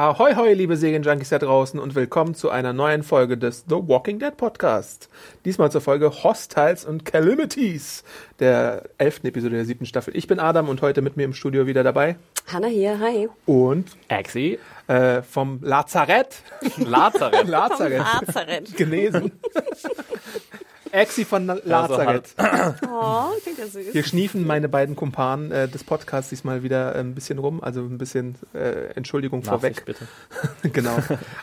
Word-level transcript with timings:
Ahoi, 0.00 0.34
hoi, 0.34 0.54
liebe 0.54 0.78
Serienjunkies 0.78 1.28
da 1.28 1.38
draußen 1.38 1.78
und 1.78 1.94
willkommen 1.94 2.34
zu 2.34 2.48
einer 2.48 2.72
neuen 2.72 3.02
Folge 3.02 3.36
des 3.36 3.66
The 3.68 3.74
Walking 3.74 4.18
Dead 4.18 4.34
Podcast. 4.34 5.10
Diesmal 5.44 5.70
zur 5.70 5.82
Folge 5.82 6.24
Hostiles 6.24 6.86
und 6.86 7.04
Calamities 7.04 8.02
der 8.38 8.84
elften 8.96 9.26
Episode 9.26 9.56
der 9.56 9.66
siebten 9.66 9.84
Staffel. 9.84 10.16
Ich 10.16 10.26
bin 10.26 10.40
Adam 10.40 10.70
und 10.70 10.80
heute 10.80 11.02
mit 11.02 11.18
mir 11.18 11.24
im 11.24 11.34
Studio 11.34 11.66
wieder 11.66 11.84
dabei. 11.84 12.16
Hanna 12.50 12.68
hier, 12.68 12.98
hi. 12.98 13.28
Und 13.44 13.90
Axi. 14.08 14.58
äh, 14.86 15.20
vom 15.20 15.58
Lazarett. 15.60 16.44
Lazarett. 16.78 17.46
Lazarett. 17.46 17.98
Lazarett. 17.98 18.76
Genesen. 18.78 19.32
Exi 20.92 21.24
von 21.24 21.46
Lazarett. 21.64 22.34
Oh, 23.02 23.30
klingt 23.42 23.58
ja 23.58 23.66
süß. 23.66 23.86
Hier 23.92 24.04
schniefen 24.04 24.46
meine 24.46 24.68
beiden 24.68 24.94
Kumpanen 24.94 25.50
äh, 25.50 25.68
des 25.68 25.84
Podcasts 25.84 26.28
diesmal 26.30 26.62
wieder 26.62 26.94
ein 26.94 27.14
bisschen 27.14 27.38
rum, 27.38 27.62
also 27.62 27.80
ein 27.80 27.96
bisschen 27.98 28.34
äh, 28.54 28.92
Entschuldigung 28.94 29.42
vorweg. 29.42 29.84
bitte. 29.86 30.06
genau. 30.72 30.96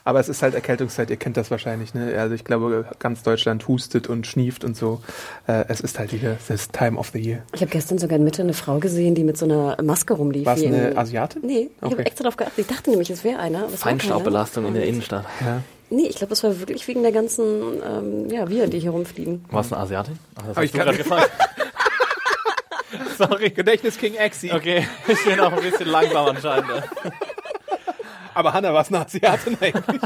Aber 0.03 0.19
es 0.19 0.29
ist 0.29 0.41
halt 0.43 0.53
Erkältungszeit, 0.53 1.09
ihr 1.09 1.17
kennt 1.17 1.35
das 1.37 1.49
wahrscheinlich, 1.51 1.93
ne? 1.93 2.15
Also 2.19 2.35
ich 2.35 2.43
glaube, 2.43 2.85
ganz 2.99 3.23
Deutschland 3.23 3.67
hustet 3.67 4.07
und 4.07 4.27
schnieft 4.27 4.63
und 4.63 4.75
so. 4.77 5.01
Äh, 5.47 5.65
es 5.67 5.79
ist 5.81 5.97
halt 5.99 6.13
wieder 6.13 6.37
das 6.47 6.69
Time 6.69 6.97
of 6.97 7.09
the 7.13 7.19
Year. 7.19 7.43
Ich 7.53 7.61
habe 7.61 7.71
gestern 7.71 7.97
sogar 7.97 8.17
in 8.17 8.23
Mitte 8.23 8.41
eine 8.43 8.53
Frau 8.53 8.77
gesehen, 8.79 9.15
die 9.15 9.23
mit 9.23 9.37
so 9.37 9.45
einer 9.45 9.81
Maske 9.81 10.13
rumlief. 10.13 10.45
War 10.45 10.55
es 10.57 10.63
eine 10.63 10.89
in- 10.89 10.97
Asiatin? 10.97 11.41
Nee, 11.45 11.69
ich 11.75 11.83
Okay. 11.83 11.91
habe 11.93 12.05
extra 12.05 12.23
drauf 12.25 12.37
geachtet. 12.37 12.59
Ich 12.59 12.67
dachte 12.67 12.89
nämlich, 12.91 13.09
es 13.09 13.23
wäre 13.23 13.39
einer. 13.39 13.67
Feinstaubbelastung 13.69 14.65
in 14.67 14.73
der 14.75 14.85
Innenstadt. 14.85 15.25
Ja. 15.41 15.61
Nee, 15.89 16.07
ich 16.07 16.17
glaube, 16.17 16.29
das 16.31 16.43
war 16.43 16.59
wirklich 16.59 16.85
wegen 16.87 17.01
der 17.01 17.11
ganzen 17.11 17.81
ähm, 17.83 18.29
ja, 18.29 18.49
Viren, 18.49 18.69
die 18.69 18.79
hier 18.79 18.91
rumfliegen. 18.91 19.45
War 19.49 19.61
es 19.61 19.71
eine 19.71 19.81
Asiatin? 19.81 20.19
Ach, 20.35 20.39
das 20.39 20.49
Hab 20.49 20.57
hast 20.57 20.63
ich 20.65 20.71
du 20.71 20.77
gerade 20.79 20.97
gefragt. 20.97 21.31
Sorry. 23.17 23.49
Gedächtnis 23.51 23.97
King 23.97 24.15
Exi. 24.15 24.51
Okay, 24.51 24.87
ich 25.07 25.23
bin 25.23 25.39
auch 25.39 25.53
ein 25.53 25.61
bisschen 25.61 25.87
langsam 25.87 26.27
anscheinend. 26.27 26.69
Aber 28.33 28.53
Hanna 28.53 28.73
war 28.73 28.81
es 28.81 28.89
eine 28.89 29.05
Asiatin 29.05 29.57
eigentlich. 29.59 30.01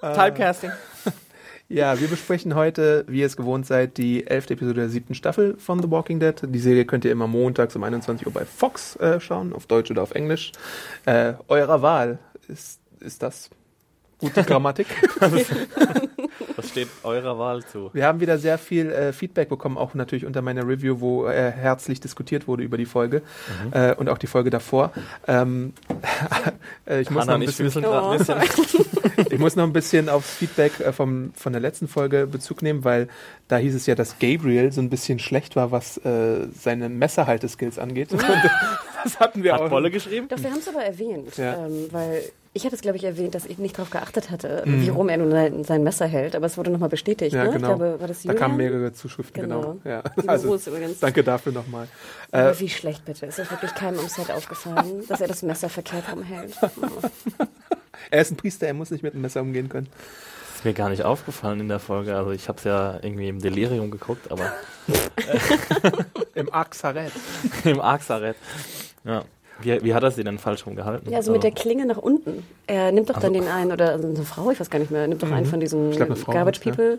Typecasting. 0.00 0.70
Ja, 1.70 2.00
wir 2.00 2.08
besprechen 2.08 2.54
heute, 2.54 3.04
wie 3.08 3.20
ihr 3.20 3.26
es 3.26 3.36
gewohnt 3.36 3.66
seid, 3.66 3.98
die 3.98 4.26
elfte 4.26 4.54
Episode 4.54 4.80
der 4.80 4.88
siebten 4.88 5.14
Staffel 5.14 5.58
von 5.58 5.82
The 5.82 5.90
Walking 5.90 6.18
Dead. 6.18 6.34
Die 6.42 6.58
Serie 6.60 6.86
könnt 6.86 7.04
ihr 7.04 7.12
immer 7.12 7.26
montags 7.26 7.76
um 7.76 7.84
21 7.84 8.26
Uhr 8.26 8.32
bei 8.32 8.46
Fox 8.46 8.96
äh, 8.96 9.20
schauen, 9.20 9.52
auf 9.52 9.66
Deutsch 9.66 9.90
oder 9.90 10.02
auf 10.02 10.12
Englisch. 10.12 10.52
Äh, 11.04 11.34
eurer 11.48 11.82
Wahl. 11.82 12.20
Ist, 12.48 12.80
ist 13.00 13.22
das 13.22 13.50
gute 14.18 14.44
Grammatik? 14.44 14.86
Das 16.56 16.70
steht 16.70 16.88
eurer 17.04 17.38
Wahl 17.38 17.64
zu. 17.64 17.90
Wir 17.92 18.06
haben 18.06 18.18
wieder 18.20 18.36
sehr 18.36 18.58
viel 18.58 18.90
äh, 18.90 19.12
Feedback 19.12 19.48
bekommen, 19.48 19.78
auch 19.78 19.94
natürlich 19.94 20.26
unter 20.26 20.42
meiner 20.42 20.66
Review, 20.66 21.00
wo 21.00 21.26
äh, 21.26 21.52
herzlich 21.52 22.00
diskutiert 22.00 22.48
wurde 22.48 22.64
über 22.64 22.76
die 22.76 22.84
Folge 22.84 23.22
äh, 23.70 23.94
und 23.94 24.08
auch 24.08 24.18
die 24.18 24.26
Folge 24.26 24.50
davor. 24.50 24.92
Ähm, 25.28 25.72
äh, 26.86 27.00
ich, 27.00 27.10
muss 27.10 27.28
ein 27.28 27.40
bisschen, 27.40 27.66
ein 27.84 28.18
bisschen. 28.18 28.36
ich 29.30 29.38
muss 29.38 29.54
noch 29.54 29.64
ein 29.64 29.72
bisschen 29.72 30.08
aufs 30.08 30.34
Feedback 30.34 30.80
äh, 30.80 30.92
vom, 30.92 31.32
von 31.34 31.52
der 31.52 31.62
letzten 31.62 31.86
Folge 31.86 32.26
Bezug 32.26 32.62
nehmen, 32.62 32.84
weil 32.84 33.06
da 33.46 33.56
hieß 33.56 33.74
es 33.74 33.86
ja, 33.86 33.94
dass 33.94 34.18
Gabriel 34.18 34.72
so 34.72 34.80
ein 34.80 34.90
bisschen 34.90 35.20
schlecht 35.20 35.54
war, 35.54 35.70
was 35.70 35.96
äh, 35.98 36.48
seine 36.52 36.88
Messerhalteskills 36.88 37.78
angeht. 37.78 38.08
Das 39.08 39.20
hatten 39.20 39.42
wir 39.42 39.54
Hat 39.54 39.60
auch. 39.62 39.68
Bolle 39.70 39.90
geschrieben? 39.90 40.28
Doch, 40.28 40.38
wir 40.38 40.50
haben 40.50 40.58
es 40.58 40.68
aber 40.68 40.82
erwähnt, 40.84 41.36
Ja. 41.38 41.66
ähm, 41.66 41.88
weil 41.90 42.22
ich 42.52 42.64
hatte 42.64 42.74
es, 42.74 42.80
glaube 42.82 42.96
ich, 42.96 43.04
erwähnt, 43.04 43.34
dass 43.34 43.46
ich 43.46 43.58
nicht 43.58 43.76
darauf 43.78 43.90
geachtet 43.90 44.30
hatte, 44.30 44.62
Mhm. 44.66 44.82
wie 44.82 44.88
rum 44.88 45.08
er 45.08 45.16
nun 45.16 45.30
sein, 45.30 45.64
sein 45.64 45.82
Messer 45.82 46.06
hält. 46.06 46.34
Aber 46.34 46.46
es 46.46 46.56
wurde 46.58 46.70
nochmal 46.70 46.88
bestätigt. 46.88 47.32
Ja, 47.34 47.44
ne? 47.44 47.50
genau. 47.52 47.72
Ich 47.72 47.76
glaube, 47.78 48.00
war 48.00 48.08
das 48.08 48.22
da 48.22 48.34
kamen 48.34 48.56
mehrere 48.56 48.92
Zuschriften, 48.92 49.42
genau. 49.42 49.60
Genau. 49.60 49.76
Ja. 49.84 50.02
Also, 50.26 50.54
übrigens. 50.56 50.98
danke 51.00 51.22
dafür 51.24 51.52
nochmal. 51.52 51.86
Äh, 52.32 52.38
Aber 52.38 52.60
wie 52.60 52.68
schlecht 52.68 53.04
bitte. 53.04 53.26
Ist 53.26 53.38
das 53.38 53.50
wirklich 53.50 53.74
keinem 53.74 53.98
am 54.00 54.08
Set 54.08 54.30
aufgefallen, 54.30 55.04
dass 55.08 55.20
er 55.20 55.28
das 55.28 55.42
Messer 55.42 55.68
verkehrt 55.68 56.04
rumhält? 56.12 56.54
Oh. 56.62 57.44
er 58.10 58.20
ist 58.20 58.30
ein 58.32 58.36
Priester, 58.36 58.66
er 58.66 58.74
muss 58.74 58.90
nicht 58.90 59.02
mit 59.02 59.12
einem 59.14 59.22
Messer 59.22 59.40
umgehen 59.40 59.68
können. 59.68 59.88
Ist 60.56 60.64
mir 60.64 60.74
gar 60.74 60.88
nicht 60.88 61.04
aufgefallen 61.04 61.60
in 61.60 61.68
der 61.68 61.78
Folge. 61.78 62.16
Also 62.16 62.32
ich 62.32 62.48
habe 62.48 62.58
es 62.58 62.64
ja 62.64 62.98
irgendwie 63.00 63.28
im 63.28 63.38
Delirium 63.40 63.92
geguckt, 63.92 64.30
aber 64.32 64.52
Im 66.34 66.52
Axaret. 66.52 67.12
im 67.64 67.80
Arxaret. 67.80 68.36
Ja. 69.04 69.24
Wie, 69.60 69.82
wie 69.82 69.92
hat 69.92 70.04
er 70.04 70.10
sie 70.12 70.22
denn 70.22 70.38
falsch 70.38 70.66
rumgehalten? 70.66 71.10
Ja, 71.10 71.18
also 71.18 71.32
mit 71.32 71.42
der 71.42 71.50
Klinge 71.50 71.84
nach 71.84 71.96
unten. 71.96 72.44
Er 72.68 72.92
nimmt 72.92 73.10
doch 73.10 73.18
dann 73.18 73.32
den 73.32 73.48
einen, 73.48 73.72
oder 73.72 73.90
also 73.90 74.06
eine 74.06 74.22
Frau, 74.22 74.50
ich 74.52 74.60
weiß 74.60 74.70
gar 74.70 74.78
nicht 74.78 74.92
mehr, 74.92 75.02
er 75.02 75.08
nimmt 75.08 75.22
doch 75.22 75.32
einen 75.32 75.46
von 75.46 75.58
diesen 75.58 75.90
Garbage 75.98 76.26
war's, 76.26 76.64
ja. 76.64 76.72
People 76.72 76.98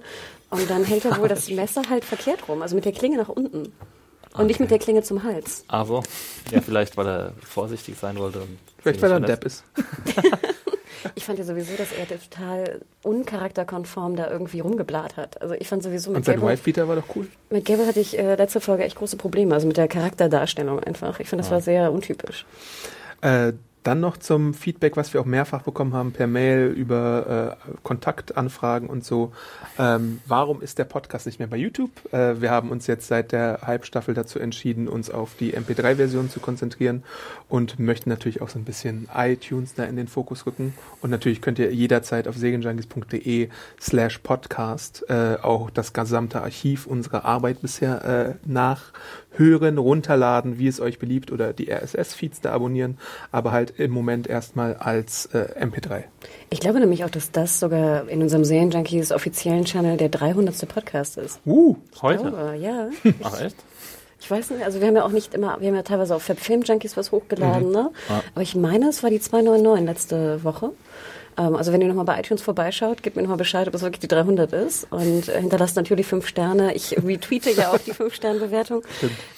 und 0.49 0.69
dann 0.69 0.83
hält 0.83 1.05
er 1.05 1.17
wohl 1.17 1.29
das 1.29 1.49
Messer 1.49 1.83
halt 1.89 2.03
verkehrt 2.03 2.47
rum, 2.49 2.61
also 2.61 2.75
mit 2.75 2.83
der 2.83 2.91
Klinge 2.91 3.17
nach 3.17 3.29
unten. 3.29 3.71
Und 4.33 4.47
nicht 4.47 4.59
mit 4.59 4.69
der 4.71 4.77
Klinge 4.77 5.01
zum 5.01 5.23
Hals. 5.23 5.63
Also, 5.67 6.03
ja, 6.51 6.61
vielleicht, 6.61 6.97
weil 6.97 7.07
er 7.07 7.33
vorsichtig 7.41 7.97
sein 7.97 8.17
wollte. 8.17 8.41
Und 8.41 8.59
Vielleicht, 8.77 9.01
weil 9.01 9.11
er 9.11 9.17
ein 9.17 9.25
Depp 9.25 9.43
ist. 9.43 9.63
Ich 11.15 11.25
fand 11.25 11.39
ja 11.39 11.45
sowieso, 11.45 11.75
dass 11.77 11.91
er 11.91 12.07
total 12.07 12.81
uncharakterkonform 13.03 14.15
da 14.15 14.29
irgendwie 14.29 14.59
rumgeblat 14.59 15.17
hat. 15.17 15.41
Also 15.41 15.55
ich 15.55 15.67
fand 15.67 15.83
sowieso 15.83 16.11
mit 16.11 16.17
Und 16.17 16.25
sein 16.25 16.35
Gabriel, 16.35 16.57
Wifebeater 16.57 16.87
war 16.87 16.95
doch 16.95 17.15
cool. 17.15 17.27
mit 17.49 17.65
Gabriel 17.65 17.87
hatte 17.87 17.99
ich 17.99 18.17
äh, 18.17 18.35
letzte 18.35 18.61
Folge 18.61 18.83
echt 18.83 18.95
große 18.95 19.17
Probleme, 19.17 19.53
also 19.53 19.67
mit 19.67 19.77
der 19.77 19.87
Charakterdarstellung 19.87 20.79
einfach. 20.79 21.19
Ich 21.19 21.29
finde, 21.29 21.43
das 21.43 21.51
war 21.51 21.61
sehr 21.61 21.91
untypisch. 21.91 22.45
Äh, 23.21 23.53
dann 23.83 23.99
noch 24.01 24.17
zum 24.17 24.53
Feedback, 24.53 24.97
was 24.97 25.13
wir 25.13 25.21
auch 25.21 25.25
mehrfach 25.25 25.61
bekommen 25.61 25.93
haben 25.93 26.11
per 26.11 26.27
Mail 26.27 26.67
über 26.67 27.57
äh, 27.57 27.77
Kontaktanfragen 27.83 28.89
und 28.89 29.05
so. 29.05 29.31
Ähm, 29.77 30.19
warum 30.27 30.61
ist 30.61 30.79
der 30.79 30.83
Podcast 30.83 31.25
nicht 31.25 31.39
mehr 31.39 31.47
bei 31.47 31.57
YouTube? 31.57 31.91
Äh, 32.13 32.41
wir 32.41 32.51
haben 32.51 32.71
uns 32.71 32.87
jetzt 32.87 33.07
seit 33.07 33.31
der 33.31 33.59
Halbstaffel 33.63 34.13
dazu 34.13 34.39
entschieden, 34.39 34.87
uns 34.87 35.09
auf 35.09 35.35
die 35.39 35.53
MP3-Version 35.53 36.29
zu 36.29 36.39
konzentrieren 36.39 37.03
und 37.47 37.79
möchten 37.79 38.09
natürlich 38.09 38.41
auch 38.41 38.49
so 38.49 38.59
ein 38.59 38.65
bisschen 38.65 39.07
iTunes 39.15 39.75
da 39.75 39.85
in 39.85 39.95
den 39.95 40.07
Fokus 40.07 40.45
rücken. 40.45 40.73
Und 41.01 41.09
natürlich 41.09 41.41
könnt 41.41 41.59
ihr 41.59 41.73
jederzeit 41.73 42.27
auf 42.27 42.35
segenjunkies.de 42.35 43.49
slash 43.79 44.17
podcast 44.19 45.05
äh, 45.09 45.37
auch 45.41 45.69
das 45.69 45.93
gesamte 45.93 46.41
Archiv 46.41 46.85
unserer 46.85 47.23
Arbeit 47.23 47.61
bisher 47.61 48.03
äh, 48.03 48.47
nachhören, 49.39 49.77
runterladen, 49.77 50.59
wie 50.59 50.67
es 50.67 50.79
euch 50.79 50.99
beliebt 50.99 51.31
oder 51.31 51.53
die 51.53 51.71
RSS-Feeds 51.71 52.41
da 52.41 52.51
abonnieren, 52.51 52.97
aber 53.31 53.51
halt 53.51 53.73
im 53.79 53.91
Moment 53.91 54.27
erstmal 54.27 54.75
als 54.75 55.27
äh, 55.27 55.47
MP3. 55.59 56.03
Ich 56.49 56.59
glaube 56.59 56.79
nämlich 56.79 57.05
auch, 57.05 57.09
dass 57.09 57.31
das 57.31 57.59
sogar 57.59 58.07
in 58.09 58.21
unserem 58.21 58.43
Serienjunkies 58.43 59.11
offiziellen 59.11 59.65
Channel 59.65 59.97
der 59.97 60.09
300. 60.09 60.67
Podcast 60.67 61.17
ist. 61.17 61.39
Uh, 61.45 61.75
Heute? 62.01 62.23
glaube, 62.23 62.57
ja. 62.59 62.89
Ach, 63.23 63.41
echt? 63.41 63.55
Ich 64.21 64.29
weiß 64.29 64.49
nicht, 64.49 64.65
also 64.65 64.81
wir 64.81 64.87
haben 64.87 64.97
ja 64.97 65.05
auch 65.05 65.11
nicht 65.11 65.33
immer, 65.33 65.61
wir 65.61 65.69
haben 65.69 65.75
ja 65.75 65.83
teilweise 65.83 66.13
auf 66.13 66.23
Film-Junkies 66.23 66.97
was 66.97 67.13
hochgeladen, 67.13 67.71
ne? 67.71 67.89
Aber 68.35 68.41
ich 68.41 68.53
meine, 68.53 68.89
es 68.89 69.01
war 69.01 69.09
die 69.09 69.21
299 69.21 69.85
letzte 69.85 70.43
Woche. 70.43 70.71
Ähm, 71.39 71.55
also 71.55 71.71
wenn 71.71 71.81
ihr 71.81 71.87
nochmal 71.87 72.05
bei 72.05 72.19
iTunes 72.19 72.41
vorbeischaut, 72.41 73.01
gebt 73.01 73.15
mir 73.15 73.21
nochmal 73.21 73.37
Bescheid, 73.37 73.67
ob 73.67 73.73
es 73.73 73.81
wirklich 73.81 74.01
die 74.01 74.07
300 74.07 74.51
ist 74.53 74.87
und 74.91 75.29
äh, 75.29 75.39
hinterlasst 75.39 75.75
natürlich 75.77 76.05
fünf 76.05 76.27
Sterne. 76.27 76.75
Ich 76.75 76.97
retweete 76.97 77.51
ja 77.51 77.71
auch 77.71 77.77
die 77.77 77.93
fünf 77.93 78.13
Sterne 78.13 78.39
Bewertung. 78.39 78.83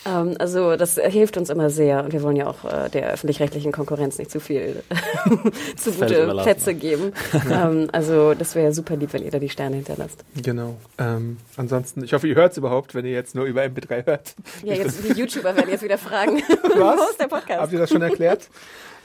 Ähm, 0.06 0.36
also 0.40 0.76
das 0.76 0.96
hilft 0.96 1.38
uns 1.38 1.50
immer 1.50 1.70
sehr 1.70 2.04
und 2.04 2.14
wir 2.14 2.24
wollen 2.24 2.36
ja 2.36 2.48
auch 2.48 2.66
äh, 2.66 2.90
der 2.90 3.12
öffentlich-rechtlichen 3.12 3.72
Konkurrenz 3.72 4.18
nicht 4.18 4.32
zu 4.32 4.40
viel 4.40 4.84
zu 5.78 5.92
gute. 5.92 6.28
Plätze 6.42 6.74
geben. 6.74 7.14
ähm, 7.52 7.88
also 7.92 8.34
das 8.34 8.56
wäre 8.56 8.74
super 8.74 8.96
lieb, 8.96 9.14
wenn 9.14 9.24
ihr 9.24 9.32
da 9.32 9.40
die 9.40 9.50
Sterne 9.50 9.76
hinterlasst. 9.76 10.24
genau. 10.42 10.76
Ähm, 10.98 11.38
ansonsten, 11.58 12.04
ich 12.04 12.14
hoffe, 12.14 12.28
ihr 12.28 12.36
hört 12.36 12.54
es 12.54 12.58
überhaupt, 12.58 12.96
wenn 12.96 13.06
ihr 13.06 13.12
jetzt 13.12 13.36
nur 13.36 13.46
über 13.46 13.62
MP3 13.62 14.06
hört. 14.06 14.34
Ja, 14.64 14.74
jetzt 14.74 15.00
die 15.04 15.14
YouTuber 15.20 15.56
werden 15.56 15.70
jetzt 15.70 15.84
wieder 15.84 15.98
fragen, 15.98 16.42
Was? 16.78 17.12
ist 17.12 17.20
der 17.20 17.28
Podcast? 17.28 17.62
Habt 17.62 17.74
ihr 17.74 17.80
das 17.80 17.90
schon 17.90 18.02
erklärt? 18.02 18.50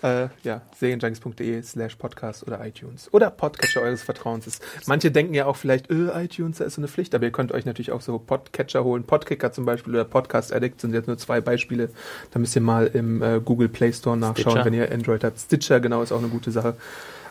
Äh, 0.02 0.28
ja, 0.42 0.60
serienjunkies.de 0.78 1.62
slash 1.62 1.96
podcast 1.96 2.46
oder 2.46 2.64
iTunes. 2.64 3.08
Oder 3.12 3.30
Podcatcher 3.30 3.80
eures 3.80 4.02
Vertrauens. 4.02 4.46
Ist, 4.46 4.62
manche 4.86 5.10
denken 5.10 5.32
ja 5.32 5.46
auch 5.46 5.56
vielleicht, 5.56 5.90
äh, 5.90 6.08
iTunes, 6.24 6.58
da 6.58 6.64
ist 6.64 6.74
so 6.74 6.80
eine 6.80 6.88
Pflicht, 6.88 7.14
aber 7.14 7.24
ihr 7.24 7.32
könnt 7.32 7.52
euch 7.52 7.64
natürlich 7.64 7.92
auch 7.92 8.02
so 8.02 8.18
Podcatcher 8.18 8.84
holen. 8.84 9.04
Podkicker 9.04 9.52
zum 9.52 9.64
Beispiel 9.64 9.94
oder 9.94 10.04
Podcast 10.04 10.52
Addict 10.52 10.80
sind 10.80 10.92
jetzt 10.92 11.06
nur 11.06 11.16
zwei 11.16 11.40
Beispiele. 11.40 11.90
Da 12.30 12.38
müsst 12.38 12.54
ihr 12.56 12.62
mal 12.62 12.86
im 12.88 13.22
äh, 13.22 13.40
Google 13.42 13.68
Play 13.68 13.92
Store 13.92 14.16
nachschauen, 14.16 14.52
Stitcher. 14.52 14.64
wenn 14.66 14.74
ihr 14.74 14.92
Android 14.92 15.24
habt. 15.24 15.38
Stitcher, 15.38 15.80
genau, 15.80 16.02
ist 16.02 16.12
auch 16.12 16.18
eine 16.18 16.28
gute 16.28 16.50
Sache. 16.50 16.76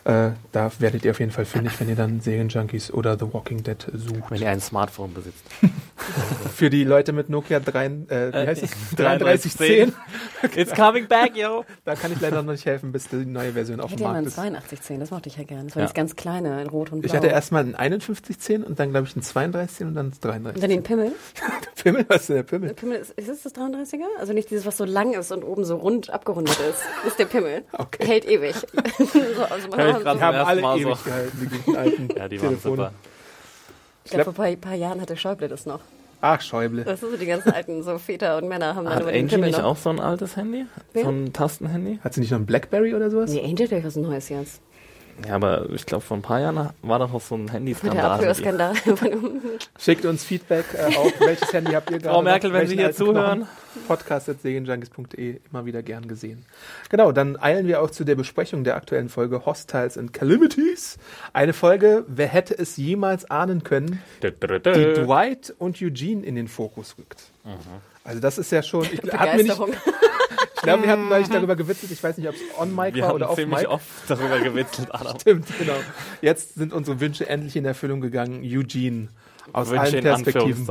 Äh, 0.06 0.30
da 0.52 0.70
werdet 0.78 1.04
ihr 1.04 1.10
auf 1.10 1.18
jeden 1.18 1.32
Fall 1.32 1.44
fündig, 1.44 1.80
wenn 1.80 1.88
ihr 1.88 1.96
dann 1.96 2.20
Serienjunkies 2.20 2.92
oder 2.92 3.18
The 3.18 3.32
Walking 3.32 3.64
Dead 3.64 3.84
sucht. 3.92 4.30
Wenn 4.30 4.40
ihr 4.40 4.50
ein 4.50 4.60
Smartphone 4.60 5.12
besitzt. 5.12 5.44
Für 6.54 6.70
die 6.70 6.84
Leute 6.84 7.12
mit 7.12 7.28
Nokia 7.30 7.58
3, 7.60 7.86
äh, 7.86 8.32
wie 8.32 8.36
heißt 8.48 8.62
es? 8.62 8.70
3310. 8.96 9.92
3310. 10.42 10.60
It's 10.62 10.74
coming 10.74 11.06
back, 11.08 11.36
yo. 11.36 11.64
Da 11.84 11.94
kann 11.94 12.12
ich 12.12 12.20
leider 12.20 12.42
noch 12.42 12.52
nicht 12.52 12.66
helfen, 12.66 12.92
bis 12.92 13.08
die 13.08 13.24
neue 13.26 13.52
Version 13.52 13.80
auf 13.80 13.90
Ich 13.90 13.96
dem 13.96 14.00
hatte 14.00 14.02
ja 14.02 14.08
mal 14.08 14.22
Markt 14.22 14.38
einen 14.38 14.54
ist. 14.54 14.58
8210, 14.68 15.00
das 15.00 15.10
mochte 15.10 15.28
ich 15.28 15.36
ja 15.36 15.44
gern. 15.44 15.66
Das 15.66 15.76
war 15.76 15.80
Ja. 15.82 15.86
das 15.86 15.94
ganz 15.94 16.14
kleine, 16.16 16.60
in 16.62 16.68
rot 16.68 16.92
und 16.92 17.00
blau. 17.00 17.06
Ich 17.10 17.16
hatte 17.16 17.28
erstmal 17.28 17.62
einen 17.62 18.00
5110 18.00 18.62
und 18.62 18.78
dann, 18.78 18.90
glaube 18.90 19.06
ich, 19.06 19.14
einen 19.16 19.22
3210 19.22 19.88
und 19.88 19.94
dann 19.94 20.06
einen 20.06 20.12
Und 20.12 20.24
dann 20.24 20.42
33. 20.42 20.68
den 20.68 20.82
Pimmel. 20.82 21.12
Pimmel, 21.82 22.04
was 22.08 22.20
ist 22.22 22.28
denn 22.28 22.36
der 22.36 22.42
Pimmel? 22.42 22.68
Der 22.68 22.74
Pimmel 22.74 22.96
ist, 22.98 23.10
ist 23.12 23.28
es 23.28 23.42
das 23.42 23.54
33er? 23.54 24.04
Also 24.18 24.32
nicht 24.32 24.50
dieses, 24.50 24.66
was 24.66 24.76
so 24.76 24.84
lang 24.84 25.14
ist 25.14 25.32
und 25.32 25.44
oben 25.44 25.64
so 25.64 25.76
rund 25.76 26.10
abgerundet 26.10 26.54
ist. 26.68 26.80
Das 27.02 27.12
ist 27.12 27.18
der 27.18 27.26
Pimmel. 27.26 27.62
Okay. 27.72 28.06
Hält 28.06 28.24
ewig. 28.26 28.54
so, 28.98 29.44
also 29.44 29.68
man 29.68 29.78
Hör 29.80 29.98
ich 30.00 30.04
hat- 30.06 30.20
haben 30.20 30.36
alle 30.38 30.60
Mal 30.60 30.78
ewig 30.78 30.96
so. 30.96 31.04
gehalten, 31.04 31.38
die 31.40 31.46
guten 31.46 31.76
alten 31.76 32.08
Ja, 32.16 32.28
die 32.28 32.40
waren 32.42 32.48
Telefone. 32.50 32.76
super. 32.76 32.92
Ich 34.06 34.12
glaube, 34.12 34.32
vor 34.32 34.44
ein 34.44 34.60
paar, 34.60 34.74
Jahren 34.74 35.00
hatte 35.00 35.16
Schäuble 35.16 35.48
das 35.48 35.66
noch. 35.66 35.80
Ach, 36.20 36.40
Schäuble. 36.40 36.84
Das 36.84 37.00
sind 37.00 37.10
so 37.10 37.16
die 37.16 37.26
ganzen 37.26 37.50
alten 37.50 37.82
so 37.82 37.98
Väter 37.98 38.38
und 38.38 38.48
Männer 38.48 38.74
haben 38.74 38.84
dann 38.84 38.94
Hat 38.94 39.02
immer 39.02 39.12
den 39.12 39.24
Angie 39.24 39.36
nicht 39.36 39.58
noch. 39.58 39.64
auch 39.64 39.76
so 39.76 39.90
ein 39.90 40.00
altes 40.00 40.36
Handy? 40.36 40.64
Wer? 40.92 41.02
So 41.04 41.10
ein 41.10 41.32
Tastenhandy? 41.32 41.98
Hat 42.02 42.14
sie 42.14 42.20
nicht 42.20 42.30
noch 42.30 42.38
ein 42.38 42.46
Blackberry 42.46 42.94
oder 42.94 43.10
sowas? 43.10 43.30
Nee, 43.30 43.44
Angel 43.44 43.70
hat 43.70 43.84
was 43.84 43.96
Neues 43.96 44.28
jetzt. 44.28 44.62
Ja, 45.26 45.34
aber 45.34 45.68
ich 45.70 45.86
glaube, 45.86 46.04
vor 46.04 46.16
ein 46.16 46.22
paar 46.22 46.40
Jahren 46.40 46.70
war 46.82 46.98
doch 46.98 47.12
auch 47.12 47.20
so 47.20 47.36
ein 47.36 47.46
der 47.46 47.54
Handyskandal. 47.54 48.04
ihr. 48.04 48.12
Abhörskandal. 48.12 48.74
Schickt 49.78 50.04
uns 50.04 50.24
Feedback 50.24 50.66
äh, 50.74 50.96
auf, 50.96 51.12
welches 51.20 51.52
Handy 51.52 51.72
habt 51.72 51.90
ihr 51.90 51.98
gerade? 51.98 52.14
Frau 52.14 52.22
Merkel, 52.22 52.52
wenn 52.52 52.66
Sie 52.66 52.76
hier 52.76 52.92
zuhören. 52.92 53.46
Podcast.segenjunkies.de, 53.88 55.40
immer 55.50 55.66
wieder 55.66 55.82
gern 55.82 56.08
gesehen. 56.08 56.44
Genau, 56.88 57.12
dann 57.12 57.40
eilen 57.40 57.66
wir 57.66 57.82
auch 57.82 57.90
zu 57.90 58.04
der 58.04 58.14
Besprechung 58.14 58.64
der 58.64 58.76
aktuellen 58.76 59.08
Folge 59.08 59.44
Hostiles 59.46 59.98
and 59.98 60.12
Calamities. 60.12 60.98
Eine 61.32 61.52
Folge, 61.52 62.04
wer 62.08 62.28
hätte 62.28 62.58
es 62.58 62.76
jemals 62.76 63.30
ahnen 63.30 63.62
können, 63.64 64.02
die. 64.22 64.30
Dwight 64.30 65.54
und 65.58 65.80
Eugene 65.80 66.24
in 66.24 66.34
den 66.34 66.48
Fokus 66.48 66.96
rückt. 66.98 67.24
Also 68.06 68.20
das 68.20 68.38
ist 68.38 68.52
ja 68.52 68.62
schon, 68.62 68.84
ich, 68.84 68.92
wir 69.02 69.02
nicht, 69.02 69.10
Begeisterung. 69.10 69.72
ich 70.54 70.62
glaube, 70.62 70.82
wir 70.84 70.90
hatten 70.90 71.08
neulich 71.08 71.28
darüber 71.28 71.56
gewitzelt, 71.56 71.92
ich 71.92 72.02
weiß 72.02 72.16
nicht, 72.18 72.28
ob 72.28 72.34
es 72.34 72.40
on 72.58 72.74
Mic 72.74 72.94
Wir 72.94 73.02
war 73.02 73.08
haben 73.08 73.16
oder 73.16 73.30
off 73.30 73.36
ziemlich 73.36 73.60
Mic. 73.60 73.68
oft 73.68 73.86
darüber 74.08 74.38
gewitzelt, 74.38 74.88
Adam. 74.94 75.18
Stimmt, 75.20 75.46
genau. 75.58 75.76
Jetzt 76.22 76.54
sind 76.54 76.72
unsere 76.72 77.00
Wünsche 77.00 77.28
endlich 77.28 77.56
in 77.56 77.64
Erfüllung 77.64 78.00
gegangen. 78.00 78.42
Eugene 78.44 79.08
aus 79.52 79.70
Wünsche 79.70 79.82
allen 79.82 80.02
Perspektiven. 80.02 80.66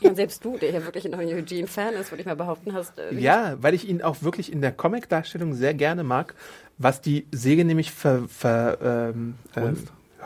Ja, 0.00 0.10
und 0.10 0.16
selbst 0.16 0.44
du, 0.44 0.56
der 0.56 0.70
ja 0.70 0.84
wirklich 0.84 1.04
noch 1.04 1.18
ein 1.18 1.28
Eugene-Fan 1.28 1.94
ist, 1.94 2.10
würde 2.12 2.20
ich 2.20 2.26
mal 2.26 2.36
behaupten, 2.36 2.72
hast. 2.74 2.98
Äh, 2.98 3.14
Ja, 3.14 3.56
weil 3.60 3.74
ich 3.74 3.88
ihn 3.88 4.02
auch 4.02 4.22
wirklich 4.22 4.52
in 4.52 4.60
der 4.60 4.72
Comic-Darstellung 4.72 5.54
sehr 5.54 5.74
gerne 5.74 6.04
mag, 6.04 6.34
was 6.78 7.00
die 7.00 7.26
Säge 7.32 7.64
nämlich 7.64 7.90
ver, 7.90 8.24
ver, 8.28 8.78
ähm, 9.14 9.34
ähm, 9.56 9.76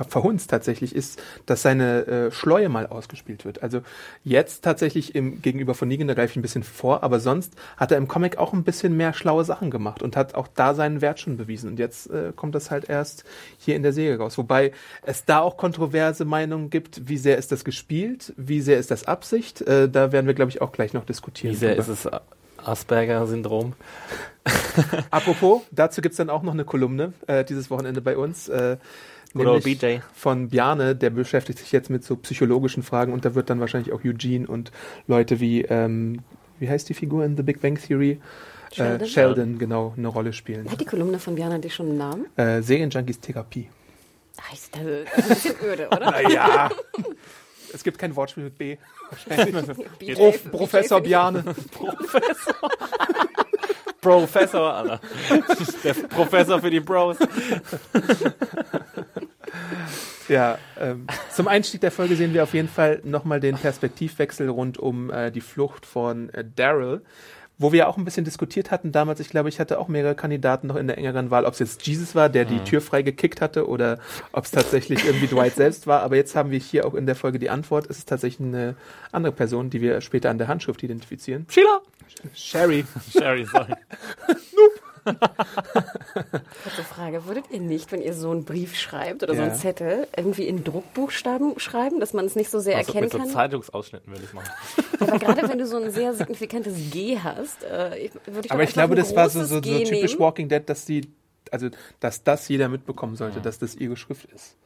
verhunzt 0.08 0.50
tatsächlich 0.50 0.94
ist, 0.94 1.20
dass 1.46 1.62
seine 1.62 2.06
äh, 2.06 2.30
Schleue 2.30 2.68
mal 2.68 2.86
ausgespielt 2.86 3.44
wird. 3.44 3.62
Also 3.62 3.82
jetzt 4.24 4.62
tatsächlich 4.62 5.14
im 5.14 5.42
Gegenüber 5.42 5.74
von 5.74 5.88
Negan, 5.88 6.08
da 6.08 6.14
greife 6.14 6.32
ich 6.32 6.36
ein 6.36 6.42
bisschen 6.42 6.62
vor, 6.62 7.02
aber 7.02 7.20
sonst 7.20 7.54
hat 7.76 7.90
er 7.90 7.98
im 7.98 8.08
Comic 8.08 8.38
auch 8.38 8.52
ein 8.52 8.64
bisschen 8.64 8.96
mehr 8.96 9.12
schlaue 9.12 9.44
Sachen 9.44 9.70
gemacht 9.70 10.02
und 10.02 10.16
hat 10.16 10.34
auch 10.34 10.48
da 10.48 10.74
seinen 10.74 11.00
Wert 11.00 11.20
schon 11.20 11.36
bewiesen. 11.36 11.70
Und 11.70 11.78
jetzt 11.78 12.10
äh, 12.10 12.32
kommt 12.34 12.54
das 12.54 12.70
halt 12.70 12.88
erst 12.88 13.24
hier 13.58 13.76
in 13.76 13.82
der 13.82 13.92
Serie 13.92 14.18
raus. 14.18 14.38
Wobei 14.38 14.72
es 15.02 15.24
da 15.24 15.40
auch 15.40 15.56
kontroverse 15.56 16.24
Meinungen 16.24 16.70
gibt, 16.70 17.08
wie 17.08 17.18
sehr 17.18 17.38
ist 17.38 17.52
das 17.52 17.64
gespielt, 17.64 18.32
wie 18.36 18.60
sehr 18.60 18.78
ist 18.78 18.90
das 18.90 19.04
Absicht. 19.04 19.60
Äh, 19.62 19.88
da 19.88 20.12
werden 20.12 20.26
wir, 20.26 20.34
glaube 20.34 20.50
ich, 20.50 20.60
auch 20.60 20.72
gleich 20.72 20.92
noch 20.92 21.04
diskutieren. 21.04 21.52
Wie 21.52 21.58
sehr 21.58 21.74
drüber. 21.74 21.92
ist 21.92 22.06
es 22.06 22.10
Asperger-Syndrom? 22.64 23.74
Apropos, 25.10 25.62
dazu 25.70 26.00
gibt's 26.00 26.16
dann 26.16 26.30
auch 26.30 26.42
noch 26.42 26.52
eine 26.52 26.64
Kolumne 26.64 27.12
äh, 27.26 27.44
dieses 27.44 27.70
Wochenende 27.70 28.00
bei 28.00 28.16
uns. 28.16 28.48
Äh, 28.48 28.76
Nämlich 29.32 29.64
BJ. 29.64 29.98
von 30.12 30.48
Bjarne, 30.48 30.96
der 30.96 31.10
beschäftigt 31.10 31.58
sich 31.60 31.70
jetzt 31.72 31.88
mit 31.88 32.04
so 32.04 32.16
psychologischen 32.16 32.82
Fragen 32.82 33.12
und 33.12 33.24
da 33.24 33.34
wird 33.34 33.48
dann 33.48 33.60
wahrscheinlich 33.60 33.92
auch 33.92 34.04
Eugene 34.04 34.46
und 34.46 34.72
Leute 35.06 35.38
wie, 35.38 35.62
ähm, 35.62 36.20
wie 36.58 36.68
heißt 36.68 36.88
die 36.88 36.94
Figur 36.94 37.24
in 37.24 37.36
The 37.36 37.42
Big 37.42 37.60
Bang 37.60 37.76
Theory? 37.76 38.20
Sheldon? 38.72 39.00
Äh, 39.00 39.10
Sheldon, 39.10 39.58
genau, 39.58 39.94
eine 39.96 40.08
Rolle 40.08 40.32
spielen. 40.32 40.70
Hat 40.70 40.80
die 40.80 40.84
Kolumne 40.84 41.18
von 41.18 41.34
Björn 41.34 41.52
eigentlich 41.52 41.74
schon 41.74 41.90
einen 41.90 41.98
Namen? 41.98 42.26
Äh, 42.36 42.62
Serienjunkies 42.62 43.20
Therapie. 43.20 43.68
Ist 44.52 44.74
das 44.74 44.82
ist 44.82 45.16
ein 45.16 45.28
bisschen 45.28 45.54
öde, 45.62 45.88
oder? 45.88 46.30
Ja. 46.30 46.70
es 47.74 47.84
gibt 47.84 47.98
kein 47.98 48.14
Wortspiel 48.16 48.44
mit 48.44 48.58
B. 48.58 48.76
BJ 49.98 50.12
Prof, 50.14 50.50
Professor 50.50 51.00
BJ 51.00 51.08
Bjarne. 51.08 51.44
Professor, 54.00 54.74
Alter. 54.74 55.00
Der 55.84 55.94
Professor 55.94 56.60
für 56.60 56.70
die 56.70 56.80
Bros. 56.80 57.18
Ja, 60.28 60.58
ähm, 60.78 61.08
zum 61.34 61.48
Einstieg 61.48 61.80
der 61.80 61.90
Folge 61.90 62.14
sehen 62.14 62.32
wir 62.32 62.44
auf 62.44 62.54
jeden 62.54 62.68
Fall 62.68 63.00
nochmal 63.02 63.40
den 63.40 63.56
Perspektivwechsel 63.56 64.48
rund 64.48 64.78
um 64.78 65.10
äh, 65.10 65.32
die 65.32 65.40
Flucht 65.40 65.84
von 65.84 66.30
äh, 66.30 66.44
Daryl, 66.54 67.02
wo 67.58 67.72
wir 67.72 67.88
auch 67.88 67.96
ein 67.96 68.04
bisschen 68.04 68.24
diskutiert 68.24 68.70
hatten 68.70 68.92
damals. 68.92 69.18
Ich 69.18 69.28
glaube, 69.28 69.48
ich 69.48 69.58
hatte 69.58 69.80
auch 69.80 69.88
mehrere 69.88 70.14
Kandidaten 70.14 70.68
noch 70.68 70.76
in 70.76 70.86
der 70.86 70.98
engeren 70.98 71.32
Wahl, 71.32 71.46
ob 71.46 71.54
es 71.54 71.58
jetzt 71.58 71.84
Jesus 71.84 72.14
war, 72.14 72.28
der 72.28 72.44
die 72.44 72.60
Tür 72.60 72.80
frei 72.80 73.02
gekickt 73.02 73.40
hatte, 73.40 73.66
oder 73.66 73.98
ob 74.30 74.44
es 74.44 74.52
tatsächlich 74.52 75.04
irgendwie 75.04 75.26
Dwight 75.26 75.56
selbst 75.56 75.88
war. 75.88 76.02
Aber 76.02 76.14
jetzt 76.14 76.36
haben 76.36 76.52
wir 76.52 76.60
hier 76.60 76.86
auch 76.86 76.94
in 76.94 77.06
der 77.06 77.16
Folge 77.16 77.40
die 77.40 77.50
Antwort. 77.50 77.90
Es 77.90 77.98
ist 77.98 78.08
tatsächlich 78.08 78.46
eine 78.46 78.76
andere 79.10 79.32
Person, 79.32 79.68
die 79.68 79.80
wir 79.80 80.00
später 80.00 80.30
an 80.30 80.38
der 80.38 80.46
Handschrift 80.46 80.80
identifizieren. 80.84 81.46
Sheila. 81.50 81.80
Sherry. 82.34 82.84
Sherry, 83.10 83.44
sorry. 83.46 83.74
Kurze 86.64 86.84
Frage, 86.88 87.26
würdet 87.26 87.44
ihr 87.50 87.60
nicht, 87.60 87.90
wenn 87.92 88.02
ihr 88.02 88.14
so 88.14 88.30
einen 88.30 88.44
Brief 88.44 88.76
schreibt 88.76 89.22
oder 89.22 89.34
so 89.34 89.40
Ja. 89.40 89.46
einen 89.48 89.56
Zettel, 89.56 90.06
irgendwie 90.16 90.46
in 90.46 90.64
Druckbuchstaben 90.64 91.58
schreiben, 91.58 92.00
dass 92.00 92.12
man 92.12 92.24
es 92.26 92.36
nicht 92.36 92.50
so 92.50 92.58
sehr 92.60 92.76
Also 92.76 92.88
erkennen 92.88 93.04
mit 93.04 93.12
so 93.12 93.18
kann? 93.18 93.28
Zeitungsausschnitten 93.28 94.12
würde 94.12 94.24
ich 94.24 94.32
machen. 94.32 94.50
Aber 95.00 95.18
gerade 95.18 95.48
wenn 95.48 95.58
du 95.58 95.66
so 95.66 95.76
ein 95.78 95.90
sehr 95.90 96.14
signifikantes 96.14 96.74
G 96.90 97.18
hast, 97.22 97.62
äh, 97.64 97.96
ich- 97.98 98.14
würde 98.26 98.40
ich 98.46 98.50
Aber 98.52 98.62
doch 98.62 98.68
ich 98.68 98.74
glaube, 98.74 98.94
das 98.94 99.14
war 99.16 99.28
so, 99.30 99.40
so, 99.44 99.56
so 99.56 99.60
typisch 99.60 99.90
nehmen. 99.90 100.18
Walking 100.18 100.48
Dead, 100.48 100.62
dass 100.68 100.84
die, 100.84 101.08
also, 101.50 101.68
dass 102.00 102.22
das 102.24 102.48
jeder 102.48 102.68
mitbekommen 102.68 103.16
sollte, 103.16 103.40
dass 103.40 103.58
das 103.58 103.74
ihre 103.74 103.96
Schrift 103.96 104.26
ist. 104.32 104.56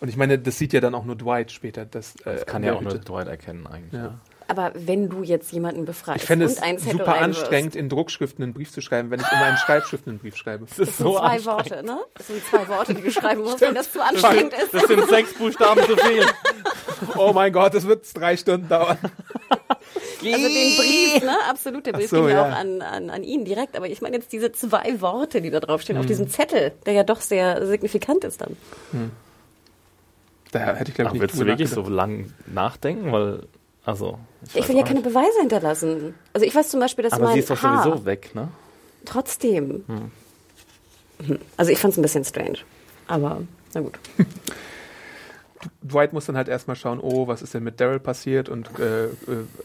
Und 0.00 0.08
ich 0.08 0.16
meine, 0.18 0.38
das 0.38 0.58
sieht 0.58 0.72
ja 0.74 0.80
dann 0.80 0.94
auch 0.94 1.04
nur 1.04 1.16
Dwight 1.16 1.50
später. 1.52 1.86
Das, 1.86 2.16
äh, 2.16 2.34
Das 2.34 2.46
kann 2.46 2.62
in 2.62 2.68
ja 2.68 2.74
auch 2.74 2.82
nur 2.82 2.92
Hütte. 2.92 3.04
Dwight 3.04 3.28
erkennen 3.28 3.66
eigentlich. 3.66 3.92
Ja. 3.94 4.08
ne? 4.08 4.20
Aber 4.48 4.72
wenn 4.74 5.08
du 5.08 5.22
jetzt 5.22 5.50
jemanden 5.52 5.84
befragst 5.84 6.22
Ich 6.22 6.26
fände 6.26 6.44
es 6.46 6.56
super 6.56 7.20
anstrengend, 7.20 7.74
in 7.74 7.88
Druckschriften 7.88 8.42
einen 8.44 8.54
Brief 8.54 8.70
zu 8.70 8.80
schreiben, 8.80 9.10
wenn 9.10 9.20
ich 9.20 9.30
in 9.32 9.38
meinen 9.38 9.56
Schreibschriften 9.56 10.10
einen 10.10 10.18
Brief 10.20 10.36
schreibe. 10.36 10.66
Das 10.66 10.76
Das 10.76 10.96
sind 10.96 11.06
so 11.06 11.18
zwei. 11.18 11.44
Worte, 11.44 11.82
ne? 11.82 11.98
Das 12.14 12.26
sind 12.28 12.44
zwei 12.44 12.68
Worte, 12.68 12.94
die 12.94 13.02
du 13.02 13.10
schreiben 13.10 13.42
musst, 13.42 13.60
wenn 13.60 13.74
das 13.74 13.90
zu 13.92 14.02
anstrengend 14.02 14.52
ist. 14.54 14.72
Das 14.72 14.86
sind 14.86 15.08
sechs 15.08 15.34
Buchstaben 15.34 15.82
zu 15.84 15.96
viel. 15.96 16.24
Oh 17.18 17.32
mein 17.34 17.52
Gott, 17.52 17.74
das 17.74 17.86
wird 17.86 18.06
drei 18.14 18.36
Stunden 18.36 18.68
dauern. 18.68 18.96
Also 20.24 20.48
den 20.48 20.76
Brief, 20.76 21.22
ne? 21.22 21.36
Absolut, 21.48 21.86
der 21.86 21.92
Brief 21.92 22.08
so, 22.10 22.22
ging 22.22 22.30
ja 22.30 22.42
auch 22.48 22.56
an, 22.56 22.82
an, 22.82 23.10
an 23.10 23.22
ihn 23.22 23.44
direkt. 23.44 23.76
Aber 23.76 23.86
ich 23.86 24.00
meine 24.00 24.16
jetzt 24.16 24.32
diese 24.32 24.50
zwei 24.50 25.00
Worte, 25.00 25.40
die 25.40 25.50
da 25.50 25.60
draufstehen, 25.60 25.96
Hm. 25.98 26.00
auf 26.00 26.06
diesem 26.06 26.28
Zettel, 26.28 26.72
der 26.84 26.94
ja 26.94 27.04
doch 27.04 27.20
sehr 27.20 27.64
signifikant 27.66 28.24
ist 28.24 28.40
dann. 28.40 28.56
Da 30.52 30.58
hätte 30.74 30.90
ich, 30.90 30.94
glaube 30.94 31.08
ich, 31.08 31.12
nicht 31.14 31.22
willst 31.22 31.40
du 31.40 31.46
wirklich 31.46 31.70
so 31.70 31.82
lang 31.88 32.32
nachdenken? 32.46 33.12
Weil, 33.12 33.42
also. 33.86 34.18
Ich 34.48 34.56
weiß 34.56 34.68
will 34.68 34.76
ja 34.76 34.82
keine. 34.82 35.00
Beweise 35.00 35.40
hinterlassen. 35.40 36.14
Also 36.34 36.44
ich 36.44 36.54
weiß 36.54 36.68
zum 36.68 36.80
Beispiel, 36.80 37.04
dass 37.04 37.14
Aber 37.14 37.24
mein 37.24 37.34
sie 37.34 37.40
ist 37.40 37.50
doch 37.50 37.62
Haar 37.62 37.84
sowieso 37.84 38.04
weg, 38.04 38.34
ne? 38.34 38.48
trotzdem. 39.06 39.84
Hm. 39.86 41.38
Also 41.56 41.72
ich 41.72 41.78
fand 41.78 41.92
es 41.92 41.98
ein 41.98 42.02
bisschen 42.02 42.24
strange. 42.24 42.58
Aber 43.06 43.42
na 43.72 43.80
gut. 43.80 43.98
Dwight 45.82 46.12
muss 46.12 46.26
dann 46.26 46.36
halt 46.36 46.48
erstmal 46.48 46.76
schauen, 46.76 47.00
oh, 47.00 47.26
was 47.26 47.42
ist 47.42 47.54
denn 47.54 47.64
mit 47.64 47.80
Daryl 47.80 47.98
passiert 47.98 48.48
und 48.48 48.68
äh, 48.78 49.06
äh, 49.06 49.10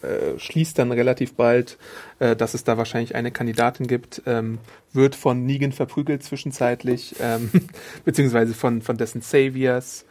äh, 0.02 0.40
schließt 0.40 0.80
dann 0.80 0.92
relativ 0.92 1.36
bald, 1.36 1.78
äh, 2.20 2.36
dass 2.36 2.54
es 2.54 2.64
da 2.64 2.78
wahrscheinlich 2.78 3.14
eine 3.14 3.32
Kandidatin 3.32 3.88
gibt, 3.88 4.22
ähm, 4.26 4.60
wird 4.94 5.16
von 5.16 5.46
Negan 5.46 5.74
verprügelt 5.74 6.24
zwischenzeitlich, 6.24 7.16
ähm, 7.20 7.52
beziehungsweise 8.06 8.54
von, 8.54 8.82
von 8.82 8.98
dessen 8.98 9.22
Saviors 9.22 10.06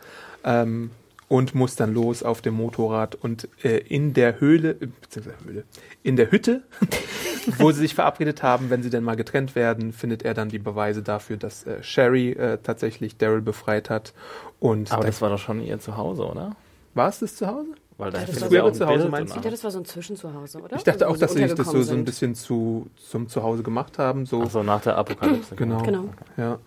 ähm, 0.45 0.90
und 1.31 1.55
muss 1.55 1.77
dann 1.77 1.95
los 1.95 2.25
auf 2.25 2.43
dem 2.43 2.55
Motorrad 2.55 3.15
und 3.15 3.49
äh, 3.63 3.79
in 3.79 4.15
der 4.15 4.41
Höhle, 4.41 4.71
äh, 4.73 4.89
beziehungsweise 5.01 5.37
Höhle, 5.45 5.65
in 6.03 6.17
der 6.17 6.33
Hütte, 6.33 6.65
wo 7.59 7.71
sie 7.71 7.79
sich 7.79 7.95
verabredet 7.95 8.43
haben, 8.43 8.69
wenn 8.69 8.83
sie 8.83 8.91
denn 8.91 9.05
mal 9.05 9.15
getrennt 9.15 9.55
werden, 9.55 9.93
findet 9.93 10.25
er 10.25 10.35
dann 10.35 10.49
die 10.49 10.59
Beweise 10.59 11.03
dafür, 11.03 11.37
dass 11.37 11.65
äh, 11.69 11.85
Sherry 11.85 12.33
äh, 12.33 12.59
tatsächlich 12.61 13.17
Daryl 13.17 13.43
befreit 13.43 13.91
hat. 13.91 14.13
Und 14.59 14.91
Aber 14.91 15.05
das 15.05 15.23
war 15.23 15.31
doch 15.31 15.39
schon 15.39 15.63
ihr 15.63 15.79
Zuhause, 15.79 16.27
oder? 16.27 16.57
War 16.95 17.09
es 17.09 17.21
das 17.21 17.37
zu 17.37 17.47
Hause? 17.47 17.69
Weil 17.97 18.11
da 18.11 18.19
Ja, 18.23 18.27
das 18.27 18.41
war 18.41 18.49
ein 18.67 18.75
Zuhause, 18.75 18.99
Bild 18.99 19.11
meinst 19.13 19.21
und 19.21 19.27
Ich 19.29 19.35
dachte, 19.35 19.49
alles. 19.51 19.61
das 19.61 19.65
war 19.65 19.71
so 19.71 19.79
ein 19.79 19.85
Zwischenzuhause, 19.85 20.59
oder? 20.59 20.77
Ich 20.79 20.83
dachte 20.83 21.07
Also, 21.07 21.15
auch, 21.15 21.17
dass 21.17 21.33
sie 21.35 21.43
sich 21.47 21.55
das 21.55 21.69
so, 21.69 21.81
so 21.81 21.95
ein 21.95 22.05
bisschen 22.05 22.35
zu, 22.35 22.91
zum 22.97 23.29
Zuhause 23.29 23.63
gemacht 23.63 23.99
haben. 23.99 24.27
So. 24.27 24.43
Ach 24.45 24.51
so, 24.51 24.65
nach 24.65 24.81
der 24.81 24.99
Apokalypse. 24.99 25.55
Genau. 25.55 25.81
Genau. 25.83 26.07
Ja. 26.37 26.59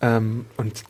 Ähm, 0.00 0.46
und 0.56 0.84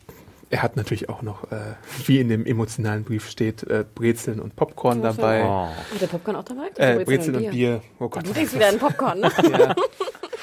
er 0.51 0.61
hat 0.61 0.75
natürlich 0.75 1.09
auch 1.09 1.21
noch, 1.21 1.51
äh, 1.51 1.75
wie 2.05 2.19
in 2.19 2.27
dem 2.27 2.45
emotionalen 2.45 3.03
Brief 3.03 3.29
steht, 3.29 3.63
äh, 3.63 3.85
Brezeln 3.95 4.39
und 4.39 4.55
Popcorn 4.55 5.01
dabei. 5.01 5.43
Oh. 5.45 5.67
Hat 5.67 6.01
der 6.01 6.07
Popcorn 6.07 6.35
auch 6.35 6.43
dabei? 6.43 6.69
Äh, 6.75 7.03
Brezeln 7.05 7.37
und 7.37 7.49
Bier. 7.49 7.81
Oh 7.99 8.09
Gott. 8.09 8.27
Du 8.27 8.33
denkst 8.33 8.53
wieder 8.53 8.67
an 8.67 8.77
Popcorn, 8.77 9.19
ne? 9.21 9.31
Ja. 9.51 9.75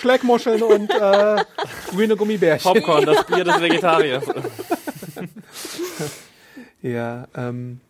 Schleckmuscheln 0.01 0.63
und 0.63 0.91
äh, 0.91 1.45
grüne 1.91 2.17
Gummibärchen. 2.17 2.73
Popcorn, 2.73 3.05
das 3.05 3.25
Bier 3.27 3.45
des 3.45 3.61
Vegetariers. 3.61 4.25
Ja, 6.81 7.27
ähm, 7.37 7.81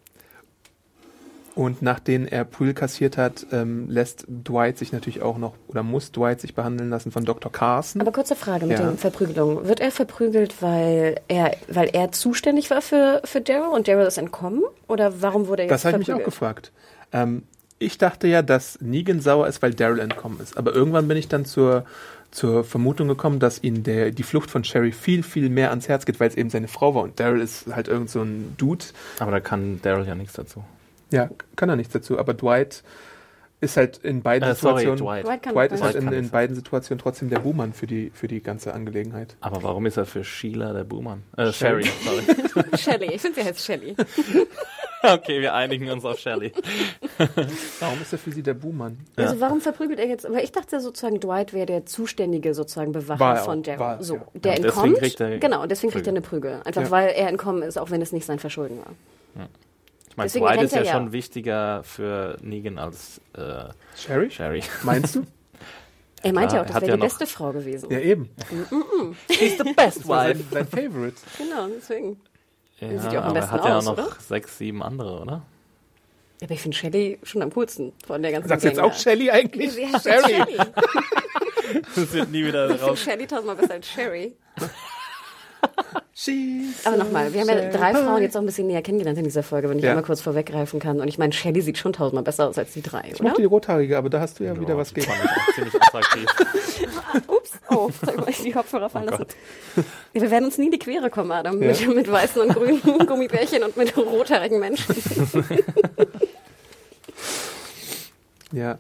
Und 1.58 1.82
nachdem 1.82 2.24
er 2.24 2.44
Prügel 2.44 2.72
kassiert 2.72 3.16
hat, 3.16 3.44
ähm, 3.50 3.90
lässt 3.90 4.24
Dwight 4.28 4.78
sich 4.78 4.92
natürlich 4.92 5.22
auch 5.22 5.38
noch, 5.38 5.54
oder 5.66 5.82
muss 5.82 6.12
Dwight 6.12 6.40
sich 6.40 6.54
behandeln 6.54 6.88
lassen 6.88 7.10
von 7.10 7.24
Dr. 7.24 7.50
Carson. 7.50 8.00
Aber 8.00 8.12
kurze 8.12 8.36
Frage 8.36 8.66
mit 8.66 8.78
Ja. 8.78 8.86
den 8.86 8.96
Verprügelungen. 8.96 9.66
Wird 9.66 9.80
er 9.80 9.90
verprügelt, 9.90 10.62
weil 10.62 11.20
er, 11.26 11.56
weil 11.66 11.88
er 11.92 12.12
zuständig 12.12 12.70
war 12.70 12.80
für, 12.80 13.22
für 13.24 13.40
Daryl 13.40 13.74
und 13.74 13.88
Daryl 13.88 14.06
ist 14.06 14.18
entkommen? 14.18 14.62
Oder 14.86 15.20
warum 15.20 15.48
wurde 15.48 15.64
er 15.64 15.68
Das 15.68 15.82
jetzt 15.82 15.92
habe 15.92 16.00
ich 16.00 16.06
mich 16.06 16.16
auch 16.16 16.24
gefragt. 16.24 16.70
Ähm, 17.12 17.42
ich 17.80 17.98
dachte 17.98 18.28
ja, 18.28 18.42
dass 18.42 18.80
Negan 18.80 19.20
sauer 19.20 19.48
ist, 19.48 19.60
weil 19.60 19.74
Daryl 19.74 19.98
entkommen 19.98 20.38
ist. 20.40 20.56
Aber 20.56 20.72
irgendwann 20.72 21.08
bin 21.08 21.16
ich 21.16 21.26
dann 21.26 21.44
zur, 21.44 21.84
zur 22.30 22.62
Vermutung 22.62 23.08
gekommen, 23.08 23.40
dass 23.40 23.60
ihn 23.64 23.82
der, 23.82 24.12
die 24.12 24.22
Flucht 24.22 24.52
von 24.52 24.62
Sherry 24.62 24.92
viel, 24.92 25.24
viel 25.24 25.48
mehr 25.50 25.70
ans 25.70 25.88
Herz 25.88 26.06
geht, 26.06 26.20
weil 26.20 26.28
es 26.28 26.36
eben 26.36 26.50
seine 26.50 26.68
Frau 26.68 26.94
war. 26.94 27.02
Und 27.02 27.18
Daryl 27.18 27.40
ist 27.40 27.66
halt 27.74 27.88
irgend 27.88 28.10
so 28.10 28.22
ein 28.22 28.54
Dude. 28.58 28.84
Aber 29.18 29.32
da 29.32 29.40
kann 29.40 29.80
Daryl 29.82 30.06
ja 30.06 30.14
nichts 30.14 30.34
dazu. 30.34 30.62
Ja, 31.10 31.30
kann 31.56 31.68
er 31.68 31.76
nichts 31.76 31.92
dazu. 31.92 32.18
Aber 32.18 32.34
Dwight 32.34 32.82
ist 33.60 33.76
halt 33.76 33.98
in 33.98 34.22
beiden 34.22 34.48
Äh, 34.48 34.54
sorry, 34.54 34.80
Situationen. 34.82 34.98
Dwight. 34.98 35.24
Dwight 35.26 35.42
kann 35.42 35.54
Dwight 35.54 35.72
ist 35.72 35.82
halt 35.82 35.94
in, 35.96 36.12
in 36.12 36.30
beiden 36.30 36.54
Situationen 36.54 37.00
trotzdem 37.02 37.28
der 37.28 37.40
Buhmann 37.40 37.72
für 37.72 37.88
die, 37.88 38.10
für 38.14 38.28
die 38.28 38.40
ganze 38.40 38.72
Angelegenheit. 38.72 39.36
Aber 39.40 39.62
warum 39.64 39.84
ist 39.86 39.96
er 39.96 40.06
für 40.06 40.22
Sheila 40.22 40.72
der 40.72 40.84
Buhmann? 40.84 41.24
Äh, 41.36 41.50
Sherry. 41.52 41.84
Sherry, 41.84 42.24
sorry. 42.52 42.64
Shelley. 42.78 43.14
Ich 43.14 43.20
finde, 43.20 43.40
sie 43.40 43.46
heißt 43.48 43.64
Shelley. 43.64 43.96
okay, 45.02 45.40
wir 45.40 45.54
einigen 45.54 45.90
uns 45.90 46.04
auf 46.04 46.18
Shelly. 46.20 46.52
Warum 47.80 48.00
ist 48.00 48.12
er 48.12 48.18
für 48.18 48.30
sie 48.30 48.42
der 48.44 48.54
Buhmann? 48.54 48.98
Also 49.16 49.40
warum 49.40 49.60
verprügelt 49.60 49.98
er 49.98 50.06
jetzt? 50.06 50.30
Weil 50.30 50.44
ich 50.44 50.52
dachte 50.52 50.80
sozusagen, 50.80 51.18
Dwight 51.18 51.52
wäre 51.52 51.66
der 51.66 51.84
zuständige 51.86 52.54
sozusagen 52.54 52.92
Bewacher 52.92 53.24
er 53.24 53.36
von 53.44 53.62
Daryl. 53.64 53.80
war 53.80 54.02
So, 54.02 54.14
ja. 54.14 54.20
der 54.34 54.52
Ja, 54.54 54.56
deswegen 54.62 54.66
entkommt. 54.66 54.98
kriegt 54.98 55.20
er 55.20 55.38
genau, 55.38 55.62
und 55.62 55.70
deswegen 55.70 55.92
kriegt 55.92 56.06
er 56.06 56.12
Prügel. 56.20 56.50
eine 56.52 56.60
Prügel. 56.60 56.62
Einfach 56.64 56.82
Ja. 56.82 56.90
weil 56.92 57.08
er 57.10 57.28
entkommen 57.28 57.62
ist, 57.62 57.76
auch 57.76 57.90
wenn 57.90 58.02
es 58.02 58.12
nicht 58.12 58.24
sein 58.26 58.38
Verschulden 58.38 58.78
war. 58.78 59.48
Meine, 60.18 60.26
Deswegen 60.26 60.46
Dwight 60.46 60.62
ist 60.62 60.74
ja, 60.74 60.82
ja. 60.82 60.92
schon 60.94 61.12
wichtiger 61.12 61.84
für 61.84 62.38
Negan 62.42 62.76
als 62.80 63.20
äh, 63.34 63.66
Sherry? 63.96 64.28
Sherry. 64.28 64.64
Meinst 64.82 65.14
du? 65.14 65.24
Er 66.24 66.32
meinte 66.32 66.56
Ja, 66.56 66.62
ja 66.62 66.64
auch, 66.64 66.72
das 66.72 66.80
wäre 66.80 66.90
ja 66.90 66.96
die 66.96 67.02
beste 67.02 67.26
Frau 67.28 67.52
gewesen. 67.52 67.88
Ja, 67.88 68.00
eben. 68.00 68.28
She's 69.30 69.56
the 69.58 69.72
best 69.74 70.08
war 70.08 70.24
sein, 70.24 70.44
sein 70.50 70.66
Favorite. 70.66 71.14
Genau, 71.38 71.68
deswegen. 71.68 72.20
Ja, 72.80 72.98
sieht 72.98 73.12
ja 73.12 73.20
auch 73.20 73.24
am 73.26 73.30
aber 73.30 73.34
besten 73.34 73.52
hat 73.52 73.64
ja 73.64 73.78
aus, 73.78 73.84
noch 73.84 73.92
oder? 73.92 74.08
sechs, 74.18 74.58
sieben 74.58 74.82
andere, 74.82 75.20
oder? 75.20 75.42
Ja, 76.40 76.46
aber 76.46 76.54
ich 76.54 76.62
finde 76.62 76.76
Shelley 76.76 77.20
schon 77.22 77.40
am 77.42 77.52
coolsten 77.52 77.92
von 78.04 78.20
der 78.20 78.32
ganzen 78.32 78.48
Sagst 78.48 78.64
du 78.64 78.68
jetzt 78.70 78.80
auch. 78.80 78.94
Shelly 78.94 79.30
eigentlich? 79.30 79.70
Heißt 79.92 80.02
Sherry. 80.02 80.44
Das 81.94 82.12
wird 82.12 82.30
nie 82.32 82.44
wieder 82.44 82.64
Ich 82.70 82.72
finde 82.72 82.90
raus. 82.90 83.00
Shelley 83.00 83.26
tausendmal 83.28 83.54
besser 83.54 83.74
als 83.74 83.86
Sherry. 83.88 84.34
Aber 86.84 86.96
nochmal, 86.96 87.32
wir 87.32 87.40
haben 87.40 87.48
ja 87.48 87.70
drei. 87.70 87.94
Frauen 87.94 88.20
jetzt 88.22 88.36
auch 88.36 88.40
ein 88.40 88.46
bisschen 88.46 88.66
näher 88.66 88.82
kennengelernt 88.82 89.18
in 89.18 89.24
dieser 89.24 89.42
Folge, 89.42 89.68
wenn 89.70 89.78
ich 89.78 89.84
Ja. 89.84 89.90
einmal 89.90 90.04
kurz 90.04 90.20
vorweggreifen 90.20 90.78
kann. 90.80 91.00
Und 91.00 91.08
ich 91.08 91.16
meine, 91.16 91.32
Shelley 91.32 91.62
sieht 91.62 91.78
schon 91.78 91.92
tausendmal 91.92 92.24
besser 92.24 92.48
aus 92.48 92.58
als 92.58 92.72
die 92.72 92.82
drei, 92.82 93.10
Ich 93.12 93.22
mochte 93.22 93.40
die 93.40 93.46
Rothaarige, 93.46 93.96
aber 93.96 94.10
da 94.10 94.20
hast 94.20 94.38
du 94.40 94.44
ja 94.44 94.54
wieder 94.58 94.70
Ja, 94.70 94.76
was 94.76 94.88
die 94.92 95.00
gegen. 95.00 95.12
ziemlich 95.54 95.74
attraktiv. 95.80 96.26
Ups, 97.28 97.52
oh, 97.70 97.90
sag 98.04 98.16
mal, 98.16 98.28
ich 98.28 98.42
die 98.42 98.50
Kopfhörer 98.52 98.90
fallen 98.90 99.06
lassen. 99.06 99.26
Ja, 100.12 100.20
wir 100.22 100.30
werden 100.30 100.44
uns 100.46 100.58
nie 100.58 100.66
in 100.66 100.72
die 100.72 100.78
Quere 100.78 101.08
kommen, 101.08 101.30
Adam, 101.32 101.62
Ja. 101.62 101.68
mit, 101.68 101.94
mit 101.94 102.10
weißen 102.12 102.42
und 102.42 102.52
grünen 102.52 102.82
Gummibärchen 103.06 103.62
und 103.62 103.76
mit 103.76 103.96
rothaarigen 103.96 104.58
Menschen. 104.60 104.94
Ja. 108.52 108.78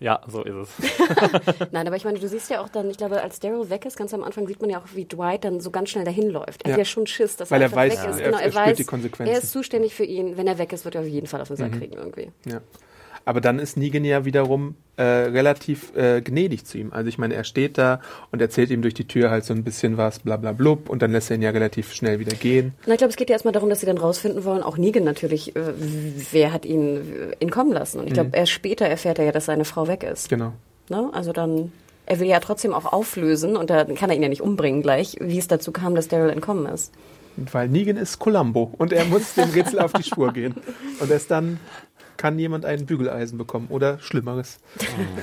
Ja, 0.00 0.20
so 0.26 0.42
ist 0.42 0.54
es. 0.80 1.68
Nein, 1.72 1.86
aber 1.86 1.96
ich 1.96 2.04
meine, 2.04 2.18
du 2.18 2.28
siehst 2.28 2.50
ja 2.50 2.60
auch 2.60 2.68
dann, 2.68 2.90
ich 2.90 2.96
glaube, 2.98 3.22
als 3.22 3.40
Daryl 3.40 3.70
weg 3.70 3.86
ist, 3.86 3.96
ganz 3.96 4.12
am 4.12 4.22
Anfang 4.24 4.46
sieht 4.46 4.60
man 4.60 4.68
ja 4.68 4.78
auch, 4.78 4.86
wie 4.94 5.04
Dwight 5.04 5.44
dann 5.44 5.60
so 5.60 5.70
ganz 5.70 5.90
schnell 5.90 6.04
dahin 6.04 6.28
läuft. 6.30 6.62
Er 6.64 6.70
Ja. 6.70 6.72
hat 6.74 6.78
ja 6.80 6.84
schon 6.84 7.06
Schiss, 7.06 7.36
dass 7.36 7.50
Weil 7.50 7.62
er 7.62 7.66
einfach 7.66 7.76
weiß, 7.78 7.92
weg 7.92 7.98
ja. 8.04 8.10
ist. 8.10 8.18
er- 8.20 8.24
Genau, 8.26 8.38
er 8.38 8.44
er, 8.44 8.50
spürt 8.52 8.66
weiß, 8.66 8.76
die 8.76 8.84
Konsequenzen. 8.84 9.30
Mhm. 9.32 9.36
er 9.38 9.42
ist 9.42 9.52
zuständig 9.52 9.94
für 9.94 10.04
ihn. 10.04 10.36
Wenn 10.36 10.46
er 10.46 10.58
weg 10.58 10.72
ist, 10.72 10.84
wird 10.84 10.96
er 10.96 11.02
auf 11.02 11.06
jeden 11.06 11.26
Fall 11.26 11.40
auf 11.40 11.48
den 11.48 11.56
Sack 11.56 11.72
kriegen 11.72 11.94
irgendwie. 11.94 12.30
Ja. 12.44 12.60
Aber 13.24 13.40
dann 13.40 13.58
ist 13.58 13.76
Negan 13.76 14.04
ja 14.04 14.24
wiederum 14.24 14.74
äh, 14.96 15.02
relativ 15.02 15.94
äh, 15.96 16.20
gnädig 16.20 16.66
zu 16.66 16.78
ihm. 16.78 16.92
Also 16.92 17.08
ich 17.08 17.18
meine, 17.18 17.34
er 17.34 17.44
steht 17.44 17.78
da 17.78 18.00
und 18.30 18.40
erzählt 18.40 18.70
ihm 18.70 18.82
durch 18.82 18.94
die 18.94 19.06
Tür 19.06 19.30
halt 19.30 19.44
so 19.44 19.54
ein 19.54 19.64
bisschen 19.64 19.96
was, 19.96 20.20
bla 20.20 20.36
bla 20.36 20.52
blub, 20.52 20.88
und 20.88 21.02
dann 21.02 21.10
lässt 21.10 21.30
er 21.30 21.36
ihn 21.36 21.42
ja 21.42 21.50
relativ 21.50 21.92
schnell 21.92 22.20
wieder 22.20 22.36
gehen. 22.36 22.74
Na, 22.86 22.92
ich 22.92 22.98
glaube, 22.98 23.10
es 23.10 23.16
geht 23.16 23.30
ja 23.30 23.34
erstmal 23.34 23.52
darum, 23.52 23.70
dass 23.70 23.80
sie 23.80 23.86
dann 23.86 23.98
rausfinden 23.98 24.44
wollen, 24.44 24.62
auch 24.62 24.76
Negan 24.76 25.04
natürlich, 25.04 25.56
äh, 25.56 25.60
wer 26.32 26.52
hat 26.52 26.64
ihn 26.64 26.96
äh, 26.96 27.36
entkommen 27.40 27.72
lassen. 27.72 27.98
Und 28.00 28.06
ich 28.06 28.12
glaube, 28.12 28.30
erst 28.36 28.52
später 28.52 28.86
erfährt 28.86 29.18
er 29.18 29.24
ja, 29.24 29.32
dass 29.32 29.46
seine 29.46 29.64
Frau 29.64 29.88
weg 29.88 30.02
ist. 30.04 30.28
Genau. 30.28 30.52
Ne? 30.90 31.08
Also 31.12 31.32
dann, 31.32 31.72
er 32.06 32.20
will 32.20 32.28
ja 32.28 32.40
trotzdem 32.40 32.74
auch 32.74 32.92
auflösen 32.92 33.56
und 33.56 33.70
dann 33.70 33.94
kann 33.94 34.10
er 34.10 34.16
ihn 34.16 34.22
ja 34.22 34.28
nicht 34.28 34.42
umbringen 34.42 34.82
gleich, 34.82 35.16
wie 35.20 35.38
es 35.38 35.48
dazu 35.48 35.72
kam, 35.72 35.94
dass 35.94 36.08
Daryl 36.08 36.30
entkommen 36.30 36.66
ist. 36.66 36.92
Weil 37.36 37.68
Negan 37.68 37.96
ist 37.96 38.18
Columbo 38.18 38.72
und 38.78 38.92
er 38.92 39.04
muss 39.06 39.34
dem 39.34 39.50
Rätsel 39.50 39.80
auf 39.80 39.92
die 39.92 40.04
Spur 40.04 40.32
gehen. 40.32 40.54
Und 41.00 41.10
erst 41.10 41.32
dann 41.32 41.58
kann 42.16 42.38
jemand 42.38 42.64
ein 42.64 42.86
Bügeleisen 42.86 43.38
bekommen 43.38 43.66
oder 43.70 43.98
Schlimmeres. 44.00 44.58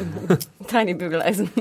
Tiny 0.68 0.94
Bügeleisen. 0.94 1.50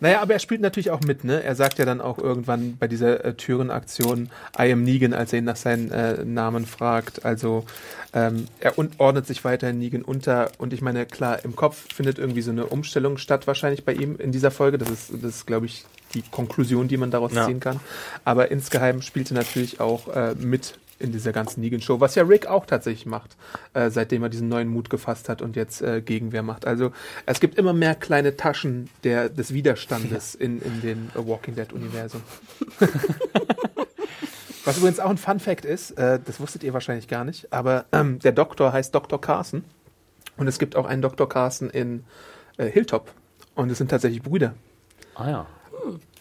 Naja, 0.00 0.20
aber 0.20 0.34
er 0.34 0.38
spielt 0.38 0.60
natürlich 0.60 0.90
auch 0.92 1.00
mit, 1.00 1.24
ne? 1.24 1.42
Er 1.42 1.56
sagt 1.56 1.78
ja 1.78 1.84
dann 1.84 2.00
auch 2.00 2.18
irgendwann 2.18 2.76
bei 2.78 2.86
dieser 2.86 3.24
äh, 3.24 3.34
Türenaktion 3.34 4.30
I 4.56 4.70
am 4.72 4.84
Negan, 4.84 5.12
als 5.12 5.32
er 5.32 5.40
ihn 5.40 5.44
nach 5.44 5.56
seinen 5.56 5.90
äh, 5.90 6.24
Namen 6.24 6.66
fragt. 6.66 7.24
Also 7.24 7.64
ähm, 8.14 8.46
er 8.60 8.74
ordnet 8.98 9.26
sich 9.26 9.44
weiterhin 9.44 9.78
Negan 9.80 10.02
unter. 10.02 10.52
Und 10.58 10.72
ich 10.72 10.82
meine, 10.82 11.04
klar, 11.04 11.44
im 11.44 11.56
Kopf 11.56 11.92
findet 11.92 12.18
irgendwie 12.18 12.42
so 12.42 12.52
eine 12.52 12.66
Umstellung 12.66 13.18
statt, 13.18 13.48
wahrscheinlich 13.48 13.84
bei 13.84 13.92
ihm 13.92 14.16
in 14.18 14.30
dieser 14.30 14.52
Folge. 14.52 14.78
Das 14.78 14.88
ist, 14.88 15.10
das 15.12 15.34
ist 15.36 15.46
glaube 15.46 15.66
ich, 15.66 15.84
die 16.14 16.22
Konklusion, 16.22 16.86
die 16.86 16.96
man 16.96 17.10
daraus 17.10 17.34
Ja. 17.34 17.46
ziehen 17.46 17.58
kann. 17.58 17.80
Aber 18.24 18.52
insgeheim 18.52 19.02
spielte 19.02 19.34
natürlich 19.34 19.80
auch 19.80 20.06
äh, 20.14 20.34
mit 20.38 20.78
in 20.98 21.12
dieser 21.12 21.32
ganzen 21.32 21.60
Negan-Show, 21.60 22.00
was 22.00 22.14
ja 22.14 22.24
Rick 22.24 22.46
auch 22.46 22.66
tatsächlich 22.66 23.06
macht, 23.06 23.36
äh, 23.74 23.90
seitdem 23.90 24.22
er 24.22 24.28
diesen 24.28 24.48
neuen 24.48 24.68
Mut 24.68 24.90
gefasst 24.90 25.28
hat 25.28 25.42
und 25.42 25.56
jetzt 25.56 25.80
äh, 25.82 26.00
Gegenwehr 26.00 26.42
macht. 26.42 26.66
Also 26.66 26.92
es 27.26 27.40
gibt 27.40 27.56
immer 27.56 27.72
mehr 27.72 27.94
kleine 27.94 28.36
Taschen 28.36 28.90
der, 29.04 29.28
des 29.28 29.54
Widerstandes 29.54 30.34
in, 30.34 30.60
in 30.60 30.80
dem 30.80 31.10
Walking 31.14 31.54
Dead-Universum. 31.54 32.22
was 34.64 34.76
übrigens 34.78 35.00
auch 35.00 35.10
ein 35.10 35.18
Fun-Fact 35.18 35.64
ist, 35.64 35.92
äh, 35.92 36.18
das 36.24 36.40
wusstet 36.40 36.64
ihr 36.64 36.72
wahrscheinlich 36.74 37.08
gar 37.08 37.24
nicht, 37.24 37.52
aber 37.52 37.86
ähm, 37.92 38.18
der 38.18 38.32
Doktor 38.32 38.72
heißt 38.72 38.94
Dr. 38.94 39.20
Carson 39.20 39.64
und 40.36 40.48
es 40.48 40.58
gibt 40.58 40.76
auch 40.76 40.86
einen 40.86 41.02
Dr. 41.02 41.28
Carson 41.28 41.70
in 41.70 42.04
äh, 42.56 42.66
Hilltop 42.66 43.12
und 43.54 43.70
es 43.70 43.78
sind 43.78 43.90
tatsächlich 43.90 44.22
Brüder. 44.22 44.54
Ah 45.14 45.30
ja. 45.30 45.46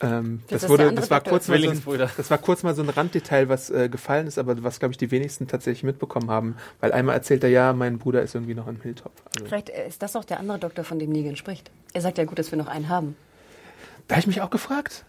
Ähm, 0.01 0.43
Das 0.49 0.61
das, 0.61 0.69
wurde, 0.69 0.93
das 0.93 1.09
war 1.09 1.21
kurz 1.21 1.47
mal 1.47 1.59
so 1.61 1.69
ein, 1.69 1.99
das 2.17 2.29
war 2.29 2.37
kurz 2.37 2.63
mal 2.63 2.75
so 2.75 2.81
ein 2.83 2.89
Randdetail, 2.89 3.49
was 3.49 3.69
äh, 3.69 3.89
gefallen 3.89 4.27
ist, 4.27 4.37
aber 4.37 4.63
was 4.63 4.79
glaube 4.79 4.93
ich 4.93 4.97
die 4.97 5.11
wenigsten 5.11 5.47
tatsächlich 5.47 5.83
mitbekommen 5.83 6.29
haben, 6.29 6.55
weil 6.79 6.91
einmal 6.91 7.15
erzählt 7.15 7.43
er 7.43 7.49
ja, 7.49 7.73
mein 7.73 7.97
Bruder 7.99 8.21
ist 8.21 8.35
irgendwie 8.35 8.55
noch 8.55 8.67
im 8.67 8.81
Hilltop. 8.81 9.11
Also, 9.33 9.45
Vielleicht 9.45 9.69
äh, 9.69 9.87
ist 9.87 10.01
das 10.01 10.15
auch 10.15 10.25
der 10.25 10.39
andere 10.39 10.59
Doktor, 10.59 10.83
von 10.83 10.99
dem 10.99 11.11
Negan 11.11 11.35
spricht. 11.35 11.71
Er 11.93 12.01
sagt 12.01 12.17
ja 12.17 12.25
gut, 12.25 12.39
dass 12.39 12.51
wir 12.51 12.57
noch 12.57 12.67
einen 12.67 12.89
haben. 12.89 13.15
da 14.07 14.15
habe 14.15 14.21
ich 14.21 14.27
mich 14.27 14.41
auch 14.41 14.49
gefragt. 14.49 15.05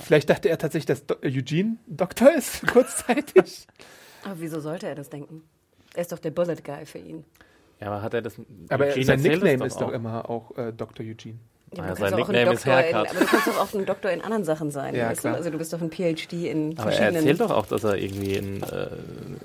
Vielleicht 0.00 0.30
dachte 0.30 0.48
er 0.48 0.56
tatsächlich, 0.56 0.86
dass 0.86 1.04
Do 1.04 1.16
Eugene 1.22 1.76
Doktor 1.86 2.32
ist, 2.32 2.66
kurzzeitig. 2.72 3.66
Aber 4.24 4.40
wieso 4.40 4.60
sollte 4.60 4.86
er 4.86 4.94
das 4.94 5.10
denken? 5.10 5.42
Er 5.94 6.00
ist 6.02 6.10
doch 6.12 6.18
der 6.18 6.30
Bullet 6.30 6.56
Guy 6.64 6.86
für 6.86 6.98
ihn. 6.98 7.24
Ja, 7.80 7.88
aber 7.88 8.00
hat 8.02 8.14
er 8.14 8.22
das. 8.22 8.36
aber 8.70 8.86
Eugene 8.86 9.04
sein 9.04 9.20
Nickname 9.20 9.66
ist 9.66 9.80
doch 9.80 9.92
immer 9.92 10.30
auch 10.30 10.56
äh, 10.56 10.72
Dr. 10.72 11.04
Eugene. 11.04 11.38
Ja, 11.76 11.84
aber 11.84 11.94
du 11.94 12.00
sein 12.00 12.10
kannst 12.10 12.12
doch 12.12 12.24
auch 12.24 12.28
ein 12.28 12.34
Nickname 12.34 12.54
ist 12.54 12.66
Doktor 12.66 12.78
in, 12.80 12.94
Haircut. 12.94 13.10
aber 13.10 13.20
du 13.20 13.26
kannst 13.26 13.46
doch 13.46 13.58
auch 13.60 13.74
ein 13.74 13.86
Doktor 13.86 14.10
in 14.10 14.20
anderen 14.22 14.44
Sachen 14.44 14.70
sein. 14.70 14.94
Ja, 14.94 15.08
weißt. 15.10 15.24
Du? 15.24 15.28
Also 15.28 15.50
du 15.50 15.58
bist 15.58 15.72
doch 15.72 15.80
ein 15.80 15.90
PhD 15.90 16.32
in 16.32 16.72
Aber 16.78 16.78
er 16.78 16.82
verschiedenen... 16.96 17.14
erzählt 17.16 17.40
doch 17.40 17.50
auch, 17.50 17.66
dass 17.66 17.84
er 17.84 17.96
irgendwie 17.96 18.34
in, 18.34 18.62
äh, 18.62 18.86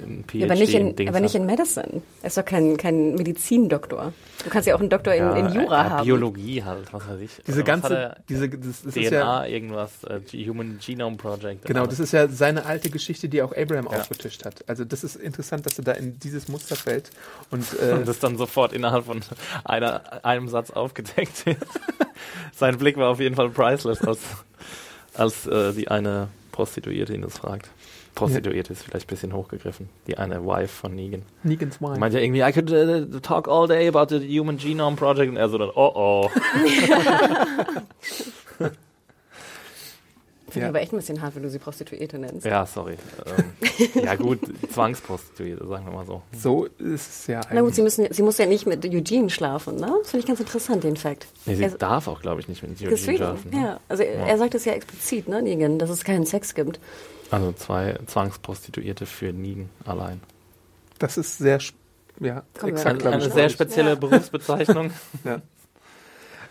in 0.04 0.24
PhD 0.26 0.34
ja, 0.40 0.46
aber 0.46 0.56
nicht, 0.56 0.74
in, 0.74 0.96
Dings 0.96 1.10
aber 1.10 1.20
nicht 1.20 1.36
in 1.36 1.46
Medicine. 1.46 2.02
Er 2.22 2.28
ist 2.28 2.38
doch 2.38 2.46
kein, 2.46 2.78
kein 2.78 3.16
Medizindoktor. 3.16 4.14
Du 4.44 4.50
kannst 4.50 4.68
ja 4.68 4.76
auch 4.76 4.80
einen 4.80 4.90
Doktor 4.90 5.14
in, 5.14 5.36
in 5.36 5.54
Jura 5.54 5.86
äh, 5.86 5.90
haben. 5.90 6.06
Biologie 6.06 6.64
halt, 6.64 6.92
was 6.94 7.08
weiß 7.08 7.20
ich. 7.20 7.32
Diese 7.46 7.60
Was 7.60 7.66
ganze, 7.66 7.94
er? 7.98 8.18
diese, 8.30 8.50
das, 8.50 8.84
das 8.84 8.94
DNA, 8.94 9.02
ist 9.02 9.12
ja, 9.12 9.46
irgendwas, 9.46 10.04
äh, 10.06 10.20
Human 10.48 10.80
Genome 10.86 11.18
Project. 11.18 11.66
genau, 11.66 11.86
das 11.86 12.00
ist 12.00 12.12
ja 12.14 12.28
seine 12.28 12.66
alte 12.66 12.90
Geschichte, 12.90 13.28
die 13.30 13.42
auch 13.42 13.56
Abraham 13.56 13.88
Ja. 13.92 14.00
aufgetischt 14.00 14.46
hat. 14.46 14.64
Also 14.68 14.86
das 14.86 15.04
ist 15.04 15.16
interessant, 15.16 15.66
dass 15.66 15.78
er 15.78 15.84
da 15.84 15.92
in 15.94 16.20
dieses 16.20 16.48
Muster 16.48 16.76
fällt 16.76 17.10
und 17.52 17.66
äh, 17.82 17.94
Und 17.94 18.08
das 18.08 18.20
dann 18.20 18.38
sofort 18.38 18.74
innerhalb 18.74 19.06
von 19.06 19.22
einer, 19.64 20.24
einem 20.24 20.48
Satz 20.48 20.72
aufgedeckt 20.72 21.46
wird. 21.46 21.58
Sein 22.54 22.78
Blick 22.78 22.98
war 22.98 23.10
auf 23.10 23.20
jeden 23.20 23.36
Fall 23.36 23.50
priceless, 23.50 24.02
als, 24.02 24.20
als 25.14 25.48
äh, 25.48 25.74
die 25.74 25.88
eine 25.90 26.30
Prostituierte 26.52 27.14
ihn 27.14 27.22
das 27.22 27.38
fragt. 27.38 27.70
Prostituierte 28.16 28.74
ist 28.74 28.84
vielleicht 28.84 29.08
ein 29.08 29.10
bisschen 29.10 29.34
hochgegriffen. 29.34 29.88
Die 30.08 30.18
eine 30.18 30.44
Wife 30.46 30.68
von 30.68 30.94
Negan. 30.94 31.22
Negans 31.44 31.80
Wine. 31.80 32.00
meint 32.00 32.14
ja 32.14 32.20
irgendwie, 32.20 32.42
I 32.42 32.52
could 32.52 32.70
uh, 32.72 33.20
talk 33.20 33.48
all 33.48 33.68
day 33.68 33.88
about 33.88 34.08
the 34.10 34.20
Human 34.40 34.58
Genome 34.58 34.98
Project. 34.98 35.30
Und 35.30 35.38
er 35.38 35.48
so 35.48 35.58
dann, 35.58 35.70
oh 35.74 35.92
oh. 35.96 36.30
Finde 40.52 40.60
ich 40.60 40.62
Ja. 40.64 40.70
aber 40.70 40.82
echt 40.82 40.94
ein 40.94 40.98
bisschen 40.98 41.22
hart, 41.22 41.36
wenn 41.36 41.44
du 41.44 41.50
sie 41.50 41.60
Prostituierte 41.60 42.18
nennst. 42.20 42.46
Ja, 42.46 42.66
sorry. 42.66 42.98
Ähm, 43.38 44.04
ja 44.04 44.16
gut, 44.16 44.40
Zwangsprostituierte, 44.72 45.66
sagen 45.68 45.86
wir 45.86 45.92
mal 45.94 46.06
so. 46.06 46.22
So 46.38 46.66
ist 46.66 47.10
es 47.10 47.28
ja 47.28 47.42
Na 47.52 47.62
gut, 47.62 47.76
sie, 47.76 47.82
eigentlich. 47.82 47.98
müssen, 47.98 48.14
sie 48.14 48.22
muss 48.24 48.38
ja 48.38 48.46
nicht 48.46 48.66
mit 48.66 48.86
Eugene 48.86 49.30
schlafen, 49.30 49.76
ne? 49.78 49.94
Das 50.02 50.12
finde 50.12 50.22
ich 50.22 50.28
ganz 50.28 50.40
interessant, 50.40 50.84
den 50.84 50.98
Fakt. 50.98 51.28
Nee, 51.46 51.56
sie 51.56 51.64
Er- 51.64 51.70
darf 51.72 52.08
auch, 52.08 52.22
glaube 52.22 52.42
ich, 52.42 52.48
nicht 52.48 52.62
mit 52.64 52.72
Eugene 52.72 52.90
Deswegen, 52.92 53.18
schlafen. 53.18 53.52
ne? 53.52 53.58
ja. 53.62 53.80
Also 53.90 54.04
er, 54.04 54.28
er 54.28 54.38
sagt 54.38 54.56
es 54.56 54.66
ja 54.66 54.74
explizit, 54.74 55.28
ne, 55.28 55.42
Negan, 55.42 55.80
dass 55.80 55.90
es 55.90 56.04
keinen 56.04 56.26
Sex 56.26 56.56
gibt. 56.56 56.80
Also 57.32 57.52
zwei 57.54 57.98
Zwangsprostituierte 58.08 59.06
für 59.06 59.32
Negan 59.34 59.70
allein. 59.86 60.20
Das 60.98 61.18
ist 61.18 61.38
sehr, 61.38 61.60
ja, 62.20 62.44
Kommen 62.60 62.74
exakt, 62.74 63.06
Eine 63.06 63.26
ich. 63.28 63.34
sehr 63.34 63.50
spezielle 63.50 63.90
Ja. 63.92 63.96
Berufsbezeichnung. 63.96 64.92
Ja. 65.24 65.42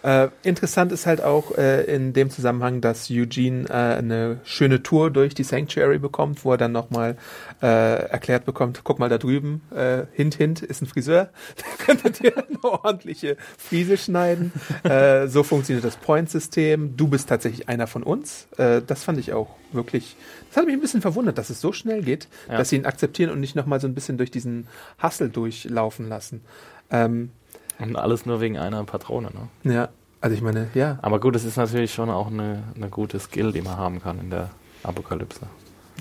Äh, 0.02 0.28
interessant 0.44 0.92
ist 0.92 1.06
halt 1.06 1.20
auch 1.22 1.58
äh, 1.58 1.82
in 1.92 2.12
dem 2.12 2.30
Zusammenhang, 2.30 2.80
dass 2.80 3.10
Eugene 3.10 3.68
äh, 3.68 3.72
eine 3.72 4.38
schöne 4.44 4.82
Tour 4.82 5.10
durch 5.10 5.34
die 5.34 5.42
Sanctuary 5.42 5.98
bekommt, 5.98 6.44
wo 6.44 6.52
er 6.52 6.56
dann 6.56 6.70
nochmal 6.72 7.16
äh, 7.60 7.66
erklärt 7.66 8.44
bekommt, 8.44 8.82
guck 8.84 9.00
mal 9.00 9.08
da 9.08 9.18
drüben, 9.18 9.62
äh, 9.74 10.04
hint, 10.12 10.36
hint, 10.36 10.62
ist 10.62 10.82
ein 10.82 10.86
Friseur, 10.86 11.30
da 11.56 11.84
könntet 11.84 12.20
ihr 12.20 12.36
eine 12.36 12.62
ordentliche 12.62 13.36
Friese 13.58 13.96
schneiden. 13.96 14.52
äh, 14.84 15.26
so 15.26 15.42
funktioniert 15.42 15.84
das 15.84 15.96
Point-System. 15.96 16.96
Du 16.96 17.08
bist 17.08 17.28
tatsächlich 17.28 17.68
einer 17.68 17.88
von 17.88 18.04
uns. 18.04 18.46
Äh, 18.56 18.82
das 18.86 19.02
fand 19.02 19.18
ich 19.18 19.32
auch 19.32 19.48
wirklich, 19.72 20.16
das 20.48 20.58
hat 20.58 20.66
mich 20.66 20.74
ein 20.74 20.80
bisschen 20.80 21.02
verwundert, 21.02 21.38
dass 21.38 21.50
es 21.50 21.60
so 21.60 21.72
schnell 21.72 22.02
geht, 22.02 22.28
Ja. 22.48 22.58
dass 22.58 22.68
sie 22.68 22.76
ihn 22.76 22.86
akzeptieren 22.86 23.30
und 23.30 23.40
nicht 23.40 23.56
nochmal 23.56 23.80
so 23.80 23.88
ein 23.88 23.94
bisschen 23.94 24.16
durch 24.16 24.30
diesen 24.30 24.68
Hassel 24.98 25.28
durchlaufen 25.28 26.08
lassen. 26.08 26.42
Ähm, 26.90 27.30
Und 27.78 27.96
alles 27.96 28.26
nur 28.26 28.40
wegen 28.40 28.58
einer 28.58 28.82
Patrone. 28.84 29.30
Ne? 29.62 29.72
ja, 29.72 29.88
also 30.20 30.34
ich 30.34 30.42
meine, 30.42 30.68
ja, 30.74 30.98
Aber 31.02 31.20
gut, 31.20 31.36
es 31.36 31.44
ist 31.44 31.56
natürlich 31.56 31.94
schon 31.94 32.10
auch 32.10 32.26
eine, 32.26 32.64
eine 32.74 32.88
gute 32.88 33.18
Skill, 33.20 33.52
die 33.52 33.62
man 33.62 33.76
haben 33.76 34.02
kann 34.02 34.18
in 34.18 34.30
der 34.30 34.50
Apokalypse. 34.82 35.46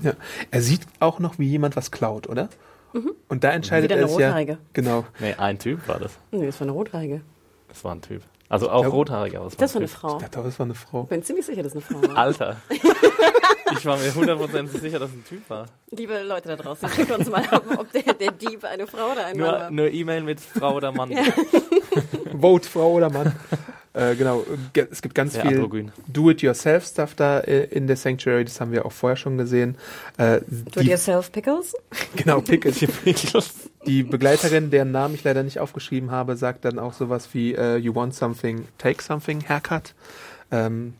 Ja. 0.03 0.13
Er 0.51 0.61
sieht 0.61 0.81
auch 0.99 1.19
noch, 1.19 1.39
wie 1.39 1.47
jemand 1.47 1.75
was 1.75 1.91
klaut, 1.91 2.27
oder? 2.27 2.49
Und 3.27 3.43
da 3.43 3.51
entscheidet 3.51 3.91
Wieder 3.91 4.01
er 4.01 4.05
eine 4.05 4.11
es 4.13 4.19
ja. 4.19 4.57
Genau. 4.73 5.05
Nee, 5.19 5.35
ein 5.35 5.59
Typ 5.59 5.87
war 5.87 5.99
das. 5.99 6.17
Nee, 6.31 6.45
das 6.45 6.59
war 6.59 6.65
eine 6.65 6.71
Rothaarige. 6.71 7.21
Das 7.67 7.83
war 7.83 7.93
ein 7.93 8.01
Typ. 8.01 8.23
Also 8.49 8.69
auch 8.69 8.83
Ja. 8.83 8.89
rothaarig, 8.89 9.35
aber 9.35 9.47
es 9.47 9.57
Das 9.57 9.73
war 9.75 9.81
ein 9.81 9.83
eine. 9.83 9.87
Frau. 9.89 10.15
Ich 10.17 10.23
dachte, 10.23 10.41
das 10.43 10.57
war 10.59 10.65
eine 10.65 10.75
Frau. 10.75 11.03
Ich 11.03 11.09
bin 11.09 11.23
ziemlich 11.23 11.45
sicher, 11.45 11.63
dass 11.63 11.75
es 11.75 11.85
eine 11.91 12.01
Frau 12.01 12.07
war. 12.09 12.17
Alter. 12.17 12.55
ich 13.77 13.85
war 13.85 13.97
mir 13.97 14.13
hundertprozentig 14.15 14.79
sicher, 14.81 14.99
dass 14.99 15.09
es 15.09 15.15
ein 15.15 15.25
Typ 15.25 15.49
war. 15.49 15.65
Liebe 15.91 16.21
Leute 16.23 16.47
da 16.49 16.55
draußen, 16.55 16.87
schickt 16.89 17.11
uns 17.11 17.29
mal, 17.29 17.43
ob, 17.51 17.79
ob 17.79 17.91
der, 17.91 18.13
der 18.13 18.31
Dieb 18.31 18.63
eine 18.63 18.87
Frau 18.87 19.11
oder 19.11 19.25
ein 19.25 19.37
Mann 19.37 19.51
war. 19.51 19.71
nur 19.71 19.89
E-Mail 19.91 20.21
mit 20.23 20.39
Frau 20.39 20.75
oder 20.75 20.91
Mann. 20.93 21.11
Vote, 22.39 22.69
Frau 22.69 22.93
oder 22.93 23.09
Mann. 23.09 23.33
äh, 23.93 24.15
genau. 24.15 24.45
Ge- 24.73 24.87
Es 24.91 25.01
gibt 25.01 25.15
ganz 25.15 25.33
Sehr 25.33 25.41
viel. 25.45 25.91
Do-it-yourself-Stuff 26.07 27.15
da 27.15 27.39
äh, 27.39 27.65
in 27.65 27.87
der 27.87 27.97
Sanctuary. 27.97 28.45
Das 28.45 28.61
haben 28.61 28.71
wir 28.71 28.85
auch 28.85 28.91
vorher 28.91 29.17
schon 29.17 29.37
gesehen. 29.37 29.77
Äh, 30.17 30.39
Do 30.41 30.79
it 30.79 30.85
die, 30.85 30.89
yourself 30.91 31.31
pickles? 31.31 31.75
genau, 32.15 32.41
Pickles. 32.41 32.79
Die 33.87 34.03
Begleiterin, 34.03 34.69
deren 34.69 34.91
Namen 34.91 35.15
ich 35.15 35.23
leider 35.23 35.43
nicht 35.43 35.59
aufgeschrieben 35.59 36.11
habe, 36.11 36.35
sagt 36.35 36.65
dann 36.65 36.77
auch 36.77 36.93
sowas 36.93 37.33
wie 37.33 37.55
äh, 37.55 37.77
You 37.77 37.95
want 37.95 38.13
something, 38.13 38.67
take 38.77 39.01
something, 39.01 39.47
Haircut. 39.47 39.95
Ähm, 40.51 40.93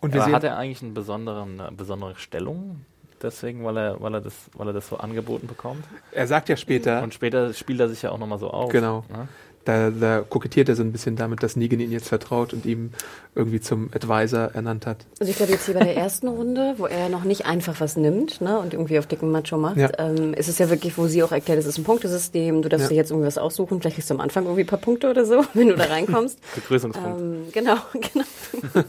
und 0.00 0.12
wir 0.12 0.20
Aber 0.20 0.26
sehen, 0.26 0.36
hat 0.36 0.44
er 0.44 0.58
eigentlich 0.58 0.82
eine 0.82 0.92
besondere 0.92 2.14
Stellung? 2.16 2.84
Deswegen, 3.22 3.64
weil 3.64 3.78
er, 3.78 4.00
weil 4.02 4.14
er 4.14 4.20
das, 4.20 4.34
weil 4.54 4.66
er 4.66 4.72
das 4.74 4.88
so 4.88 4.98
angeboten 4.98 5.46
bekommt. 5.46 5.84
er 6.12 6.26
sagt 6.26 6.50
ja 6.50 6.56
später, 6.56 7.02
Und 7.02 7.14
später 7.14 7.54
spielt 7.54 7.80
er 7.80 7.88
sich 7.88 8.02
ja 8.02 8.10
auch 8.10 8.18
nochmal 8.18 8.38
so 8.38 8.50
auf. 8.50 8.70
Genau. 8.70 9.04
Ne? 9.08 9.28
Da, 9.64 9.90
da 9.90 10.20
kokettiert 10.20 10.68
er 10.68 10.76
so 10.76 10.82
ein 10.82 10.92
bisschen 10.92 11.16
damit, 11.16 11.42
dass 11.42 11.56
Negan 11.56 11.80
ihn 11.80 11.90
jetzt 11.90 12.08
vertraut 12.08 12.52
und 12.52 12.66
ihm 12.66 12.90
irgendwie 13.34 13.60
zum 13.60 13.88
Advisor 13.94 14.50
ernannt 14.54 14.86
hat. 14.86 14.98
Also 15.18 15.30
ich 15.30 15.36
glaube 15.36 15.52
jetzt 15.52 15.64
hier 15.64 15.74
bei 15.74 15.84
der 15.84 15.96
ersten 15.96 16.28
Runde, 16.28 16.74
wo 16.76 16.86
er 16.86 17.08
noch 17.08 17.24
nicht 17.24 17.46
einfach 17.46 17.80
was 17.80 17.96
nimmt 17.96 18.40
ne, 18.40 18.58
und 18.58 18.74
irgendwie 18.74 18.98
auf 18.98 19.06
dicken 19.06 19.30
Macho 19.30 19.56
macht, 19.56 19.76
Ja. 19.78 19.90
ähm, 19.98 20.34
ist 20.34 20.48
es 20.48 20.58
ja 20.58 20.68
wirklich, 20.70 20.98
wo 20.98 21.06
sie 21.06 21.22
auch 21.22 21.32
erklärt, 21.32 21.58
es 21.58 21.66
ist 21.66 21.78
ein 21.78 21.84
Punktesystem, 21.84 22.62
du 22.62 22.68
darfst 22.68 22.84
Ja. 22.84 22.88
dir 22.90 22.96
jetzt 22.96 23.10
irgendwie 23.10 23.26
was 23.26 23.38
aussuchen, 23.38 23.80
vielleicht 23.80 23.96
kriegst 23.96 24.10
du 24.10 24.14
am 24.14 24.20
Anfang 24.20 24.44
irgendwie 24.44 24.62
ein 24.64 24.66
paar 24.68 24.78
Punkte 24.78 25.08
oder 25.10 25.24
so, 25.24 25.42
wenn 25.54 25.68
du 25.68 25.74
da 25.76 25.84
reinkommst. 25.84 26.38
Begrüßungspunkt. 26.54 27.20
ähm, 27.20 27.36
genau, 27.52 27.76
genau. 27.94 28.84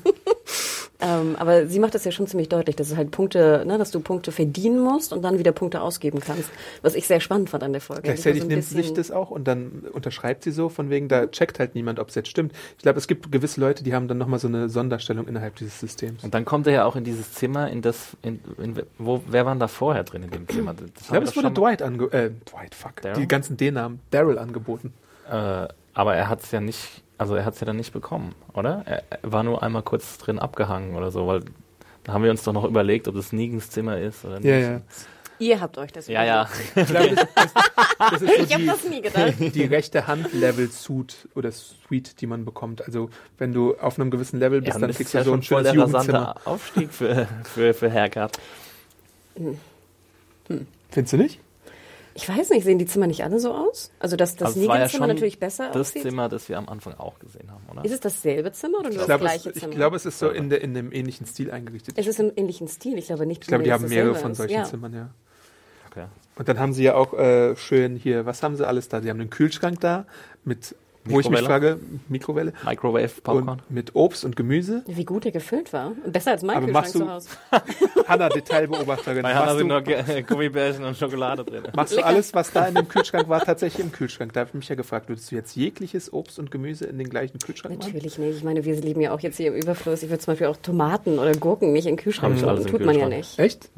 Ähm, 1.05 1.35
aber 1.38 1.67
sie 1.67 1.79
macht 1.79 1.93
das 1.93 2.03
ja 2.03 2.12
schon 2.12 2.25
ziemlich 2.25 2.50
deutlich, 2.50 2.75
dass 2.75 2.89
es 2.89 2.97
halt 2.97 3.12
Punkte, 3.12 3.63
ne, 3.67 3.77
dass 3.77 3.91
du 3.91 4.00
Punkte 4.00 4.31
verdienen 4.31 4.79
musst 4.79 5.13
und 5.13 5.21
dann 5.21 5.38
wieder 5.38 5.51
Punkte 5.51 5.81
ausgeben 5.81 6.19
kannst. 6.19 6.50
Was 6.81 6.95
ich 6.95 7.05
sehr 7.05 7.19
spannend 7.19 7.51
fand 7.51 7.63
an 7.63 7.74
der 7.74 7.81
Folge. 7.81 8.01
Gleichzeitig 8.03 8.41
Die 8.41 8.47
war 8.47 8.55
nimmt 8.55 8.63
so 8.63 8.71
sie 8.71 8.77
ein 8.79 8.83
sich 8.83 8.93
das 8.93 9.12
auch 9.12 9.29
und 9.29 9.47
dann 9.47 9.83
unterschreibt 9.93 10.43
sie 10.43 10.51
so, 10.51 10.69
von 10.69 10.89
wegen, 10.89 11.07
da 11.07 11.27
checkt 11.27 11.59
halt 11.59 11.75
niemand, 11.75 12.00
ob 12.00 12.09
es 12.09 12.15
jetzt 12.15 12.29
stimmt. 12.29 12.53
Ich 12.77 12.83
glaube, 12.83 12.97
es 12.97 13.07
gibt 13.07 13.31
gewisse 13.31 13.62
Leute, 13.62 13.83
die 13.83 13.93
haben 13.93 14.07
dann 14.07 14.17
nochmal 14.17 14.39
so 14.39 14.47
eine 14.47 14.67
Sonderstellung 14.67 15.27
innerhalb 15.27 15.55
dieses 15.57 15.79
Systems. 15.79 16.24
Und 16.24 16.33
dann 16.33 16.44
kommt 16.44 16.65
er 16.65 16.74
ja 16.74 16.85
auch 16.85 16.96
in 16.96 17.03
dieses 17.03 17.33
Zimmer, 17.33 17.70
in 17.70 17.83
das, 17.83 18.18
in, 18.24 18.39
in, 18.57 18.81
wo, 18.98 19.22
wer 19.27 19.46
waren 19.46 19.59
da 19.59 19.68
vorher 19.68 20.03
drin 20.03 20.24
in 20.24 20.31
dem 20.31 20.48
Zimmer? 20.48 20.74
Das 20.74 20.89
Ich 21.01 21.07
glaube, 21.09 21.25
es 21.25 21.35
wurde 21.35 21.51
Dwight 21.51 21.81
ange... 21.81 22.05
Äh, 22.05 22.31
Dwight, 22.50 22.74
fuck. 22.74 23.01
Daryl? 23.01 23.22
Die 23.22 23.27
ganzen 23.27 23.57
D-Namen. 23.57 24.00
Daryl 24.09 24.39
angeboten. 24.39 24.94
Äh, 25.29 25.68
aber 25.94 26.15
er 26.15 26.29
hat 26.29 26.44
es 26.44 26.51
ja 26.51 26.59
nicht, 26.59 27.03
also 27.18 27.36
er 27.36 27.46
hat 27.46 27.54
es 27.54 27.60
ja 27.60 27.66
dann 27.66 27.78
nicht 27.78 27.94
bekommen, 27.94 28.36
oder? 28.54 28.84
Er, 28.86 29.04
er 29.10 29.20
war 29.24 29.44
nur 29.44 29.64
einmal 29.64 29.84
kurz 29.84 30.18
drin 30.18 30.40
abgehangen 30.40 30.96
oder 30.96 31.12
so, 31.12 31.28
weil 31.28 31.42
da 32.04 32.14
haben 32.14 32.24
wir 32.24 32.32
uns 32.32 32.44
doch 32.44 32.54
noch 32.54 32.66
überlegt, 32.66 33.08
ob 33.08 33.16
es 33.16 33.34
Negans 33.34 33.70
Zimmer 33.70 33.98
ist 33.98 34.25
oder 34.25 34.40
nicht. 34.40 34.50
Ja, 34.50 34.60
ja. 34.60 34.82
Ihr 35.38 35.60
habt 35.60 35.78
euch 35.78 35.92
das 35.92 36.08
Ja, 36.08 36.24
ja. 36.24 36.48
Ich 36.75 36.86
glaube, 36.86 37.16
das, 37.16 37.28
das, 37.36 37.54
das 38.12 38.22
ist 38.22 38.38
so 38.38 38.44
Ich 38.44 38.54
habe 38.54 38.64
die, 38.64 38.68
das 38.68 38.84
nie 38.86 39.01
gedacht. 39.01 39.34
die 39.40 39.64
rechte 39.66 40.08
Hand-Level-Suit 40.08 41.30
oder 41.36 41.51
Suite, 41.51 42.22
die 42.22 42.28
man 42.28 42.46
bekommt. 42.46 42.86
Also, 42.86 43.10
wenn 43.38 43.54
du 43.54 43.75
auf 43.75 44.00
einem 44.00 44.12
gewissen 44.12 44.40
Level 44.40 44.62
bist, 44.62 44.75
ja 44.75 44.80
dann 44.80 44.90
das 44.90 44.98
kriegst 44.98 45.14
ist 45.14 45.14
ja 45.14 45.20
du 45.22 45.25
so 45.25 45.42
schon 45.42 45.66
ein 45.66 45.66
voll 45.66 45.74
schönes 45.74 45.92
der 45.92 46.00
rasante 46.00 46.12
Jugendzimmer. 46.12 46.48
Aufstieg 46.48 46.94
für, 46.94 47.28
für, 47.44 47.74
für 47.74 47.92
Haircut. 47.92 48.32
Findest 50.90 51.14
du 51.14 51.18
nicht? 51.18 51.40
Ich 52.18 52.30
weiß 52.30 52.50
nicht, 52.51 52.64
sehen 52.64 52.80
die 52.80 52.86
Zimmer 52.86 53.08
nicht 53.08 53.25
alle 53.25 53.42
so 53.42 53.54
aus? 53.54 53.92
Also 54.00 54.16
das, 54.16 54.38
das 54.38 54.48
Also 54.48 54.60
es 54.62 54.66
ja 54.66 54.74
Negan-Zimmer 54.74 55.06
schon 55.06 55.14
natürlich 55.16 55.38
besser 55.38 55.70
Das 55.72 55.90
aussieht. 55.90 56.04
Zimmer, 56.04 56.30
das 56.30 56.48
wir 56.48 56.58
am 56.58 56.70
Anfang 56.70 56.94
auch 56.96 57.20
gesehen 57.20 57.51
haben, 57.51 57.64
oder? 57.70 57.84
Ist 57.84 57.92
es 57.92 58.00
dasselbe 58.00 58.54
Zimmer 58.54 58.80
oder 58.80 58.90
nur 58.90 58.92
Ich 58.92 58.98
das 59.00 59.06
glaube, 59.08 59.25
es, 59.25 59.32
gleiche 59.32 59.50
ich 59.51 59.60
Zimmer? 59.60 59.75
glaube, 59.75 59.96
es 59.98 60.06
ist 60.06 60.20
so 60.20 60.30
in, 60.30 60.50
der, 60.50 60.62
in 60.62 60.78
einem 60.78 60.94
ähnlichen 60.94 61.28
Stil 61.28 61.51
eingerichtet. 61.51 61.98
es 61.98 62.08
ist 62.08 62.20
im 62.22 62.32
ähnlichen 62.36 62.70
Stil. 62.70 62.98
Ich 62.98 63.08
glaube 63.08 63.25
nicht. 63.25 63.42
Ich 63.44 63.48
glaube, 63.50 63.66
die 63.66 63.74
haben 63.74 63.84
es 63.84 63.90
mehrere 63.90 64.16
von 64.16 64.32
ist. 64.32 64.38
solchen 64.38 64.54
ja. 64.54 64.64
Zimmern, 64.64 64.94
ja. 64.94 65.10
Okay. 65.92 66.06
Und 66.38 66.48
dann 66.48 66.58
haben 66.58 66.72
sie 66.74 66.84
ja 66.84 66.96
auch 66.96 67.14
äh, 67.14 67.56
schön 67.58 67.98
hier, 67.98 68.25
was 68.25 68.42
haben 68.44 68.56
sie 68.56 68.66
alles 68.66 68.88
da? 68.88 69.01
Sie 69.01 69.10
haben 69.10 69.20
einen 69.20 69.30
Kühlschrank 69.30 69.82
da 69.82 70.06
mit, 70.46 70.74
wo 71.07 71.20
ich 71.20 71.29
mich 71.29 71.41
frage, 71.41 71.79
Mikrowelle 72.09 72.53
Microwave 72.65 73.09
Popcorn. 73.24 73.50
und 73.50 73.72
mit 73.72 73.96
Obst 73.96 74.25
und 74.25 74.35
Gemüse. 74.35 74.83
Wie 74.87 75.05
gut 75.05 75.24
der 75.25 75.31
gefüllt 75.31 75.72
war. 75.74 75.91
Besser 76.05 76.31
als 76.31 76.41
mein 76.44 76.57
Aber 76.57 76.65
Kühlschrank 76.65 76.85
machst 76.85 76.96
du- 76.96 77.00
zu 77.00 77.09
Hause. 77.11 77.29
Hanna, 78.07 78.29
Detailbeobachterin. 78.29 79.22
Bei 79.24 79.33
Machst 79.33 79.57
sind 79.57 79.85
Ge- 79.85 80.22
Gummibärchen 80.27 80.83
und 80.83 80.98
Schokolade 80.98 81.44
drin. 81.44 81.63
machst 81.75 81.96
du 81.98 82.03
alles, 82.05 82.33
was 82.33 82.51
da 82.51 82.65
in 82.68 82.75
dem 82.75 82.87
Kühlschrank 82.87 83.27
war, 83.29 83.44
tatsächlich 83.44 83.83
im 83.85 83.91
Kühlschrank? 83.91 84.33
Da 84.33 84.41
habe 84.41 84.50
ich 84.50 84.53
mich 84.55 84.70
ja 84.70 84.75
gefragt, 84.75 85.09
würdest 85.09 85.31
du 85.31 85.35
jetzt 85.35 85.55
jegliches 85.55 86.11
Obst 86.13 86.39
und 86.39 86.51
Gemüse 86.51 86.85
in 86.85 86.98
den 86.98 87.09
gleichen 87.09 87.39
Kühlschrank 87.39 87.77
machen? 87.77 87.87
Natürlich 87.91 88.18
nicht. 88.18 88.37
Ich 88.37 88.44
meine, 88.44 88.63
wir 88.65 88.75
leben 88.79 89.01
ja 89.01 89.11
auch 89.11 89.20
jetzt 89.20 89.37
hier 89.37 89.48
im 89.48 89.55
Überfluss. 89.55 90.03
Ich 90.03 90.09
würde 90.09 90.20
zum 90.20 90.31
Beispiel 90.33 90.48
auch 90.48 90.57
Tomaten 90.57 91.20
oder 91.20 91.31
Gurken 91.33 91.74
nicht 91.74 91.85
in 91.85 91.96
den 91.96 92.03
Kühlschrank 92.03 92.39
tun. 92.39 92.65
Tut 92.65 92.81
man 92.85 92.96
ja 92.96 93.07
Kühlschrank. 93.07 93.09
nicht. 93.15 93.39
Echt? 93.39 93.70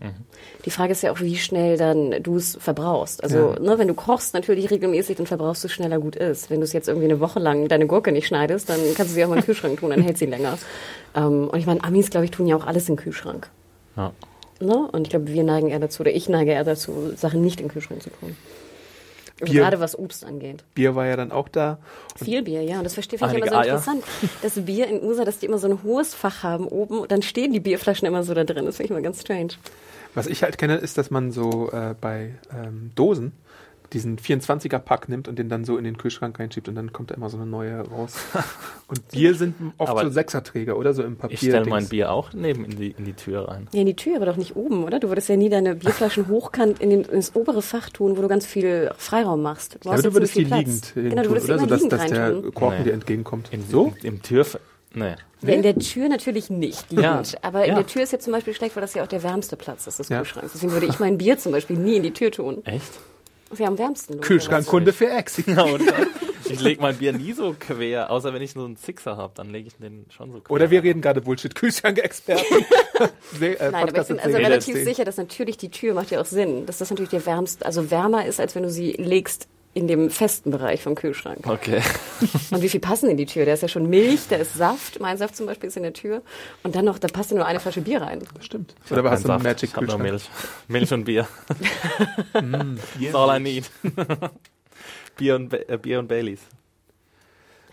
Die 0.66 0.72
Frage 0.72 0.92
ist 0.92 1.02
ja 1.04 1.12
auch, 1.12 1.20
wie 1.22 1.38
schnell 1.38 1.78
dann 1.78 2.22
du 2.24 2.36
es 2.38 2.58
verbrauchst. 2.60 3.24
Also, 3.24 3.54
Ja. 3.54 3.60
ne, 3.60 3.78
wenn 3.80 3.88
du 3.88 3.94
kochst 3.94 4.34
natürlich 4.34 4.70
regelmäßig, 4.72 5.18
dann 5.18 5.26
verbrauchst 5.26 5.64
du 5.64 5.68
schneller 5.70 6.00
gut 6.00 6.16
ist. 6.16 6.50
Wenn 6.50 6.60
du 6.60 6.64
es 6.66 6.74
jetzt 6.74 6.88
irgendwie 6.88 7.06
eine 7.06 7.17
Woche 7.20 7.40
lang 7.40 7.68
deine 7.68 7.88
Gurke 7.88 8.12
nicht 8.12 8.28
schneidest, 8.28 8.70
dann 8.70 8.80
kannst 8.96 9.12
du 9.12 9.16
sie 9.16 9.24
auch 9.24 9.30
mal 9.30 9.36
in 9.36 9.42
den 9.42 9.46
Kühlschrank 9.46 9.80
tun, 9.80 9.90
dann 9.90 10.02
hält 10.02 10.18
sie 10.18 10.26
länger. 10.26 10.58
Ähm, 11.16 11.48
und 11.50 11.58
ich 11.58 11.66
meine, 11.66 11.84
Amis, 11.84 12.10
glaube 12.10 12.26
ich, 12.26 12.32
tun 12.32 12.48
ja 12.48 12.56
auch 12.56 12.66
alles 12.66 12.88
in 12.90 12.96
den 12.96 13.04
Kühlschrank. 13.04 13.50
Ja. 13.96 14.14
Ne? 14.60 14.90
Und 14.92 15.04
ich 15.04 15.10
glaube, 15.10 15.28
wir 15.28 15.44
neigen 15.44 15.70
eher 15.70 15.80
dazu, 15.80 16.02
oder 16.02 16.12
ich 16.12 16.30
neige 16.30 16.52
eher 16.52 16.64
dazu, 16.64 17.14
Sachen 17.16 17.42
nicht 17.42 17.60
in 17.60 17.68
den 17.68 17.74
Kühlschrank 17.74 18.02
zu 18.02 18.10
tun. 18.10 18.36
Bier. 19.40 19.62
Gerade 19.62 19.80
was 19.80 19.98
Obst 19.98 20.26
angeht. 20.26 20.64
Bier 20.74 20.96
war 20.96 21.06
ja 21.06 21.16
dann 21.16 21.32
auch 21.32 21.48
da. 21.48 21.78
Viel 22.16 22.42
Bier, 22.42 22.64
ja. 22.64 22.80
Und 22.80 22.86
das 22.86 22.96
verstehe 22.96 23.18
ich 23.18 23.22
immer 23.22 23.48
so 23.48 23.56
interessant. 23.56 24.04
Das 24.42 24.54
Bier 24.66 24.88
in 24.88 25.04
USA, 25.04 25.26
dass 25.26 25.38
die 25.38 25.46
immer 25.46 25.60
so 25.60 25.68
ein 25.68 25.84
hohes 25.84 26.16
Fach 26.16 26.42
haben 26.42 26.68
oben 26.68 27.00
und 27.00 27.12
dann 27.12 27.22
stehen 27.22 27.54
die 27.54 27.60
Bierflaschen 27.60 28.08
immer 28.08 28.24
so 28.24 28.34
da 28.34 28.44
drin. 28.44 28.66
Das 28.66 28.78
finde 28.78 28.86
ich 28.86 28.92
immer 28.92 29.02
ganz 29.02 29.22
strange. 29.22 29.50
Was 30.16 30.26
ich 30.26 30.42
halt 30.42 30.58
kenne, 30.58 30.78
ist, 30.78 30.98
dass 30.98 31.12
man 31.12 31.32
so 31.32 31.70
äh, 31.72 31.94
bei 32.00 32.34
ähm, 32.52 32.90
Dosen 32.96 33.34
diesen 33.94 34.18
24er-Pack 34.18 35.10
nimmt 35.10 35.28
und 35.28 35.40
den 35.40 35.50
dann 35.50 35.64
so 35.66 35.78
in 35.78 35.84
den 35.84 35.98
Kühlschrank 35.98 36.40
reinschiebt 36.40 36.68
und 36.68 36.76
dann 36.76 36.92
kommt 36.94 37.12
da 37.12 37.16
immer 37.16 37.30
so 37.30 37.38
eine 37.38 37.46
neue 37.46 37.80
raus. 37.90 38.16
Und 38.90 39.06
Bier 39.10 39.34
sind 39.36 39.56
oft 39.78 39.90
Aber 39.90 40.04
so 40.06 40.10
Sechserträger 40.12 40.78
oder 40.78 40.94
so 40.94 41.04
im 41.04 41.18
Papier. 41.18 41.34
Ich 41.34 41.40
stelle 41.42 41.66
mein 41.66 41.90
Bier 41.90 42.12
auch 42.12 42.32
neben 42.34 42.64
in 42.64 42.78
die, 42.78 42.92
in 42.98 43.04
die 43.04 43.14
Tür 43.14 43.48
rein. 43.50 43.68
Ja, 43.74 43.82
in 43.82 43.86
die 43.86 43.96
Tür, 43.96 44.16
aber 44.16 44.26
doch 44.26 44.38
nicht 44.38 44.56
oben, 44.56 44.84
oder? 44.86 45.00
Du 45.02 45.10
würdest 45.10 45.28
ja 45.28 45.36
nie 45.36 45.50
deine 45.50 45.76
Bierflaschen 45.76 46.28
hochkant 46.30 46.80
in 46.80 46.90
den, 46.90 47.02
ins 47.04 47.36
obere 47.36 47.62
Fach 47.62 47.90
tun, 47.90 48.16
wo 48.18 48.22
du 48.22 48.28
ganz 48.30 48.46
viel 48.46 48.92
Freiraum 48.98 49.42
machst. 49.42 49.76
Du 49.84 49.90
Ja, 49.90 49.94
aber 49.94 50.02
du 50.04 50.14
würdest 50.14 50.36
die 50.36 50.46
liegend 50.46 50.86
hin 50.86 51.10
Genau, 51.10 51.24
du 51.24 51.28
tun, 51.28 51.30
würdest 51.36 51.46
oder 51.50 51.56
immer 51.56 51.80
so, 51.80 51.90
dass, 51.90 52.00
dass 52.02 52.10
der. 52.12 52.42
Korken 52.54 52.78
Nee. 52.80 52.84
dir 52.86 52.94
entgegenkommt. 52.94 53.50
In, 53.52 53.64
so? 53.70 53.94
Im, 54.04 54.16
im 54.16 54.22
Tür. 54.22 54.46
Nee. 54.94 55.16
Ja, 55.42 55.50
in 55.54 55.62
der 55.64 55.78
Tür 55.78 56.08
natürlich 56.10 56.50
nicht 56.50 56.86
liegend. 56.90 57.04
Ja. 57.04 57.22
Aber 57.42 57.64
in 57.66 57.70
Ja. 57.72 57.76
der 57.76 57.88
Tür 57.88 58.04
ist 58.04 58.12
jetzt 58.12 58.24
zum 58.24 58.32
Beispiel 58.34 58.54
schlecht, 58.54 58.76
weil 58.78 58.82
das 58.82 58.94
ja 58.94 59.04
auch 59.04 59.08
der 59.08 59.22
wärmste 59.22 59.58
Platz 59.58 59.86
ist 59.86 60.00
des 60.00 60.08
Ja. 60.10 60.20
Kühlschranks. 60.20 60.54
Deswegen 60.54 60.72
würde 60.72 60.86
ich 60.88 61.00
mein 61.00 61.18
Bier 61.18 61.38
zum 61.38 61.52
Beispiel 61.52 61.78
nie 61.78 61.98
in 61.98 62.04
die 62.04 62.12
Tür 62.14 62.32
tun. 62.32 62.62
Echt? 62.66 62.90
Ja 63.58 63.68
am 63.68 63.78
wärmsten. 63.78 64.20
Kühlschrankkunde 64.20 64.94
für 64.94 65.10
Ex. 65.10 65.42
Dann, 65.46 65.80
ich 66.50 66.60
lege 66.60 66.82
mein 66.82 66.98
Bier 66.98 67.14
nie 67.14 67.34
so 67.34 67.56
quer, 67.58 68.10
außer 68.12 68.34
wenn 68.34 68.42
ich 68.42 68.52
so 68.52 68.64
einen 68.64 68.76
Sixer 68.76 69.18
habe, 69.18 69.34
dann 69.36 69.50
lege 69.50 69.68
ich 69.68 69.76
den 69.76 70.06
schon 70.10 70.32
so 70.32 70.40
quer. 70.40 70.52
Oder 70.52 70.70
wir 70.70 70.84
reden 70.84 71.02
gerade 71.02 71.22
Bullshit. 71.22 71.54
Kühlschrank-Experten. 71.54 72.44
Äh, 73.40 73.56
Nein, 73.60 73.76
aber 73.76 74.02
ich 74.02 74.08
bin 74.08 74.20
also 74.20 74.38
relativ 74.38 74.76
sicher, 74.84 75.06
dass 75.06 75.18
natürlich 75.18 75.58
die 75.58 75.70
Tür 75.70 75.94
macht 75.94 76.10
ja 76.10 76.20
auch 76.20 76.26
Sinn. 76.26 76.66
Dass 76.66 76.80
das 76.80 76.90
natürlich 76.90 77.12
der 77.12 77.24
wärmste, 77.28 77.64
also 77.64 77.92
wärmer 77.92 78.26
ist, 78.26 78.40
als 78.40 78.56
wenn 78.56 78.64
du 78.64 78.72
sie 78.72 78.94
legst 78.94 79.48
in 79.78 79.88
dem 79.88 80.10
festen 80.10 80.50
Bereich 80.50 80.82
vom 80.82 80.96
Kühlschrank. 80.96 81.46
Okay. 81.48 81.82
Und 82.52 82.62
wie 82.64 82.70
viel 82.70 82.80
passen 82.80 83.10
in 83.12 83.18
die 83.18 83.28
Tür? 83.28 83.46
Da 83.46 83.54
ist 83.54 83.62
ja 83.62 83.68
schon 83.68 83.88
Milch, 83.90 84.22
da 84.30 84.38
ist 84.38 84.56
Saft. 84.56 85.00
Mein 85.00 85.18
Saft 85.18 85.36
zum 85.36 85.46
Beispiel 85.46 85.68
ist 85.70 85.78
in 85.78 85.84
der 85.84 85.94
Tür. 85.94 86.24
Und 86.64 86.76
dann 86.76 86.84
noch, 86.86 86.98
da 86.98 87.08
passt 87.08 87.30
ja 87.30 87.38
nur 87.38 87.46
eine 87.46 87.60
Flasche 87.60 87.82
Bier 87.82 88.02
rein. 88.02 88.20
Stimmt. 88.40 88.74
Oder 88.90 89.04
hast 89.12 89.24
du 89.24 89.32
einen 89.32 89.44
Saft. 89.44 89.44
Magic 89.44 89.70
Ich 89.70 89.76
nur 89.76 89.82
Kühlschrank? 89.84 90.04
Milch. 90.04 90.30
Milch 90.68 90.94
und 90.94 91.04
Bier. 91.06 91.28
Mm, 92.42 92.78
That's 93.02 93.16
all 93.16 93.36
I 93.36 93.40
need. 93.40 93.66
Bier 95.18 95.36
und, 95.36 95.50
Ba- 95.50 95.58
äh, 95.68 95.78
Bier 95.78 96.00
und 96.00 96.08
Baileys. 96.08 96.40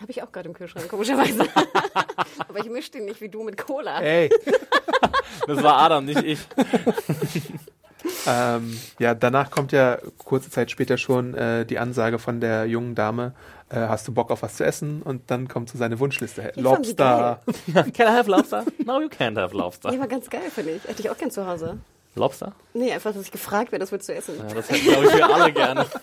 Habe 0.01 0.11
ich 0.11 0.21
auch 0.23 0.31
gerade 0.31 0.49
im 0.49 0.53
Kühlschrank, 0.55 0.87
komischerweise. 0.89 1.45
Aber 2.47 2.59
ich 2.59 2.69
mische 2.69 2.91
den 2.91 3.05
nicht 3.05 3.21
wie 3.21 3.29
du 3.29 3.43
mit 3.43 3.57
Cola. 3.57 4.01
Ey, 4.01 4.29
Das 5.47 5.63
war 5.63 5.77
Adam, 5.77 6.05
nicht 6.05 6.21
ich. 6.23 6.39
Ähm, 8.27 8.79
ja, 8.99 9.13
danach 9.13 9.51
kommt 9.51 9.71
ja 9.71 9.97
kurze 10.17 10.49
Zeit 10.49 10.71
später 10.71 10.97
schon 10.97 11.33
äh, 11.33 11.65
die 11.65 11.79
Ansage 11.79 12.19
von 12.19 12.39
der 12.39 12.65
jungen 12.65 12.95
Dame, 12.95 13.33
äh, 13.69 13.75
hast 13.75 14.07
du 14.07 14.13
Bock 14.13 14.31
auf 14.31 14.41
was 14.43 14.55
zu 14.55 14.65
essen? 14.65 15.01
Und 15.01 15.29
dann 15.31 15.47
kommt 15.47 15.69
so 15.69 15.77
seine 15.77 15.99
Wunschliste. 15.99 16.51
die 16.55 16.61
Lobster. 16.61 17.39
Can 17.73 18.07
I 18.07 18.11
have 18.11 18.29
lobster? 18.29 18.65
No, 18.85 19.01
you 19.01 19.07
can't 19.07 19.39
have 19.39 19.55
lobster. 19.55 19.91
Nee, 19.91 19.99
war 19.99 20.07
ganz 20.07 20.29
geil, 20.29 20.49
finde 20.53 20.71
ich. 20.71 20.83
Hätte 20.83 21.01
ich 21.01 21.09
auch 21.09 21.17
gern 21.17 21.31
zu 21.31 21.47
Hause. 21.47 21.77
Lobster? 22.15 22.53
Nee, 22.73 22.91
einfach, 22.93 23.13
dass 23.13 23.23
ich 23.23 23.31
gefragt 23.31 23.71
werde, 23.71 23.83
das 23.83 23.91
willst 23.91 24.07
du 24.07 24.13
essen. 24.13 24.35
Ja, 24.37 24.53
das 24.53 24.69
hätten, 24.69 24.85
glaube 24.85 25.05
ich, 25.05 25.13
wir 25.15 25.33
alle 25.33 25.51
gerne. 25.51 25.85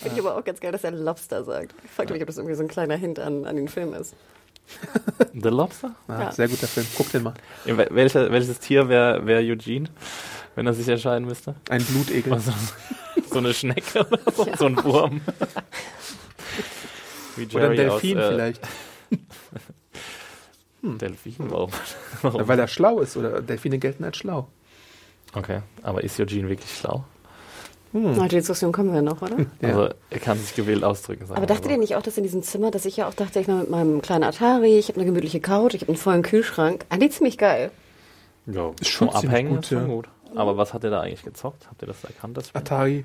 Finde 0.00 0.14
ich 0.14 0.18
aber 0.20 0.36
auch 0.36 0.44
ganz 0.44 0.60
geil, 0.60 0.72
dass 0.72 0.84
er 0.84 0.90
Lobster 0.90 1.44
sagt. 1.44 1.74
Ich 1.84 1.90
frage 1.90 2.12
mich, 2.12 2.22
ob 2.22 2.26
das 2.26 2.36
irgendwie 2.36 2.54
so 2.54 2.62
ein 2.62 2.68
kleiner 2.68 2.96
Hint 2.96 3.18
an, 3.18 3.44
an 3.44 3.56
den 3.56 3.68
Film 3.68 3.94
ist. 3.94 4.14
The 5.32 5.48
Lobster? 5.48 5.94
Ah, 6.08 6.20
Ja. 6.22 6.32
Sehr 6.32 6.48
guter 6.48 6.66
Film. 6.66 6.86
Guck 6.96 7.10
den 7.12 7.22
mal. 7.22 7.34
In 7.64 7.76
wel- 7.78 7.88
welcher, 7.90 8.30
welches 8.32 8.58
Tier 8.58 8.88
wäre 8.88 9.24
wär 9.26 9.38
Eugene, 9.40 9.88
wenn 10.54 10.66
er 10.66 10.74
sich 10.74 10.88
entscheiden 10.88 11.26
müsste? 11.26 11.54
Ein 11.68 11.84
Blutegel. 11.84 12.32
Also, 12.32 12.52
so 13.30 13.38
eine 13.38 13.54
Schnecke 13.54 14.00
oder 14.06 14.18
so, 14.34 14.46
so 14.58 14.66
ein 14.66 14.82
Wurm. 14.84 15.20
Wie 17.36 17.46
Oder 17.54 17.70
ein 17.70 17.76
Delfin 17.76 18.18
aus, 18.18 18.24
äh, 18.24 18.28
vielleicht. 18.28 18.60
Delfin, 20.82 21.34
warum? 21.38 21.70
warum? 22.22 22.48
Weil 22.48 22.58
er 22.58 22.68
schlau 22.68 23.00
ist. 23.00 23.16
Oder 23.16 23.42
Delfine 23.42 23.78
gelten 23.78 24.04
als 24.04 24.16
schlau. 24.18 24.48
Okay, 25.34 25.60
aber 25.82 26.02
ist 26.04 26.18
Eugene 26.20 26.48
wirklich 26.48 26.74
schlau? 26.74 27.04
Na, 28.02 28.28
die 28.28 28.36
Diskussion 28.36 28.72
kommen 28.72 28.92
wir 28.92 29.02
noch, 29.02 29.22
oder? 29.22 29.36
Ja. 29.60 29.68
Also, 29.68 29.94
er 30.10 30.18
kann 30.18 30.38
sich 30.38 30.54
gewählt 30.54 30.84
ausdrücken. 30.84 31.26
sagen 31.26 31.36
Aber 31.38 31.46
dachtet 31.46 31.70
ihr 31.70 31.78
nicht 31.78 31.96
auch, 31.96 32.02
dass 32.02 32.16
in 32.16 32.22
diesem 32.22 32.42
Zimmer, 32.42 32.70
dass 32.70 32.84
ich 32.84 32.96
ja 32.96 33.08
auch 33.08 33.14
dachte, 33.14 33.40
ich 33.40 33.48
mal 33.48 33.60
mit 33.60 33.70
meinem 33.70 34.02
kleinen 34.02 34.24
Atari, 34.24 34.78
ich 34.78 34.88
habe 34.88 34.98
eine 34.98 35.06
gemütliche 35.06 35.40
Couch, 35.40 35.74
ich 35.74 35.82
habe 35.82 35.92
einen 35.92 35.98
vollen 35.98 36.22
Kühlschrank. 36.22 36.84
Eigentlich 36.90 37.12
ziemlich 37.12 37.38
geil. 37.38 37.70
Ja, 38.46 38.70
Ist 38.80 38.88
schon 38.90 39.08
Abhängen 39.08 39.50
gut, 39.50 39.60
ist 39.60 39.68
schon 39.68 39.78
ja. 39.78 39.94
gut. 39.94 40.08
Aber 40.34 40.56
was 40.56 40.74
hat 40.74 40.84
er 40.84 40.90
da 40.90 41.00
eigentlich 41.00 41.24
gezockt? 41.24 41.66
Habt 41.68 41.82
ihr 41.82 41.88
das 41.88 42.04
erkannt? 42.04 42.36
Das 42.36 42.48
Spiel? 42.48 42.60
Atari. 42.60 43.04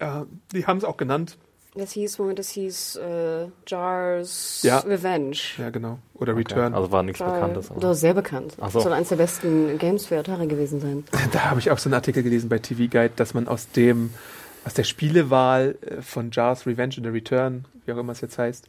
Ja, 0.00 0.26
die 0.52 0.66
haben 0.66 0.78
es 0.78 0.84
auch 0.84 0.96
genannt. 0.96 1.38
Das 1.78 1.92
hieß, 1.92 2.18
Moment, 2.18 2.38
das 2.38 2.48
hieß 2.50 2.96
äh, 2.96 3.46
Jars 3.66 4.60
Ja. 4.62 4.78
Revenge. 4.80 5.36
Ja, 5.58 5.70
genau. 5.70 5.98
Oder 6.14 6.32
Okay. 6.32 6.40
Return. 6.40 6.74
Also 6.74 6.90
war 6.90 7.02
nichts 7.02 7.20
Jar- 7.20 7.32
Bekanntes. 7.34 7.70
Oder 7.70 7.94
sehr 7.94 8.14
bekannt. 8.14 8.54
Ach 8.60 8.70
so. 8.70 8.80
Soll 8.80 8.92
eines 8.92 9.08
der 9.10 9.16
besten 9.16 9.78
Games 9.78 10.06
für 10.06 10.18
Atari 10.18 10.46
gewesen 10.48 10.80
sein. 10.80 11.04
Da 11.32 11.50
habe 11.50 11.60
ich 11.60 11.70
auch 11.70 11.78
so 11.78 11.88
einen 11.88 11.94
Artikel 11.94 12.22
gelesen 12.22 12.48
bei 12.48 12.58
TV 12.58 12.90
Guide, 12.90 13.12
dass 13.16 13.32
man 13.34 13.46
aus 13.48 13.70
dem, 13.70 14.10
aus 14.64 14.74
der 14.74 14.84
Spielewahl 14.84 15.76
äh, 15.82 16.02
von 16.02 16.30
Jars 16.32 16.66
Revenge 16.66 16.94
oder 16.98 17.12
Return, 17.12 17.64
wie 17.86 17.92
auch 17.92 17.98
immer 17.98 18.12
es 18.12 18.20
jetzt 18.20 18.38
heißt, 18.38 18.66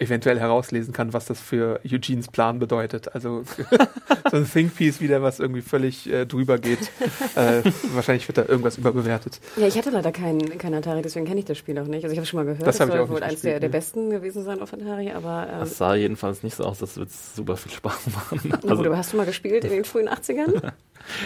eventuell 0.00 0.38
herauslesen 0.38 0.92
kann, 0.92 1.12
was 1.12 1.26
das 1.26 1.40
für 1.40 1.80
Eugenes 1.84 2.28
Plan 2.28 2.58
bedeutet. 2.58 3.14
Also 3.14 3.42
so 4.30 4.36
ein 4.36 4.50
Think 4.50 4.76
Piece 4.76 5.00
wieder, 5.00 5.22
was 5.22 5.40
irgendwie 5.40 5.62
völlig 5.62 6.08
äh, 6.10 6.26
drüber 6.26 6.58
geht. 6.58 6.90
äh, 7.34 7.62
wahrscheinlich 7.94 8.26
wird 8.28 8.38
da 8.38 8.44
irgendwas 8.44 8.78
überbewertet. 8.78 9.40
Ja, 9.56 9.66
ich 9.66 9.76
hatte 9.76 9.90
leider 9.90 10.12
keinen 10.12 10.58
kein 10.58 10.74
Atari, 10.74 11.02
deswegen 11.02 11.26
kenne 11.26 11.40
ich 11.40 11.46
das 11.46 11.58
Spiel 11.58 11.78
auch 11.78 11.86
nicht. 11.86 12.04
Also 12.04 12.12
ich 12.12 12.18
habe 12.18 12.22
es 12.24 12.28
schon 12.28 12.38
mal 12.38 12.44
gehört. 12.44 12.66
Das 12.66 12.80
ich 12.80 12.86
soll 12.86 12.98
auch 13.00 13.08
wohl 13.08 13.22
eines 13.22 13.42
der, 13.42 13.60
der 13.60 13.68
besten 13.68 14.10
gewesen 14.10 14.44
sein 14.44 14.60
auf 14.60 14.72
Atari, 14.72 15.10
aber 15.10 15.48
ähm, 15.50 15.60
Das 15.60 15.78
sah 15.78 15.94
jedenfalls 15.94 16.42
nicht 16.42 16.56
so 16.56 16.64
aus, 16.64 16.78
das 16.78 16.96
wird 16.96 17.10
super 17.12 17.56
viel 17.56 17.72
Spaß 17.72 18.06
machen. 18.14 18.52
Also, 18.68 18.84
aber 18.84 18.96
hast 18.96 19.12
du 19.12 19.16
mal 19.16 19.26
gespielt 19.26 19.64
in 19.64 19.70
den 19.70 19.84
frühen 19.84 20.08
80ern? 20.08 20.72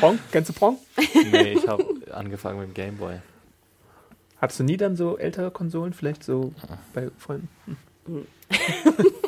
Prong? 0.00 0.18
Kennst 0.30 0.50
du 0.50 0.54
Prong? 0.54 0.78
nee, 1.30 1.52
ich 1.52 1.66
habe 1.66 1.84
angefangen 2.10 2.60
mit 2.60 2.68
dem 2.68 2.74
Gameboy. 2.74 3.14
Hattest 4.40 4.60
du 4.60 4.64
nie 4.64 4.76
dann 4.76 4.96
so 4.96 5.18
ältere 5.18 5.50
Konsolen, 5.50 5.92
vielleicht 5.92 6.24
so 6.24 6.52
bei 6.94 7.10
Freunden? 7.18 7.48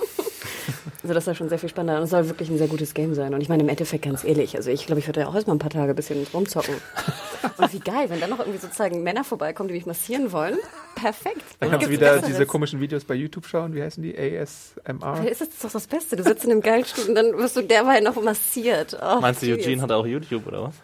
Also 1.04 1.12
das 1.12 1.26
war 1.26 1.34
schon 1.34 1.50
sehr 1.50 1.58
viel 1.58 1.68
spannender 1.68 1.98
und 1.98 2.04
es 2.04 2.10
soll 2.10 2.28
wirklich 2.30 2.48
ein 2.48 2.56
sehr 2.56 2.66
gutes 2.66 2.94
Game 2.94 3.14
sein. 3.14 3.34
Und 3.34 3.42
ich 3.42 3.50
meine 3.50 3.62
im 3.62 3.68
Endeffekt 3.68 4.06
ganz 4.06 4.24
ehrlich, 4.24 4.56
also 4.56 4.70
ich 4.70 4.86
glaube, 4.86 5.00
ich 5.00 5.06
würde 5.06 5.20
ja 5.20 5.28
auch 5.28 5.34
erstmal 5.34 5.54
ein 5.54 5.58
paar 5.58 5.68
Tage 5.68 5.90
ein 5.92 5.96
bisschen 5.96 6.26
rumzocken. 6.32 6.74
und 7.58 7.72
wie 7.74 7.80
geil, 7.80 8.08
wenn 8.08 8.20
dann 8.20 8.30
noch 8.30 8.38
irgendwie 8.38 8.58
sozusagen 8.58 9.02
Männer 9.02 9.22
vorbeikommen, 9.22 9.68
die 9.68 9.74
mich 9.74 9.84
massieren 9.84 10.32
wollen. 10.32 10.56
Perfekt. 10.94 11.42
Dann 11.60 11.72
kannst 11.72 11.86
du 11.86 11.90
wieder 11.90 12.14
Besseres? 12.14 12.26
diese 12.28 12.46
komischen 12.46 12.80
Videos 12.80 13.04
bei 13.04 13.14
YouTube 13.16 13.46
schauen. 13.46 13.74
Wie 13.74 13.82
heißen 13.82 14.02
die? 14.02 14.16
ASMR? 14.16 15.26
Das 15.28 15.42
ist 15.42 15.62
doch 15.62 15.70
das 15.70 15.86
Beste. 15.86 16.16
Du 16.16 16.22
sitzt 16.22 16.46
in 16.46 16.52
einem 16.52 16.62
geilen 16.62 16.86
Stuhl 16.86 17.04
und 17.10 17.16
dann 17.16 17.36
wirst 17.36 17.58
du 17.58 17.60
derweil 17.60 18.00
noch 18.00 18.16
massiert. 18.22 18.96
Oh, 18.98 19.20
Meinst 19.20 19.42
du. 19.42 19.52
Eugene 19.52 19.82
hat 19.82 19.92
auch 19.92 20.06
YouTube 20.06 20.46
oder 20.46 20.62
was? 20.62 20.74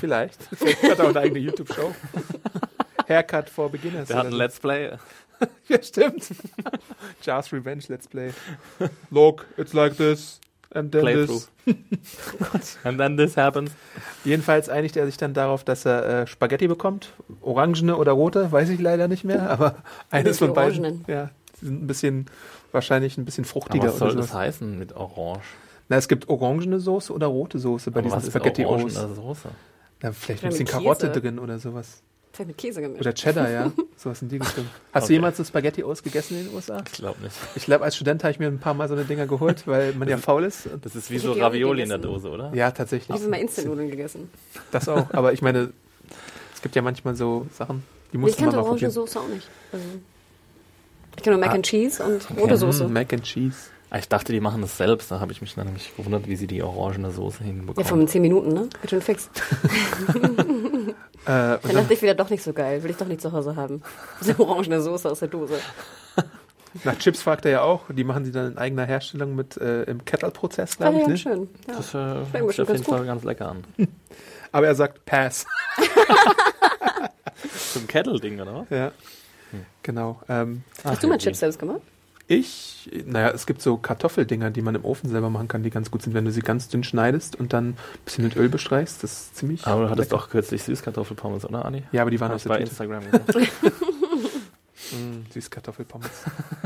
Vielleicht. 0.00 0.38
Vielleicht 0.56 0.82
hat 0.82 0.98
er 0.98 1.04
auch 1.04 1.08
eine 1.10 1.20
eigene 1.20 1.40
YouTube-Show. 1.40 1.94
Haircut 3.06 3.50
for 3.50 3.70
Beginners. 3.70 4.08
Der 4.08 4.16
hat 4.16 4.26
ein. 4.28 4.32
Let's 4.32 4.58
Play. 4.58 4.92
Ja, 5.68 5.82
stimmt. 5.82 6.24
Jars 7.22 7.52
Revenge 7.52 7.84
Let's 7.88 8.08
Play. 8.08 8.32
Look, 9.10 9.46
it's 9.56 9.72
like 9.74 9.96
this. 9.96 10.40
And 10.70 10.92
then 10.92 11.02
Playthrough. 11.02 11.48
this. 11.64 12.78
And 12.84 12.98
then 12.98 13.16
this 13.16 13.36
happens. 13.36 13.70
Jedenfalls 14.24 14.68
einigt 14.68 14.96
er 14.96 15.06
sich 15.06 15.16
dann 15.16 15.32
darauf, 15.32 15.64
dass 15.64 15.84
er 15.86 16.22
äh, 16.22 16.26
Spaghetti 16.26 16.68
bekommt. 16.68 17.12
Orangene 17.40 17.96
oder 17.96 18.12
rote, 18.12 18.52
weiß 18.52 18.68
ich 18.68 18.80
leider 18.80 19.08
nicht 19.08 19.24
mehr, 19.24 19.48
aber 19.48 19.76
eines 20.10 20.38
von 20.38 20.52
beiden. 20.52 20.80
Orangenen. 20.80 21.04
Ja, 21.06 21.30
die 21.60 21.66
sind 21.66 21.82
ein 21.82 21.86
bisschen, 21.86 22.26
wahrscheinlich 22.72 23.16
ein 23.16 23.24
bisschen 23.24 23.44
Aber 23.44 23.50
fruchtiger 23.50 23.88
was 23.88 23.98
soll 23.98 24.14
das 24.14 24.34
heißen 24.34 24.78
mit 24.78 24.94
Orange? 24.94 25.44
Na, 25.88 25.96
es 25.96 26.08
gibt 26.08 26.28
orangene 26.28 26.80
Soße 26.80 27.12
oder 27.14 27.28
rote 27.28 27.58
Soße 27.58 27.90
bei 27.90 28.00
Aber 28.00 28.10
was 28.10 28.24
diesen 28.24 28.28
ist 28.28 28.34
Spaghetti 28.34 28.64
Orange 28.66 28.90
Soße? 28.90 29.48
Na, 30.02 30.12
vielleicht 30.12 30.44
ein 30.44 30.50
bisschen 30.50 30.66
Karotte 30.66 31.10
drin 31.10 31.38
oder 31.38 31.58
sowas. 31.58 32.02
Vielleicht 32.38 32.48
mit 32.48 32.58
Käse 32.58 32.80
gemischt. 32.80 33.00
Oder 33.00 33.12
Cheddar, 33.14 33.50
ja. 33.50 33.72
Sowas 33.96 34.22
in 34.22 34.28
die 34.28 34.36
Richtung. 34.42 34.64
Hast 34.92 35.02
Okay. 35.04 35.06
du 35.08 35.12
jemals 35.14 35.36
so 35.38 35.42
Spaghetti 35.44 35.82
O's 35.82 36.02
gegessen 36.04 36.38
in 36.38 36.46
den 36.46 36.54
USA? 36.54 36.80
Ich 36.86 36.92
glaube 36.92 37.20
nicht. 37.20 37.34
Ich 37.56 37.64
glaube, 37.64 37.84
als 37.84 37.96
Student 37.96 38.22
habe 38.22 38.30
ich 38.30 38.38
mir 38.38 38.46
ein 38.46 38.60
paar 38.60 38.74
Mal 38.74 38.86
so 38.88 38.94
eine 38.94 39.04
Dinger 39.04 39.26
geholt, 39.26 39.66
weil 39.66 39.92
man 39.94 40.08
ja 40.08 40.18
faul 40.18 40.44
ist. 40.44 40.68
Das 40.82 40.94
ist 40.94 41.10
wie 41.10 41.16
Ich 41.16 41.22
so 41.22 41.32
Ravioli 41.32 41.82
in 41.82 41.88
der. 41.88 41.98
Dose, 41.98 42.28
oder? 42.30 42.52
Ja, 42.54 42.68
ich 42.68 42.74
tatsächlich. 42.74 43.10
habe 43.10 43.24
immer 43.26 43.38
Instant-Nudeln 43.40 43.90
gegessen. 43.90 44.30
Das 44.70 44.88
auch. 44.88 45.12
Aber 45.12 45.32
ich 45.32 45.42
meine, 45.42 45.72
es 46.54 46.62
gibt 46.62 46.76
ja 46.76 46.82
manchmal 46.82 47.16
so 47.16 47.46
Sachen, 47.52 47.82
die 48.12 48.16
Ich 48.16 48.20
muss 48.20 48.30
man 48.32 48.38
kannte 48.38 48.56
mal 48.56 48.62
orange 48.62 48.70
probieren. 48.74 48.92
Soße 48.92 49.18
auch 49.20 49.28
nicht. 49.28 49.48
Also, 49.72 49.84
ich 51.16 51.22
kenne 51.24 51.36
nur 51.36 51.44
Mac 51.44 51.52
Ah. 51.52 51.56
and 51.56 51.66
Cheese 51.66 52.04
und 52.04 52.38
rote 52.40 52.56
Soße. 52.56 52.86
Mm, 52.86 52.92
Mac 52.92 53.12
and 53.12 53.24
Cheese. 53.24 53.56
Ah, 53.90 53.98
Ich 53.98 54.08
dachte, 54.08 54.32
die 54.34 54.40
machen 54.40 54.60
das 54.60 54.76
selbst. 54.76 55.10
Da 55.10 55.18
habe 55.18 55.32
ich 55.32 55.40
mich 55.40 55.54
dann 55.54 55.64
nämlich 55.66 55.96
gewundert, 55.96 56.28
wie 56.28 56.36
sie 56.36 56.46
die 56.46 56.62
orangene 56.62 57.10
Soße 57.10 57.38
Ja, 57.40 57.46
hinbekommen. 57.46 57.88
von 57.88 58.06
10 58.06 58.20
Minuten, 58.22 58.52
ne? 58.52 58.68
Geht 58.82 58.90
schon 58.90 59.00
fix. 59.00 59.30
Äh, 61.28 61.30
Dann 61.30 61.60
dann, 61.62 61.74
dachte 61.76 61.92
ich 61.94 62.00
wieder 62.02 62.14
doch 62.14 62.30
nicht 62.30 62.42
so 62.42 62.52
geil. 62.54 62.82
Will 62.82 62.90
ich 62.90 62.96
doch 62.96 63.06
nicht 63.06 63.20
zu 63.20 63.32
Hause 63.32 63.54
haben. 63.56 63.82
So 64.20 64.46
orangene 64.48 64.80
Soße 64.80 65.10
aus 65.10 65.18
der 65.20 65.28
Dose. 65.28 65.58
nach 66.84 66.96
Chips 66.98 67.20
fragt 67.22 67.44
er 67.44 67.50
ja 67.50 67.60
auch. 67.62 67.82
Die 67.90 68.04
machen 68.04 68.24
sie 68.24 68.32
dann 68.32 68.52
in 68.52 68.58
eigener 68.58 68.86
Herstellung 68.86 69.34
mit 69.36 69.56
äh, 69.58 69.82
im 69.84 70.04
Kettle-Prozess, 70.04 70.76
Ah, 70.80 70.90
glaube 70.90 70.96
ich. 70.96 71.02
ja, 71.02 71.08
ne? 71.08 71.16
schön. 71.18 71.48
Ja. 71.68 71.74
Das 71.76 71.94
äh, 71.94 71.98
hört 71.98 72.26
sich 72.32 72.42
bestimmt 72.46 72.70
auf 72.70 72.76
jeden. 72.76 72.84
Fall 72.84 73.04
ganz 73.06 73.24
lecker 73.24 73.48
an. 73.50 73.64
Aber 74.52 74.66
er 74.66 74.74
sagt 74.74 75.04
Pass. 75.04 75.44
Zum 77.72 77.86
Kettle-Ding, 77.86 78.40
oder 78.40 78.54
was? 78.54 78.70
ja. 78.70 78.90
Genau. 79.82 80.20
Ähm, 80.28 80.62
Hast 80.84 81.02
du 81.02 81.08
mal 81.08 81.16
Chips 81.18 81.38
selbst 81.40 81.58
gemacht? 81.58 81.80
Ich, 82.28 82.90
naja, 83.06 83.30
es 83.30 83.46
gibt 83.46 83.62
so 83.62 83.78
Kartoffeldinger, 83.78 84.50
die 84.50 84.60
man 84.62 84.74
im 84.74 84.84
Ofen 84.84 85.08
selber 85.08 85.30
machen 85.30 85.48
kann, 85.48 85.62
die 85.62 85.70
ganz 85.70 85.90
gut 85.90 86.02
sind, 86.02 86.12
wenn 86.14 86.26
du 86.26 86.30
sie 86.30 86.40
ganz 86.42 86.68
dünn 86.68 86.84
schneidest 86.84 87.36
und 87.36 87.52
dann 87.54 87.70
ein 87.70 87.76
bisschen 88.04 88.24
mit 88.24 88.36
Öl 88.36 88.48
bestreichst. 88.50 89.02
Das 89.02 89.12
ist 89.12 89.36
ziemlich. 89.36 89.66
Aber 89.66 89.84
du 89.84 89.90
hattest 89.90 90.10
lecker. 90.10 90.22
doch 90.22 90.30
kürzlich 90.30 90.62
Süßkartoffelpommes, 90.62 91.46
oder, 91.46 91.64
Adi? 91.64 91.84
Ja, 91.90 92.02
aber 92.02 92.10
die 92.10 92.20
waren 92.20 92.32
aus 92.32 92.42
der 92.42 92.50
bei 92.50 92.58
Tüte. 92.58 92.70
Instagram. 92.70 93.02
Mm, 94.92 95.30
Süßkartoffelpommes. 95.34 96.08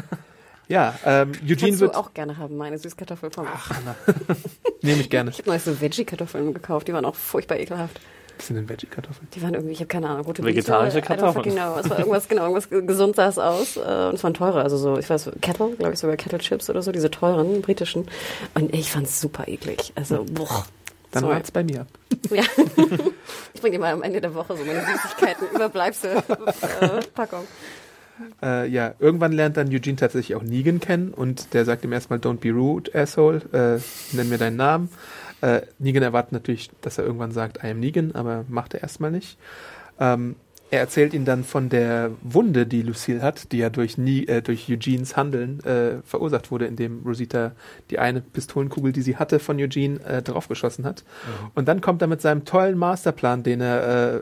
ja, 0.68 0.94
ähm, 1.04 1.32
Eugene 1.42 1.56
Kannst 1.56 1.80
wird. 1.80 1.94
du 1.94 1.98
auch 1.98 2.14
gerne 2.14 2.36
haben, 2.36 2.56
meine 2.56 2.78
Süßkartoffelpommes. 2.78 3.50
Nehme 4.82 5.00
ich 5.00 5.10
gerne. 5.10 5.30
Ich 5.30 5.38
habe 5.38 5.48
neulich 5.48 5.64
so 5.64 5.80
Veggie-Kartoffeln 5.80 6.54
gekauft, 6.54 6.86
die 6.86 6.92
waren 6.92 7.04
auch 7.04 7.16
furchtbar 7.16 7.58
ekelhaft. 7.58 8.00
Was 8.42 8.48
sind 8.48 8.56
denn 8.56 8.68
Veggie-Kartoffeln? 8.68 9.28
Die 9.36 9.40
waren 9.40 9.54
irgendwie, 9.54 9.72
ich 9.72 9.78
habe 9.78 9.86
keine 9.86 10.08
Ahnung, 10.08 10.26
rote 10.26 10.42
Vegetarische 10.42 10.96
Beete, 11.00 11.06
Kartoffeln. 11.06 11.54
know. 11.54 11.76
Es 11.78 11.88
war 11.88 12.00
irgendwas, 12.00 12.26
genau, 12.26 12.42
irgendwas 12.48 12.68
gesund 12.68 13.14
sah 13.14 13.28
es 13.28 13.38
aus. 13.38 13.76
Äh, 13.76 14.08
und 14.08 14.14
es 14.14 14.24
waren 14.24 14.34
teure, 14.34 14.62
also 14.62 14.76
so, 14.76 14.98
ich 14.98 15.08
weiß, 15.08 15.30
Kettle, 15.40 15.76
glaube 15.76 15.92
ich 15.92 16.00
sogar 16.00 16.16
Kettle 16.16 16.40
Chips 16.40 16.68
oder 16.68 16.82
so, 16.82 16.90
diese 16.90 17.08
teuren 17.08 17.62
britischen. 17.62 18.08
Und 18.54 18.74
ich 18.74 18.90
fand 18.90 19.06
es 19.06 19.20
super 19.20 19.46
eklig. 19.46 19.92
Also, 19.94 20.26
boah. 20.28 20.64
Dann 21.12 21.22
war 21.22 21.40
es 21.40 21.52
bei 21.52 21.62
mir. 21.62 21.86
Ja. 22.30 22.42
ich 23.54 23.60
bringe 23.60 23.76
dir 23.76 23.78
mal 23.78 23.92
am 23.92 24.02
Ende 24.02 24.20
der 24.20 24.34
Woche 24.34 24.56
so 24.56 24.64
meine 24.64 24.80
Süßigkeiten, 24.80 25.46
Überbleibsel, 25.54 26.16
äh, 26.16 27.00
Packung. 27.14 27.44
Äh, 28.42 28.68
ja, 28.68 28.94
irgendwann 28.98 29.32
lernt 29.32 29.56
dann 29.56 29.68
Eugene 29.68 29.96
tatsächlich 29.96 30.34
auch 30.36 30.42
Negan 30.42 30.80
kennen 30.80 31.14
und 31.14 31.54
der 31.54 31.64
sagt 31.64 31.84
ihm 31.84 31.92
erstmal, 31.92 32.18
don't 32.18 32.38
be 32.38 32.50
rude, 32.50 32.90
asshole, 32.94 33.40
äh, 33.52 34.16
nenn 34.16 34.28
mir 34.28 34.38
deinen 34.38 34.56
Namen. 34.56 34.88
Äh, 35.42 35.62
Negan 35.78 36.02
erwartet 36.02 36.32
natürlich, 36.32 36.70
dass 36.80 36.96
er 36.96 37.04
irgendwann 37.04 37.32
sagt, 37.32 37.62
I 37.62 37.68
am 37.68 37.80
Negan, 37.80 38.12
aber 38.12 38.44
macht 38.48 38.74
er 38.74 38.82
erstmal 38.82 39.10
nicht. 39.10 39.36
Ähm, 40.00 40.36
er 40.72 40.80
erzählt 40.80 41.12
ihnen 41.12 41.26
dann 41.26 41.44
von 41.44 41.68
der 41.68 42.12
Wunde, 42.22 42.66
die 42.66 42.80
Lucille 42.80 43.20
hat, 43.20 43.52
die 43.52 43.58
ja 43.58 43.68
durch, 43.68 43.98
nie, 43.98 44.26
äh, 44.26 44.40
durch 44.40 44.70
Eugenes 44.70 45.18
Handeln 45.18 45.62
äh, 45.64 46.00
verursacht 46.02 46.50
wurde, 46.50 46.64
indem 46.64 47.02
Rosita 47.04 47.52
die 47.90 47.98
eine 47.98 48.22
Pistolenkugel, 48.22 48.90
die 48.92 49.02
sie 49.02 49.18
hatte, 49.18 49.38
von 49.38 49.60
Eugene 49.60 50.02
äh, 50.02 50.22
draufgeschossen 50.22 50.86
hat. 50.86 51.04
Mhm. 51.04 51.50
Und 51.56 51.68
dann 51.68 51.82
kommt 51.82 52.00
er 52.00 52.08
mit 52.08 52.22
seinem 52.22 52.46
tollen 52.46 52.78
Masterplan, 52.78 53.42
den 53.42 53.60
er 53.60 54.14
äh, 54.14 54.20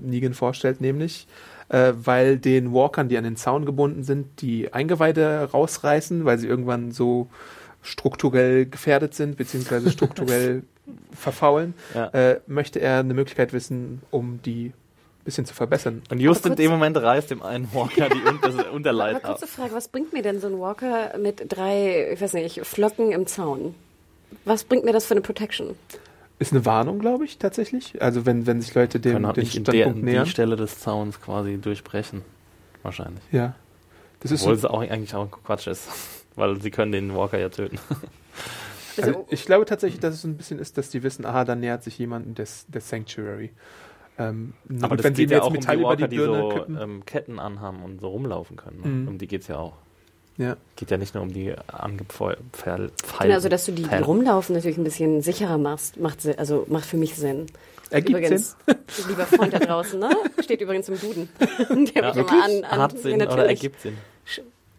Negan 0.00 0.32
vorstellt, 0.32 0.80
nämlich 0.80 1.26
äh, 1.70 1.92
weil 1.96 2.38
den 2.38 2.72
Walkern, 2.72 3.08
die 3.08 3.18
an 3.18 3.24
den 3.24 3.36
Zaun 3.36 3.64
gebunden 3.64 4.04
sind, 4.04 4.42
die 4.42 4.72
Eingeweide 4.72 5.48
rausreißen, 5.52 6.24
weil 6.24 6.38
sie 6.38 6.46
irgendwann 6.46 6.92
so 6.92 7.30
strukturell 7.82 8.66
gefährdet 8.66 9.14
sind, 9.14 9.36
beziehungsweise 9.36 9.90
strukturell 9.92 10.62
verfaulen, 11.12 11.74
ja. 11.94 12.08
äh, 12.08 12.40
möchte 12.46 12.80
er 12.80 13.00
eine 13.00 13.14
Möglichkeit 13.14 13.52
wissen, 13.52 14.02
um 14.10 14.40
die 14.42 14.72
bisschen 15.24 15.44
zu 15.44 15.54
verbessern. 15.54 16.02
Und 16.10 16.18
just 16.18 16.46
in 16.46 16.56
dem 16.56 16.70
Moment 16.70 16.96
reißt 16.96 17.30
dem 17.30 17.42
einen 17.42 17.72
Walker 17.72 18.08
die 18.08 18.20
Unter 18.72 18.92
ab. 18.92 19.22
kurze 19.22 19.46
Frage, 19.46 19.74
was 19.74 19.88
bringt 19.88 20.12
mir 20.12 20.22
denn 20.22 20.40
so 20.40 20.46
ein 20.46 20.58
Walker 20.58 21.16
mit 21.18 21.44
drei, 21.48 22.12
ich 22.12 22.20
weiß 22.20 22.32
nicht, 22.34 22.64
Flocken 22.64 23.12
im 23.12 23.26
Zaun? 23.26 23.74
Was 24.44 24.64
bringt 24.64 24.84
mir 24.84 24.92
das 24.92 25.06
für 25.06 25.14
eine 25.14 25.20
Protection? 25.20 25.74
Ist 26.38 26.52
eine 26.52 26.64
Warnung, 26.64 27.00
glaube 27.00 27.24
ich, 27.24 27.36
tatsächlich. 27.38 28.00
Also 28.00 28.24
wenn, 28.24 28.46
wenn 28.46 28.62
sich 28.62 28.74
Leute 28.74 28.98
dem, 28.98 29.26
halt 29.26 29.36
dem 29.36 29.44
Standpunkt 29.44 29.98
der, 29.98 30.04
nähern. 30.04 30.24
die 30.24 30.30
Stelle 30.30 30.56
des 30.56 30.80
Zauns 30.80 31.20
quasi 31.20 31.58
durchbrechen. 31.58 32.22
Wahrscheinlich. 32.82 33.22
Ja. 33.30 33.54
Das 34.20 34.30
ist 34.30 34.42
Obwohl 34.42 34.56
so 34.56 34.68
es 34.68 34.72
auch 34.72 34.80
eigentlich 34.80 35.14
auch 35.14 35.30
Quatsch 35.30 35.66
ist. 35.66 35.88
Weil 36.36 36.60
sie 36.60 36.70
können 36.70 36.92
den 36.92 37.14
Walker 37.14 37.38
ja 37.38 37.48
töten. 37.48 37.78
Also, 38.96 39.10
also 39.10 39.26
ich 39.30 39.46
glaube 39.46 39.64
tatsächlich, 39.64 40.00
dass 40.00 40.14
es 40.14 40.22
so 40.22 40.28
ein 40.28 40.36
bisschen 40.36 40.58
ist, 40.58 40.76
dass 40.76 40.90
die 40.90 41.02
wissen, 41.04 41.24
aha, 41.24 41.44
da 41.44 41.54
nähert 41.54 41.84
sich 41.84 41.96
jemand 41.96 42.36
des, 42.38 42.66
des 42.66 42.88
Sanctuary. 42.88 43.50
Ähm, 44.18 44.52
aber 44.82 44.96
das 44.96 45.04
wenn 45.04 45.14
geht 45.14 45.28
sie 45.28 45.34
ja 45.34 45.42
auch 45.42 45.50
Metall 45.50 45.76
um 45.76 45.80
die 45.80 45.86
Walker, 45.86 46.08
die, 46.08 46.16
die 46.16 46.22
so 46.22 46.66
ähm, 46.78 47.04
Ketten 47.06 47.38
anhaben 47.38 47.82
und 47.82 48.00
so 48.00 48.08
rumlaufen 48.08 48.56
können. 48.56 48.80
Ne? 48.80 48.88
Mhm. 48.88 49.08
Um 49.08 49.18
die 49.18 49.26
geht 49.26 49.42
es 49.42 49.48
ja 49.48 49.58
auch. 49.58 49.74
Ja. 50.36 50.56
Geht 50.76 50.90
ja 50.90 50.96
nicht 50.96 51.14
nur 51.14 51.22
um 51.22 51.32
die 51.32 51.54
angepfeilten. 51.68 52.50
Genau, 53.20 53.34
also 53.34 53.48
dass 53.48 53.66
du 53.66 53.72
die, 53.72 53.82
die 53.82 53.94
rumlaufen 53.94 54.54
natürlich 54.54 54.78
ein 54.78 54.84
bisschen 54.84 55.22
sicherer 55.22 55.58
machst, 55.58 55.98
macht, 55.98 56.26
also 56.38 56.66
macht 56.68 56.86
für 56.86 56.96
mich 56.96 57.14
Sinn. 57.14 57.46
Ergibt 57.90 58.10
übrigens, 58.10 58.56
Sinn. 58.66 59.08
lieber 59.08 59.26
Freund 59.26 59.52
da 59.52 59.58
draußen, 59.58 59.98
ne? 59.98 60.10
Steht 60.42 60.60
übrigens 60.60 60.88
im 60.88 60.98
Duden. 60.98 61.28
Der 61.94 62.02
ja, 62.02 62.10
immer 62.12 62.44
an, 62.44 62.64
an 62.64 62.78
Hat 62.78 62.98
Sinn 62.98 63.20
oder 63.20 63.46
ergibt 63.46 63.80
Sinn? 63.80 63.98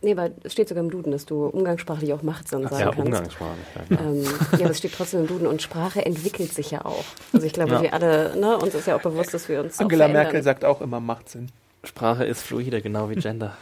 Nee, 0.04 0.18
weil 0.18 0.34
es 0.44 0.54
steht 0.54 0.68
sogar 0.68 0.84
im 0.84 0.90
Duden, 0.90 1.12
dass 1.12 1.26
du 1.26 1.46
umgangssprachlich 1.46 2.12
auch 2.14 2.24
Machtsinn 2.24 2.64
sagen 2.64 2.80
ja, 2.80 2.86
kannst. 2.86 3.00
Umgangssprachlich, 3.00 3.66
ja, 3.90 4.00
ähm, 4.00 4.24
ja, 4.24 4.60
aber 4.62 4.72
es 4.72 4.80
steht 4.80 4.94
trotzdem 4.94 5.22
im 5.22 5.28
Duden 5.28 5.46
und 5.46 5.62
Sprache 5.62 6.04
entwickelt 6.04 6.52
sich 6.54 6.72
ja 6.72 6.86
auch. 6.86 7.04
Also 7.34 7.46
ich 7.46 7.54
glaube, 7.54 7.74
ja. 7.74 7.82
wir 7.84 7.94
alle, 7.94 8.36
ne, 8.36 8.58
uns 8.58 8.74
ist 8.74 8.88
ja 8.88 8.96
auch 8.96 9.02
bewusst, 9.02 9.34
dass 9.34 9.48
wir 9.48 9.62
uns 9.62 9.80
Angela 9.80 10.08
Merkel 10.08 10.42
sagt 10.42 10.66
auch 10.66 10.82
immer 10.82 11.00
Machtsinn. 11.00 11.50
Sprache 11.84 12.26
ist 12.26 12.42
fluide, 12.42 12.82
genau 12.82 13.10
wie 13.10 13.16
Gender. 13.16 13.58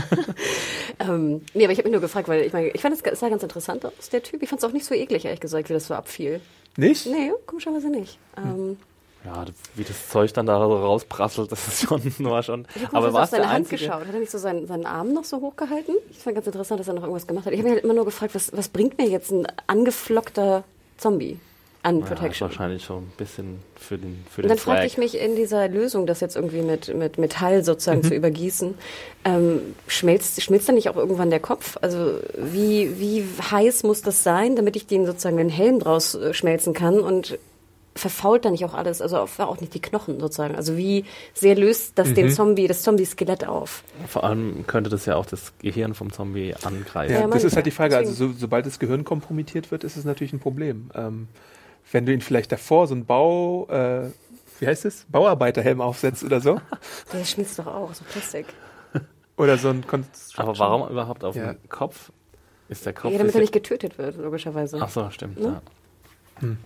ähm, 1.00 1.42
nee, 1.52 1.64
aber 1.64 1.72
ich 1.72 1.78
habe 1.78 1.88
mich 1.88 1.92
nur 1.92 2.00
gefragt, 2.00 2.28
weil 2.28 2.42
ich 2.42 2.52
meine, 2.52 2.68
ich 2.68 2.80
fand 2.80 2.94
es 2.94 3.20
sah 3.20 3.28
ganz 3.28 3.42
interessant 3.42 3.84
aus, 3.84 4.08
der 4.10 4.22
Typ. 4.22 4.42
Ich 4.42 4.48
fand 4.48 4.62
es 4.62 4.68
auch 4.68 4.72
nicht 4.72 4.86
so 4.86 4.94
eklig, 4.94 5.24
ehrlich 5.24 5.40
gesagt, 5.40 5.68
wie 5.68 5.74
das 5.74 5.86
so 5.86 5.94
abfiel. 5.94 6.40
Nicht? 6.76 7.06
Nee, 7.06 7.32
komischerweise 7.46 7.88
nicht. 7.88 8.18
Ähm, 8.36 8.78
ja, 9.26 9.44
wie 9.74 9.84
das 9.84 10.08
Zeug 10.08 10.32
dann 10.34 10.46
da 10.46 10.58
so 10.58 10.76
rausprasselt, 10.76 11.50
das 11.50 11.66
ist 11.68 11.82
schon 11.82 12.00
nur 12.18 12.42
schon. 12.42 12.66
Ich 12.74 12.86
habe 12.92 13.12
auf 13.12 13.28
seine 13.28 13.50
Hand 13.50 13.68
geschaut. 13.68 14.06
Hat 14.06 14.14
er 14.14 14.20
nicht 14.20 14.30
so 14.30 14.38
seinen, 14.38 14.66
seinen 14.66 14.86
Arm 14.86 15.12
noch 15.12 15.24
so 15.24 15.40
hochgehalten? 15.40 15.94
Ich 16.10 16.18
fand 16.18 16.36
ganz 16.36 16.46
interessant, 16.46 16.80
dass 16.80 16.88
er 16.88 16.94
noch 16.94 17.02
irgendwas 17.02 17.26
gemacht 17.26 17.46
hat. 17.46 17.52
Ich 17.52 17.58
habe 17.58 17.68
mich 17.68 17.76
halt 17.76 17.84
immer 17.84 17.94
nur 17.94 18.04
gefragt, 18.04 18.34
was, 18.34 18.56
was 18.56 18.68
bringt 18.68 18.98
mir 18.98 19.08
jetzt 19.08 19.30
ein 19.32 19.46
angeflockter 19.66 20.64
Zombie? 20.96 21.38
an 21.86 22.00
Protection. 22.00 22.48
Ja, 22.48 22.50
wahrscheinlich 22.50 22.84
schon 22.84 23.04
ein 23.04 23.12
bisschen 23.16 23.62
für 23.76 23.96
den 23.96 24.24
für 24.28 24.42
Und 24.42 24.48
dann 24.48 24.58
fragte 24.58 24.86
ich 24.86 24.98
mich 24.98 25.16
in 25.16 25.36
dieser 25.36 25.68
Lösung, 25.68 26.06
das 26.06 26.20
jetzt 26.20 26.34
irgendwie 26.34 26.62
mit, 26.62 26.92
mit 26.92 27.16
Metall 27.16 27.62
sozusagen 27.62 28.00
mhm. 28.00 28.08
zu 28.08 28.14
übergießen, 28.14 28.74
ähm, 29.24 29.60
schmilzt, 29.86 30.42
schmilzt 30.42 30.68
dann 30.68 30.74
nicht 30.74 30.88
auch 30.88 30.96
irgendwann 30.96 31.30
der 31.30 31.38
Kopf? 31.38 31.78
Also 31.80 32.18
wie, 32.36 32.98
wie 32.98 33.24
heiß 33.52 33.84
muss 33.84 34.02
das 34.02 34.24
sein, 34.24 34.56
damit 34.56 34.74
ich 34.74 34.88
den 34.88 35.06
sozusagen 35.06 35.36
den 35.36 35.48
Helm 35.48 35.78
draus 35.78 36.16
äh, 36.16 36.34
schmelzen 36.34 36.74
kann 36.74 36.98
und 36.98 37.38
verfault 37.96 38.44
da 38.44 38.50
nicht 38.50 38.64
auch 38.64 38.74
alles, 38.74 39.00
also 39.00 39.18
auch 39.18 39.60
nicht 39.60 39.74
die 39.74 39.80
Knochen 39.80 40.20
sozusagen. 40.20 40.54
Also 40.54 40.76
wie 40.76 41.04
sehr 41.34 41.56
löst 41.56 41.98
das 41.98 42.08
mhm. 42.08 42.14
den 42.14 42.30
Zombie, 42.30 42.68
das 42.68 42.82
Zombie-Skelett 42.82 43.46
auf? 43.46 43.82
Vor 44.06 44.24
allem 44.24 44.66
könnte 44.66 44.90
das 44.90 45.06
ja 45.06 45.16
auch 45.16 45.26
das 45.26 45.52
Gehirn 45.58 45.94
vom 45.94 46.12
Zombie 46.12 46.54
angreifen. 46.62 47.12
Ja, 47.12 47.20
ja 47.22 47.26
das 47.26 47.44
ist 47.44 47.56
halt 47.56 47.66
die 47.66 47.70
Frage. 47.70 47.96
Also 47.96 48.12
so, 48.12 48.32
sobald 48.32 48.66
das 48.66 48.78
Gehirn 48.78 49.04
kompromittiert 49.04 49.70
wird, 49.70 49.84
ist 49.84 49.96
es 49.96 50.04
natürlich 50.04 50.32
ein 50.32 50.40
Problem. 50.40 50.90
Ähm, 50.94 51.28
wenn 51.90 52.06
du 52.06 52.12
ihn 52.12 52.20
vielleicht 52.20 52.52
davor 52.52 52.86
so 52.86 52.94
einen 52.94 53.06
Bau, 53.06 53.66
äh, 53.68 54.10
wie 54.60 54.66
heißt 54.66 54.84
es, 54.84 55.06
Bauarbeiterhelm 55.08 55.80
aufsetzt 55.80 56.24
oder 56.24 56.40
so. 56.40 56.60
Der 57.12 57.24
schmilzt 57.24 57.58
doch 57.58 57.66
auch, 57.66 57.94
so 57.94 58.04
Plastik. 58.04 58.46
Oder 59.36 59.58
so 59.58 59.68
ein 59.68 59.84
Aber 60.36 60.58
warum 60.58 60.88
überhaupt 60.88 61.22
auf 61.22 61.36
ja. 61.36 61.52
dem 61.52 61.68
Kopf? 61.68 62.10
Ist 62.68 62.86
der 62.86 62.94
Kopf? 62.94 63.12
Ja, 63.12 63.18
damit 63.18 63.34
er 63.34 63.40
nicht 63.40 63.52
getötet 63.52 63.98
wird, 63.98 64.16
logischerweise. 64.16 64.78
Ach 64.80 64.88
so, 64.88 65.10
stimmt. 65.10 65.38
Ne? 65.38 65.60
Ja. 66.40 66.40
Hm. 66.40 66.58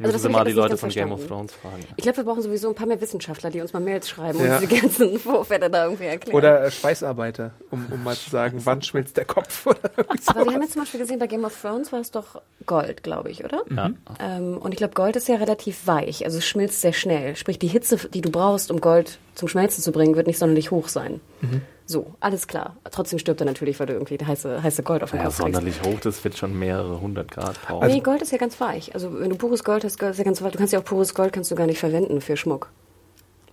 Also 0.00 0.12
Müssen 0.12 0.22
Sie 0.22 0.28
mal 0.28 0.44
die 0.44 0.52
Leute 0.52 0.76
von 0.76 0.90
verstanden. 0.90 1.16
Game 1.16 1.20
of 1.20 1.26
Thrones 1.26 1.52
fragen. 1.52 1.84
Ich 1.96 2.02
glaube, 2.02 2.18
wir 2.18 2.24
brauchen 2.24 2.42
sowieso 2.42 2.68
ein 2.68 2.74
paar 2.74 2.86
mehr 2.86 3.00
Wissenschaftler, 3.00 3.50
die 3.50 3.60
uns 3.60 3.72
mal 3.72 3.80
Mails 3.80 4.08
schreiben 4.08 4.38
ja. 4.38 4.56
und 4.56 4.62
diese 4.62 4.80
ganzen 4.80 5.18
Vorfälle 5.18 5.68
da 5.68 5.84
irgendwie 5.84 6.04
erklären. 6.04 6.36
Oder 6.36 6.64
äh, 6.64 6.70
Schweißarbeiter, 6.70 7.52
um, 7.70 7.86
um 7.90 8.04
mal 8.04 8.14
zu 8.14 8.30
sagen, 8.30 8.60
wann 8.64 8.80
schmilzt 8.82 9.16
der 9.16 9.24
Kopf. 9.24 9.66
Oder 9.66 9.78
Aber 10.26 10.44
wir 10.44 10.54
haben 10.54 10.62
jetzt 10.62 10.74
zum 10.74 10.82
Beispiel 10.82 11.00
gesehen, 11.00 11.18
bei 11.18 11.26
Game 11.26 11.44
of 11.44 11.60
Thrones 11.60 11.92
war 11.92 12.00
es 12.00 12.10
doch 12.10 12.40
Gold, 12.66 13.02
glaube 13.02 13.30
ich, 13.30 13.44
oder? 13.44 13.64
Ja. 13.74 13.90
Ähm, 14.20 14.58
und 14.58 14.72
ich 14.72 14.78
glaube, 14.78 14.94
Gold 14.94 15.16
ist 15.16 15.28
ja 15.28 15.36
relativ 15.36 15.86
weich, 15.86 16.24
also 16.24 16.38
es 16.38 16.46
schmilzt 16.46 16.80
sehr 16.80 16.92
schnell. 16.92 17.34
Sprich, 17.36 17.58
die 17.58 17.68
Hitze, 17.68 17.96
die 18.12 18.20
du 18.20 18.30
brauchst, 18.30 18.70
um 18.70 18.80
Gold 18.80 19.18
zum 19.34 19.48
Schmelzen 19.48 19.82
zu 19.82 19.90
bringen, 19.90 20.16
wird 20.16 20.26
nicht 20.26 20.38
sonderlich 20.38 20.70
hoch 20.70 20.88
sein. 20.88 21.20
Mhm. 21.40 21.62
So, 21.90 22.12
alles 22.20 22.46
klar. 22.46 22.76
Trotzdem 22.90 23.18
stirbt 23.18 23.40
er 23.40 23.46
natürlich, 23.46 23.80
weil 23.80 23.86
du 23.86 23.94
irgendwie 23.94 24.18
heiße, 24.22 24.62
heiße 24.62 24.82
Gold 24.82 25.02
auf 25.02 25.10
dem 25.10 25.20
ja, 25.20 25.24
Kopf 25.24 25.36
sonderlich 25.36 25.82
hoch, 25.82 25.98
das 26.00 26.22
wird 26.22 26.36
schon 26.36 26.58
mehrere 26.58 27.00
hundert 27.00 27.30
Grad 27.30 27.60
brauchen. 27.62 27.82
Also 27.82 27.96
nee, 27.96 28.02
Gold 28.02 28.20
ist 28.20 28.30
ja 28.30 28.36
ganz 28.36 28.60
weich. 28.60 28.92
Also 28.92 29.18
wenn 29.18 29.30
du 29.30 29.36
pures 29.36 29.64
Gold 29.64 29.84
hast, 29.84 29.98
Gold 29.98 30.12
ist 30.12 30.18
ja 30.18 30.24
ganz 30.24 30.42
weich. 30.42 30.52
Du 30.52 30.58
kannst 30.58 30.74
ja 30.74 30.80
auch 30.80 30.84
pures 30.84 31.14
Gold 31.14 31.32
kannst 31.32 31.50
du 31.50 31.54
gar 31.54 31.66
nicht 31.66 31.78
verwenden 31.78 32.20
für 32.20 32.36
Schmuck. 32.36 32.68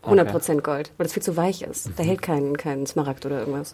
100% 0.03 0.35
okay. 0.35 0.57
Gold, 0.61 0.91
weil 0.97 1.05
das 1.05 1.13
viel 1.13 1.23
zu 1.23 1.37
weich 1.37 1.61
ist. 1.61 1.91
Da 1.95 2.03
mhm. 2.03 2.07
hält 2.07 2.21
kein, 2.21 2.57
kein 2.57 2.85
Smaragd 2.85 3.25
oder 3.25 3.39
irgendwas. 3.39 3.73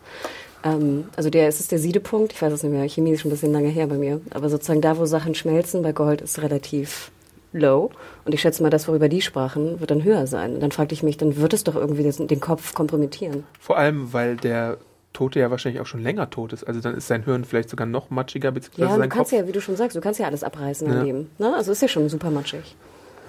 Ähm, 0.63 1.05
also 1.15 1.31
der, 1.31 1.47
es 1.47 1.59
ist 1.59 1.71
der 1.71 1.79
Siedepunkt, 1.79 2.31
ich 2.33 2.41
weiß 2.41 2.53
es 2.53 2.61
nicht 2.61 2.71
mehr, 2.71 2.87
Chemie 2.87 3.13
ist 3.13 3.21
schon 3.21 3.29
ein 3.29 3.33
bisschen 3.33 3.51
lange 3.51 3.69
her 3.69 3.87
bei 3.87 3.97
mir, 3.97 4.21
aber 4.29 4.47
sozusagen 4.49 4.81
da, 4.81 4.99
wo 4.99 5.05
Sachen 5.05 5.33
schmelzen, 5.33 5.81
bei 5.81 5.91
Gold 5.91 6.21
ist 6.21 6.39
relativ 6.39 7.11
low. 7.53 7.91
Und 8.25 8.33
ich 8.33 8.41
schätze 8.41 8.63
mal, 8.63 8.69
das, 8.69 8.87
worüber 8.87 9.09
die 9.09 9.21
sprachen, 9.21 9.79
wird 9.79 9.91
dann 9.91 10.03
höher 10.03 10.27
sein. 10.27 10.53
Und 10.53 10.59
dann 10.61 10.71
fragte 10.71 10.93
ich 10.93 11.03
mich, 11.03 11.17
dann 11.17 11.37
wird 11.37 11.53
es 11.53 11.63
doch 11.63 11.75
irgendwie 11.75 12.03
den 12.03 12.39
Kopf 12.39 12.73
kompromittieren. 12.73 13.43
Vor 13.59 13.77
allem, 13.77 14.13
weil 14.13 14.37
der 14.37 14.77
Tote 15.13 15.39
ja 15.39 15.51
wahrscheinlich 15.51 15.81
auch 15.81 15.85
schon 15.85 16.01
länger 16.01 16.29
tot 16.29 16.53
ist. 16.53 16.63
Also 16.63 16.79
dann 16.79 16.95
ist 16.95 17.07
sein 17.07 17.23
Hirn 17.23 17.43
vielleicht 17.43 17.69
sogar 17.69 17.87
noch 17.87 18.09
matschiger, 18.09 18.51
beziehungsweise 18.51 18.89
ja, 18.89 18.97
sein 18.97 19.09
du 19.09 19.15
kannst 19.15 19.31
Kopf. 19.31 19.39
ja, 19.39 19.47
wie 19.47 19.51
du 19.51 19.61
schon 19.61 19.75
sagst, 19.75 19.95
du 19.95 20.01
kannst 20.01 20.19
ja 20.19 20.25
alles 20.25 20.43
abreißen 20.43 20.87
ja. 20.87 20.99
im 20.99 21.05
Leben. 21.05 21.31
Ne? 21.37 21.53
Also 21.55 21.71
ist 21.71 21.81
ja 21.81 21.87
schon 21.87 22.07
super 22.09 22.31
matschig. 22.31 22.75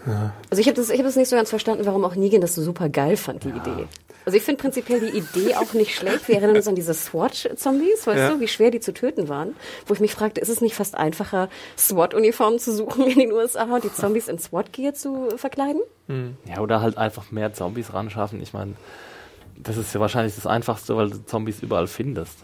Ja. 0.07 0.33
Also 0.51 0.61
ich 0.61 0.67
habe 0.67 0.77
das, 0.77 0.91
hab 0.91 1.03
das 1.03 1.17
nicht 1.17 1.29
so 1.29 1.37
ganz 1.37 1.51
verstanden, 1.51 1.87
warum 1.87 2.05
auch 2.05 2.15
Negan 2.15 2.41
das 2.41 2.55
so 2.55 2.62
super 2.62 2.88
geil 2.88 3.17
fand, 3.17 3.45
die 3.45 3.51
ja. 3.51 3.57
Idee. 3.57 3.87
Also 4.25 4.37
ich 4.37 4.45
finde 4.45 4.61
prinzipiell 4.61 5.01
die 5.01 5.19
Idee 5.19 5.57
auch 5.57 5.73
nicht 5.73 5.97
schlecht. 5.97 6.29
Wir 6.29 6.37
erinnern 6.37 6.57
uns 6.57 6.69
an 6.69 6.77
diese 6.77 6.95
SWAT-Zombies, 6.95 8.07
weißt 8.07 8.19
ja. 8.19 8.31
du, 8.31 8.41
wie 8.41 8.47
schwer 8.47 8.71
die 8.71 8.79
zu 8.79 8.93
töten 8.93 9.29
waren. 9.29 9.57
Wo 9.87 9.95
ich 9.95 10.01
mich 10.01 10.15
fragte, 10.15 10.41
ist 10.41 10.49
es 10.49 10.61
nicht 10.61 10.77
fast 10.77 10.97
einfacher, 10.97 11.49
SWAT-Uniformen 11.77 12.59
zu 12.61 12.73
suchen 12.73 13.07
in 13.07 13.19
den 13.19 13.33
USA 13.33 13.65
und 13.65 13.83
die 13.83 13.93
Zombies 13.93 14.29
in 14.29 14.38
SWAT-Gear 14.38 14.95
zu 14.95 15.29
verkleiden? 15.37 15.83
Hm. 16.07 16.37
Ja, 16.45 16.61
oder 16.61 16.81
halt 16.81 16.99
einfach 16.99 17.33
mehr 17.33 17.53
Zombies 17.53 17.93
ran 17.93 18.11
schaffen. 18.11 18.41
Ich 18.41 18.53
meine, 18.53 18.75
das 19.57 19.77
ist 19.77 19.93
ja 19.93 20.01
wahrscheinlich 20.01 20.37
das 20.37 20.47
Einfachste, 20.47 20.97
weil 20.97 21.11
du 21.11 21.27
Zombies 21.27 21.61
überall 21.61 21.88
findest. 21.88 22.38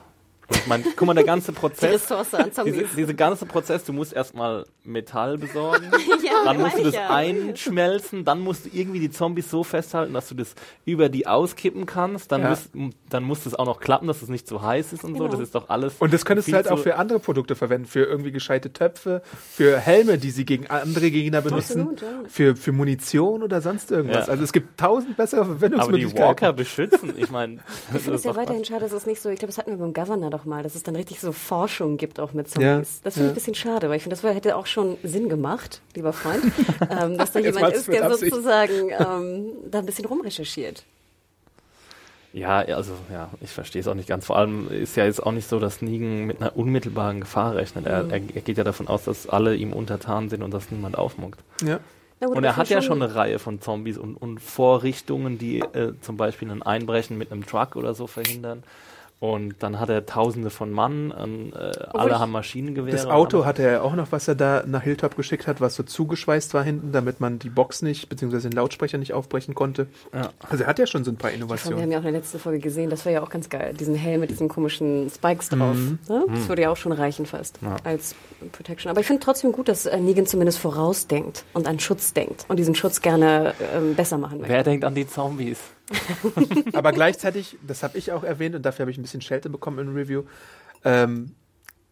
Ich 0.51 0.67
meine, 0.67 0.83
guck 0.97 1.07
mal, 1.07 1.15
der 1.15 1.25
ganze 1.25 1.53
Prozess. 1.55 1.81
Die 1.81 1.87
Ressource 1.87 2.35
an 2.35 2.53
Zombies. 2.53 2.75
Diese, 2.75 2.97
diese 2.97 3.15
ganze 3.15 3.47
Prozess, 3.47 3.85
du 3.85 3.93
musst 3.93 4.13
erstmal 4.13 4.65
Metall 4.83 5.37
besorgen, 5.37 5.91
ja, 6.25 6.28
dann 6.45 6.59
musst 6.59 6.79
du 6.79 6.85
das 6.85 6.95
ja. 6.95 7.11
einschmelzen, 7.11 8.25
dann 8.25 8.41
musst 8.41 8.67
du 8.67 8.71
irgendwie 8.73 9.01
die 9.01 9.11
Zombies 9.11 9.51
so 9.51 9.65
festhalten, 9.65 10.15
dass 10.15 10.29
du 10.29 10.35
das 10.35 10.55
über 10.85 11.09
die 11.09 11.27
auskippen 11.27 11.87
kannst, 11.87 12.33
dann, 12.33 12.43
ja. 12.43 12.51
musst, 12.51 12.71
dann 13.09 13.25
muss 13.25 13.45
das 13.45 13.55
auch 13.55 13.67
noch 13.67 13.81
klappen, 13.81 14.07
dass 14.07 14.23
es 14.23 14.29
nicht 14.29 14.47
zu 14.47 14.63
heiß 14.63 14.93
ist 14.93 15.05
und 15.05 15.15
genau. 15.15 15.27
so, 15.27 15.33
das 15.33 15.41
ist 15.41 15.55
doch 15.55 15.69
alles. 15.69 15.95
Und 15.99 16.13
das 16.13 16.25
könntest 16.25 16.49
du 16.49 16.53
halt 16.53 16.71
auch 16.71 16.79
für 16.79 16.97
andere 16.97 17.19
Produkte 17.19 17.55
verwenden, 17.55 17.87
für 17.87 18.05
irgendwie 18.05 18.33
gescheite 18.33 18.73
Töpfe, 18.73 19.23
für 19.51 19.79
Helme, 19.79 20.19
die 20.19 20.31
sie 20.31 20.45
gegen 20.45 20.67
andere 20.69 21.11
Gegner 21.11 21.41
benutzen, 21.41 21.89
Absolut, 21.93 22.31
für, 22.31 22.57
für 22.57 22.73
Munition 22.73 23.43
oder 23.43 23.61
sonst 23.61 23.91
irgendwas. 23.91 24.29
Also 24.29 24.45
es 24.45 24.53
gibt 24.53 24.79
tausend 24.79 25.17
bessere 25.17 25.45
Verwendungsmöglichkeiten. 25.45 26.23
Aber 26.23 26.35
die 26.35 26.43
Walker 26.43 26.53
beschützen, 26.53 27.15
ich 27.17 27.31
meine. 27.31 27.59
Ich 27.99 28.03
finde 28.03 28.17
es 28.17 28.25
ja 28.25 28.37
weiterhin 28.37 28.65
schade, 28.65 28.81
dass 28.81 28.93
es 28.93 29.07
nicht 29.07 29.21
so, 29.21 29.29
ich 29.29 29.39
glaube, 29.39 29.51
das 29.51 29.59
hatten 29.59 29.71
wir 29.71 29.79
beim 29.79 29.93
Governor 29.93 30.31
doch 30.31 30.45
mal, 30.45 30.63
dass 30.63 30.75
es 30.75 30.83
dann 30.83 30.95
richtig 30.95 31.21
so 31.21 31.33
Forschung 31.33 31.97
gibt 31.97 32.21
auch 32.21 32.33
mit 32.33 32.49
Zombies. 32.49 32.67
Ja, 32.67 32.79
das 33.03 33.15
finde 33.15 33.29
ich 33.29 33.33
ein 33.33 33.35
bisschen 33.35 33.55
schade, 33.55 33.89
weil 33.89 33.97
ich 33.97 34.03
finde, 34.03 34.17
das 34.17 34.35
hätte 34.35 34.57
auch 34.57 34.67
schon 34.67 34.97
Sinn 35.03 35.29
gemacht, 35.29 35.81
lieber 35.95 36.13
Freund, 36.13 36.28
ähm, 36.91 37.19
dass 37.19 37.33
da 37.33 37.41
jemand 37.41 37.75
ist, 37.75 37.89
der 37.89 38.11
sozusagen 38.11 38.91
ähm, 38.91 39.47
da 39.71 39.79
ein 39.81 39.87
bisschen 39.87 40.05
rumrecherchiert. 40.05 40.85
Ja, 42.33 42.59
also 42.59 42.93
ja, 43.11 43.31
ich 43.41 43.51
verstehe 43.51 43.81
es 43.81 43.89
auch 43.89 43.95
nicht 43.95 44.09
ganz. 44.09 44.27
Vor 44.27 44.37
allem 44.37 44.71
ist 44.71 44.97
ja 44.97 45.05
jetzt 45.05 45.23
auch 45.25 45.33
nicht 45.33 45.49
so, 45.49 45.59
dass 45.59 45.81
Negan 45.81 46.27
mit 46.27 46.41
einer 46.41 46.57
unmittelbaren 46.57 47.21
Gefahr 47.21 47.57
rechnet. 47.57 47.87
Er, 47.87 48.05
mhm. 48.05 48.11
er, 48.11 48.17
er, 48.35 48.43
geht 48.43 48.59
ja 48.59 48.65
davon 48.65 48.87
aus, 48.87 49.05
dass 49.05 49.29
alle 49.29 49.57
ihm 49.57 49.73
untertan 49.73 50.29
sind 50.29 50.43
und 50.43 50.53
dass 50.53 50.71
niemand 50.71 50.99
aufmuckt. 50.99 51.41
Ja. 51.65 51.81
Gut, 52.21 52.37
Und 52.37 52.45
er 52.45 52.57
hat 52.57 52.67
schon- 52.69 52.77
ja 52.77 52.83
schon 52.83 53.03
eine 53.03 53.15
Reihe 53.15 53.39
von 53.39 53.61
Zombies 53.61 53.97
und, 53.97 54.17
und 54.17 54.41
Vorrichtungen, 54.41 55.39
die 55.39 55.61
äh, 55.61 55.93
zum 56.01 56.17
Beispiel 56.17 56.51
ein 56.51 56.63
Einbrechen 56.63 57.17
mit 57.17 57.31
einem 57.31 57.47
Truck 57.47 57.77
oder 57.77 57.95
so 57.95 58.07
verhindern. 58.07 58.65
Und 59.21 59.57
dann 59.65 59.81
hat 59.81 59.89
er 59.89 60.07
Tausende 60.07 60.49
von 60.49 60.71
Mann, 60.71 61.13
ähm, 61.19 61.53
äh, 61.53 61.73
alle 61.89 62.11
ich- 62.13 62.19
haben 62.19 62.31
Maschinengewehre. 62.31 62.95
Das 62.95 63.07
und 63.07 63.11
Auto 63.11 63.45
hatte 63.45 63.63
er 63.65 63.83
auch 63.83 63.97
noch, 63.97 64.13
was 64.13 64.29
er 64.29 64.37
da 64.37 64.63
nach 64.65 64.83
Hilltop 64.83 65.17
geschickt 65.17 65.49
hat, 65.49 65.61
was 65.61 65.75
so 65.75 65.83
zugeschweißt 65.83 66.55
war 66.55 66.63
hinten, 66.63 66.93
damit 66.93 67.19
man 67.19 67.41
die 67.41 67.51
Box 67.51 67.83
nicht, 67.83 68.09
beziehungsweise 68.09 68.49
den 68.49 68.55
Lautsprecher 68.57 68.97
nicht 68.97 69.13
aufbrechen 69.15 69.57
konnte. 69.57 69.89
Ja. 70.15 70.31
Also 70.49 70.63
er 70.63 70.69
hat 70.71 70.79
ja 70.79 70.87
schon 70.87 71.03
so 71.03 71.11
ein 71.11 71.17
paar 71.17 71.31
Wir 71.31 71.35
haben 71.35 71.41
Innovationen. 71.43 71.91
ja 71.91 71.99
auch 71.99 72.05
in 72.05 72.13
der 72.13 72.21
letzten 72.21 72.39
Folge 72.39 72.61
gesehen, 72.61 72.91
das 72.91 73.05
war 73.07 73.13
ja 73.13 73.21
auch 73.23 73.31
ganz 73.31 73.49
geil. 73.49 73.75
Diesen 73.75 73.97
Helm 73.97 74.21
mit 74.21 74.31
diesen 74.31 74.49
komischen 74.49 75.11
Spikes 75.11 75.49
drauf. 75.49 75.75
Ne? 76.09 76.25
Das 76.29 76.49
würde 76.49 76.63
ja 76.63 76.71
auch 76.71 76.77
schon 76.77 76.93
reichen 76.93 77.27
fast 77.27 77.59
als 77.83 78.15
Protection. 78.53 78.89
Aber 78.89 79.01
ich 79.01 79.07
finde 79.09 79.21
trotzdem 79.25 79.51
gut, 79.51 79.67
dass 79.69 79.87
äh, 79.87 79.99
Negan 79.99 80.27
zumindest 80.27 80.61
vorausdenkt 80.61 81.45
und 81.55 81.67
an 81.67 81.81
Schutz 81.81 82.13
denkt 82.13 82.45
und 82.47 82.57
diesen 82.57 82.77
Schutz 82.77 83.01
gerne 83.03 83.55
ähm, 83.75 83.97
besser 83.97 84.17
machen 84.17 84.39
möchte. 84.39 84.53
Wer 84.55 84.63
denkt 84.63 84.85
an 84.85 84.95
die 84.95 85.09
Zombies? 85.09 85.59
Aber 86.73 86.93
gleichzeitig, 86.93 87.57
das 87.67 87.83
habe 87.83 87.99
ich 87.99 88.13
auch 88.13 88.25
erwähnt 88.25 88.55
und 88.55 88.63
dafür 88.63 88.85
habe 88.85 88.91
ich 88.91 88.99
ein 88.99 89.03
bisschen 89.03 89.21
Schelte 89.21 89.51
bekommen 89.51 89.79
im 89.79 89.95
Review, 89.95 90.25
ähm, 90.85 91.35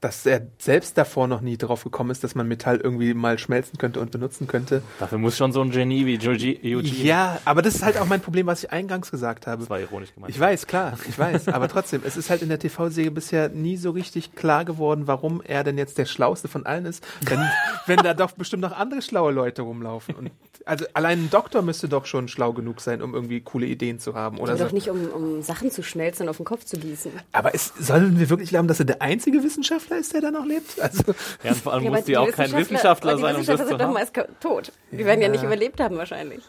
dass 0.07 0.25
er 0.25 0.47
selbst 0.59 0.97
davor 0.97 1.27
noch 1.27 1.41
nie 1.41 1.57
drauf 1.57 1.83
gekommen 1.83 2.11
ist, 2.13 2.23
dass 2.23 2.37
man 2.37 2.47
Metall 2.47 2.77
irgendwie 2.77 3.13
mal 3.13 3.41
schmelzen 3.41 3.77
könnte 3.77 3.99
und 3.99 4.13
benutzen 4.13 4.47
könnte. 4.47 4.83
Dafür 5.01 5.19
muss 5.19 5.37
schon 5.37 5.51
so 5.51 5.61
ein 5.61 5.73
Genie 5.73 6.07
wie 6.07 6.17
Eugene. 6.17 7.03
Ja, 7.03 7.41
aber 7.45 7.61
das 7.61 7.75
ist 7.75 7.83
halt 7.83 7.99
auch 7.99 8.07
mein 8.07 8.21
Problem, 8.21 8.47
was 8.47 8.63
ich 8.63 8.71
eingangs 8.71 9.11
gesagt 9.11 9.49
habe. 9.49 9.63
Das 9.63 9.71
war 9.71 9.81
ironisch 9.81 10.15
gemeint. 10.15 10.33
Ich 10.33 10.39
weiß, 10.39 10.69
klar, 10.69 10.97
ich 11.09 11.19
weiß. 11.19 11.49
Aber 11.49 11.67
trotzdem, 11.67 12.03
es 12.05 12.17
ist 12.17 12.31
halt 12.31 12.43
in 12.43 12.49
der 12.51 12.61
TV-Serie 12.61 13.11
bisher 13.11 13.49
nie 13.49 13.77
so 13.77 13.91
richtig 13.91 14.37
klar 14.37 14.65
geworden, 14.65 15.09
warum 15.09 15.43
er 15.45 15.65
denn 15.65 15.77
jetzt 15.77 15.99
der 15.99 16.05
Schlauste 16.07 16.47
von 16.47 16.65
allen 16.67 16.87
ist, 16.87 17.05
wenn, 17.23 17.41
wenn 17.87 17.99
da 17.99 18.15
doch 18.15 18.31
bestimmt 18.31 18.63
noch 18.63 18.77
andere 18.77 19.03
schlaue 19.03 19.33
Leute 19.33 19.63
rumlaufen. 19.63 20.15
Und 20.15 20.31
also 20.67 20.85
allein 20.95 21.25
ein 21.25 21.31
Doktor 21.31 21.63
müsste 21.63 21.89
doch 21.89 22.07
schon 22.07 22.29
schlau 22.29 22.53
genug 22.53 22.81
sein, 22.81 23.01
um 23.01 23.15
irgendwie 23.15 23.41
coole 23.41 23.67
Ideen 23.67 23.99
zu 23.99 24.15
haben. 24.15 24.39
Oder 24.39 24.57
so. 24.57 24.65
doch 24.65 24.73
nicht, 24.73 24.91
um, 24.91 25.09
um 25.09 25.43
Sachen 25.43 25.71
zu 25.71 25.83
schmelzen 25.83 26.25
und 26.25 26.29
auf 26.29 26.37
den 26.37 26.45
Kopf 26.45 26.65
zu 26.65 26.77
gießen. 26.77 27.13
Aber 27.33 27.55
es, 27.55 27.73
sollen 27.79 28.19
wir 28.19 28.31
wirklich 28.31 28.51
glauben, 28.51 28.69
dass 28.69 28.81
er 28.81 28.85
der 28.85 29.01
einzige 29.01 29.43
Wissenschaftler 29.43 29.96
ist, 29.97 30.13
der 30.15 30.21
da 30.21 30.31
noch 30.31 30.45
lebt? 30.47 30.81
Also, 30.81 31.03
Ja, 31.43 31.51
und 31.53 31.57
vor 31.63 31.73
allem 31.73 31.85
Ja, 31.85 31.91
aber 31.91 31.99
muss 31.99 32.07
die 32.07 32.17
auch 32.17 32.31
kein 32.31 32.53
Wissenschaftler 32.53 33.13
aber 33.13 33.19
die 33.19 33.23
sein, 33.23 33.37
um 33.37 33.41
das 33.47 33.49
Wissenschaftler 33.49 33.65
zu 33.65 33.69
sind 33.69 33.81
doch 33.81 33.87
haben. 33.87 33.95
meist 33.95 34.15
ka- 34.15 34.27
tot. 34.41 34.73
Die 34.93 35.05
werden 35.05 35.21
ja 35.23 35.29
nicht 35.29 35.43
überlebt 35.45 35.81
haben 35.81 35.97
wahrscheinlich. 35.97 36.43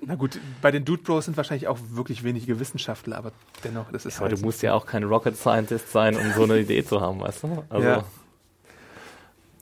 na 0.00 0.14
gut, 0.14 0.38
bei 0.60 0.70
den 0.70 0.84
Dude 0.84 1.02
Bros 1.02 1.24
sind 1.26 1.36
wahrscheinlich 1.36 1.68
auch 1.68 1.78
wirklich 1.92 2.24
wenige 2.24 2.58
Wissenschaftler, 2.60 3.16
aber 3.18 3.32
dennoch, 3.64 3.90
das 3.92 4.06
ist 4.06 4.16
Aber 4.18 4.28
halt 4.30 4.38
du 4.40 4.44
musst 4.44 4.62
ja 4.62 4.74
auch 4.74 4.86
kein 4.86 5.04
Rocket 5.04 5.36
Scientist 5.36 5.90
sein, 5.92 6.16
um 6.16 6.32
so 6.32 6.44
eine 6.44 6.58
Idee 6.58 6.84
zu 6.84 7.00
haben, 7.00 7.20
weißt 7.20 7.42
du? 7.44 7.64
Also, 7.68 7.86
Ja. 7.86 8.04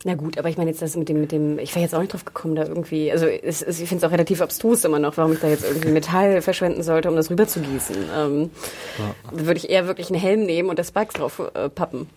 Na 0.04 0.14
gut, 0.14 0.38
aber 0.38 0.48
ich 0.48 0.56
meine 0.56 0.70
jetzt 0.70 0.80
das 0.80 0.96
mit 0.96 1.10
dem, 1.10 1.20
mit 1.20 1.30
dem, 1.30 1.58
ich 1.58 1.74
wäre 1.74 1.82
jetzt 1.82 1.94
auch 1.94 2.00
nicht 2.00 2.12
drauf 2.14 2.24
gekommen, 2.24 2.54
da 2.56 2.64
irgendwie, 2.64 3.12
also 3.12 3.26
es, 3.26 3.60
es, 3.60 3.80
ich 3.80 3.88
finde 3.88 4.04
es 4.04 4.08
auch 4.08 4.12
relativ 4.12 4.40
abstrus 4.40 4.84
immer 4.86 4.98
noch, 4.98 5.18
warum 5.18 5.34
ich 5.34 5.40
da 5.40 5.48
jetzt 5.48 5.62
irgendwie 5.64 5.90
Metall 5.90 6.40
verschwenden 6.40 6.82
sollte, 6.82 7.10
um 7.10 7.16
das 7.16 7.28
rüber 7.30 7.46
zu 7.46 7.60
gießen. 7.60 7.96
Ähm, 8.16 8.50
Da 9.30 9.46
würde 9.46 9.58
ich 9.58 9.68
eher 9.68 9.86
wirklich 9.86 10.10
einen 10.10 10.18
Helm 10.20 10.44
nehmen 10.46 10.70
und 10.70 10.78
da 10.78 10.84
Spikes 10.84 11.14
drauf 11.14 11.42
äh, 11.54 11.68
pappen. 11.68 12.08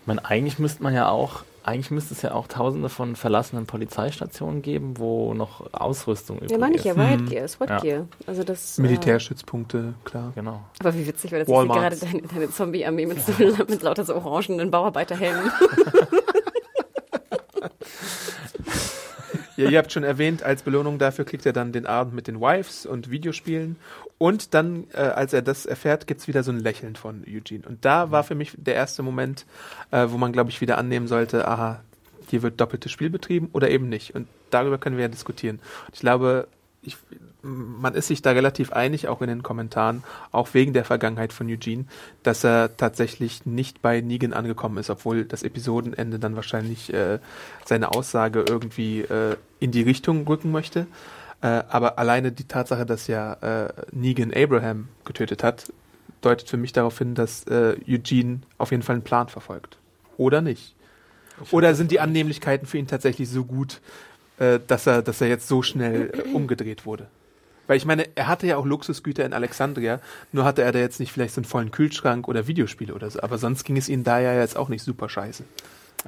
Ich 0.00 0.06
meine, 0.06 0.24
eigentlich 0.24 0.58
müsste 0.58 0.82
man 0.82 0.94
ja 0.94 1.10
auch, 1.10 1.42
eigentlich 1.64 1.90
müsste 1.90 2.14
es 2.14 2.22
ja 2.22 2.32
auch 2.32 2.46
tausende 2.46 2.88
von 2.88 3.14
verlassenen 3.14 3.66
Polizeistationen 3.66 4.62
geben, 4.62 4.94
wo 4.96 5.34
noch 5.34 5.70
Ausrüstung 5.74 6.36
übrig 6.38 6.52
Ja, 6.52 6.58
meine 6.58 6.76
ich 6.76 6.86
ist. 6.86 6.96
ja, 6.96 7.04
Riot 7.04 7.28
Gear, 7.28 7.48
SWAT 7.48 7.68
Ja. 7.70 7.78
Gear. 7.80 8.06
Also 8.26 8.42
das, 8.42 8.78
Äh, 8.78 8.82
Militärstützpunkte, 8.82 9.92
klar. 10.04 10.32
Genau. 10.34 10.60
aber 10.80 10.94
wie 10.94 11.06
witzig 11.06 11.30
wäre 11.32 11.44
das, 11.44 11.52
gerade 11.52 11.96
deine, 11.96 12.22
deine 12.22 12.50
Zombie-Armee 12.50 13.04
mit, 13.04 13.20
so, 13.20 13.32
mit 13.68 13.82
lauter 13.82 14.04
so 14.04 14.14
orangenen 14.14 14.70
Bauarbeiterhelmen. 14.70 15.50
Ja, 19.56 19.70
ihr 19.70 19.78
habt 19.78 19.90
schon 19.90 20.04
erwähnt, 20.04 20.42
als 20.42 20.62
Belohnung 20.62 20.98
dafür 20.98 21.24
kriegt 21.24 21.46
er 21.46 21.54
dann 21.54 21.72
den 21.72 21.86
Abend 21.86 22.14
mit 22.14 22.26
den 22.26 22.40
Wives 22.40 22.84
und 22.84 23.10
Videospielen. 23.10 23.76
Und 24.18 24.52
dann, 24.54 24.84
äh, 24.92 24.98
als 24.98 25.32
er 25.32 25.42
das 25.42 25.64
erfährt, 25.64 26.06
gibt's 26.06 26.28
wieder 26.28 26.42
so 26.42 26.52
ein 26.52 26.60
Lächeln 26.60 26.94
von 26.94 27.24
Eugene. 27.26 27.66
Und 27.66 27.84
da 27.84 28.10
war 28.10 28.22
für 28.22 28.34
mich 28.34 28.52
der 28.56 28.74
erste 28.74 29.02
Moment, 29.02 29.46
äh, 29.90 30.06
wo 30.08 30.18
man, 30.18 30.32
glaube 30.32 30.50
ich, 30.50 30.60
wieder 30.60 30.76
annehmen 30.76 31.06
sollte, 31.06 31.48
aha, 31.48 31.82
hier 32.28 32.42
wird 32.42 32.60
doppeltes 32.60 32.92
Spiel 32.92 33.08
betrieben 33.08 33.48
oder 33.52 33.70
eben 33.70 33.88
nicht. 33.88 34.14
Und 34.14 34.28
darüber 34.50 34.78
können 34.78 34.96
wir 34.96 35.04
ja 35.04 35.08
diskutieren. 35.08 35.56
Und 35.86 35.94
ich 35.94 36.00
glaube, 36.00 36.48
ich, 36.82 36.96
man 37.46 37.94
ist 37.94 38.08
sich 38.08 38.22
da 38.22 38.32
relativ 38.32 38.72
einig, 38.72 39.08
auch 39.08 39.22
in 39.22 39.28
den 39.28 39.42
Kommentaren, 39.42 40.02
auch 40.32 40.52
wegen 40.52 40.72
der 40.72 40.84
Vergangenheit 40.84 41.32
von 41.32 41.48
Eugene, 41.48 41.84
dass 42.22 42.44
er 42.44 42.76
tatsächlich 42.76 43.46
nicht 43.46 43.82
bei 43.82 44.00
Negan 44.00 44.32
angekommen 44.32 44.78
ist, 44.78 44.90
obwohl 44.90 45.24
das 45.24 45.42
Episodenende 45.42 46.18
dann 46.18 46.36
wahrscheinlich 46.36 46.92
äh, 46.92 47.18
seine 47.64 47.92
Aussage 47.92 48.44
irgendwie 48.48 49.00
äh, 49.00 49.36
in 49.60 49.70
die 49.70 49.82
Richtung 49.82 50.26
rücken 50.26 50.50
möchte. 50.50 50.86
Äh, 51.42 51.62
aber 51.68 51.98
alleine 51.98 52.32
die 52.32 52.44
Tatsache, 52.48 52.86
dass 52.86 53.06
ja 53.06 53.34
äh, 53.34 53.72
Negan 53.92 54.32
Abraham 54.34 54.88
getötet 55.04 55.42
hat, 55.42 55.72
deutet 56.20 56.48
für 56.48 56.56
mich 56.56 56.72
darauf 56.72 56.98
hin, 56.98 57.14
dass 57.14 57.44
äh, 57.44 57.76
Eugene 57.88 58.40
auf 58.58 58.70
jeden 58.70 58.82
Fall 58.82 58.96
einen 58.96 59.04
Plan 59.04 59.28
verfolgt. 59.28 59.78
Oder 60.16 60.40
nicht? 60.40 60.74
Oder 61.50 61.74
sind 61.74 61.90
die 61.90 62.00
Annehmlichkeiten 62.00 62.66
für 62.66 62.78
ihn 62.78 62.86
tatsächlich 62.86 63.28
so 63.28 63.44
gut, 63.44 63.80
äh, 64.38 64.58
dass 64.66 64.86
er, 64.86 65.02
dass 65.02 65.20
er 65.20 65.28
jetzt 65.28 65.48
so 65.48 65.62
schnell 65.62 66.24
umgedreht 66.32 66.86
wurde? 66.86 67.08
Weil 67.66 67.76
ich 67.76 67.84
meine, 67.84 68.06
er 68.14 68.28
hatte 68.28 68.46
ja 68.46 68.56
auch 68.56 68.64
Luxusgüter 68.66 69.24
in 69.24 69.32
Alexandria, 69.32 70.00
nur 70.32 70.44
hatte 70.44 70.62
er 70.62 70.72
da 70.72 70.78
jetzt 70.78 71.00
nicht 71.00 71.12
vielleicht 71.12 71.34
so 71.34 71.40
einen 71.40 71.46
vollen 71.46 71.70
Kühlschrank 71.70 72.28
oder 72.28 72.46
Videospiele 72.46 72.94
oder 72.94 73.10
so. 73.10 73.20
Aber 73.20 73.38
sonst 73.38 73.64
ging 73.64 73.76
es 73.76 73.88
ihm 73.88 74.04
da 74.04 74.20
ja 74.20 74.34
jetzt 74.38 74.56
auch 74.56 74.68
nicht 74.68 74.82
super 74.82 75.08
scheiße. 75.08 75.44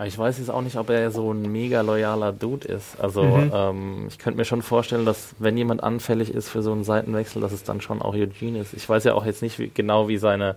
Ich 0.05 0.17
weiß 0.17 0.39
jetzt 0.39 0.51
auch 0.51 0.63
nicht, 0.63 0.77
ob 0.77 0.91
er 0.91 1.11
so 1.11 1.33
ein 1.33 1.51
mega 1.51 1.81
loyaler 1.81 2.33
Dude 2.33 2.69
ist. 2.69 3.01
Also 3.01 3.23
Mhm. 3.25 3.51
ähm, 3.53 4.05
ich 4.09 4.19
könnte 4.19 4.37
mir 4.37 4.45
schon 4.45 4.63
vorstellen, 4.63 5.05
dass 5.05 5.35
wenn 5.41 5.57
jemand 5.57 5.83
anfällig 5.83 6.33
ist 6.33 6.49
für 6.49 6.63
so 6.63 6.71
einen 6.71 6.85
Seitenwechsel, 6.85 7.43
dass 7.43 7.51
es 7.51 7.65
dann 7.65 7.81
schon 7.81 8.01
auch 8.01 8.15
Eugene 8.15 8.61
ist. 8.61 8.75
Ich 8.75 8.89
weiß 8.89 9.03
ja 9.05 9.15
auch 9.15 9.27
jetzt 9.27 9.43
nicht 9.43 9.59
wie, 9.59 9.69
genau, 9.75 10.07
wie 10.07 10.19
seine 10.19 10.55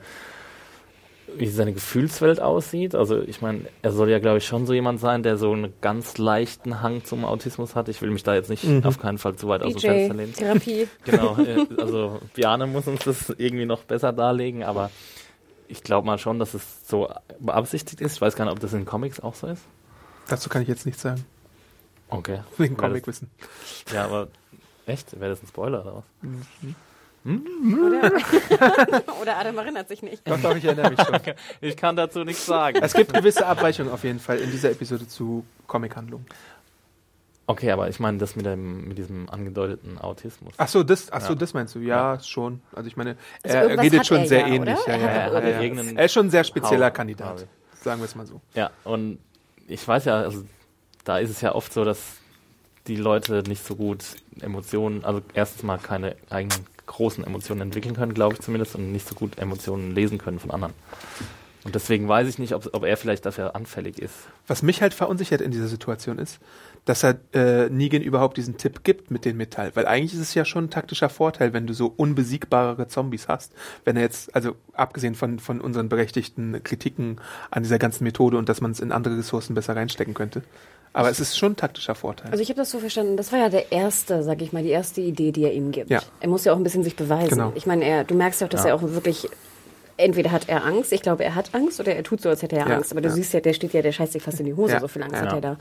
wie 1.38 1.48
seine 1.48 1.74
Gefühlswelt 1.74 2.40
aussieht. 2.40 2.94
Also 2.96 3.22
ich 3.22 3.42
meine, 3.42 3.62
er 3.82 3.92
soll 3.92 4.10
ja, 4.10 4.20
glaube 4.20 4.40
ich, 4.40 4.46
schon 4.46 4.66
so 4.66 4.74
jemand 4.74 5.00
sein, 5.00 5.24
der 5.24 5.38
so 5.38 5.52
einen 5.52 5.74
ganz 5.82 6.18
leichten 6.18 6.82
Hang 6.82 7.04
zum 7.06 7.26
Autismus 7.26 7.76
hat. 7.76 7.90
Ich 7.90 8.02
will 8.02 8.12
mich 8.12 8.24
da 8.24 8.34
jetzt 8.36 8.50
nicht 8.50 8.64
Mhm. 8.64 8.84
auf 8.86 9.00
keinen 9.00 9.18
Fall 9.18 9.36
zu 9.36 9.48
weit 9.48 9.64
aus 9.64 9.74
dem 9.74 9.82
Fenster 9.82 10.14
lehnen. 10.16 10.34
Therapie. 10.34 10.88
Genau, 11.06 11.38
äh, 11.38 11.66
also 11.82 12.20
Biane 12.34 12.68
muss 12.68 12.88
uns 12.88 13.04
das 13.04 13.30
irgendwie 13.38 13.66
noch 13.66 13.84
besser 13.84 14.14
darlegen, 14.14 14.64
aber 14.64 14.92
ich 15.68 15.84
glaube 15.84 16.06
mal 16.06 16.18
schon, 16.18 16.38
dass 16.40 16.54
es 16.54 16.88
so 16.88 17.10
beabsichtigt 17.40 18.02
ist. 18.02 18.16
Ich 18.16 18.22
weiß 18.22 18.36
gar 18.36 18.46
nicht, 18.46 18.52
ob 18.54 18.60
das 18.60 18.74
in 18.74 18.86
Comics 18.86 19.20
auch 19.20 19.36
so 19.36 19.48
ist. 19.48 19.64
Dazu 20.28 20.50
kann 20.50 20.62
ich 20.62 20.68
jetzt 20.68 20.86
nichts 20.86 21.02
sagen. 21.02 21.24
Okay. 22.10 22.42
Wegen 22.58 22.76
Comicwissen. 22.76 23.30
Ja, 23.94 24.04
aber 24.06 24.28
echt? 24.86 25.18
Wäre 25.20 25.30
das 25.32 25.42
ein 25.42 25.48
Spoiler 25.48 25.82
oder 25.82 25.96
was? 25.96 26.04
Oder, 27.24 28.12
oder 29.22 29.38
Adam 29.38 29.58
erinnert 29.60 29.88
sich 29.88 30.02
nicht. 30.02 30.28
Doch, 30.28 30.40
doch, 30.42 30.56
ich 30.56 30.66
erinnere 30.66 30.90
mich 30.92 31.02
schon. 31.02 31.20
Ich 31.62 31.78
kann 31.78 31.96
dazu 31.96 32.24
nichts 32.24 32.46
sagen. 32.46 32.80
Es 32.82 32.94
gibt 32.94 33.14
gewisse 33.14 33.46
Abweichungen 33.46 33.92
auf 33.92 34.04
jeden 34.04 34.20
Fall 34.20 34.40
in 34.40 34.50
dieser 34.52 34.72
Episode 34.72 35.08
zu 35.08 35.46
Comichandlungen. 35.68 36.26
Okay, 37.48 37.72
aber 37.72 37.90
ich 37.90 38.00
meine 38.00 38.18
das 38.18 38.36
mit 38.36 38.46
dem 38.46 38.88
mit 38.88 38.98
diesem 38.98 39.30
angedeuteten 39.30 39.98
Autismus. 40.00 40.54
Ach 40.58 40.68
so, 40.68 40.84
das, 40.84 41.12
ach 41.12 41.22
so, 41.22 41.34
Ja. 41.34 41.36
das 41.36 41.54
meinst 41.54 41.76
du? 41.76 41.80
Ja, 41.80 42.18
schon. 42.22 42.62
Also 42.74 42.88
ich 42.88 42.96
meine, 42.96 43.18
Also 43.44 43.58
er 43.58 43.80
redet 43.82 44.06
schon 44.08 44.20
er 44.20 44.28
sehr 44.28 44.40
ja, 44.42 44.48
ähnlich. 44.48 44.78
Ja, 44.88 44.94
Er 44.94 45.00
ja, 45.00 45.08
hat 45.08 45.16
ja, 45.16 45.30
doch 45.30 45.44
ja, 45.48 45.50
ja. 45.50 45.62
irgendeinen 45.62 45.98
Er 45.98 46.06
ist 46.06 46.14
schon 46.14 46.28
ein 46.28 46.30
sehr 46.30 46.44
spezieller 46.44 46.88
Hauch 46.88 46.94
Kandidat. 46.94 47.46
Sagen 47.82 48.00
wir 48.00 48.06
es 48.06 48.16
mal 48.16 48.26
so. 48.26 48.40
Ja, 48.54 48.70
und 48.84 49.20
ich 49.68 49.86
weiß 49.86 50.06
ja, 50.06 50.22
also 50.22 50.44
da 51.04 51.18
ist 51.18 51.30
es 51.30 51.42
ja 51.42 51.54
oft 51.54 51.74
so, 51.74 51.84
dass 51.84 52.00
die 52.88 52.96
Leute 52.96 53.44
nicht 53.48 53.66
so 53.66 53.76
gut 53.76 54.04
Emotionen, 54.40 55.04
also 55.04 55.22
erstens 55.34 55.64
mal 55.64 55.78
keine 55.78 56.16
eigenen 56.30 56.66
großen 56.92 57.24
Emotionen 57.24 57.62
entwickeln 57.62 57.96
können, 57.96 58.14
glaube 58.14 58.36
ich 58.36 58.42
zumindest, 58.42 58.76
und 58.76 58.92
nicht 58.92 59.08
so 59.08 59.16
gut 59.16 59.38
Emotionen 59.38 59.96
lesen 59.96 60.18
können 60.18 60.40
von 60.40 60.52
anderen. 60.52 60.74
Und 61.64 61.76
deswegen 61.76 62.08
weiß 62.08 62.28
ich 62.28 62.40
nicht, 62.40 62.54
ob, 62.54 62.74
ob 62.74 62.84
er 62.84 62.98
vielleicht 62.98 63.26
dafür 63.26 63.56
anfällig 63.56 64.00
ist. 64.00 64.14
Was 64.48 64.64
mich 64.64 64.82
halt 64.82 64.96
verunsichert 64.96 65.42
in 65.42 65.52
dieser 65.52 65.68
Situation 65.68 66.18
ist, 66.18 66.40
dass 66.86 67.04
er 67.04 67.20
äh, 67.34 67.70
Negan 67.70 68.02
überhaupt 68.02 68.38
diesen 68.38 68.58
Tipp 68.58 68.84
gibt 68.84 69.12
mit 69.12 69.26
dem 69.26 69.38
Metall. 69.38 69.72
Weil 69.76 69.86
eigentlich 69.86 70.14
ist 70.14 70.22
es 70.22 70.34
ja 70.34 70.44
schon 70.44 70.66
ein 70.66 70.70
taktischer 70.72 71.10
Vorteil, 71.10 71.54
wenn 71.54 71.68
du 71.68 71.74
so 71.74 71.94
unbesiegbare 71.96 72.88
Zombies 72.88 73.28
hast. 73.28 73.54
Wenn 73.86 73.96
er 73.96 74.02
jetzt, 74.02 74.34
also 74.36 74.56
abgesehen 74.74 75.14
von, 75.14 75.38
von 75.38 75.62
unseren 75.62 75.90
berechtigten 75.90 76.64
Kritiken 76.64 77.22
an 77.52 77.62
dieser 77.62 77.78
ganzen 77.78 78.06
Methode 78.06 78.38
und 78.38 78.50
dass 78.50 78.62
man 78.62 78.72
es 78.72 78.80
in 78.80 78.92
andere 78.92 79.20
Ressourcen 79.20 79.54
besser 79.54 79.76
reinstecken 79.76 80.16
könnte. 80.16 80.42
Aber 80.94 81.10
es 81.10 81.20
ist 81.22 81.38
schon 81.38 81.54
ein 81.54 81.56
taktischer 81.56 81.96
Vorteil. 81.96 82.32
Also 82.32 82.42
ich 82.44 82.50
habe 82.50 82.58
das 82.58 82.70
so 82.72 82.80
verstanden, 82.80 83.16
das 83.16 83.32
war 83.32 83.40
ja 83.40 83.50
der 83.50 83.72
erste, 83.72 84.24
sag 84.24 84.42
ich 84.42 84.52
mal, 84.52 84.62
die 84.62 84.70
erste 84.72 85.00
Idee, 85.02 85.32
die 85.32 85.44
er 85.46 85.54
ihm 85.54 85.72
gibt. 85.72 85.90
Ja. 85.90 86.02
Er 86.20 86.28
muss 86.28 86.44
ja 86.44 86.52
auch 86.52 86.58
ein 86.58 86.64
bisschen 86.64 86.84
sich 86.84 86.96
beweisen. 86.98 87.30
Genau. 87.30 87.54
Ich 87.56 87.66
meine, 87.66 87.86
er, 87.86 88.04
du 88.04 88.14
merkst 88.14 88.42
ja 88.42 88.48
auch, 88.48 88.52
dass 88.52 88.64
Ja. 88.66 88.70
er 88.72 88.76
auch 88.76 88.82
wirklich, 88.82 89.30
entweder 89.96 90.32
hat 90.32 90.50
er 90.50 90.66
Angst, 90.66 90.92
ich 90.92 91.02
glaube, 91.02 91.24
er 91.24 91.36
hat 91.36 91.56
Angst, 91.56 91.80
oder 91.80 91.96
er 91.96 92.04
tut 92.04 92.22
so, 92.22 92.28
als 92.28 92.42
hätte 92.42 92.58
er 92.58 92.68
Ja, 92.68 92.76
Angst. 92.76 92.92
Aber 92.92 93.00
du 93.02 93.10
siehst 93.10 93.34
ja, 93.34 93.40
der 93.40 93.54
steht 93.54 93.72
ja, 93.74 93.82
der 93.82 93.94
scheißt 93.94 94.12
sich 94.14 94.22
fast 94.24 94.40
in 94.42 94.48
die 94.48 94.54
Hose, 94.54 94.78
so 94.82 94.88
viel 94.90 95.04
Angst 95.04 95.22
hat 95.22 95.32
er 95.32 95.42
da. 95.42 95.58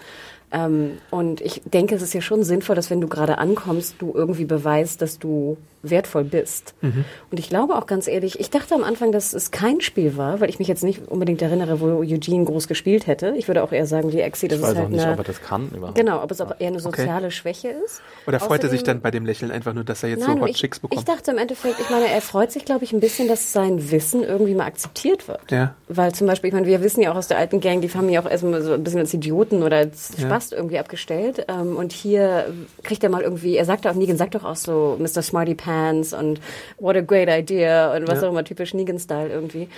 Ähm, 0.52 0.98
und 1.10 1.40
ich 1.40 1.62
denke, 1.64 1.94
es 1.94 2.02
ist 2.02 2.12
ja 2.14 2.20
schon 2.20 2.42
sinnvoll, 2.42 2.76
dass 2.76 2.90
wenn 2.90 3.00
du 3.00 3.08
gerade 3.08 3.38
ankommst, 3.38 3.96
du 3.98 4.12
irgendwie 4.14 4.44
beweist, 4.44 5.00
dass 5.02 5.18
du 5.18 5.56
wertvoll 5.82 6.24
bist. 6.24 6.74
Mhm. 6.82 7.04
Und 7.30 7.38
ich 7.38 7.48
glaube 7.48 7.74
auch 7.76 7.86
ganz 7.86 8.06
ehrlich, 8.06 8.38
ich 8.38 8.50
dachte 8.50 8.74
am 8.74 8.84
Anfang, 8.84 9.12
dass 9.12 9.32
es 9.32 9.50
kein 9.50 9.80
Spiel 9.80 10.16
war, 10.16 10.40
weil 10.40 10.50
ich 10.50 10.58
mich 10.58 10.68
jetzt 10.68 10.84
nicht 10.84 11.08
unbedingt 11.08 11.40
erinnere, 11.40 11.80
wo 11.80 11.86
Eugene 11.86 12.44
groß 12.44 12.68
gespielt 12.68 13.06
hätte. 13.06 13.34
Ich 13.36 13.48
würde 13.48 13.62
auch 13.62 13.72
eher 13.72 13.86
sagen, 13.86 14.12
wie 14.12 14.20
Exi, 14.20 14.48
das 14.48 14.58
Ich 14.58 14.62
ist 14.62 14.70
weiß 14.70 14.76
halt 14.76 14.86
auch 14.86 14.90
nicht, 14.90 15.02
eine, 15.02 15.12
ob 15.12 15.18
er 15.18 15.24
das 15.24 15.40
kann 15.40 15.70
überhaupt. 15.74 15.96
Genau, 15.96 16.22
ob 16.22 16.30
es 16.30 16.40
aber 16.40 16.60
eher 16.60 16.68
eine 16.68 16.80
soziale 16.80 17.30
Schwäche 17.30 17.68
ist. 17.68 18.02
Oder 18.26 18.40
freut 18.40 18.62
er 18.62 18.68
sich 18.68 18.82
dann 18.82 19.00
bei 19.00 19.10
dem 19.10 19.24
Lächeln 19.24 19.50
einfach 19.50 19.72
nur, 19.72 19.84
dass 19.84 20.02
er 20.02 20.10
jetzt 20.10 20.26
Nein, 20.26 20.36
so 20.36 20.42
Hot 20.42 20.50
ich, 20.50 20.56
Chicks 20.56 20.78
ich 20.78 20.82
bekommt? 20.82 21.08
dachte 21.08 21.30
im 21.30 21.38
Endeffekt, 21.38 21.80
ich 21.80 21.88
meine, 21.88 22.08
er 22.08 22.20
freut 22.20 22.52
sich, 22.52 22.64
glaube 22.66 22.84
ich, 22.84 22.92
ein 22.92 23.00
bisschen, 23.00 23.26
dass 23.28 23.52
sein 23.52 23.90
Wissen 23.90 24.22
irgendwie 24.22 24.54
mal 24.54 24.66
akzeptiert 24.66 25.28
wird. 25.28 25.50
Ja. 25.50 25.74
Weil 25.88 26.12
zum 26.12 26.26
Beispiel, 26.26 26.48
ich 26.48 26.54
meine, 26.54 26.66
wir 26.66 26.82
wissen 26.82 27.00
ja 27.00 27.12
auch 27.12 27.16
aus 27.16 27.28
der 27.28 27.38
alten 27.38 27.60
Gang, 27.60 27.80
die 27.80 27.88
haben 27.88 28.08
ihn 28.10 28.18
auch 28.18 28.30
erstmal 28.30 28.60
so 28.60 28.74
ein 28.74 28.84
bisschen 28.84 29.00
als 29.00 29.14
Idioten 29.14 29.62
oder 29.62 29.78
als 29.78 30.12
Ja. 30.18 30.28
Spast 30.40 30.52
irgendwie 30.52 30.78
abgestellt. 30.78 31.44
Ähm, 31.48 31.76
und 31.76 31.92
hier 31.92 32.46
kriegt 32.82 33.04
er 33.04 33.10
mal 33.10 33.22
irgendwie, 33.22 33.56
er 33.56 33.64
sagt 33.66 33.86
auch, 33.86 33.94
Negan 33.94 34.16
sagt 34.16 34.34
doch 34.34 34.44
auch 34.44 34.56
so 34.56 34.96
Mr. 34.98 35.22
Smarty 35.22 35.54
Pants 35.54 36.12
und 36.14 36.40
what 36.78 36.96
a 36.96 37.00
great 37.00 37.28
idea 37.28 37.94
und 37.94 38.08
was 38.08 38.20
Ja. 38.22 38.28
auch 38.28 38.32
immer, 38.32 38.44
typisch 38.44 38.72
Negan-Style 38.74 39.28
irgendwie. 39.28 39.68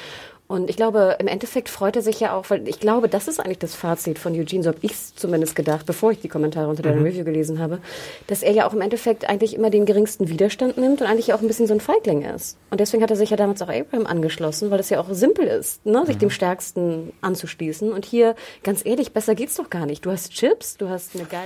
Und 0.52 0.68
ich 0.68 0.76
glaube, 0.76 1.16
im 1.18 1.28
Endeffekt 1.28 1.70
freut 1.70 1.96
er 1.96 2.02
sich 2.02 2.20
ja 2.20 2.36
auch, 2.36 2.50
weil 2.50 2.68
ich 2.68 2.78
glaube, 2.78 3.08
das 3.08 3.26
ist 3.26 3.40
eigentlich 3.40 3.58
das 3.60 3.74
Fazit 3.74 4.18
von 4.18 4.34
Eugene, 4.38 4.62
so 4.62 4.68
habe 4.68 4.78
ich 4.82 4.92
es 4.92 5.14
zumindest 5.14 5.56
gedacht, 5.56 5.86
bevor 5.86 6.12
ich 6.12 6.20
die 6.20 6.28
Kommentare 6.28 6.68
unter 6.68 6.82
Mhm. 6.86 6.96
der 6.96 7.04
Review 7.06 7.24
gelesen 7.24 7.58
habe, 7.58 7.78
dass 8.26 8.42
er 8.42 8.52
ja 8.52 8.66
auch 8.68 8.74
im 8.74 8.82
Endeffekt 8.82 9.26
eigentlich 9.26 9.54
immer 9.54 9.70
den 9.70 9.86
geringsten 9.86 10.28
Widerstand 10.28 10.76
nimmt 10.76 11.00
und 11.00 11.06
eigentlich 11.06 11.32
auch 11.32 11.40
ein 11.40 11.46
bisschen 11.46 11.66
so 11.66 11.72
ein 11.72 11.80
Feigling 11.80 12.20
ist. 12.22 12.58
Und 12.70 12.80
deswegen 12.80 13.02
hat 13.02 13.08
er 13.10 13.16
sich 13.16 13.30
ja 13.30 13.38
damals 13.38 13.62
auch 13.62 13.68
Abraham 13.70 14.06
angeschlossen, 14.06 14.70
weil 14.70 14.78
es 14.80 14.90
ja 14.90 15.00
auch 15.00 15.06
simpel 15.10 15.46
ist, 15.46 15.86
ne, 15.86 16.00
Mhm. 16.02 16.06
sich 16.06 16.18
dem 16.18 16.28
Stärksten 16.30 17.14
anzuschließen. 17.22 17.90
Und 17.90 18.04
hier, 18.04 18.34
ganz 18.62 18.84
ehrlich, 18.84 19.12
besser 19.14 19.34
geht's 19.34 19.54
doch 19.54 19.70
gar 19.70 19.86
nicht. 19.86 20.04
Du 20.04 20.10
hast 20.10 20.32
Chips, 20.32 20.76
du 20.76 20.88
hast 20.90 21.14
eine 21.14 21.24
geile, 21.24 21.44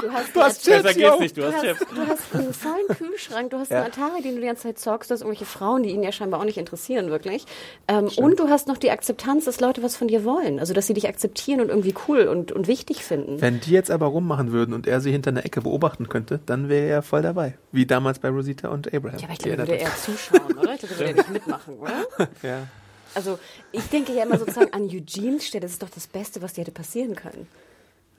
du 0.00 0.10
hast, 0.12 0.34
Du 0.34 0.40
hast 0.40 0.64
Chips, 0.64 0.82
Besser 0.82 0.94
geht's 0.98 1.18
nicht, 1.20 1.36
du 1.36 1.42
hast 1.44 1.62
Chips. 1.62 1.80
Du 1.94 2.06
hast 2.06 2.22
einen 2.34 2.54
vollen 2.54 2.88
Kühlschrank, 2.96 3.50
du 3.50 3.58
hast 3.58 3.70
einen 3.70 3.84
Atari, 3.86 4.22
den 4.22 4.36
du 4.36 4.40
die 4.40 4.46
ganze 4.46 4.62
Zeit 4.62 4.78
zockst, 4.78 5.10
du 5.10 5.14
hast 5.14 5.20
irgendwelche 5.20 5.44
Frauen, 5.44 5.82
die 5.82 5.90
ihn 5.90 6.02
ja 6.02 6.10
scheinbar 6.12 6.40
auch 6.40 6.44
nicht 6.44 6.56
interessieren, 6.56 7.10
wirklich. 7.10 7.44
Ähm, 7.86 8.08
und 8.30 8.40
du 8.40 8.48
hast 8.48 8.68
noch 8.68 8.78
die 8.78 8.90
Akzeptanz, 8.90 9.44
dass 9.44 9.60
Leute 9.60 9.82
was 9.82 9.96
von 9.96 10.08
dir 10.08 10.24
wollen. 10.24 10.58
Also, 10.58 10.74
dass 10.74 10.86
sie 10.86 10.94
dich 10.94 11.08
akzeptieren 11.08 11.60
und 11.60 11.68
irgendwie 11.68 11.94
cool 12.08 12.28
und, 12.28 12.52
und 12.52 12.66
wichtig 12.66 13.04
finden. 13.04 13.40
Wenn 13.40 13.60
die 13.60 13.72
jetzt 13.72 13.90
aber 13.90 14.06
rummachen 14.06 14.52
würden 14.52 14.74
und 14.74 14.86
er 14.86 15.00
sie 15.00 15.12
hinter 15.12 15.30
einer 15.30 15.44
Ecke 15.44 15.60
beobachten 15.60 16.08
könnte, 16.08 16.40
dann 16.46 16.68
wäre 16.68 16.86
er 16.86 17.02
voll 17.02 17.22
dabei. 17.22 17.56
Wie 17.72 17.86
damals 17.86 18.18
bei 18.18 18.28
Rosita 18.28 18.68
und 18.68 18.92
Abraham. 18.92 19.18
ja, 19.18 19.24
aber 19.24 19.32
ich 19.32 19.38
glaube, 19.38 19.58
würde 19.58 19.74
eher 19.74 19.96
zuschauen, 19.96 20.58
oder? 20.58 20.74
Ich 20.74 20.80
glaube, 20.80 20.98
würde 20.98 21.10
er 21.10 21.14
nicht 21.14 21.30
mitmachen, 21.30 21.78
oder? 21.78 22.04
ja. 22.42 22.66
Also, 23.14 23.38
ich 23.72 23.84
denke 23.88 24.12
ja 24.12 24.22
immer 24.22 24.38
sozusagen 24.38 24.72
an 24.72 24.88
Eugenes 24.88 25.46
Stelle, 25.46 25.62
das 25.62 25.72
ist 25.72 25.82
doch 25.82 25.90
das 25.90 26.06
Beste, 26.06 26.42
was 26.42 26.52
dir 26.52 26.62
hätte 26.62 26.72
passieren 26.72 27.16
können. 27.16 27.48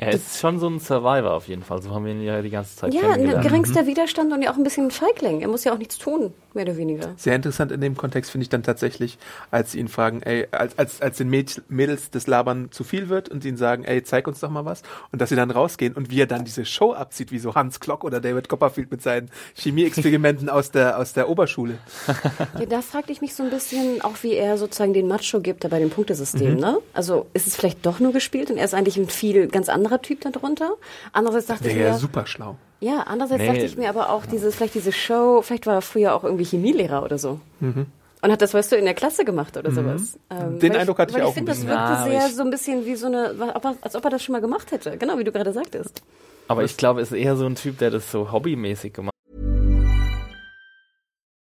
Er 0.01 0.13
ist 0.13 0.39
schon 0.39 0.57
so 0.59 0.67
ein 0.67 0.79
Survivor 0.79 1.31
auf 1.31 1.47
jeden 1.47 1.61
Fall. 1.63 1.81
So 1.81 1.91
haben 1.91 2.05
wir 2.05 2.11
ihn 2.11 2.23
ja 2.23 2.41
die 2.41 2.49
ganze 2.49 2.75
Zeit 2.75 2.93
Ja, 2.93 3.01
ein 3.01 3.11
kennengelernt. 3.11 3.47
geringster 3.47 3.85
Widerstand 3.85 4.33
und 4.33 4.41
ja 4.41 4.51
auch 4.51 4.57
ein 4.57 4.63
bisschen 4.63 4.87
ein 4.87 4.91
Feigling. 4.91 5.41
Er 5.41 5.47
muss 5.47 5.63
ja 5.63 5.71
auch 5.73 5.77
nichts 5.77 5.99
tun, 5.99 6.33
mehr 6.55 6.65
oder 6.65 6.75
weniger. 6.75 7.13
Sehr 7.17 7.35
interessant 7.35 7.71
in 7.71 7.81
dem 7.81 7.95
Kontext 7.95 8.31
finde 8.31 8.41
ich 8.43 8.49
dann 8.49 8.63
tatsächlich, 8.63 9.19
als 9.51 9.73
sie 9.73 9.79
ihn 9.79 9.87
fragen, 9.87 10.23
ey, 10.23 10.47
als, 10.51 10.75
als, 10.79 11.01
als 11.03 11.17
den 11.17 11.29
Mädch- 11.29 11.61
Mädels 11.69 12.09
das 12.09 12.25
Labern 12.25 12.69
zu 12.71 12.83
viel 12.83 13.09
wird 13.09 13.29
und 13.29 13.43
sie 13.43 13.49
ihnen 13.49 13.57
sagen, 13.57 13.83
ey, 13.83 14.01
zeig 14.03 14.27
uns 14.27 14.39
doch 14.39 14.49
mal 14.49 14.65
was 14.65 14.81
und 15.11 15.21
dass 15.21 15.29
sie 15.29 15.35
dann 15.35 15.51
rausgehen 15.51 15.93
und 15.93 16.09
wie 16.09 16.19
er 16.21 16.25
dann 16.27 16.45
diese 16.45 16.65
Show 16.65 16.93
abzieht, 16.93 17.31
wie 17.31 17.37
so 17.39 17.53
Hans 17.53 17.79
Klock 17.79 18.03
oder 18.03 18.19
David 18.19 18.49
Copperfield 18.49 18.89
mit 18.89 19.03
seinen 19.03 19.29
Chemieexperimenten 19.53 20.49
aus 20.49 20.71
der, 20.71 20.97
aus 20.97 21.13
der 21.13 21.29
Oberschule. 21.29 21.77
Ja, 22.59 22.65
da 22.65 22.81
fragte 22.81 23.11
ich 23.11 23.21
mich 23.21 23.33
so 23.35 23.43
ein 23.43 23.49
bisschen 23.49 24.01
auch, 24.01 24.15
wie 24.21 24.33
er 24.33 24.57
sozusagen 24.57 24.93
den 24.93 25.07
Macho 25.07 25.39
gibt 25.41 25.63
da 25.63 25.67
bei 25.67 25.77
dem 25.79 25.87
Mhm. 25.89 25.93
Punktesystem, 25.93 26.55
ne? 26.55 26.77
Also 26.93 27.27
ist 27.33 27.47
es 27.47 27.55
vielleicht 27.55 27.85
doch 27.85 27.99
nur 27.99 28.11
gespielt 28.13 28.49
und 28.51 28.57
er 28.57 28.65
ist 28.65 28.73
eigentlich 28.73 28.97
ein 28.97 29.07
viel 29.09 29.47
ganz 29.47 29.67
anderer 29.91 30.01
Typ 30.01 30.21
darunter. 30.21 30.71
Andererseits 31.13 31.47
dachte 31.47 31.67
ich 31.69 31.75
Wäre 31.75 31.87
ja 31.87 31.93
mir, 31.93 31.99
super 31.99 32.25
schlau. 32.25 32.55
ja, 32.79 33.01
andererseits 33.07 33.41
Nee. 33.41 33.47
dachte 33.47 33.65
ich 33.65 33.77
mir 33.77 33.89
aber 33.89 34.09
auch 34.09 34.25
dieses, 34.25 34.55
vielleicht 34.55 34.75
diese 34.75 34.91
Show, 34.91 35.41
vielleicht 35.41 35.67
war 35.67 35.75
er 35.75 35.81
früher 35.81 36.15
auch 36.15 36.23
irgendwie 36.23 36.45
Chemielehrer 36.45 37.03
oder 37.03 37.17
so. 37.17 37.39
Und 38.23 38.31
hat 38.31 38.41
das, 38.41 38.53
weißt 38.53 38.71
du, 38.71 38.75
in 38.75 38.85
der 38.85 38.93
Klasse 38.93 39.25
gemacht 39.25 39.57
oder 39.57 39.71
sowas. 39.71 40.17
Ähm, 40.29 40.53
Mhm. 40.55 40.59
Den 40.59 40.75
Eindruck 40.75 40.99
hatte 40.99 41.15
ich 41.17 41.23
auch 41.23 41.29
Ich 41.29 41.33
finde, 41.33 41.51
das 41.51 41.61
wirkte 41.61 41.73
Ja, 41.73 42.03
sehr 42.05 42.29
so 42.29 42.43
ein 42.43 42.49
bisschen 42.51 42.85
wie 42.85 42.95
so 42.95 43.07
eine, 43.07 43.33
als 43.81 43.95
ob 43.95 44.03
er 44.05 44.09
das 44.11 44.23
schon 44.23 44.33
mal 44.33 44.41
gemacht 44.41 44.71
hätte. 44.71 44.97
Genau, 44.97 45.17
wie 45.17 45.23
du 45.23 45.31
gerade 45.31 45.51
sagtest. 45.53 46.01
Aber 46.47 46.63
ich 46.63 46.77
glaube, 46.77 46.99
er 46.99 47.03
ist 47.03 47.11
eher 47.13 47.35
so 47.35 47.45
ein 47.45 47.55
Typ, 47.55 47.77
der 47.79 47.89
das 47.91 48.11
so 48.11 48.31
hobbymäßig 48.31 48.93
gemacht 48.93 49.10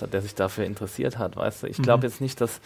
hat, 0.00 0.12
der 0.12 0.22
sich 0.22 0.34
dafür 0.34 0.64
interessiert 0.64 1.18
hat, 1.18 1.36
weißt 1.36 1.62
du. 1.62 1.66
Mhm. 1.66 1.72
Ich 1.72 1.82
glaube 1.82 2.06
jetzt 2.06 2.20
nicht, 2.20 2.40
dass, 2.40 2.60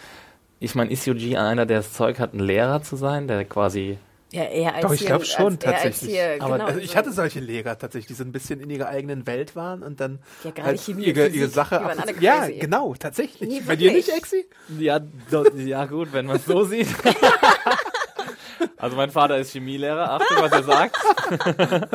ich 0.59 0.75
meine, 0.75 0.91
ist 0.91 1.05
Yuji 1.05 1.37
einer, 1.37 1.65
der 1.65 1.77
das 1.77 1.93
Zeug 1.93 2.19
hat, 2.19 2.33
ein 2.33 2.39
Lehrer 2.39 2.81
zu 2.83 2.95
sein, 2.95 3.27
der 3.27 3.43
quasi, 3.45 3.97
Ja, 4.31 4.43
eher 4.43 4.73
als 4.75 4.81
Doch, 4.83 4.91
ich 4.93 4.99
hier- 4.99 5.07
glaube 5.07 5.25
schon 5.25 5.45
als, 5.53 5.59
tatsächlich. 5.59 6.11
Hier, 6.11 6.37
Aber 6.39 6.53
genau, 6.57 6.65
also 6.67 6.79
ich 6.79 6.91
so- 6.91 6.95
hatte 6.95 7.11
solche 7.13 7.39
Lehrer 7.39 7.77
tatsächlich, 7.77 8.07
die 8.07 8.13
so 8.15 8.23
ein 8.23 8.31
bisschen 8.31 8.59
in 8.59 8.69
ihrer 8.69 8.87
eigenen 8.89 9.25
Welt 9.27 9.55
waren 9.55 9.81
und 9.83 9.99
dann 9.99 10.19
Ja, 10.43 10.51
gerade 10.51 10.67
halt 10.69 10.79
Chemie, 10.81 11.05
ihre, 11.05 11.25
Physik, 11.25 11.35
ihre 11.41 11.49
Sache 11.49 11.79
ab 11.81 11.95
Ja, 12.19 12.47
genau, 12.47 12.93
tatsächlich. 12.97 13.49
Nee, 13.49 13.61
Bei 13.65 13.75
dir 13.75 13.91
nicht, 13.91 14.09
Exi? 14.09 14.45
ja, 14.79 14.99
do, 14.99 15.45
ja 15.55 15.85
gut, 15.85 16.11
wenn 16.13 16.25
man 16.25 16.37
es 16.37 16.45
so 16.45 16.63
sieht. 16.65 16.87
also 18.77 18.95
mein 18.97 19.09
Vater 19.11 19.37
ist 19.37 19.51
Chemielehrer, 19.51 20.11
Achtung, 20.11 20.37
was 20.41 20.51
er 20.51 20.63
sagt. 20.63 20.97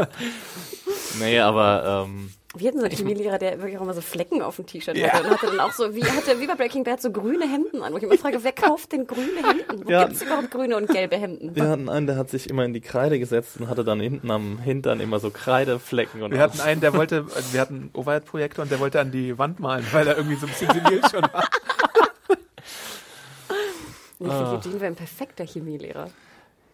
nee, 1.20 1.39
aber, 1.41 2.07
ähm, 2.07 2.33
Wir 2.57 2.67
hatten 2.69 2.79
so 2.81 2.85
einen 2.87 2.97
Chemielehrer, 2.97 3.39
der 3.39 3.59
wirklich 3.59 3.79
auch 3.79 3.83
immer 3.83 3.95
so 3.95 4.01
Flecken 4.01 4.43
auf 4.43 4.57
dem 4.57 4.67
T-Shirt 4.67 4.97
Ja. 4.97 5.13
hatte 5.13 5.25
und 5.25 5.31
hatte 5.31 5.47
dann 5.47 5.61
auch 5.61 5.71
so, 5.73 5.95
wie, 5.95 6.03
hatte, 6.03 6.41
wie 6.41 6.49
bei 6.49 6.57
Breaking 6.57 6.83
Bad, 6.83 7.01
so 7.01 7.13
grüne 7.13 7.49
Hemden 7.49 7.81
an. 7.83 7.93
Wo 7.93 7.97
ich 7.99 8.03
immer 8.03 8.19
frage, 8.19 8.43
wer 8.43 8.51
kauft 8.51 8.91
denn 8.91 9.07
grüne 9.07 9.37
Hemden? 9.47 9.85
Wo 9.87 9.91
Ja. 9.91 10.05
gibt's 10.07 10.21
überhaupt 10.23 10.51
grüne 10.51 10.77
und 10.77 10.89
gelbe 10.91 11.17
Hemden? 11.17 11.55
wir 11.55 11.69
hatten 11.69 11.89
einen, 11.89 12.09
der 12.09 12.17
hat 12.17 12.29
sich 12.29 12.51
immer 12.51 12.65
in 12.65 12.73
die 12.73 12.81
Kreide 12.81 13.21
gesetzt 13.21 13.61
und 13.61 13.69
hatte 13.69 13.85
dann 13.85 14.01
hinten 14.01 14.33
am 14.33 14.59
Hintern 14.59 14.99
immer 14.99 15.21
so 15.21 15.31
Kreideflecken 15.31 16.23
und 16.25 16.33
Wir 16.33 16.41
hatten 16.41 16.61
einen, 16.61 16.81
der 16.81 16.93
wollte, 16.93 17.25
also 17.35 17.53
wir 17.53 17.61
hatten 17.61 17.75
einen 17.75 17.91
Overhead-Projektor 17.95 18.65
und 18.65 18.73
der 18.73 18.81
wollte 18.81 18.99
an 19.01 19.13
die 19.13 19.39
Wand 19.39 19.61
malen, 19.61 19.87
weil 19.93 20.09
er 20.09 20.17
irgendwie 20.17 20.37
so 20.37 20.47
ein 20.47 20.53
bisschen 20.53 20.73
senil 20.73 21.03
schon 21.09 21.23
war. 21.33 21.45
Ich 24.19 24.27
finde, 24.33 24.51
Eugene 24.51 24.75
wäre 24.81 24.87
ein 24.87 24.97
perfekter 24.97 25.47
Chemielehrer. 25.47 26.11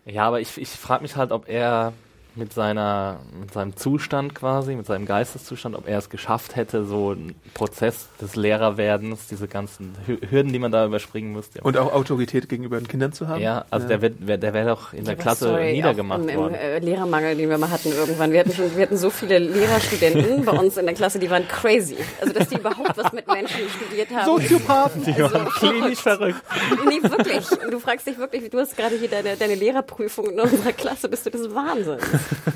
Ja, 0.07 0.24
aber 0.27 0.41
ich, 0.41 0.57
ich 0.59 0.68
frage 0.70 1.03
mich 1.03 1.16
halt, 1.16 1.33
ob 1.33 1.49
er 1.49 1.93
mit 2.37 2.53
seiner, 2.53 3.20
mit 3.41 3.53
seinem 3.53 3.76
Zustand 3.76 4.34
quasi, 4.34 4.74
mit 4.74 4.87
seinem 4.87 5.07
Geisteszustand, 5.07 5.74
ob 5.74 5.89
er 5.89 5.99
es 5.99 6.11
geschafft 6.11 6.55
hätte, 6.55 6.84
so 6.84 7.11
einen 7.11 7.34
Prozess 7.55 8.07
des 8.20 8.37
Lehrerwerdens, 8.37 9.26
diese 9.28 9.49
ganzen 9.49 9.95
Hü- 10.07 10.30
Hürden, 10.30 10.53
die 10.53 10.59
man 10.59 10.70
da 10.70 10.84
überspringen 10.87 11.32
müsste. 11.32 11.61
Und 11.62 11.76
auch 11.78 11.93
Autorität 11.93 12.49
gegenüber 12.49 12.78
den 12.78 12.89
Kindern 12.89 13.12
zu 13.12 13.26
haben. 13.28 13.41
ja, 13.41 13.64
also 13.70 13.89
der 13.89 14.03
wird, 14.03 14.26
wär, 14.26 14.39
der 14.39 14.53
wäre 14.55 14.68
doch 14.68 14.93
in 14.93 15.05
der 15.05 15.16
Klasse 15.16 15.49
sorry, 15.49 15.72
niedergemacht 15.72 16.20
auch 16.20 16.24
im, 16.24 16.28
im 16.28 16.37
worden. 16.37 16.55
äh, 16.55 16.78
Lehrermangel, 16.78 17.37
den 17.37 17.49
wir 17.49 17.59
mal 17.59 17.70
hatten 17.70 17.91
irgendwann. 17.91 18.32
Wir 18.32 18.41
hatten, 18.41 18.53
schon, 18.53 18.76
wir 18.76 18.82
hatten 18.82 18.97
so 18.97 19.11
viele 19.11 19.39
Lehrerstudenten 19.39 20.45
bei 20.45 20.53
uns 20.53 20.76
in 20.76 20.87
der 20.87 20.95
Klasse, 20.95 21.18
die 21.18 21.30
waren 21.30 21.47
crazy. 21.49 21.97
Also, 22.20 22.32
dass 22.34 22.49
die 22.49 22.57
überhaupt 22.57 22.97
was 22.97 23.12
mit 23.12 23.26
Menschen 23.26 23.61
studiert 23.68 24.11
haben. 24.14 24.26
Soziopathen. 24.26 25.05
Die 25.05 25.16
waren 25.22 25.49
klinisch 25.59 26.01
verrückt. 26.01 26.41
Nee, 26.87 27.03
wirklich. 27.03 27.51
Und 27.64 27.72
du 27.72 27.78
fragst 27.78 28.07
dich 28.07 28.18
wirklich, 28.18 28.51
du 28.51 28.59
hast 28.59 28.76
gerade 28.76 28.97
hier 28.97 29.09
deine, 29.09 29.37
deine 29.37 29.55
Lehrerprüfung 29.55 30.30
in 30.30 30.41
unserer 30.41 30.72
Klasse, 30.72 31.09
bist 31.09 31.24
du 31.26 31.30
des 31.30 31.55
Wahnsinns. 31.55 32.03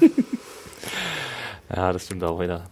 Ja, 1.74 1.92
das 1.92 2.06
stimmt 2.06 2.24
auch 2.24 2.40
wieder. 2.40 2.64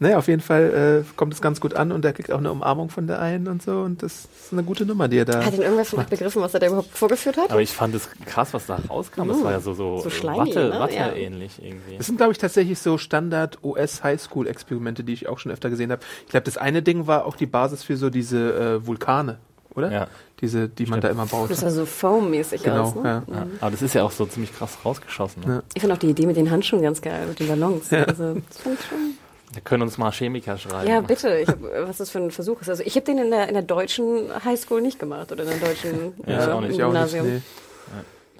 Naja, 0.00 0.18
auf 0.18 0.26
jeden 0.26 0.42
Fall 0.42 1.04
äh, 1.06 1.14
kommt 1.14 1.32
es 1.32 1.40
ganz 1.40 1.60
gut 1.60 1.74
an 1.74 1.92
und 1.92 2.04
er 2.04 2.12
kriegt 2.12 2.32
auch 2.32 2.38
eine 2.38 2.50
Umarmung 2.50 2.90
von 2.90 3.06
der 3.06 3.20
einen 3.20 3.46
und 3.46 3.62
so 3.62 3.82
und 3.82 4.02
das 4.02 4.24
ist 4.24 4.52
eine 4.52 4.64
gute 4.64 4.84
Nummer, 4.84 5.06
die 5.06 5.18
er 5.18 5.24
da. 5.24 5.44
Hat 5.44 5.52
denn 5.52 5.62
irgendwer 5.62 5.84
von 5.84 6.00
euch 6.00 6.06
begriffen, 6.06 6.42
was 6.42 6.52
er 6.52 6.58
da 6.60 6.66
überhaupt 6.66 6.90
vorgeführt 6.98 7.36
hat? 7.36 7.52
Aber 7.52 7.62
ich 7.62 7.70
fand 7.70 7.94
es 7.94 8.08
krass, 8.26 8.52
was 8.52 8.66
da 8.66 8.80
rauskam. 8.90 9.28
Das 9.28 9.42
war 9.44 9.52
ja 9.52 9.60
so, 9.60 9.72
so, 9.72 9.98
So 9.98 10.10
Watte, 10.10 10.68
ne? 10.70 10.80
Watte 10.80 10.94
Ja. 10.96 11.12
ähnlich 11.14 11.62
irgendwie. 11.62 11.96
Das 11.96 12.06
sind, 12.06 12.16
glaube 12.16 12.32
ich, 12.32 12.38
tatsächlich 12.38 12.80
so 12.80 12.98
Standard 12.98 13.62
OS 13.62 14.02
Highschool 14.02 14.48
Experimente, 14.48 15.04
die 15.04 15.12
ich 15.12 15.28
auch 15.28 15.38
schon 15.38 15.52
öfter 15.52 15.70
gesehen 15.70 15.92
habe. 15.92 16.02
Ich 16.24 16.30
glaube, 16.32 16.44
das 16.44 16.58
eine 16.58 16.82
Ding 16.82 17.06
war 17.06 17.24
auch 17.24 17.36
die 17.36 17.46
Basis 17.46 17.84
für 17.84 17.96
so 17.96 18.10
diese 18.10 18.52
äh, 18.82 18.86
Vulkane, 18.86 19.38
oder? 19.76 19.90
Ja. 19.92 20.06
Diese, 20.40 20.68
die 20.68 20.86
man 20.86 21.00
da 21.00 21.08
immer 21.08 21.26
baut. 21.26 21.50
Das 21.50 21.60
sah 21.60 21.70
so 21.70 21.86
foam-mäßig 21.86 22.62
Genau, 22.62 22.82
aus, 22.84 22.94
ne? 22.96 23.02
ja. 23.28 23.34
Ja, 23.34 23.46
aber 23.60 23.70
das 23.70 23.82
ist 23.82 23.94
ja 23.94 24.02
auch 24.02 24.10
so 24.10 24.26
ziemlich 24.26 24.52
krass 24.54 24.76
rausgeschossen. 24.84 25.42
Ne? 25.46 25.54
Ja. 25.54 25.62
Ich 25.74 25.80
finde 25.80 25.94
auch 25.94 25.98
die 26.00 26.10
Idee 26.10 26.26
mit 26.26 26.36
den 26.36 26.50
Handschuhen 26.50 26.82
ganz 26.82 27.00
geil, 27.00 27.26
mit 27.28 27.38
den 27.40 27.48
Ballons. 27.48 27.90
Ja. 27.90 28.04
Also, 28.04 28.34
das 28.48 28.58
fand 28.58 28.78
ich 28.78 28.86
schon. 28.86 28.98
Wir 29.52 29.62
können 29.62 29.82
uns 29.84 29.96
mal 29.98 30.10
Chemiker 30.10 30.58
schreiben. 30.58 30.88
Ja, 30.90 31.00
bitte. 31.00 31.38
Ich 31.38 31.46
hab, 31.48 31.58
was 31.62 31.98
das 31.98 32.10
für 32.10 32.18
ein 32.18 32.32
Versuch 32.32 32.60
ist. 32.60 32.68
Also 32.68 32.82
ich 32.82 32.96
habe 32.96 33.04
den 33.06 33.18
in 33.18 33.30
der, 33.30 33.46
in 33.48 33.54
der 33.54 33.62
deutschen 33.62 34.24
Highschool 34.44 34.80
nicht 34.82 34.98
gemacht 34.98 35.30
oder 35.30 35.44
in 35.44 35.50
der 35.50 35.58
deutschen 35.68 36.12
Ja, 36.26 36.40
ich 36.42 36.48
äh, 36.48 36.50
auch 36.50 36.60
nicht. 36.60 36.70
Ich 36.72 36.82
auch 36.82 36.92
nicht, 36.92 37.12
Gymnasium. 37.12 37.26
nee. 37.28 37.40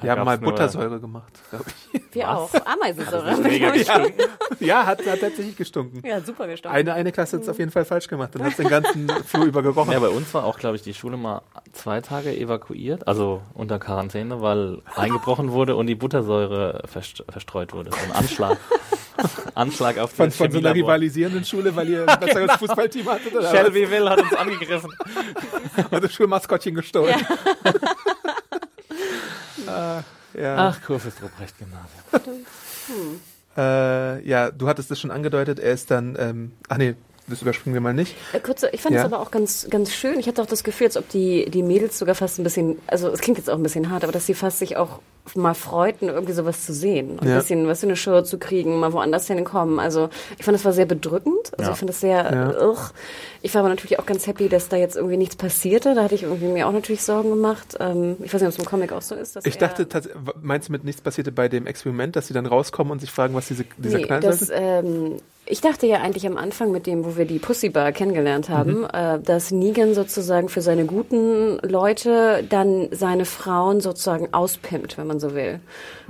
Wir 0.00 0.10
haben 0.10 0.24
mal 0.24 0.38
Buttersäure 0.38 1.00
gemacht, 1.00 1.32
glaube 1.50 1.64
ich. 1.92 2.02
Wir 2.12 2.30
auch. 2.30 2.50
Ameisensäure. 2.64 3.36
Mega 3.38 3.70
gestunken. 3.70 4.12
ja, 4.60 4.84
hat, 4.86 5.06
hat 5.06 5.20
tatsächlich 5.20 5.56
gestunken. 5.56 6.02
ja, 6.06 6.20
super 6.20 6.46
gestorben. 6.46 6.76
Eine, 6.76 6.94
eine 6.94 7.12
Klasse 7.12 7.36
hat 7.36 7.42
es 7.44 7.48
auf 7.48 7.58
jeden 7.58 7.70
Fall 7.70 7.84
falsch 7.84 8.08
gemacht. 8.08 8.34
Dann 8.34 8.42
hat 8.42 8.52
es 8.52 8.56
den 8.56 8.68
ganzen 8.68 9.08
Flur 9.26 9.44
über 9.44 9.62
gerochen. 9.62 9.92
Ja, 9.92 10.00
bei 10.00 10.08
uns 10.08 10.32
war 10.34 10.44
auch, 10.44 10.58
glaube 10.58 10.76
ich, 10.76 10.82
die 10.82 10.94
Schule 10.94 11.16
mal 11.16 11.42
zwei 11.72 12.00
Tage 12.00 12.36
evakuiert, 12.36 13.06
also 13.06 13.42
unter 13.54 13.78
Quarantäne, 13.78 14.40
weil 14.40 14.82
eingebrochen 14.94 15.52
wurde 15.52 15.76
und 15.76 15.86
die 15.86 15.94
Buttersäure 15.94 16.82
verst 16.86 17.24
verstreut 17.28 17.72
wurde. 17.72 17.90
So 17.90 17.98
ein 18.04 18.12
Anschlag. 18.12 18.58
Anschlag 19.54 19.98
auf 19.98 20.10
von, 20.10 20.26
das 20.26 20.36
von 20.36 20.50
so 20.50 20.58
einer 20.58 20.74
rivalisierenden 20.74 21.44
Schule, 21.44 21.74
weil 21.76 21.88
ihr 21.88 22.08
ein 22.08 22.20
besseres 22.20 22.52
Fußballteam 22.56 23.06
hattet. 23.08 23.32
Oder 23.32 23.44
was? 23.44 23.50
Shelbyville 23.52 24.10
hat 24.10 24.20
uns 24.20 24.34
angegriffen. 24.34 24.90
Und 25.90 26.04
das 26.04 26.12
Schulmaskottchen 26.12 26.74
gestohlen. 26.74 27.14
Ah, 29.66 30.02
ja. 30.34 30.68
Ach, 30.68 30.82
Kurfürst 30.82 31.22
Ruprecht 31.22 31.54
Gymnasium. 31.58 32.46
Äh, 33.56 34.26
ja, 34.28 34.50
du 34.50 34.68
hattest 34.68 34.90
es 34.90 35.00
schon 35.00 35.10
angedeutet, 35.10 35.58
er 35.60 35.72
ist 35.72 35.90
dann, 35.90 36.16
ähm, 36.18 36.52
ach 36.68 36.76
nee, 36.76 36.94
das 37.26 37.42
überspringen 37.42 37.74
wir 37.74 37.80
mal 37.80 37.94
nicht. 37.94 38.14
Äh, 38.32 38.40
Kurze, 38.40 38.68
ich 38.72 38.80
fand 38.82 38.94
es 38.94 39.00
Ja. 39.00 39.06
aber 39.06 39.20
auch 39.20 39.30
ganz, 39.30 39.66
ganz 39.70 39.92
schön. 39.92 40.18
Ich 40.18 40.26
hatte 40.28 40.42
auch 40.42 40.46
das 40.46 40.64
Gefühl, 40.64 40.88
als 40.88 40.96
ob 40.96 41.08
die, 41.08 41.48
die 41.50 41.62
Mädels 41.62 41.98
sogar 41.98 42.14
fast 42.14 42.38
ein 42.38 42.44
bisschen, 42.44 42.78
also 42.86 43.08
es 43.08 43.20
klingt 43.20 43.38
jetzt 43.38 43.48
auch 43.50 43.56
ein 43.56 43.62
bisschen 43.62 43.90
hart, 43.90 44.02
aber 44.04 44.12
dass 44.12 44.26
sie 44.26 44.34
fast 44.34 44.58
sich 44.58 44.76
auch 44.76 45.00
mal 45.34 45.54
freuten, 45.54 46.08
irgendwie 46.10 46.34
sowas 46.34 46.66
zu 46.66 46.74
sehen. 46.74 47.18
Und 47.18 47.26
Ja. 47.26 47.32
ein 47.34 47.38
bisschen 47.40 47.66
was 47.66 47.80
für 47.80 47.86
eine 47.86 47.96
Show 47.96 48.20
zu 48.20 48.36
kriegen, 48.38 48.78
mal 48.78 48.92
woanders 48.92 49.26
hinkommen. 49.26 49.80
Also 49.80 50.10
ich 50.38 50.44
fand, 50.44 50.54
das 50.54 50.66
war 50.66 50.74
sehr 50.74 50.84
bedrückend. 50.84 51.50
Also 51.56 51.62
Ja. 51.70 51.72
ich 51.72 51.78
fand 51.78 51.88
das 51.88 52.00
sehr, 52.00 52.30
Ja. 52.30 52.68
ugh. 52.68 52.90
ich 53.40 53.54
war 53.54 53.60
aber 53.60 53.70
natürlich 53.70 53.98
auch 53.98 54.04
ganz 54.04 54.26
happy, 54.26 54.50
dass 54.50 54.68
da 54.68 54.76
jetzt 54.76 54.96
irgendwie 54.96 55.16
nichts 55.16 55.36
passierte. 55.36 55.94
Da 55.94 56.02
hatte 56.04 56.14
ich 56.14 56.24
irgendwie 56.24 56.48
mir 56.48 56.66
auch 56.68 56.72
natürlich 56.72 57.00
Sorgen 57.02 57.30
gemacht. 57.30 57.74
Ähm, 57.80 58.16
ich 58.22 58.34
weiß 58.34 58.42
nicht, 58.42 58.48
ob 58.48 58.54
es 58.54 58.58
im 58.58 58.66
Comic 58.66 58.92
auch 58.92 59.00
so 59.00 59.14
ist. 59.14 59.34
Dass 59.36 59.46
Ich 59.46 59.56
dachte, 59.56 59.86
meinst 60.42 60.68
du 60.68 60.72
mit 60.72 60.84
nichts 60.84 61.00
passierte 61.00 61.32
bei 61.32 61.48
dem 61.48 61.66
Experiment, 61.66 62.16
dass 62.16 62.26
sie 62.26 62.34
dann 62.34 62.44
rauskommen 62.44 62.90
und 62.92 63.00
sich 63.00 63.10
fragen, 63.10 63.34
was 63.34 63.48
diese, 63.48 63.64
dieser 63.78 63.96
Nee, 63.98 64.04
Knall 64.04 64.22
sollte? 64.22 64.52
ähm, 64.52 65.16
ich 65.46 65.60
dachte 65.60 65.86
ja 65.86 65.98
eigentlich 66.00 66.26
am 66.26 66.36
Anfang 66.36 66.70
mit 66.72 66.86
dem, 66.86 67.04
wo 67.04 67.16
wir 67.16 67.24
die 67.26 67.38
Pussy 67.38 67.68
Bar 67.68 67.92
kennengelernt 67.92 68.48
haben, 68.48 68.80
Mhm. 68.80 68.88
äh, 68.92 69.18
dass 69.20 69.50
Negan 69.50 69.92
sozusagen 69.94 70.48
für 70.48 70.60
seine 70.62 70.86
guten 70.86 71.58
Leute 71.58 72.44
dann 72.48 72.88
seine 72.92 73.24
Frauen 73.24 73.80
sozusagen 73.80 74.32
auspimpt, 74.32 74.96
wenn 74.96 75.06
man 75.06 75.20
so 75.20 75.34
will. 75.34 75.60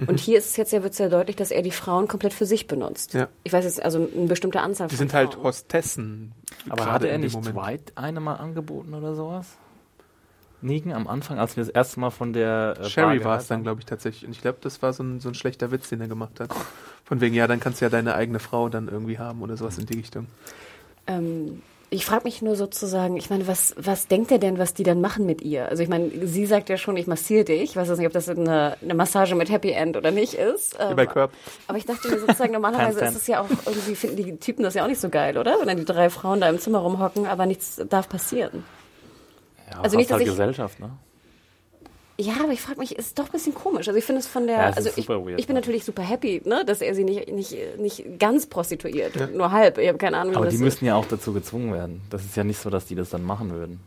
Und 0.06 0.20
hier 0.20 0.38
ist 0.38 0.50
es 0.50 0.56
jetzt 0.56 0.72
ja, 0.72 0.82
wird 0.82 0.94
sehr 0.94 1.08
deutlich, 1.08 1.36
dass 1.36 1.50
er 1.50 1.62
die 1.62 1.70
Frauen 1.72 2.06
komplett 2.08 2.32
für 2.32 2.46
sich 2.46 2.66
benutzt. 2.66 3.14
Mhm. 3.14 3.20
Ja. 3.20 3.28
Ich 3.42 3.52
weiß 3.52 3.64
jetzt, 3.64 3.82
also 3.82 4.08
eine 4.14 4.26
bestimmte 4.26 4.60
Anzahl 4.60 4.88
Die 4.88 4.94
von 4.96 5.08
sind 5.08 5.14
halt. 5.14 5.36
Hostessen. 5.42 6.32
Aber 6.68 6.92
hatte 6.92 7.08
er 7.08 7.14
in 7.16 7.22
dem 7.22 7.26
nicht 7.26 7.34
Moment. 7.34 7.56
Dwight 7.56 7.92
eine 7.96 8.20
mal 8.20 8.34
angeboten 8.36 8.94
oder 8.94 9.14
sowas? 9.14 9.46
Negan 10.62 10.92
am 10.92 11.06
Anfang, 11.08 11.38
als 11.38 11.56
wir 11.56 11.64
das 11.64 11.70
erste 11.70 12.00
Mal 12.00 12.08
von 12.10 12.32
der 12.32 12.76
äh, 12.80 12.84
Sherry 12.84 13.18
Bar 13.18 13.26
war 13.32 13.38
es 13.38 13.48
dann, 13.48 13.62
glaube 13.64 13.80
ich, 13.80 13.86
tatsächlich. 13.86 14.24
Und 14.26 14.32
ich 14.32 14.40
glaube, 14.40 14.58
das 14.62 14.80
war 14.80 14.92
so 14.94 15.02
ein, 15.02 15.20
so 15.20 15.28
ein 15.28 15.34
schlechter 15.34 15.70
Witz, 15.70 15.90
den 15.90 16.00
er 16.00 16.08
gemacht 16.08 16.40
hat. 16.40 16.50
Von 17.04 17.20
wegen, 17.20 17.34
ja, 17.34 17.46
dann 17.46 17.60
kannst 17.60 17.80
du 17.80 17.84
ja 17.84 17.90
deine 17.90 18.14
eigene 18.14 18.38
Frau 18.38 18.68
dann 18.68 18.88
irgendwie 18.88 19.18
haben 19.18 19.42
oder 19.42 19.56
sowas 19.56 19.78
in 19.78 19.86
die 19.86 19.94
Richtung. 19.94 20.26
Ähm, 21.06 21.60
ich 21.90 22.06
frage 22.06 22.24
mich 22.24 22.40
nur 22.42 22.56
sozusagen, 22.56 23.16
ich 23.18 23.28
meine, 23.30 23.46
was, 23.46 23.74
was 23.76 24.08
denkt 24.08 24.32
er 24.32 24.38
denn, 24.38 24.58
was 24.58 24.72
die 24.74 24.82
dann 24.84 25.00
machen 25.02 25.26
mit 25.26 25.42
ihr? 25.42 25.68
Also 25.68 25.82
ich 25.82 25.88
meine, 25.88 26.10
sie 26.26 26.46
sagt 26.46 26.68
ja 26.70 26.76
schon, 26.78 26.96
ich 26.96 27.06
massiere 27.06 27.44
dich. 27.44 27.62
Ich 27.62 27.76
weiß 27.76 27.88
jetzt 27.88 27.98
nicht, 27.98 28.06
ob 28.06 28.12
das 28.14 28.28
eine, 28.28 28.76
eine 28.82 28.94
Massage 28.94 29.34
mit 29.34 29.50
Happy 29.50 29.70
End 29.70 29.96
oder 29.96 30.10
nicht 30.10 30.34
ist. 30.34 30.78
Wie 30.78 30.82
Ähm, 30.82 30.96
bei 30.96 31.06
Curb. 31.06 31.30
Aber 31.68 31.76
ich 31.78 31.84
dachte 31.84 32.08
mir 32.08 32.18
sozusagen, 32.18 32.52
normalerweise 32.54 33.04
ist 33.04 33.16
es 33.16 33.26
ja 33.26 33.40
auch 33.42 33.48
irgendwie, 33.66 33.94
finden 33.94 34.16
die 34.16 34.36
Typen 34.38 34.62
das 34.64 34.74
ja 34.74 34.82
auch 34.82 34.88
nicht 34.88 35.00
so 35.00 35.10
geil, 35.10 35.36
oder? 35.38 35.56
Wenn 35.60 35.68
dann 35.68 35.76
die 35.76 35.84
drei 35.84 36.08
Frauen 36.10 36.40
da 36.40 36.48
im 36.48 36.58
Zimmer 36.58 36.78
rumhocken, 36.78 37.26
aber 37.26 37.44
nichts 37.46 37.80
darf 37.88 38.08
passieren. 38.08 38.64
Ja, 39.70 39.80
also 39.82 39.96
nicht, 39.96 40.08
fast 40.08 40.12
halt 40.20 40.22
dass 40.22 40.34
ich- 40.34 40.38
Gesellschaft, 40.38 40.80
ne? 40.80 40.90
Ja, 42.16 42.34
aber 42.44 42.52
ich 42.52 42.60
frage 42.60 42.78
mich, 42.78 42.96
ist 42.96 43.18
doch 43.18 43.24
ein 43.26 43.32
bisschen 43.32 43.54
komisch. 43.54 43.88
Also 43.88 43.98
ich 43.98 44.04
finde 44.04 44.20
es 44.20 44.26
von 44.28 44.46
der, 44.46 44.56
Ja, 44.56 44.70
also 44.70 44.88
ich, 44.94 45.08
weird, 45.08 45.38
ich 45.40 45.46
bin 45.48 45.56
natürlich 45.56 45.84
super 45.84 46.02
happy, 46.02 46.42
ne, 46.44 46.64
dass 46.64 46.80
er 46.80 46.94
sie 46.94 47.02
nicht, 47.02 47.32
nicht, 47.32 47.56
nicht 47.78 48.04
ganz 48.20 48.46
prostituiert, 48.46 49.34
nur 49.34 49.50
halb. 49.50 49.78
Ich 49.78 49.88
habe 49.88 49.98
keine 49.98 50.18
Ahnung, 50.18 50.32
wie 50.34 50.36
Aber 50.36 50.44
das 50.44 50.52
die 50.54 50.58
ist. 50.58 50.62
müssen 50.64 50.84
ja 50.86 50.94
auch 50.94 51.06
dazu 51.06 51.32
gezwungen 51.32 51.72
werden. 51.72 52.02
Das 52.10 52.24
ist 52.24 52.36
ja 52.36 52.44
nicht 52.44 52.58
so, 52.60 52.70
dass 52.70 52.86
die 52.86 52.94
das 52.94 53.10
dann 53.10 53.24
machen 53.24 53.50
würden. 53.52 53.80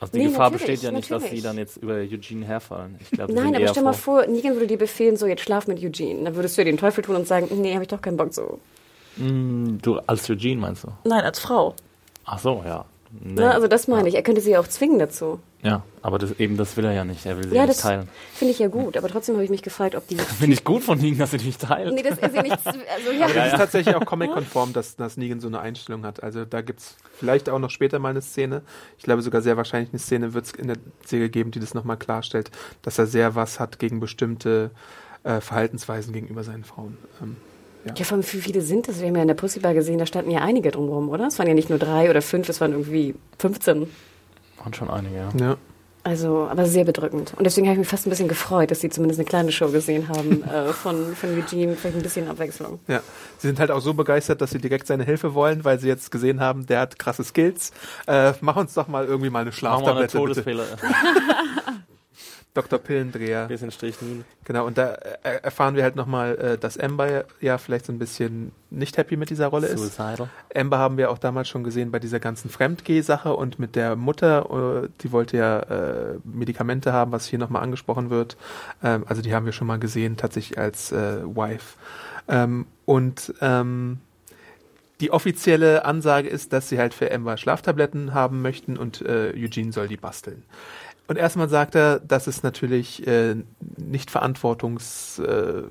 Also 0.00 0.12
die 0.12 0.18
Nee, 0.20 0.28
Gefahr 0.28 0.50
besteht 0.52 0.80
ja 0.82 0.92
nicht, 0.92 1.10
dass 1.10 1.22
natürlich. 1.24 1.40
die 1.42 1.46
dann 1.46 1.58
jetzt 1.58 1.76
über 1.76 1.94
Eugene 1.94 2.46
herfallen. 2.46 2.96
Ich 3.00 3.10
glaube, 3.10 3.32
die 3.32 3.38
Nein, 3.38 3.46
sind 3.52 3.56
aber 3.56 3.68
stell 3.68 3.82
mal 3.82 3.92
vor, 3.92 4.26
Negan 4.26 4.54
würde 4.54 4.68
dir 4.68 4.78
befehlen, 4.78 5.16
so 5.16 5.26
jetzt 5.26 5.42
schlaf 5.42 5.66
mit 5.66 5.82
Eugene. 5.82 6.22
Dann 6.24 6.36
würdest 6.36 6.56
du 6.56 6.62
dir 6.64 6.70
den 6.70 6.78
Teufel 6.78 7.02
tun 7.04 7.16
und 7.16 7.26
sagen, 7.26 7.48
nee, 7.60 7.72
habe 7.74 7.82
ich 7.82 7.88
doch 7.88 8.00
keinen 8.00 8.16
Bock 8.16 8.32
so. 8.32 8.60
Du 9.16 9.98
als 10.06 10.30
Eugene 10.30 10.60
meinst 10.60 10.84
du? 10.84 10.88
Nein, 11.04 11.24
als 11.24 11.40
Frau. 11.40 11.74
Ach 12.24 12.38
so, 12.38 12.62
ja. 12.64 12.84
Nee. 13.10 13.40
Ne? 13.40 13.52
Also 13.54 13.68
das 13.68 13.88
meine 13.88 14.08
ich. 14.08 14.14
Er 14.14 14.22
könnte 14.22 14.40
sie 14.40 14.50
ja 14.50 14.60
auch 14.60 14.68
zwingen 14.68 14.98
dazu. 14.98 15.40
Ja, 15.62 15.82
aber 16.02 16.18
das, 16.18 16.38
eben 16.38 16.56
das 16.56 16.76
will 16.76 16.84
er 16.84 16.92
ja 16.92 17.04
nicht. 17.04 17.26
Er 17.26 17.36
will 17.36 17.48
sie 17.48 17.54
Ja, 17.56 17.62
nicht 17.62 17.74
das 17.76 17.82
teilen. 17.82 18.08
finde 18.34 18.52
ich 18.52 18.58
ja 18.60 18.68
gut. 18.68 18.96
Aber 18.96 19.08
trotzdem 19.08 19.34
habe 19.34 19.44
ich 19.44 19.50
mich 19.50 19.62
gefragt, 19.62 19.96
ob 19.96 20.06
die... 20.06 20.16
Finde 20.38 20.54
ich 20.54 20.62
gut 20.62 20.84
von 20.84 21.00
ihnen, 21.02 21.18
dass 21.18 21.32
sie 21.32 21.38
nicht 21.38 21.60
teilt. 21.60 21.92
nee, 21.94 22.02
dass 22.02 22.18
er 22.18 22.30
sie 22.30 22.38
nicht... 22.40 22.58
Also 22.64 23.10
ja, 23.18 23.26
Das 23.26 23.52
ist 23.52 23.58
tatsächlich 23.58 23.94
auch 23.96 24.04
comic-konform, 24.04 24.72
dass, 24.72 24.94
dass 24.94 25.16
Negan 25.16 25.40
so 25.40 25.48
eine 25.48 25.58
Einstellung 25.60 26.04
hat. 26.04 26.22
Also 26.22 26.44
da 26.44 26.60
gibt's 26.60 26.96
vielleicht 27.18 27.48
auch 27.48 27.58
noch 27.58 27.70
später 27.70 27.98
mal 27.98 28.10
eine 28.10 28.22
Szene. 28.22 28.62
Ich 28.98 29.04
glaube 29.04 29.22
sogar 29.22 29.42
sehr 29.42 29.56
wahrscheinlich 29.56 29.90
eine 29.90 29.98
Szene 29.98 30.32
wird 30.32 30.44
es 30.46 30.52
in 30.52 30.68
der 30.68 30.76
Serie 31.04 31.28
geben, 31.28 31.50
die 31.50 31.58
das 31.58 31.74
nochmal 31.74 31.96
klarstellt, 31.96 32.50
dass 32.82 32.98
er 32.98 33.06
sehr 33.06 33.34
was 33.34 33.58
hat 33.58 33.80
gegen 33.80 33.98
bestimmte 33.98 34.70
äh, 35.24 35.40
Verhaltensweisen 35.40 36.12
gegenüber 36.12 36.44
seinen 36.44 36.62
Frauen. 36.62 36.96
Ähm, 37.20 37.36
Ja, 37.84 38.04
vor 38.04 38.16
allem, 38.16 38.24
wie 38.24 38.40
viele 38.40 38.60
sind 38.60 38.88
das? 38.88 39.00
Wir 39.00 39.08
haben 39.08 39.16
ja 39.16 39.22
in 39.22 39.28
der 39.28 39.34
Pussybar 39.34 39.74
gesehen, 39.74 39.98
da 39.98 40.06
standen 40.06 40.30
ja 40.30 40.40
einige 40.40 40.70
drumherum, 40.70 41.08
oder? 41.08 41.26
Es 41.28 41.38
waren 41.38 41.48
ja 41.48 41.54
nicht 41.54 41.70
nur 41.70 41.78
drei 41.78 42.10
oder 42.10 42.22
fünf, 42.22 42.48
es 42.48 42.60
waren 42.60 42.72
irgendwie 42.72 43.14
15. 43.38 43.88
Waren 44.58 44.74
schon 44.74 44.90
einige, 44.90 45.16
ja. 45.16 45.28
ja. 45.40 45.56
Also, 46.04 46.48
aber 46.50 46.64
sehr 46.64 46.84
bedrückend. 46.84 47.34
Und 47.36 47.44
deswegen 47.44 47.66
habe 47.66 47.74
ich 47.74 47.80
mich 47.80 47.88
fast 47.88 48.06
ein 48.06 48.10
bisschen 48.10 48.28
gefreut, 48.28 48.70
dass 48.70 48.80
sie 48.80 48.88
zumindest 48.88 49.20
eine 49.20 49.28
kleine 49.28 49.52
Show 49.52 49.68
gesehen 49.68 50.08
haben 50.08 50.42
äh, 50.52 50.72
von, 50.72 51.14
von 51.14 51.30
Eugene. 51.30 51.74
Vielleicht 51.76 51.96
ein 51.96 52.02
bisschen 52.02 52.28
Abwechslung. 52.28 52.80
Ja, 52.88 53.02
sie 53.36 53.48
sind 53.48 53.60
halt 53.60 53.70
auch 53.70 53.80
so 53.80 53.92
begeistert, 53.94 54.40
dass 54.40 54.50
sie 54.50 54.58
direkt 54.58 54.86
seine 54.86 55.04
Hilfe 55.04 55.34
wollen, 55.34 55.64
weil 55.64 55.78
sie 55.78 55.88
jetzt 55.88 56.10
gesehen 56.10 56.40
haben, 56.40 56.66
der 56.66 56.80
hat 56.80 56.98
krasse 56.98 57.24
Skills. 57.24 57.72
Äh, 58.06 58.32
mach 58.40 58.56
uns 58.56 58.74
doch 58.74 58.88
mal 58.88 59.04
irgendwie 59.04 59.28
mal 59.28 59.40
eine 59.40 59.50
Machen 59.50 59.84
wir 59.84 59.96
eine 59.96 60.08
Schlaftablette, 60.08 60.18
bitte. 60.18 60.44
Todespille. 60.44 60.64
Dr. 62.58 62.80
Pillendreher. 62.80 63.46
Bisschen 63.46 63.70
Strichnil. 63.70 64.24
Genau, 64.44 64.66
und 64.66 64.76
da 64.76 64.94
äh, 65.22 65.42
erfahren 65.42 65.76
wir 65.76 65.84
halt 65.84 65.94
nochmal, 65.94 66.36
äh, 66.36 66.58
dass 66.58 66.76
Amber 66.76 67.24
ja 67.40 67.56
vielleicht 67.56 67.86
so 67.86 67.92
ein 67.92 68.00
bisschen 68.00 68.50
nicht 68.68 68.96
happy 68.96 69.16
mit 69.16 69.30
dieser 69.30 69.46
Rolle 69.46 69.68
ist. 69.68 69.78
Suicidal. 69.78 70.28
Amber 70.52 70.78
haben 70.78 70.96
wir 70.96 71.12
auch 71.12 71.18
damals 71.18 71.48
schon 71.48 71.62
gesehen 71.62 71.92
bei 71.92 72.00
dieser 72.00 72.18
ganzen 72.18 72.50
Fremdgeh-Sache 72.50 73.32
und 73.32 73.60
mit 73.60 73.76
der 73.76 73.94
Mutter, 73.94 74.82
äh, 74.84 74.88
die 75.02 75.12
wollte 75.12 75.36
ja 75.36 75.60
äh, 75.60 76.18
Medikamente 76.24 76.92
haben, 76.92 77.12
was 77.12 77.26
hier 77.26 77.38
nochmal 77.38 77.62
angesprochen 77.62 78.10
wird. 78.10 78.36
Ähm, 78.82 79.04
also 79.06 79.22
die 79.22 79.32
haben 79.32 79.46
wir 79.46 79.52
schon 79.52 79.68
mal 79.68 79.78
gesehen, 79.78 80.16
tatsächlich 80.16 80.58
als 80.58 80.90
äh, 80.90 81.22
Wife. 81.24 81.76
Ähm, 82.26 82.66
und 82.86 83.34
ähm, 83.40 84.00
die 85.00 85.12
offizielle 85.12 85.84
Ansage 85.84 86.28
ist, 86.28 86.52
dass 86.52 86.68
sie 86.68 86.78
halt 86.78 86.92
für 86.92 87.12
Amber 87.12 87.36
Schlaftabletten 87.36 88.14
haben 88.14 88.42
möchten 88.42 88.76
und 88.76 89.00
äh, 89.02 89.32
Eugene 89.36 89.72
soll 89.72 89.86
die 89.86 89.96
basteln. 89.96 90.42
Und 91.08 91.16
erstmal 91.16 91.48
sagt 91.48 91.74
er, 91.74 92.00
dass 92.00 92.26
es 92.26 92.42
natürlich 92.42 93.06
äh, 93.06 93.34
nicht 93.78 94.10
verantwortungs, 94.10 95.18
äh, 95.18 95.62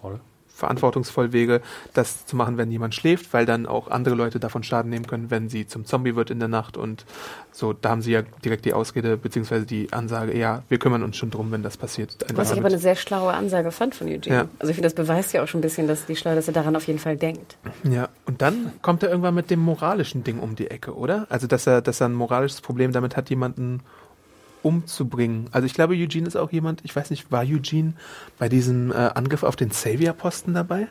Voll. 0.00 0.20
verantwortungsvoll 0.46 1.32
wäre, 1.32 1.60
das 1.92 2.24
zu 2.24 2.36
machen, 2.36 2.56
wenn 2.56 2.70
jemand 2.70 2.94
schläft, 2.94 3.32
weil 3.32 3.46
dann 3.46 3.66
auch 3.66 3.88
andere 3.88 4.14
Leute 4.14 4.38
davon 4.38 4.62
Schaden 4.62 4.88
nehmen 4.88 5.08
können, 5.08 5.28
wenn 5.28 5.48
sie 5.48 5.66
zum 5.66 5.86
Zombie 5.86 6.14
wird 6.14 6.30
in 6.30 6.38
der 6.38 6.46
Nacht. 6.46 6.76
Und 6.76 7.04
so, 7.50 7.72
da 7.72 7.90
haben 7.90 8.00
sie 8.00 8.12
ja 8.12 8.22
direkt 8.44 8.64
die 8.64 8.72
Ausrede 8.72 9.16
beziehungsweise 9.16 9.66
die 9.66 9.92
Ansage, 9.92 10.38
ja, 10.38 10.62
wir 10.68 10.78
kümmern 10.78 11.02
uns 11.02 11.16
schon 11.16 11.32
drum, 11.32 11.50
wenn 11.50 11.64
das 11.64 11.76
passiert. 11.76 12.16
Was 12.34 12.52
ich 12.52 12.58
aber 12.58 12.68
eine 12.68 12.78
sehr 12.78 12.94
schlaue 12.94 13.32
Ansage 13.32 13.72
fand 13.72 13.96
von 13.96 14.06
Eugene. 14.06 14.36
Ja. 14.36 14.48
Also 14.60 14.70
ich 14.70 14.76
finde, 14.76 14.86
das 14.86 14.94
beweist 14.94 15.32
ja 15.32 15.42
auch 15.42 15.48
schon 15.48 15.58
ein 15.58 15.62
bisschen, 15.62 15.88
dass 15.88 16.06
die 16.06 16.14
schlau, 16.14 16.36
dass 16.36 16.46
er 16.46 16.54
daran 16.54 16.76
auf 16.76 16.86
jeden 16.86 17.00
Fall 17.00 17.16
denkt. 17.16 17.56
Ja, 17.82 18.08
und 18.26 18.40
dann 18.40 18.70
kommt 18.82 19.02
er 19.02 19.08
irgendwann 19.08 19.34
mit 19.34 19.50
dem 19.50 19.58
moralischen 19.58 20.22
Ding 20.22 20.38
um 20.38 20.54
die 20.54 20.70
Ecke, 20.70 20.94
oder? 20.94 21.26
Also, 21.28 21.48
dass 21.48 21.66
er, 21.66 21.82
dass 21.82 22.00
er 22.00 22.08
ein 22.08 22.14
moralisches 22.14 22.60
Problem 22.60 22.92
damit 22.92 23.16
hat, 23.16 23.30
jemanden 23.30 23.80
umzubringen. 24.62 25.48
Also 25.52 25.66
ich 25.66 25.74
glaube, 25.74 25.94
Eugene 25.94 26.26
ist 26.26 26.36
auch 26.36 26.52
jemand, 26.52 26.84
ich 26.84 26.94
weiß 26.94 27.10
nicht, 27.10 27.30
war 27.30 27.42
Eugene 27.42 27.94
bei 28.38 28.48
diesem 28.48 28.90
äh, 28.90 28.94
Angriff 28.94 29.42
auf 29.42 29.56
den 29.56 29.70
Savior-Posten 29.70 30.54
dabei? 30.54 30.88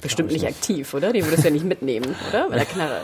Bestimmt 0.00 0.30
nicht 0.30 0.46
aktiv, 0.46 0.94
oder? 0.94 1.12
Die 1.12 1.24
würdest 1.24 1.42
du 1.42 1.48
ja 1.48 1.52
nicht 1.52 1.64
mitnehmen, 1.64 2.14
oder? 2.28 2.48
Mit 2.48 2.58
der 2.58 2.64
Knarre. 2.66 3.00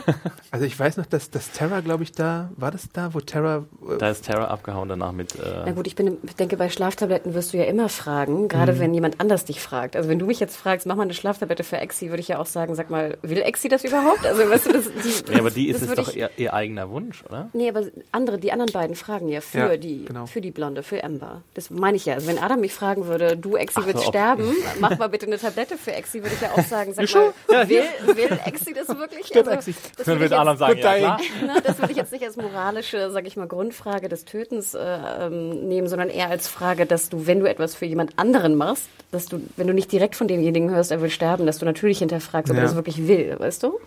Also 0.51 0.65
ich 0.65 0.79
weiß 0.79 0.97
noch, 0.97 1.05
dass, 1.05 1.29
dass 1.29 1.51
Terra, 1.51 1.81
glaube 1.81 2.03
ich, 2.03 2.13
da, 2.13 2.49
war 2.55 2.71
das 2.71 2.87
da, 2.93 3.13
wo 3.13 3.19
Terra, 3.19 3.65
äh, 3.89 3.97
Da 3.97 4.09
ist 4.09 4.25
Terra 4.25 4.45
abgehauen 4.45 4.87
danach 4.87 5.11
mit. 5.11 5.33
Na 5.37 5.67
Äh, 5.67 5.73
gut, 5.73 5.87
ich, 5.87 5.95
bin, 5.95 6.17
ich 6.23 6.35
denke, 6.35 6.55
bei 6.57 6.69
Schlaftabletten 6.69 7.33
wirst 7.33 7.51
du 7.53 7.57
ja 7.57 7.65
immer 7.65 7.89
fragen, 7.89 8.47
gerade 8.47 8.73
Mhm. 8.73 8.79
wenn 8.79 8.93
jemand 8.93 9.19
anders 9.19 9.43
dich 9.45 9.59
fragt. 9.59 9.95
Also 9.95 10.07
wenn 10.09 10.19
du 10.19 10.25
mich 10.25 10.39
jetzt 10.39 10.55
fragst, 10.55 10.85
mach 10.87 10.95
mal 10.95 11.03
eine 11.03 11.13
Schlaftablette 11.13 11.63
für 11.63 11.77
Exi, 11.77 12.09
würde 12.09 12.21
ich 12.21 12.29
ja 12.29 12.39
auch 12.39 12.45
sagen, 12.45 12.75
sag 12.75 12.89
mal, 12.89 13.17
will 13.21 13.41
Exi 13.41 13.67
das 13.67 13.83
überhaupt? 13.83 14.25
Also 14.25 14.49
weißt 14.49 14.67
du, 14.67 14.71
das, 14.73 14.85
die, 14.85 15.31
ja, 15.33 15.39
aber 15.39 15.51
die 15.51 15.67
ist 15.67 15.81
es 15.81 15.93
doch 15.93 16.07
ich, 16.09 16.15
ihr, 16.17 16.29
ihr 16.37 16.53
eigener 16.53 16.89
Wunsch, 16.89 17.23
oder? 17.27 17.49
Nee, 17.53 17.67
aber 17.69 17.83
andere, 18.11 18.37
die 18.37 18.51
anderen 18.53 18.71
beiden 18.71 18.95
fragen 18.95 19.27
ja 19.27 19.41
für 19.41 19.57
Ja, 19.57 19.77
die, 19.77 20.05
genau. 20.05 20.25
für 20.25 20.39
die 20.41 20.51
Blonde, 20.51 20.83
für 20.83 21.03
Amber. 21.03 21.41
Das 21.53 21.69
meine 21.69 21.97
ich 21.97 22.05
ja. 22.05 22.13
Also 22.13 22.27
wenn 22.27 22.39
Adam 22.39 22.61
mich 22.61 22.73
fragen 22.73 23.07
würde, 23.07 23.35
du 23.35 23.55
Exi 23.57 23.79
Ach 23.81 23.87
wird 23.87 24.01
sterben, 24.01 24.45
mach 24.79 24.97
mal 24.97 25.09
bitte 25.09 25.25
eine 25.25 25.37
Tablette 25.37 25.77
für 25.77 25.91
Exi, 25.93 26.21
würde 26.23 26.35
ich 26.35 26.44
ja 26.45 26.51
auch 26.53 26.65
sagen, 26.67 26.93
sag 26.93 27.13
mal, 27.49 27.69
will, 27.69 27.83
will 28.15 28.39
Exi 28.45 28.73
das 28.73 28.87
wirklich? 28.89 29.27
Stimmt, 29.27 29.47
Also, 29.47 29.71
Exi. 29.71 29.75
das 29.97 30.07
würde 30.07 30.25
ich 30.25 30.31
jetzt- 30.31 30.59
sagen, 30.59 31.01
ja. 31.01 31.17
Ne, 31.45 31.61
das 31.63 31.77
würde 31.79 31.91
ich 31.91 31.97
jetzt 31.97 32.11
nicht 32.11 32.23
als 32.25 32.35
moralische, 32.37 33.11
sag 33.11 33.27
ich 33.27 33.35
mal, 33.37 33.47
Grundfrage 33.47 34.09
des 34.09 34.25
Tötens 34.25 34.73
äh, 34.73 34.79
ähm, 35.21 35.67
nehmen, 35.67 35.87
sondern 35.87 36.09
eher 36.09 36.29
als 36.29 36.47
Frage, 36.47 36.85
dass 36.85 37.09
du, 37.09 37.27
wenn 37.27 37.39
du 37.39 37.45
etwas 37.49 37.75
für 37.75 37.85
jemand 37.85 38.17
anderen 38.17 38.55
machst, 38.55 38.83
dass 39.11 39.25
du, 39.27 39.39
wenn 39.57 39.67
du 39.67 39.73
nicht 39.73 39.91
direkt 39.91 40.15
von 40.15 40.27
demjenigen 40.27 40.69
hörst, 40.71 40.91
er 40.91 41.01
will 41.01 41.09
sterben, 41.09 41.45
dass 41.45 41.57
du 41.59 41.65
natürlich 41.65 41.99
hinterfragst, 41.99 42.49
ob 42.51 42.57
Ja. 42.57 42.63
er 42.63 42.67
das 42.67 42.75
wirklich 42.75 43.07
will, 43.07 43.35
weißt 43.39 43.63
du? 43.63 43.79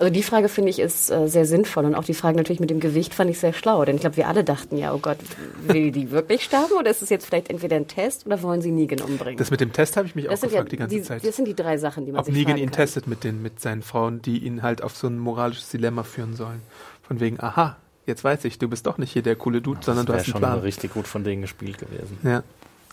Also 0.00 0.10
die 0.12 0.22
Frage 0.22 0.48
finde 0.48 0.70
ich 0.70 0.78
ist 0.78 1.10
äh, 1.10 1.28
sehr 1.28 1.44
sinnvoll 1.44 1.84
und 1.84 1.94
auch 1.94 2.04
die 2.04 2.14
Frage 2.14 2.36
natürlich 2.38 2.58
mit 2.58 2.70
dem 2.70 2.80
Gewicht 2.80 3.12
fand 3.14 3.28
ich 3.30 3.38
sehr 3.38 3.52
schlau, 3.52 3.84
denn 3.84 3.96
ich 3.96 4.00
glaube, 4.00 4.16
wir 4.16 4.28
alle 4.28 4.42
dachten 4.42 4.78
ja, 4.78 4.94
oh 4.94 4.98
Gott, 4.98 5.18
will 5.66 5.92
die 5.92 6.10
wirklich 6.10 6.42
sterben 6.42 6.72
oder 6.78 6.90
ist 6.90 7.02
es 7.02 7.10
jetzt 7.10 7.26
vielleicht 7.26 7.50
entweder 7.50 7.76
ein 7.76 7.86
Test 7.86 8.24
oder 8.26 8.42
wollen 8.42 8.62
sie 8.62 8.70
Negan 8.70 9.00
umbringen? 9.02 9.36
Das 9.36 9.50
mit 9.50 9.60
dem 9.60 9.72
Test 9.74 9.96
habe 9.98 10.06
ich 10.06 10.14
mich 10.14 10.26
auch 10.26 10.30
Das 10.30 10.40
sind 10.40 10.50
gefragt 10.50 10.68
ja 10.68 10.70
die 10.70 10.76
ganze 10.78 10.96
die, 10.96 11.02
Zeit. 11.02 11.24
das 11.26 11.36
sind 11.36 11.46
die 11.46 11.54
drei 11.54 11.76
Sachen, 11.76 12.06
die 12.06 12.12
man 12.12 12.20
Ob 12.20 12.24
sich 12.24 12.34
Negan 12.34 12.52
fragen 12.52 12.62
ihn 12.62 12.70
kann. 12.70 12.76
testet 12.76 13.06
mit, 13.06 13.24
den, 13.24 13.42
mit 13.42 13.60
seinen 13.60 13.82
Frauen, 13.82 14.22
die 14.22 14.38
ihn 14.38 14.62
halt 14.62 14.82
auf 14.82 14.96
so 14.96 15.06
ein 15.06 15.18
moralisches 15.18 15.68
Dilemma 15.68 16.02
führen 16.02 16.34
sollen. 16.34 16.62
Von 17.02 17.20
wegen, 17.20 17.38
aha, 17.38 17.76
jetzt 18.06 18.24
weiß 18.24 18.46
ich, 18.46 18.58
du 18.58 18.68
bist 18.68 18.86
doch 18.86 18.96
nicht 18.96 19.12
hier 19.12 19.22
der 19.22 19.36
coole 19.36 19.60
Dude, 19.60 19.80
sondern 19.82 20.06
du 20.06 20.12
Das 20.12 20.22
hast 20.22 20.28
wäre 20.28 20.36
einen 20.36 20.42
schon 20.44 20.50
Plan. 20.52 20.64
richtig 20.64 20.94
gut 20.94 21.06
von 21.08 21.24
denen 21.24 21.42
gespielt 21.42 21.76
gewesen. 21.78 22.16
Ja. 22.22 22.42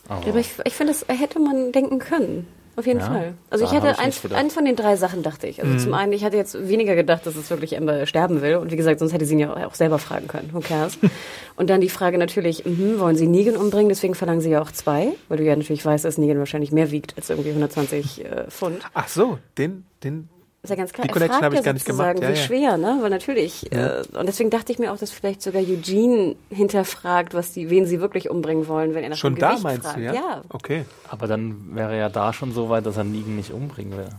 Aber 0.10 0.24
Ja, 0.26 0.30
aber 0.32 0.40
ich, 0.40 0.52
ich 0.66 0.74
finde, 0.74 0.92
das 0.94 1.06
hätte 1.20 1.40
man 1.40 1.72
denken 1.72 2.00
können. 2.00 2.48
Auf 2.78 2.86
jeden 2.86 3.00
Ja? 3.00 3.08
Fall. 3.08 3.34
Also 3.50 3.66
ich 3.66 3.74
ich 3.74 3.84
eins, 3.84 4.24
eins 4.32 4.54
von 4.54 4.64
den 4.64 4.76
drei 4.76 4.96
Sachen 4.98 5.24
dachte 5.24 5.48
ich. 5.48 5.62
Also 5.62 5.74
Mhm. 5.74 5.80
zum 5.80 5.94
einen, 5.96 6.14
ich 6.14 6.24
hatte 6.24 6.38
jetzt 6.38 6.70
weniger 6.70 6.96
gedacht, 6.96 7.26
dass 7.26 7.36
es 7.36 7.50
wirklich 7.50 7.76
Amber 7.76 8.06
sterben 8.06 8.44
will. 8.44 8.58
Und 8.58 8.72
wie 8.72 8.76
gesagt, 8.76 9.00
sonst 9.00 9.14
hätte 9.14 9.26
sie 9.26 9.34
ihn 9.34 9.40
ja 9.40 9.66
auch 9.68 9.74
selber 9.74 9.98
fragen 9.98 10.28
können. 10.28 10.52
Who 10.54 10.60
cares? 10.60 11.00
und 11.56 11.72
dann 11.72 11.82
die 11.82 11.90
Frage 11.90 12.20
natürlich, 12.20 12.66
mhm, 12.66 13.00
wollen 13.00 13.16
sie 13.16 13.26
Negan 13.26 13.58
umbringen? 13.58 13.90
Deswegen 13.90 14.14
verlangen 14.14 14.42
sie 14.42 14.52
ja 14.52 14.62
auch 14.62 14.72
zwei. 14.72 15.08
Weil 15.28 15.38
du 15.40 15.44
ja 15.44 15.56
natürlich 15.56 15.84
weißt, 15.84 16.06
dass 16.06 16.20
Negan 16.20 16.38
wahrscheinlich 16.38 16.72
mehr 16.72 16.92
wiegt 16.92 17.18
als 17.18 17.32
irgendwie 17.32 17.50
120 17.50 18.24
äh, 18.24 18.44
Pfund. 18.52 18.84
Ach 18.94 19.08
so, 19.08 19.40
den, 19.58 19.84
den, 20.04 20.30
Ist 20.68 20.72
ja 20.72 20.76
ganz 20.76 20.92
klar. 20.92 21.08
Die 21.08 21.14
Connection 21.14 21.42
habe 21.44 21.56
ich 21.56 21.64
gar 21.64 21.72
nicht 21.72 21.86
sozusagen, 21.86 22.20
gemacht. 22.20 22.30
Ja, 22.30 22.36
wie 22.36 22.40
ja. 22.42 22.46
schwer, 22.46 22.78
ne? 22.78 22.98
Weil 23.02 23.10
natürlich, 23.10 23.70
Ja. 23.72 24.02
äh, 24.02 24.04
und 24.20 24.26
deswegen 24.28 24.50
dachte 24.50 24.74
ich 24.74 24.80
mir 24.80 24.92
auch, 24.92 24.98
dass 24.98 25.12
vielleicht 25.12 25.42
sogar 25.42 25.62
Eugene 25.62 26.36
hinterfragt, 26.50 27.34
was 27.34 27.54
die, 27.54 27.70
wen 27.70 27.86
sie 27.86 28.02
wirklich 28.02 28.30
umbringen 28.30 28.68
wollen, 28.68 28.94
wenn 28.94 29.04
er 29.04 29.12
nach 29.12 29.16
schon 29.18 29.36
dem 29.36 29.40
da 29.40 29.50
Gewicht 29.52 29.64
meinst 29.64 29.84
fragt. 29.84 29.98
du, 29.98 30.02
ja? 30.02 30.14
ja. 30.14 30.42
Okay. 30.50 30.84
Aber 31.10 31.28
dann 31.28 31.74
wäre 31.74 31.92
er 31.94 31.98
ja 31.98 32.10
da 32.10 32.34
schon 32.34 32.52
so 32.52 32.68
weit, 32.68 32.86
dass 32.86 32.98
er 32.98 33.06
Negan 33.06 33.38
nicht 33.38 33.52
umbringen 33.52 33.98
will. 33.98 34.10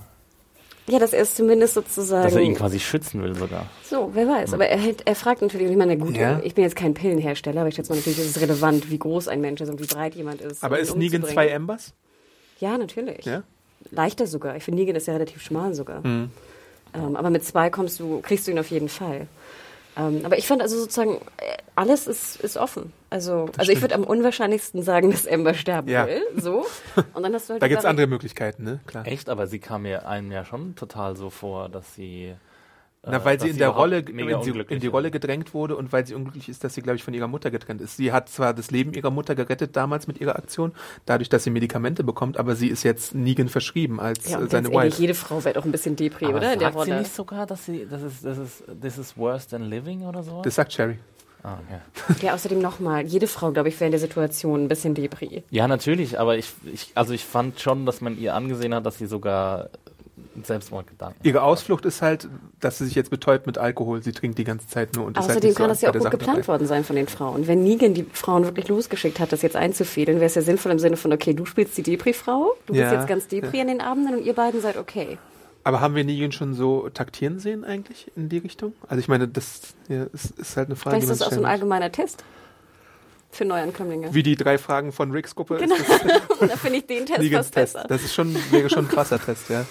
Ja, 0.86 0.98
dass 0.98 1.12
er 1.12 1.20
es 1.20 1.34
zumindest 1.34 1.74
sozusagen. 1.74 2.24
Dass 2.24 2.34
er 2.34 2.40
ihn 2.40 2.54
quasi 2.54 2.80
schützen 2.80 3.22
will 3.22 3.34
sogar. 3.34 3.66
So, 3.84 4.10
wer 4.14 4.26
weiß. 4.26 4.54
Aber 4.54 4.68
er, 4.68 4.80
er 5.04 5.14
fragt 5.14 5.42
natürlich, 5.42 5.70
ich 5.70 5.76
meine, 5.76 5.98
gut, 5.98 6.16
Ja. 6.16 6.40
ich 6.42 6.54
bin 6.54 6.64
jetzt 6.64 6.76
kein 6.76 6.94
Pillenhersteller, 6.94 7.60
aber 7.60 7.68
ich 7.68 7.74
schätze 7.74 7.92
mal, 7.92 7.96
natürlich 7.96 8.20
ist 8.20 8.36
es 8.36 8.40
relevant, 8.40 8.90
wie 8.90 8.98
groß 8.98 9.28
ein 9.28 9.42
Mensch 9.42 9.60
ist 9.60 9.68
und 9.68 9.82
wie 9.82 9.86
breit 9.86 10.14
jemand 10.14 10.40
ist. 10.40 10.64
Aber 10.64 10.76
um 10.76 10.82
ist 10.82 10.96
Negan 10.96 11.24
zwei 11.24 11.48
Embers? 11.48 11.92
Ja, 12.58 12.78
natürlich. 12.78 13.26
Ja? 13.26 13.42
Leichter 13.90 14.26
sogar. 14.26 14.56
Ich 14.56 14.64
finde, 14.64 14.80
Negan 14.80 14.96
ist 14.96 15.06
ja 15.06 15.14
relativ 15.14 15.42
schmal 15.42 15.74
sogar. 15.74 16.06
Mhm. 16.06 16.30
Ähm, 16.94 17.16
aber 17.16 17.30
mit 17.30 17.44
zwei 17.44 17.70
kommst 17.70 18.00
du, 18.00 18.20
kriegst 18.20 18.46
du 18.46 18.50
ihn 18.50 18.58
auf 18.58 18.70
jeden 18.70 18.88
Fall. 18.88 19.26
Ähm, 19.96 20.20
aber 20.24 20.38
ich 20.38 20.46
fand 20.46 20.62
also 20.62 20.78
sozusagen, 20.78 21.16
äh, 21.38 21.56
alles 21.74 22.06
ist, 22.06 22.40
ist 22.40 22.56
offen. 22.56 22.92
Also, 23.10 23.48
also 23.56 23.72
ich 23.72 23.80
würde 23.80 23.94
am 23.94 24.04
unwahrscheinlichsten 24.04 24.82
sagen, 24.82 25.10
dass 25.10 25.26
Amber 25.26 25.54
sterben 25.54 25.88
Ja. 25.88 26.06
will. 26.06 26.22
So. 26.36 26.66
Und 27.14 27.22
dann 27.22 27.34
hast 27.34 27.48
du 27.48 27.54
halt 27.54 27.62
Da 27.62 27.68
gibt 27.68 27.80
es 27.80 27.84
andere 27.84 28.06
Möglichkeiten, 28.06 28.64
ne? 28.64 28.80
Klar. 28.86 29.06
Echt, 29.06 29.28
aber 29.28 29.46
sie 29.46 29.58
kam 29.58 29.82
mir 29.82 30.06
einem 30.06 30.30
ja 30.30 30.44
schon 30.44 30.76
total 30.76 31.16
so 31.16 31.30
vor, 31.30 31.68
dass 31.68 31.94
sie. 31.94 32.34
Na, 33.10 33.18
äh, 33.18 33.24
weil 33.24 33.36
dass 33.36 33.44
sie 33.44 33.50
in 33.50 33.58
der 33.58 33.68
Rolle, 33.70 33.98
in, 33.98 34.42
sie, 34.42 34.50
in 34.68 34.80
die. 34.80 34.86
Rolle 34.86 35.10
gedrängt 35.10 35.54
wurde 35.54 35.76
und 35.76 35.92
weil 35.92 36.06
sie 36.06 36.14
unglücklich 36.14 36.48
ist, 36.48 36.64
dass 36.64 36.74
sie, 36.74 36.82
glaube 36.82 36.96
ich, 36.96 37.04
von 37.04 37.14
ihrer 37.14 37.28
Mutter 37.28 37.50
getrennt 37.50 37.80
ist. 37.80 37.96
Sie 37.96 38.12
hat 38.12 38.28
zwar 38.28 38.54
das 38.54 38.70
Leben 38.70 38.92
ihrer 38.94 39.10
Mutter 39.10 39.34
gerettet 39.34 39.76
damals 39.76 40.06
mit 40.06 40.20
ihrer 40.20 40.36
Aktion, 40.36 40.72
dadurch, 41.06 41.28
dass 41.28 41.44
sie 41.44 41.50
Medikamente 41.50 42.04
bekommt, 42.04 42.36
aber 42.38 42.54
sie 42.56 42.68
ist 42.68 42.82
jetzt 42.82 43.14
Negan 43.14 43.48
verschrieben 43.48 44.00
als 44.00 44.28
Ja, 44.28 44.38
äh, 44.38 44.42
und 44.42 44.50
seine 44.50 44.68
ganz 44.70 44.74
ehrlich, 44.74 44.92
Wife. 44.94 45.00
jede 45.02 45.14
Frau 45.14 45.44
wird 45.44 45.58
auch 45.58 45.64
ein 45.64 45.72
bisschen 45.72 45.96
Depri, 45.96 46.26
Aber 46.26 46.36
oder? 46.38 46.52
In 46.52 46.58
der 46.58 46.72
sagt 46.72 46.84
sie 46.84 46.90
Rolle. 46.90 47.00
nicht 47.02 47.14
sogar, 47.14 47.46
dass 47.46 47.64
sie, 47.66 47.86
das 47.90 48.02
ist, 48.02 48.24
das 48.24 48.38
ist, 48.38 48.64
this 48.80 48.98
is 48.98 49.16
worse 49.16 49.48
than 49.48 49.62
living 49.70 50.02
oder 50.02 50.22
so? 50.22 50.42
Das 50.42 50.54
sagt 50.54 50.72
Cherry. 50.72 50.98
ah, 51.42 51.54
okay. 51.64 52.16
Ja, 52.26 52.34
außerdem 52.34 52.60
nochmal, 52.60 53.06
jede 53.06 53.26
Frau, 53.26 53.52
glaube 53.52 53.68
ich, 53.68 53.78
wäre 53.80 53.86
in 53.86 53.92
der 53.92 54.00
Situation 54.00 54.64
ein 54.64 54.68
bisschen 54.68 54.94
Depri. 54.94 55.44
Ja, 55.50 55.68
natürlich, 55.68 56.18
aber 56.18 56.36
ich, 56.36 56.52
ich, 56.72 56.92
also 56.94 57.12
ich 57.14 57.24
fand 57.24 57.60
schon, 57.60 57.86
dass 57.86 58.00
man 58.00 58.18
ihr 58.18 58.34
angesehen 58.34 58.74
hat, 58.74 58.84
dass 58.86 58.98
sie 58.98 59.06
sogar 59.06 59.70
Selbstmordgedanken 60.44 61.20
Ihre 61.24 61.42
Ausflucht 61.42 61.84
ist 61.84 62.02
halt, 62.02 62.28
dass 62.60 62.78
sie 62.78 62.84
sich 62.86 62.94
jetzt 62.94 63.10
betäubt 63.10 63.46
mit 63.46 63.58
Alkohol. 63.58 64.02
Sie 64.02 64.12
trinkt 64.12 64.38
die 64.38 64.44
ganze 64.44 64.66
Zeit 64.68 64.94
nur 64.96 65.06
und 65.06 65.16
ist 65.16 65.22
halt 65.22 65.30
Außerdem 65.30 65.50
so 65.52 65.56
kann 65.56 65.68
das 65.68 65.80
ja 65.80 65.90
auch 65.90 65.92
gut 65.94 66.02
Sache 66.02 66.16
geplant 66.18 66.38
dabei. 66.38 66.48
worden 66.48 66.66
sein 66.66 66.84
von 66.84 66.96
den 66.96 67.08
Frauen. 67.08 67.46
Wenn 67.46 67.62
Negan 67.62 67.94
die 67.94 68.04
Frauen 68.12 68.44
wirklich 68.44 68.68
losgeschickt 68.68 69.20
hat, 69.20 69.32
das 69.32 69.42
jetzt 69.42 69.56
einzufädeln, 69.56 70.18
wäre 70.18 70.26
es 70.26 70.34
ja 70.34 70.42
sinnvoll 70.42 70.72
im 70.72 70.78
Sinne 70.78 70.96
von, 70.96 71.12
okay, 71.12 71.34
du 71.34 71.44
spielst 71.44 71.76
die 71.78 71.82
Depri-Frau, 71.82 72.54
du 72.66 72.74
Ja, 72.74 72.84
bist 72.90 72.92
jetzt 72.94 73.08
ganz 73.08 73.28
Depri 73.28 73.60
an 73.60 73.68
den 73.68 73.80
Abenden 73.80 74.14
und 74.16 74.24
ihr 74.24 74.34
beiden 74.34 74.60
seid 74.60 74.76
okay. 74.76 75.18
Aber 75.64 75.80
haben 75.80 75.94
wir 75.94 76.04
Negan 76.04 76.32
schon 76.32 76.54
so 76.54 76.88
taktieren 76.88 77.38
sehen 77.40 77.64
eigentlich 77.64 78.10
in 78.16 78.28
die 78.28 78.38
Richtung? 78.38 78.72
Also 78.88 79.00
ich 79.00 79.08
meine, 79.08 79.28
das 79.28 79.74
ja, 79.88 80.04
ist, 80.12 80.30
ist 80.38 80.56
halt 80.56 80.68
eine 80.68 80.76
Frage, 80.76 80.96
Vielleicht 80.96 81.12
ist 81.12 81.20
das 81.20 81.28
auch 81.28 81.32
so 81.32 81.40
ein 81.40 81.46
allgemeiner 81.46 81.92
Test 81.92 82.24
für 83.30 83.44
Neuankömmlinge. 83.44 84.14
Wie 84.14 84.22
die 84.22 84.36
drei 84.36 84.56
Fragen 84.56 84.92
von 84.92 85.10
Ricks 85.10 85.34
Gruppe 85.34 85.58
Genau. 85.58 85.74
ist 85.74 85.86
das 85.90 86.00
da 86.48 86.56
finde 86.56 86.78
ich 86.78 86.86
den 86.86 87.04
Test 87.04 87.18
Negans 87.20 87.46
fast 87.48 87.54
Test. 87.54 87.74
besser. 87.74 87.88
Das 87.88 88.02
ist 88.02 88.14
schon, 88.14 88.34
wäre 88.50 88.70
schon 88.70 88.86
ein 88.86 88.88
krasser 88.88 89.18
Test, 89.22 89.50
ja. 89.50 89.66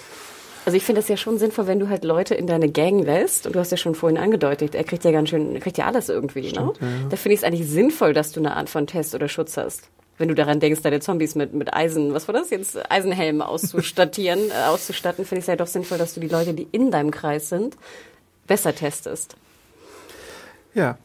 Also 0.68 0.76
ich 0.76 0.84
finde 0.84 1.00
es 1.00 1.08
ja 1.08 1.16
schon 1.16 1.38
sinnvoll, 1.38 1.66
wenn 1.66 1.78
du 1.78 1.88
halt 1.88 2.04
Leute 2.04 2.34
in 2.34 2.46
deine 2.46 2.68
Gang 2.68 3.02
lässt, 3.02 3.46
und 3.46 3.54
du 3.54 3.58
hast 3.58 3.70
ja 3.70 3.78
schon 3.78 3.94
vorhin 3.94 4.18
angedeutet, 4.18 4.74
er 4.74 4.84
kriegt 4.84 5.02
ja 5.02 5.12
ganz 5.12 5.30
schön, 5.30 5.54
er 5.54 5.62
kriegt 5.62 5.78
ja 5.78 5.86
alles 5.86 6.10
irgendwie, 6.10 6.52
ne? 6.52 6.74
Da 7.08 7.16
finde 7.16 7.32
ich 7.32 7.40
es 7.40 7.44
eigentlich 7.44 7.66
sinnvoll, 7.66 8.12
dass 8.12 8.32
du 8.32 8.40
eine 8.40 8.54
Art 8.54 8.68
von 8.68 8.86
Test 8.86 9.14
oder 9.14 9.28
Schutz 9.28 9.56
hast. 9.56 9.88
Wenn 10.18 10.28
du 10.28 10.34
daran 10.34 10.60
denkst, 10.60 10.82
deine 10.82 11.00
Zombies 11.00 11.36
mit, 11.36 11.54
mit 11.54 11.72
Eisen, 11.72 12.12
was 12.12 12.28
war 12.28 12.34
das 12.34 12.50
jetzt, 12.50 12.78
Eisenhelmen 12.90 13.40
auszustattieren, 13.40 14.40
äh, 14.50 14.66
auszustatten, 14.66 15.24
finde 15.24 15.38
ich 15.38 15.44
es 15.44 15.46
ja 15.46 15.56
doch 15.56 15.66
sinnvoll, 15.66 15.96
dass 15.96 16.12
du 16.12 16.20
die 16.20 16.28
Leute, 16.28 16.52
die 16.52 16.68
in 16.70 16.90
deinem 16.90 17.12
Kreis 17.12 17.48
sind, 17.48 17.78
besser 18.46 18.74
testest. 18.74 19.36
Ja. 20.74 20.98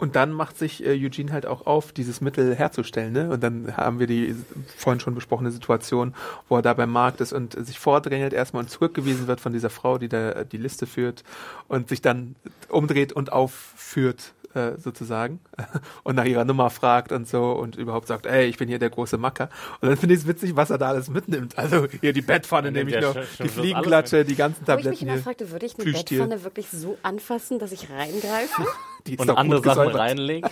Und 0.00 0.16
dann 0.16 0.32
macht 0.32 0.56
sich 0.56 0.84
äh, 0.84 0.92
Eugene 0.92 1.30
halt 1.30 1.46
auch 1.46 1.66
auf, 1.66 1.92
dieses 1.92 2.20
Mittel 2.20 2.54
herzustellen. 2.54 3.12
Ne? 3.12 3.30
Und 3.30 3.42
dann 3.42 3.76
haben 3.76 4.00
wir 4.00 4.06
die 4.06 4.34
vorhin 4.76 4.98
schon 4.98 5.14
besprochene 5.14 5.50
Situation, 5.50 6.14
wo 6.48 6.56
er 6.56 6.62
da 6.62 6.74
beim 6.74 6.90
Markt 6.90 7.20
ist 7.20 7.32
und 7.32 7.52
sich 7.66 7.78
vordrängelt 7.78 8.32
erstmal 8.32 8.62
und 8.62 8.70
zurückgewiesen 8.70 9.26
wird 9.26 9.40
von 9.40 9.52
dieser 9.52 9.70
Frau, 9.70 9.98
die 9.98 10.08
da 10.08 10.30
äh, 10.30 10.46
die 10.46 10.56
Liste 10.56 10.86
führt 10.86 11.22
und 11.68 11.90
sich 11.90 12.00
dann 12.00 12.34
umdreht 12.68 13.12
und 13.12 13.30
aufführt 13.30 14.32
äh, 14.54 14.78
sozusagen 14.78 15.38
und 16.02 16.16
nach 16.16 16.24
ihrer 16.24 16.44
Nummer 16.44 16.70
fragt 16.70 17.12
und 17.12 17.28
so 17.28 17.52
und 17.52 17.76
überhaupt 17.76 18.08
sagt, 18.08 18.26
ey, 18.26 18.46
ich 18.46 18.56
bin 18.56 18.68
hier 18.68 18.78
der 18.78 18.90
große 18.90 19.16
Macker. 19.16 19.48
Und 19.80 19.88
dann 19.88 19.96
finde 19.96 20.14
ich 20.14 20.22
es 20.22 20.26
witzig, 20.26 20.56
was 20.56 20.70
er 20.70 20.78
da 20.78 20.88
alles 20.88 21.08
mitnimmt. 21.08 21.56
Also 21.56 21.86
hier 22.00 22.12
die 22.12 22.22
Bettpfanne 22.22 22.72
nehme 22.72 22.90
ich 22.90 23.00
noch, 23.00 23.14
die 23.38 23.48
Fliegenklatsche, 23.48 24.24
die 24.24 24.34
ganzen 24.34 24.66
Wo 24.66 24.72
ich 24.72 24.78
mich 24.78 24.84
Tabletten 24.84 25.08
immer 25.08 25.18
fragte, 25.18 25.50
würde 25.50 25.66
ich 25.66 25.74
eine 25.74 25.84
Plüschtier. 25.84 26.18
Bettpfanne 26.18 26.44
wirklich 26.44 26.68
so 26.70 26.98
anfassen, 27.02 27.58
dass 27.58 27.70
ich 27.72 27.90
reingreife? 27.90 28.66
Und 29.18 29.30
andere 29.30 29.62
Sachen 29.62 29.78
gesäubert. 29.84 29.96
reinlegen. 30.00 30.50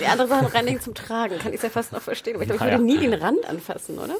Die 0.00 0.06
andere 0.06 0.28
Sachen 0.28 0.46
reinlegen 0.46 0.80
zum 0.80 0.94
Tragen, 0.94 1.38
kann 1.38 1.50
ich 1.52 1.56
es 1.56 1.62
ja 1.62 1.70
fast 1.70 1.92
noch 1.92 2.02
verstehen. 2.02 2.34
Aber 2.34 2.42
ich 2.44 2.48
glaube, 2.50 2.64
ich 2.64 2.70
würde 2.70 2.84
nie 2.84 2.98
den 2.98 3.14
Rand 3.14 3.48
anfassen, 3.48 3.98
oder? 3.98 4.14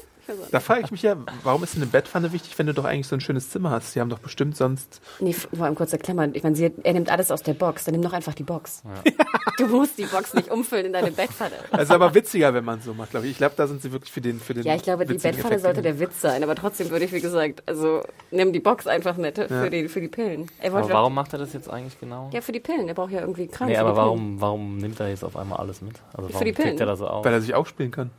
Da 0.51 0.59
frage 0.59 0.81
ich 0.85 0.91
mich 0.91 1.01
ja, 1.01 1.17
warum 1.43 1.63
ist 1.63 1.73
denn 1.75 1.81
eine 1.81 1.91
Bettpfanne 1.91 2.31
wichtig, 2.31 2.57
wenn 2.57 2.67
du 2.67 2.73
doch 2.73 2.85
eigentlich 2.85 3.07
so 3.07 3.15
ein 3.15 3.21
schönes 3.21 3.49
Zimmer 3.49 3.71
hast? 3.71 3.91
Sie 3.93 3.99
haben 3.99 4.09
doch 4.09 4.19
bestimmt 4.19 4.55
sonst. 4.55 5.01
Nee, 5.19 5.33
vor 5.33 5.65
allem 5.65 5.75
kurzer 5.75 5.97
Klammer. 5.97 6.29
Ich 6.33 6.43
meine, 6.43 6.55
sie, 6.55 6.71
er 6.83 6.93
nimmt 6.93 7.11
alles 7.11 7.31
aus 7.31 7.41
der 7.43 7.53
Box. 7.53 7.83
Dann 7.85 7.93
nimm 7.93 8.01
doch 8.01 8.13
einfach 8.13 8.33
die 8.33 8.43
Box. 8.43 8.83
Du 9.57 9.67
musst 9.67 9.97
die 9.97 10.05
Box 10.05 10.33
nicht 10.33 10.49
umfüllen 10.49 10.87
in 10.87 10.93
deine 10.93 11.11
Bettpfanne. 11.11 11.55
Das 11.71 11.83
ist 11.83 11.91
aber 11.91 12.13
witziger, 12.15 12.53
wenn 12.53 12.63
man 12.63 12.81
so 12.81 12.93
macht, 12.93 13.11
glaube 13.11 13.25
ich. 13.25 13.33
Ich 13.33 13.37
glaube, 13.37 13.53
da 13.57 13.67
sind 13.67 13.81
sie 13.81 13.91
wirklich 13.91 14.11
für 14.11 14.21
den 14.21 14.39
für 14.39 14.53
den 14.53 14.63
Ja, 14.63 14.75
ich 14.75 14.81
glaube, 14.81 15.05
die 15.05 15.13
Bettpfanne 15.13 15.37
Effekt 15.37 15.61
sollte 15.61 15.81
gegangen. 15.81 15.99
der 15.99 15.99
Witz 15.99 16.21
sein. 16.21 16.43
Aber 16.43 16.55
trotzdem 16.55 16.89
würde 16.89 17.05
ich, 17.05 17.11
wie 17.11 17.21
gesagt, 17.21 17.63
also 17.67 18.01
nimm 18.31 18.53
die 18.53 18.59
Box 18.59 18.87
einfach 18.87 19.17
mit 19.17 19.37
für, 19.37 19.69
die, 19.69 19.87
für 19.87 20.01
die 20.01 20.07
Pillen. 20.07 20.49
Er 20.59 20.73
Aber 20.73 20.89
warum 20.89 21.13
macht 21.13 21.33
er 21.33 21.39
das 21.39 21.53
jetzt 21.53 21.69
eigentlich 21.69 21.99
genau? 21.99 22.29
Ja, 22.33 22.41
für 22.41 22.51
die 22.51 22.59
Pillen. 22.59 22.87
Er 22.87 22.93
braucht 22.93 23.11
ja 23.11 23.21
irgendwie 23.21 23.47
Kram. 23.47 23.69
Nee, 23.71 23.75
für 23.77 23.81
aber 23.81 23.95
warum, 23.95 24.39
warum 24.41 24.77
nimmt 24.77 24.99
er 24.99 25.09
jetzt 25.09 25.23
auf 25.23 25.35
einmal 25.35 25.59
alles 25.59 25.81
mit? 25.81 25.95
Also 26.13 26.27
Für 26.27 26.33
warum 26.35 26.45
die 26.45 26.51
Pillen. 26.53 26.67
kriegt 26.69 26.79
er 26.79 26.85
da 26.85 26.95
so 26.95 27.07
auf? 27.07 27.25
Weil 27.25 27.33
er 27.33 27.41
sich 27.41 27.53
aufspielen 27.53 27.91
kann. 27.91 28.11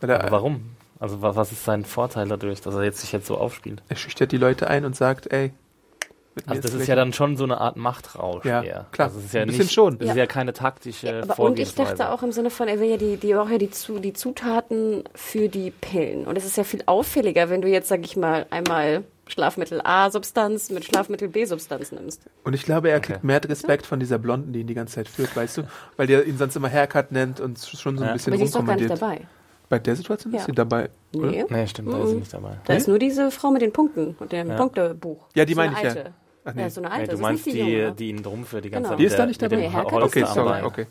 Weil 0.00 0.10
er, 0.10 0.20
Aber 0.20 0.30
warum? 0.32 0.70
Also 0.98 1.20
wa- 1.22 1.34
was 1.36 1.52
ist 1.52 1.64
sein 1.64 1.84
Vorteil 1.84 2.28
dadurch, 2.28 2.60
dass 2.60 2.74
er 2.74 2.82
jetzt 2.84 3.00
sich 3.00 3.12
jetzt 3.12 3.26
so 3.26 3.36
aufspielt? 3.36 3.82
er 3.88 3.96
schüchtert 3.96 4.32
die 4.32 4.36
Leute 4.38 4.68
ein 4.68 4.84
und 4.84 4.96
sagt, 4.96 5.32
ey. 5.32 5.52
Also 6.46 6.62
das 6.62 6.72
ist 6.72 6.86
ja 6.86 6.94
dann 6.96 7.12
schon 7.12 7.36
so 7.36 7.44
eine 7.44 7.60
Art 7.60 7.76
Machtrausch 7.76 8.46
Ja, 8.46 8.62
eher. 8.62 8.86
klar. 8.90 9.08
Also 9.08 9.18
es 9.18 9.26
ist 9.26 9.34
ja 9.34 9.42
Ein 9.42 9.48
bisschen 9.48 9.64
nicht, 9.64 9.72
schon. 9.74 9.98
Das 9.98 10.06
Ja. 10.06 10.12
ist 10.14 10.18
ja 10.18 10.26
keine 10.26 10.54
taktische 10.54 11.08
Ja, 11.08 11.22
aber 11.24 11.38
und 11.40 11.58
ich 11.58 11.74
dachte 11.74 12.10
auch 12.10 12.22
im 12.22 12.32
Sinne 12.32 12.48
von, 12.48 12.68
er 12.68 12.80
will 12.80 12.88
ja 12.88 12.96
die, 12.96 13.18
die, 13.18 13.34
auch 13.36 13.50
ja 13.50 13.58
die, 13.58 13.70
Zu, 13.70 13.98
die 13.98 14.14
Zutaten 14.14 15.04
für 15.14 15.50
die 15.50 15.70
Pillen. 15.72 16.26
Und 16.26 16.38
es 16.38 16.46
ist 16.46 16.56
ja 16.56 16.64
viel 16.64 16.82
auffälliger, 16.86 17.50
wenn 17.50 17.60
du 17.60 17.68
jetzt, 17.68 17.88
sag 17.88 18.00
ich 18.02 18.16
mal, 18.16 18.46
einmal 18.48 19.04
Schlafmittel 19.28 19.80
A-Substanz 19.84 20.70
mit 20.70 20.84
Schlafmittel 20.84 21.28
B-Substanz 21.28 21.92
nimmst. 21.92 22.22
Und 22.44 22.54
ich 22.54 22.64
glaube, 22.64 22.90
er 22.90 22.98
Okay. 22.98 23.12
kriegt 23.12 23.24
mehr 23.24 23.42
Respekt 23.44 23.86
von 23.86 24.00
dieser 24.00 24.18
Blonden, 24.18 24.52
die 24.52 24.60
ihn 24.60 24.66
die 24.66 24.74
ganze 24.74 24.96
Zeit 24.96 25.08
führt, 25.08 25.34
weißt 25.36 25.58
du? 25.58 25.62
Weil 25.96 26.06
der 26.08 26.26
ihn 26.26 26.36
sonst 26.38 26.56
immer 26.56 26.68
Haircut 26.70 27.12
nennt 27.12 27.40
und 27.40 27.58
schon 27.58 27.96
so 27.96 28.02
ein 28.02 28.08
Ja. 28.08 28.12
bisschen 28.14 28.32
Aber 28.32 28.38
sie 28.38 28.44
ist 28.46 28.54
doch 28.54 28.64
gar 28.64 28.76
nicht 28.76 28.90
dabei. 28.90 29.20
Bei 29.68 29.78
der 29.78 29.96
Situation 29.96 30.34
ist 30.34 30.40
Ja. 30.40 30.46
sie 30.46 30.52
dabei. 30.52 30.90
oder? 31.14 31.30
Nee. 31.30 31.44
Nee, 31.48 31.66
stimmt, 31.66 31.92
da 31.92 32.02
ist 32.02 32.10
sie 32.10 32.16
nicht 32.16 32.34
dabei. 32.34 32.58
Da 32.64 32.74
ist 32.74 32.88
nur 32.88 32.98
diese 32.98 33.30
Frau 33.30 33.50
mit 33.50 33.62
den 33.62 33.72
Punkten 33.72 34.16
und 34.18 34.32
dem 34.32 34.48
Ja. 34.50 34.56
Punktebuch. 34.56 35.26
Ja, 35.34 35.44
die 35.44 35.54
So 35.54 35.60
eine 35.60 35.70
meine 35.72 35.88
ich 35.88 35.94
ja. 35.94 36.00
alte. 36.00 36.12
Ach, 36.44 36.54
nee. 36.54 36.62
Ja, 36.62 36.70
so 36.70 36.80
eine 36.80 36.90
alte. 36.90 37.10
Nee, 37.12 37.16
du 37.16 37.22
meinst 37.22 37.40
ist 37.40 37.46
nicht 37.46 37.56
die, 37.58 37.64
die, 37.70 37.76
junge. 37.78 37.92
die 37.92 38.08
ihn 38.10 38.22
drum 38.22 38.44
für 38.44 38.60
die 38.60 38.68
ganze 38.70 38.82
Genau. 38.88 38.90
Zeit 38.94 38.98
Die 39.00 39.04
ist 39.04 39.18
da 39.18 39.26
nicht 39.26 39.40
dabei? 39.40 39.56
Nee, 39.56 39.70
Haircut 39.70 39.92
Holster 39.92 40.20
ist 40.20 40.30
Okay, 40.30 40.34
sorry, 40.34 40.62
okay. 40.62 40.86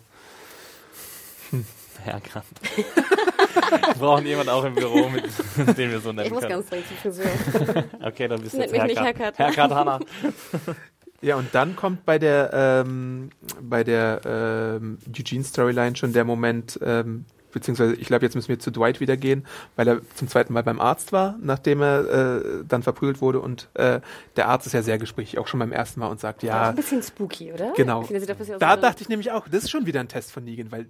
Haircut. 2.05 2.43
wir 2.63 3.93
brauchen 3.99 4.25
jemanden 4.25 4.49
auch 4.51 4.63
im 4.63 4.75
Büro, 4.75 5.09
mit, 5.09 5.23
den 5.77 5.91
wir 5.91 5.99
so 5.99 6.11
nennen 6.11 6.27
Ich 6.27 6.31
muss 6.31 6.41
können. 6.41 6.53
ganz 6.53 6.69
dringend 6.69 6.87
zum 6.87 6.97
Friseur. 6.97 7.83
Okay, 8.03 8.27
dann 8.27 8.41
bist 8.41 8.53
du 8.53 8.57
Nennt 8.59 8.71
jetzt 8.71 8.81
mich 8.83 8.89
nicht. 8.99 9.01
Haircut. 9.01 9.37
Haircut 9.39 9.71
Hanna. 9.71 9.99
Ja, 11.21 11.35
und 11.35 11.53
dann 11.53 11.75
kommt 11.75 12.03
bei 12.05 12.17
der 12.17 12.49
ähm, 12.85 13.29
bei 13.61 13.83
der 13.83 14.21
ähm, 14.25 14.97
Eugene-Storyline 15.07 15.95
schon 15.95 16.13
der 16.13 16.25
Moment, 16.25 16.79
ähm, 16.83 17.25
beziehungsweise 17.51 17.93
ich 17.93 18.07
glaube, 18.07 18.25
jetzt 18.25 18.33
müssen 18.33 18.47
wir 18.49 18.57
zu 18.57 18.71
Dwight 18.71 18.99
wieder 19.01 19.17
gehen, 19.17 19.45
weil 19.75 19.87
er 19.87 20.01
zum 20.15 20.27
zweiten 20.27 20.51
Mal 20.53 20.63
beim 20.63 20.79
Arzt 20.79 21.11
war, 21.11 21.37
nachdem 21.39 21.81
er 21.83 22.39
äh, 22.39 22.63
dann 22.67 22.81
verprügelt 22.81 23.21
wurde 23.21 23.39
und 23.39 23.69
äh, 23.75 24.01
der 24.35 24.47
Arzt 24.47 24.65
ist 24.65 24.73
ja 24.73 24.81
sehr 24.81 24.97
gesprächig, 24.97 25.37
auch 25.37 25.47
schon 25.47 25.59
beim 25.59 25.71
ersten 25.71 25.99
Mal 25.99 26.07
und 26.07 26.19
sagt, 26.19 26.41
ja, 26.41 26.69
ein 26.69 26.75
bisschen 26.75 27.03
spooky, 27.03 27.53
oder? 27.53 27.71
genau. 27.75 28.01
Ich 28.01 28.07
finde, 28.07 28.25
das 28.25 28.47
Da 28.57 28.75
dachte 28.75 29.03
ich 29.03 29.09
nämlich 29.09 29.31
auch, 29.31 29.47
das 29.47 29.65
ist 29.65 29.69
schon 29.69 29.85
wieder 29.85 29.99
ein 29.99 30.07
Test 30.07 30.31
von 30.31 30.43
Negan, 30.43 30.71
weil 30.71 30.87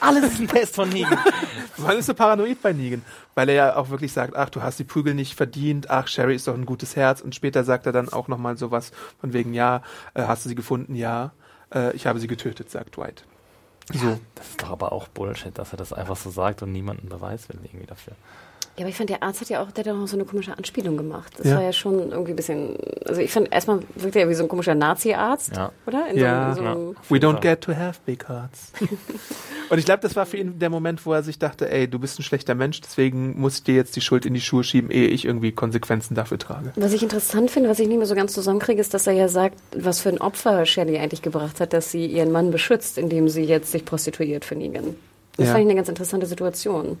Alles 0.00 0.32
ist 0.32 0.40
ein 0.40 0.48
Test 0.48 0.74
von 0.74 0.88
Negan. 0.88 1.18
man 1.78 1.98
ist 1.98 2.06
so 2.06 2.14
paranoid 2.14 2.60
bei 2.62 2.72
Negan, 2.72 3.04
weil 3.34 3.48
er 3.48 3.54
ja 3.54 3.76
auch 3.76 3.90
wirklich 3.90 4.12
sagt, 4.12 4.36
ach, 4.36 4.50
du 4.50 4.62
hast 4.62 4.78
die 4.78 4.84
Prügel 4.84 5.14
nicht 5.14 5.34
verdient, 5.34 5.90
ach, 5.90 6.08
Sherry 6.08 6.34
ist 6.34 6.48
doch 6.48 6.54
ein 6.54 6.66
gutes 6.66 6.96
Herz 6.96 7.20
und 7.20 7.34
später 7.34 7.64
sagt 7.64 7.86
er 7.86 7.92
dann 7.92 8.08
auch 8.08 8.28
nochmal 8.28 8.56
sowas 8.56 8.92
von 9.20 9.32
wegen, 9.32 9.54
ja, 9.54 9.82
äh, 10.14 10.22
hast 10.22 10.44
du 10.44 10.48
sie 10.48 10.54
gefunden? 10.54 10.94
Ja, 10.94 11.32
äh, 11.74 11.94
ich 11.94 12.06
habe 12.06 12.20
sie 12.20 12.26
getötet, 12.26 12.70
sagt 12.70 12.96
Dwight. 12.96 13.24
So. 13.92 14.18
Das 14.34 14.48
ist 14.48 14.62
doch 14.62 14.70
aber 14.70 14.92
auch 14.92 15.08
Bullshit, 15.08 15.56
dass 15.56 15.72
er 15.72 15.76
das 15.76 15.92
einfach 15.92 16.16
so 16.16 16.30
sagt 16.30 16.62
und 16.62 16.72
niemanden 16.72 17.08
Beweis 17.08 17.48
will 17.48 17.58
irgendwie 17.62 17.86
dafür. 17.86 18.14
Ja, 18.78 18.82
aber 18.82 18.90
ich 18.90 18.96
fand, 18.96 19.08
der 19.08 19.22
Arzt 19.22 19.40
hat 19.40 19.48
ja 19.48 19.62
auch, 19.62 19.70
der 19.70 19.82
hat 19.82 19.86
ja 19.86 19.94
noch 19.94 20.06
so 20.06 20.16
eine 20.16 20.26
komische 20.26 20.54
Anspielung 20.56 20.98
gemacht. 20.98 21.32
Das 21.38 21.46
Ja. 21.46 21.54
war 21.56 21.62
ja 21.62 21.72
schon 21.72 22.10
irgendwie 22.12 22.32
ein 22.32 22.36
bisschen, 22.36 22.76
also 23.06 23.22
ich 23.22 23.30
fand, 23.32 23.50
erstmal 23.50 23.80
wirkt 23.94 24.16
er 24.16 24.22
ja 24.24 24.28
wie 24.28 24.34
so 24.34 24.42
ein 24.42 24.48
komischer 24.48 24.74
Nazi-Arzt, 24.74 25.56
Ja. 25.56 25.72
oder? 25.86 26.06
In 26.10 26.18
Ja. 26.18 26.52
so, 26.54 26.60
in 26.60 26.66
so 26.66 26.70
einem, 26.72 26.96
We 27.08 27.16
don't 27.16 27.40
get 27.40 27.62
to 27.62 27.74
have 27.74 28.00
big 28.04 28.28
hearts. 28.28 28.72
und 29.70 29.78
ich 29.78 29.86
glaube, 29.86 30.00
das 30.02 30.14
war 30.14 30.26
für 30.26 30.36
ihn 30.36 30.58
der 30.58 30.68
Moment, 30.68 31.06
wo 31.06 31.14
er 31.14 31.22
sich 31.22 31.38
dachte, 31.38 31.70
ey, 31.70 31.88
du 31.88 31.98
bist 31.98 32.18
ein 32.18 32.22
schlechter 32.22 32.54
Mensch, 32.54 32.82
deswegen 32.82 33.40
muss 33.40 33.56
ich 33.58 33.62
dir 33.64 33.74
jetzt 33.76 33.96
die 33.96 34.02
Schuld 34.02 34.26
in 34.26 34.34
die 34.34 34.42
Schuhe 34.42 34.62
schieben, 34.62 34.90
ehe 34.90 35.08
ich 35.08 35.24
irgendwie 35.24 35.52
Konsequenzen 35.52 36.14
dafür 36.14 36.38
trage. 36.38 36.72
Was 36.76 36.92
ich 36.92 37.02
interessant 37.02 37.50
finde, 37.50 37.70
was 37.70 37.78
ich 37.78 37.88
nicht 37.88 37.96
mehr 37.96 38.06
so 38.06 38.14
ganz 38.14 38.34
zusammenkriege, 38.34 38.80
ist, 38.80 38.92
dass 38.92 39.06
er 39.06 39.14
ja 39.14 39.28
sagt, 39.28 39.56
was 39.74 40.00
für 40.00 40.10
ein 40.10 40.20
Opfer 40.20 40.66
Shelley 40.66 40.98
eigentlich 40.98 41.22
gebracht 41.22 41.60
hat, 41.60 41.72
dass 41.72 41.90
sie 41.90 42.04
ihren 42.04 42.30
Mann 42.30 42.50
beschützt, 42.50 42.98
indem 42.98 43.30
sie 43.30 43.42
jetzt 43.44 43.72
sich 43.72 43.86
prostituiert 43.86 44.44
für 44.44 44.54
Negan. 44.54 44.96
Das 45.38 45.46
Ja. 45.46 45.52
fand 45.52 45.64
ich 45.64 45.68
eine 45.70 45.76
ganz 45.76 45.88
interessante 45.88 46.26
Situation. 46.26 46.98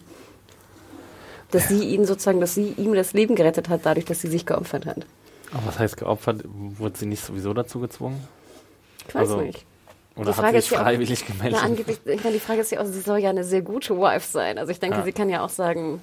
Dass 1.50 1.68
sie 1.68 1.82
ihn 1.84 2.04
sozusagen, 2.04 2.40
dass 2.40 2.54
sie 2.54 2.74
ihm 2.76 2.94
das 2.94 3.12
Leben 3.12 3.34
gerettet 3.36 3.68
hat, 3.68 3.80
dadurch, 3.84 4.04
dass 4.06 4.20
sie 4.20 4.28
sich 4.28 4.46
geopfert 4.46 4.84
hat. 4.86 5.06
Aber 5.52 5.66
was 5.66 5.78
heißt 5.78 5.96
geopfert? 5.96 6.42
Wurde 6.44 6.98
sie 6.98 7.06
nicht 7.06 7.24
sowieso 7.24 7.54
dazu 7.54 7.78
gezwungen? 7.80 8.26
Ich 9.08 9.14
weiß 9.14 9.20
Also, 9.30 9.40
nicht. 9.40 9.64
Oder 10.16 10.24
Die 10.24 10.28
hat 10.30 10.36
Frage 10.36 10.56
sie 10.56 10.60
sich 10.62 10.64
ist 10.66 10.70
ja 10.72 10.78
auch- 10.78 10.82
freiwillig 10.84 11.26
gemeldet? 11.26 11.58
Na, 11.60 11.66
angeblich, 11.66 11.98
ich 12.04 12.24
meine, 12.24 12.32
die 12.34 12.40
Frage 12.40 12.60
ist 12.62 12.72
ja 12.72 12.80
auch, 12.80 12.86
sie 12.86 13.00
soll 13.00 13.18
ja 13.18 13.30
eine 13.30 13.44
sehr 13.44 13.62
gute 13.62 13.96
Wife 13.98 14.26
sein. 14.28 14.58
Also 14.58 14.72
ich 14.72 14.80
denke, 14.80 14.96
Ja. 14.98 15.04
sie 15.04 15.12
kann 15.12 15.28
ja 15.28 15.44
auch 15.44 15.50
sagen, 15.50 16.00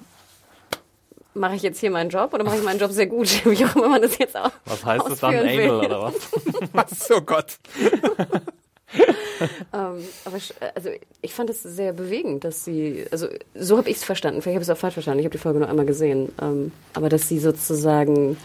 mache 1.34 1.56
ich 1.56 1.62
jetzt 1.62 1.80
hier 1.80 1.90
meinen 1.90 2.10
Job 2.10 2.32
oder 2.32 2.44
mache 2.44 2.56
ich 2.56 2.62
meinen 2.62 2.78
Job 2.78 2.92
sehr 2.92 3.06
gut? 3.08 3.28
Wie 3.44 3.64
auch 3.66 3.74
immer 3.76 3.88
man 3.88 4.02
das 4.02 4.16
jetzt 4.18 4.36
auch 4.36 4.50
was 4.64 4.84
heißt 4.84 5.08
das 5.10 5.18
dann. 5.20 5.34
Anal 5.34 5.70
oder 5.84 6.02
was? 6.04 6.14
Was? 6.72 7.10
Oh 7.10 7.20
Gott. 7.20 7.58
Ähm, 9.72 9.98
aber 10.24 10.36
also 10.74 10.88
ich 11.20 11.34
fand 11.34 11.50
es 11.50 11.62
sehr 11.62 11.92
bewegend, 11.92 12.44
dass 12.44 12.64
sie, 12.64 13.04
also 13.10 13.26
so 13.54 13.76
habe 13.76 13.90
ich 13.90 13.96
es 13.96 14.04
verstanden, 14.04 14.40
vielleicht 14.40 14.54
habe 14.54 14.62
ich 14.62 14.68
es 14.68 14.74
auch 14.74 14.78
falsch 14.80 14.94
verstanden, 14.94 15.18
ich 15.18 15.26
habe 15.26 15.32
die 15.32 15.42
Folge 15.42 15.58
nur 15.58 15.68
einmal 15.68 15.84
gesehen, 15.86 16.30
ähm, 16.40 16.70
aber 16.94 17.08
dass 17.08 17.28
sie 17.28 17.40
sozusagen 17.40 18.36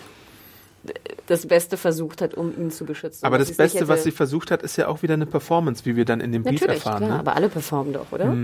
das 1.28 1.45
Beste 1.45 1.78
versucht 1.78 2.22
hat, 2.22 2.34
um 2.34 2.58
ihn 2.58 2.72
zu 2.72 2.86
beschützen. 2.86 3.26
Aber 3.26 3.38
Dass 3.38 3.50
das 3.50 3.58
Beste, 3.58 3.88
was 3.88 4.04
sie 4.04 4.12
versucht 4.12 4.50
hat, 4.50 4.64
ist 4.64 4.78
ja 4.78 4.88
auch 4.88 5.04
wieder 5.04 5.14
eine 5.14 5.28
Performance, 5.28 5.86
wie 5.86 5.95
wir 5.95 6.06
dann 6.06 6.22
in 6.22 6.32
dem 6.32 6.43
Brief 6.43 6.62
Natürlich, 6.62 6.78
erfahren. 6.84 6.97
klar, 7.06 7.10
Ne? 7.12 7.20
aber 7.20 7.36
alle 7.36 7.50
performen 7.50 7.93
doch, 7.93 8.12
oder? 8.12 8.36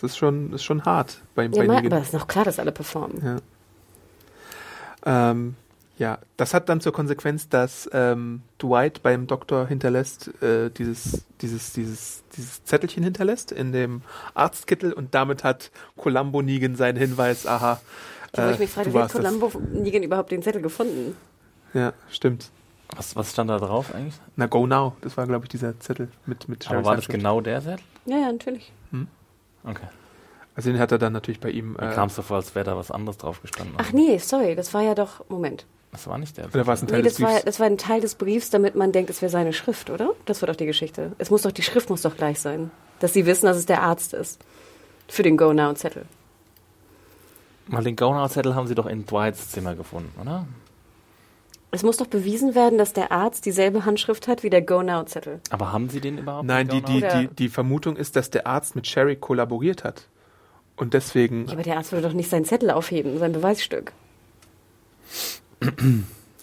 Das 0.00 0.12
ist 0.12 0.16
schon, 0.16 0.52
ist 0.54 0.64
schon 0.64 0.84
hart 0.84 1.20
bei, 1.34 1.44
Ja, 1.44 1.48
bei 1.50 1.66
mal, 1.66 1.84
aber 1.84 1.98
es 1.98 2.06
ist 2.08 2.12
noch 2.14 2.28
klar, 2.28 2.44
dass 2.44 2.58
alle 2.58 2.72
performen. 2.72 3.40
Ja. 5.04 5.30
Ähm, 5.30 5.54
ja, 5.98 6.18
das 6.36 6.54
hat 6.54 6.68
dann 6.68 6.80
zur 6.80 6.92
Konsequenz, 6.92 7.48
dass 7.48 7.90
ähm, 7.92 8.42
Dwight 8.62 9.02
beim 9.02 9.26
Doktor 9.26 9.66
hinterlässt, 9.66 10.30
äh, 10.42 10.70
dieses, 10.70 11.24
dieses, 11.40 11.72
dieses, 11.72 12.22
dieses 12.36 12.64
Zettelchen 12.64 13.02
hinterlässt 13.02 13.50
in 13.50 13.72
dem 13.72 14.02
Arztkittel 14.34 14.92
und 14.92 15.14
damit 15.14 15.42
hat 15.42 15.70
Columbo 15.96 16.40
Negan 16.40 16.76
seinen 16.76 16.96
Hinweis, 16.96 17.46
aha. 17.46 17.80
Wo 18.32 18.42
äh, 18.42 18.52
ich 18.52 18.58
mich 18.60 18.70
frage, 18.70 18.94
wie 18.94 18.98
hat. 18.98 19.12
Columbo 19.12 19.50
Negan 19.72 20.04
überhaupt 20.04 20.30
den 20.30 20.42
Zettel 20.42 20.62
gefunden? 20.62 21.16
Ja, 21.74 21.92
stimmt. 22.10 22.50
was, 22.96 23.16
was 23.16 23.32
stand 23.32 23.50
da 23.50 23.58
drauf 23.58 23.92
eigentlich? 23.94 24.14
Na, 24.36 24.46
go 24.46 24.66
now. 24.66 24.94
Das 25.00 25.16
war, 25.16 25.26
glaube 25.26 25.46
ich, 25.46 25.48
dieser 25.48 25.78
Zettel 25.80 26.08
mit, 26.26 26.48
mit 26.48 26.70
Aber 26.70 26.84
war 26.84 26.96
das 26.96 27.08
genau 27.08 27.40
der 27.40 27.60
Zettel? 27.60 27.84
Ja, 28.06 28.18
ja, 28.18 28.32
natürlich. 28.32 28.72
Okay. 29.64 29.88
Also 30.54 30.70
den 30.70 30.80
hat 30.80 30.92
er 30.92 30.98
dann 30.98 31.12
natürlich 31.12 31.40
bei 31.40 31.50
ihm. 31.50 31.72
Mir 31.72 31.90
Äh, 31.90 31.94
kam 31.94 32.08
es 32.08 32.14
so 32.14 32.22
vor, 32.22 32.36
als 32.36 32.54
wäre 32.54 32.64
da 32.64 32.76
was 32.76 32.90
anderes 32.90 33.18
drauf 33.18 33.42
gestanden. 33.42 33.76
Ach 33.78 33.92
nee, 33.92 34.18
sorry, 34.18 34.54
das 34.54 34.72
war 34.74 34.82
ja 34.82 34.94
doch, 34.94 35.28
Moment. 35.28 35.66
Das 35.92 36.06
war 36.06 36.18
nicht 36.18 36.36
der 36.36 36.46
oder 36.46 36.66
war 36.66 36.74
es 36.74 36.82
ein 36.82 36.86
Teil 36.88 36.98
Nee, 36.98 37.04
des 37.04 37.14
das 37.14 37.22
war, 37.22 37.32
Briefs? 37.32 37.44
das 37.44 37.60
war 37.60 37.66
ein 37.66 37.78
Teil 37.78 38.00
des 38.00 38.14
Briefs, 38.14 38.50
damit 38.50 38.74
man 38.74 38.92
denkt, 38.92 39.10
es 39.10 39.22
wäre 39.22 39.30
seine 39.30 39.52
Schrift, 39.52 39.88
oder? 39.90 40.10
Das 40.26 40.42
war 40.42 40.46
doch 40.46 40.56
die 40.56 40.66
Geschichte. 40.66 41.12
Es 41.18 41.30
muss 41.30 41.42
doch, 41.42 41.52
die 41.52 41.62
Schrift 41.62 41.88
muss 41.90 42.02
doch 42.02 42.16
gleich 42.16 42.40
sein. 42.40 42.70
Dass 43.00 43.12
sie 43.14 43.26
wissen, 43.26 43.46
dass 43.46 43.56
es 43.56 43.66
der 43.66 43.82
Arzt 43.82 44.12
ist. 44.12 44.38
Für 45.08 45.22
den 45.22 45.36
Go-Now-Zettel. 45.36 46.04
Mal 47.68 47.84
den 47.84 47.96
Gonau-Zettel 47.96 48.54
haben 48.54 48.66
sie 48.66 48.74
doch 48.74 48.86
in 48.86 49.04
Dwights 49.06 49.50
Zimmer 49.50 49.74
gefunden, 49.74 50.12
oder? 50.20 50.46
Es 51.70 51.82
muss 51.82 51.98
doch 51.98 52.06
bewiesen 52.06 52.54
werden, 52.54 52.78
dass 52.78 52.94
der 52.94 53.12
Arzt 53.12 53.44
dieselbe 53.44 53.84
Handschrift 53.84 54.26
hat 54.26 54.42
wie 54.42 54.48
der 54.50 54.62
Go-Now-Zettel. 54.62 55.40
Aber 55.50 55.70
haben 55.72 55.90
sie 55.90 56.00
den 56.00 56.18
überhaupt? 56.18 56.46
Nein, 56.46 56.68
die, 56.68 56.80
die, 56.80 57.00
die, 57.00 57.28
die 57.28 57.48
Vermutung 57.50 57.96
ist, 57.96 58.16
dass 58.16 58.30
der 58.30 58.46
Arzt 58.46 58.74
mit 58.74 58.86
Sherry 58.86 59.16
kollaboriert 59.16 59.84
hat. 59.84 60.08
Und 60.76 60.94
deswegen. 60.94 61.46
Ja, 61.46 61.52
aber 61.52 61.62
der 61.62 61.76
Arzt 61.76 61.92
würde 61.92 62.08
doch 62.08 62.14
nicht 62.14 62.30
seinen 62.30 62.46
Zettel 62.46 62.70
aufheben, 62.70 63.18
sein 63.18 63.32
Beweisstück. 63.32 63.92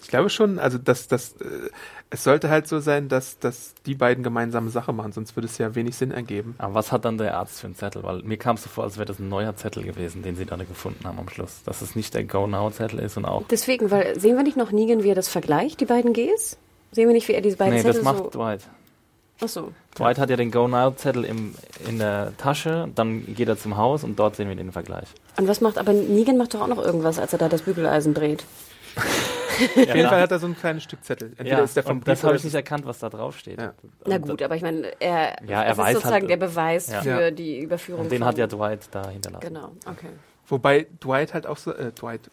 Ich 0.06 0.10
glaube 0.10 0.30
schon, 0.30 0.60
also 0.60 0.78
dass 0.78 1.08
das, 1.08 1.32
äh, 1.40 1.68
es 2.10 2.22
sollte 2.22 2.48
halt 2.48 2.68
so 2.68 2.78
sein, 2.78 3.08
dass, 3.08 3.40
dass 3.40 3.74
die 3.86 3.96
beiden 3.96 4.22
gemeinsame 4.22 4.70
Sache 4.70 4.92
machen, 4.92 5.10
sonst 5.10 5.34
würde 5.34 5.48
es 5.48 5.58
ja 5.58 5.74
wenig 5.74 5.96
Sinn 5.96 6.12
ergeben. 6.12 6.54
Aber 6.58 6.74
was 6.74 6.92
hat 6.92 7.04
dann 7.04 7.18
der 7.18 7.36
Arzt 7.36 7.60
für 7.60 7.66
einen 7.66 7.74
Zettel? 7.74 8.04
Weil 8.04 8.22
mir 8.22 8.36
kam 8.36 8.54
es 8.54 8.62
so 8.62 8.68
vor, 8.68 8.84
als 8.84 8.98
wäre 8.98 9.06
das 9.06 9.18
ein 9.18 9.28
neuer 9.28 9.56
Zettel 9.56 9.82
gewesen, 9.82 10.22
den 10.22 10.36
sie 10.36 10.46
dann 10.46 10.60
gefunden 10.60 11.04
haben 11.04 11.18
am 11.18 11.28
Schluss. 11.28 11.62
Dass 11.64 11.82
es 11.82 11.96
nicht 11.96 12.14
der 12.14 12.22
Go-Now-Zettel 12.22 13.00
ist 13.00 13.16
und 13.16 13.24
auch. 13.24 13.42
Deswegen, 13.48 13.90
weil 13.90 14.18
sehen 14.20 14.36
wir 14.36 14.44
nicht 14.44 14.56
noch 14.56 14.70
Negan, 14.70 15.02
wie 15.02 15.08
er 15.08 15.16
das 15.16 15.28
vergleicht, 15.28 15.80
die 15.80 15.86
beiden 15.86 16.12
Gs? 16.12 16.56
Sehen 16.92 17.08
wir 17.08 17.12
nicht, 17.12 17.26
wie 17.26 17.32
er 17.32 17.40
diese 17.40 17.56
beiden 17.56 17.74
Nee, 17.74 17.82
das 17.82 17.96
Zettel 17.96 18.04
macht 18.04 18.18
so... 18.18 18.30
Dwight. 18.30 18.60
Achso. 19.40 19.72
Dwight 19.98 20.18
hat 20.18 20.30
ja 20.30 20.36
den 20.36 20.52
Go-Now-Zettel 20.52 21.24
im, 21.24 21.56
in 21.88 21.98
der 21.98 22.32
Tasche, 22.38 22.88
dann 22.94 23.34
geht 23.34 23.48
er 23.48 23.58
zum 23.58 23.76
Haus 23.76 24.04
und 24.04 24.18
dort 24.18 24.36
sehen 24.36 24.48
wir 24.48 24.54
den 24.54 24.70
Vergleich. 24.70 25.08
Und 25.36 25.48
was 25.48 25.60
macht, 25.60 25.78
aber 25.78 25.92
Negan 25.92 26.38
macht 26.38 26.54
doch 26.54 26.60
auch 26.60 26.68
noch 26.68 26.82
irgendwas, 26.82 27.18
als 27.18 27.32
er 27.32 27.40
da 27.40 27.48
das 27.48 27.62
Bügeleisen 27.62 28.14
dreht. 28.14 28.44
Auf 28.96 29.76
jeden 29.76 30.08
Fall 30.08 30.20
hat 30.20 30.30
er 30.30 30.38
so 30.38 30.46
ein 30.46 30.56
kleines 30.56 30.82
Stück 30.82 31.02
Zettel. 31.04 31.28
Entweder 31.30 31.58
ja, 31.58 31.64
ist 31.64 31.76
der 31.76 31.82
vom 31.82 31.98
und 31.98 32.08
das 32.08 32.20
Brief 32.20 32.26
habe 32.28 32.36
ich 32.36 32.44
nicht 32.44 32.54
erkannt, 32.54 32.84
was 32.86 32.98
da 32.98 33.08
drauf 33.08 33.38
steht. 33.38 33.58
Ja. 33.60 33.72
Na 34.06 34.18
gut, 34.18 34.42
aber 34.42 34.54
ich 34.56 34.62
meine, 34.62 34.92
er, 35.00 35.36
Ja, 35.46 35.62
er 35.62 35.70
das 35.70 35.78
weiß 35.78 35.88
ist 35.88 35.94
sozusagen 36.02 36.22
halt- 36.22 36.30
der 36.30 36.36
Beweis 36.46 36.90
Ja. 36.90 37.02
für 37.02 37.08
Ja. 37.22 37.30
die 37.30 37.60
Überführung 37.60 38.02
Und 38.02 38.12
den 38.12 38.18
von... 38.18 38.28
hat 38.28 38.38
ja 38.38 38.46
Dwight 38.46 38.88
da 38.90 39.08
hinterlassen. 39.08 39.46
Genau, 39.46 39.72
okay. 39.86 40.08
Wobei 40.48 40.86
Dwight 41.02 41.34
halt 41.34 41.46
auch 41.46 41.56
so, 41.56 41.72
äh, 41.72 41.90
Dwight, 41.92 42.30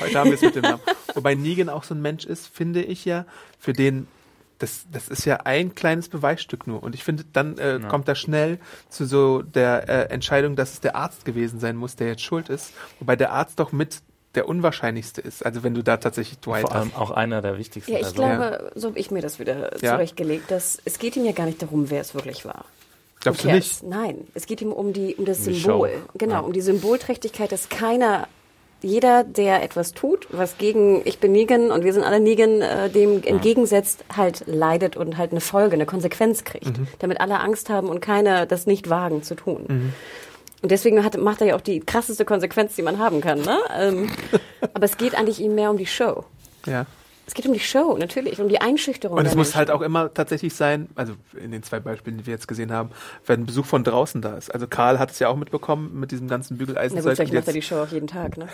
heute 0.00 0.18
haben 0.18 0.30
wir 0.30 0.34
es 0.36 0.40
mit 0.42 0.54
dem 0.54 0.62
Namen. 0.62 0.80
Wobei 1.14 1.34
Negan 1.34 1.68
auch 1.68 1.82
so 1.84 1.94
ein 1.94 2.00
Mensch 2.00 2.24
ist, 2.24 2.46
finde 2.46 2.82
ich 2.82 3.04
ja, 3.04 3.26
für 3.58 3.72
den, 3.74 4.06
das, 4.58 4.86
das 4.90 5.08
ist 5.08 5.26
ja 5.26 5.40
ein 5.44 5.74
kleines 5.74 6.08
Beweisstück 6.08 6.66
nur. 6.66 6.82
Und 6.82 6.94
ich 6.94 7.04
finde, 7.04 7.24
dann 7.32 7.58
äh, 7.58 7.72
Ja. 7.78 7.88
kommt 7.88 8.08
er 8.08 8.14
schnell 8.14 8.58
zu 8.88 9.04
so 9.04 9.42
der 9.42 9.86
äh, 9.88 10.14
Entscheidung, 10.14 10.56
dass 10.56 10.72
es 10.74 10.80
der 10.80 10.96
Arzt 10.96 11.24
gewesen 11.26 11.60
sein 11.60 11.76
muss, 11.76 11.94
der 11.96 12.06
jetzt 12.08 12.22
schuld 12.22 12.48
ist. 12.48 12.72
Wobei 13.00 13.16
der 13.16 13.32
Arzt 13.32 13.58
doch 13.60 13.70
mit 13.72 13.98
der 14.36 14.48
unwahrscheinlichste 14.48 15.20
ist. 15.20 15.44
Also 15.44 15.62
wenn 15.64 15.74
du 15.74 15.82
da 15.82 15.96
tatsächlich 15.96 16.38
Dwight 16.38 16.62
Vor 16.62 16.74
allem 16.74 16.92
hast. 16.94 17.00
auch 17.00 17.10
einer 17.10 17.42
der 17.42 17.58
wichtigsten 17.58 17.90
Ja, 17.92 17.98
ich 17.98 18.04
Personen. 18.14 18.36
glaube, 18.38 18.70
so 18.74 18.88
habe 18.88 18.98
ich 18.98 19.10
mir 19.10 19.22
das 19.22 19.38
wieder 19.40 19.72
Ja. 19.82 19.94
zurechtgelegt, 19.94 20.50
dass 20.50 20.78
es 20.84 20.98
geht 20.98 21.16
ihm 21.16 21.24
ja 21.24 21.32
gar 21.32 21.46
nicht 21.46 21.60
darum, 21.60 21.90
wer 21.90 22.00
es 22.00 22.14
wirklich 22.14 22.44
war. 22.44 22.64
Glaubst 23.20 23.42
du 23.44 23.50
nicht? 23.50 23.82
Nein, 23.82 24.18
es 24.34 24.46
geht 24.46 24.60
ihm 24.60 24.70
um 24.72 24.92
die 24.92 25.16
um 25.16 25.24
das 25.24 25.38
Um 25.46 25.54
Symbol. 25.54 25.90
Genau, 26.14 26.34
Ja. 26.34 26.40
um 26.40 26.52
die 26.52 26.60
Symbolträchtigkeit, 26.60 27.50
dass 27.50 27.68
keiner 27.68 28.28
jeder, 28.82 29.24
der 29.24 29.62
etwas 29.62 29.94
tut, 29.94 30.28
was 30.30 30.58
gegen 30.58 31.00
ich 31.06 31.18
bin 31.18 31.32
Negan 31.32 31.70
und 31.72 31.82
wir 31.82 31.92
sind 31.94 32.04
alle 32.04 32.20
Negan, 32.20 32.60
äh, 32.60 32.90
dem 32.90 33.22
entgegensetzt, 33.24 34.04
halt 34.14 34.44
leidet 34.46 34.96
und 34.98 35.16
halt 35.16 35.30
eine 35.32 35.40
Folge, 35.40 35.74
eine 35.74 35.86
Konsequenz 35.86 36.44
kriegt. 36.44 36.78
Mhm. 36.78 36.86
Damit 36.98 37.20
alle 37.20 37.40
Angst 37.40 37.70
haben 37.70 37.88
und 37.88 38.00
keiner 38.00 38.44
das 38.46 38.66
nicht 38.66 38.90
wagen 38.90 39.22
zu 39.22 39.34
tun. 39.34 39.92
Und 40.66 40.72
deswegen 40.72 41.04
hat, 41.04 41.16
macht 41.16 41.40
er 41.42 41.46
ja 41.46 41.54
auch 41.54 41.60
die 41.60 41.78
krasseste 41.78 42.24
Konsequenz, 42.24 42.74
die 42.74 42.82
man 42.82 42.98
haben 42.98 43.20
kann. 43.20 43.40
Ne? 43.40 43.56
Ähm, 43.78 44.10
aber 44.74 44.84
es 44.84 44.96
geht 44.96 45.14
eigentlich 45.14 45.38
ihm 45.38 45.54
mehr 45.54 45.70
um 45.70 45.76
die 45.76 45.86
Show. 45.86 46.24
Ja. 46.66 46.86
Es 47.28 47.34
geht 47.34 47.44
um 47.46 47.52
die 47.52 47.58
Show, 47.60 47.96
natürlich, 47.98 48.40
um 48.40 48.48
die 48.48 48.60
Einschüchterung. 48.60 49.18
Und 49.18 49.26
es 49.26 49.34
muss 49.34 49.48
Menschen. 49.48 49.58
halt 49.58 49.70
auch 49.72 49.80
immer 49.80 50.14
tatsächlich 50.14 50.54
sein, 50.54 50.88
also 50.94 51.14
in 51.36 51.50
den 51.50 51.62
zwei 51.64 51.80
Beispielen, 51.80 52.18
die 52.18 52.26
wir 52.26 52.32
jetzt 52.32 52.46
gesehen 52.46 52.70
haben, 52.72 52.90
wenn 53.26 53.40
ein 53.40 53.46
Besuch 53.46 53.66
von 53.66 53.82
draußen 53.82 54.22
da 54.22 54.36
ist. 54.36 54.54
Also 54.54 54.68
Karl 54.68 54.98
hat 55.00 55.10
es 55.10 55.18
ja 55.18 55.28
auch 55.28 55.36
mitbekommen 55.36 55.98
mit 55.98 56.12
diesem 56.12 56.28
ganzen 56.28 56.54
Na 56.54 56.58
Bügeleisen. 56.58 56.96
gut, 57.02 57.14
vielleicht 57.16 57.32
macht 57.34 57.46
er 57.48 57.52
die 57.52 57.62
Show 57.62 57.82
auch 57.82 57.88
jeden 57.88 58.06
Tag, 58.06 58.36
ne? 58.38 58.46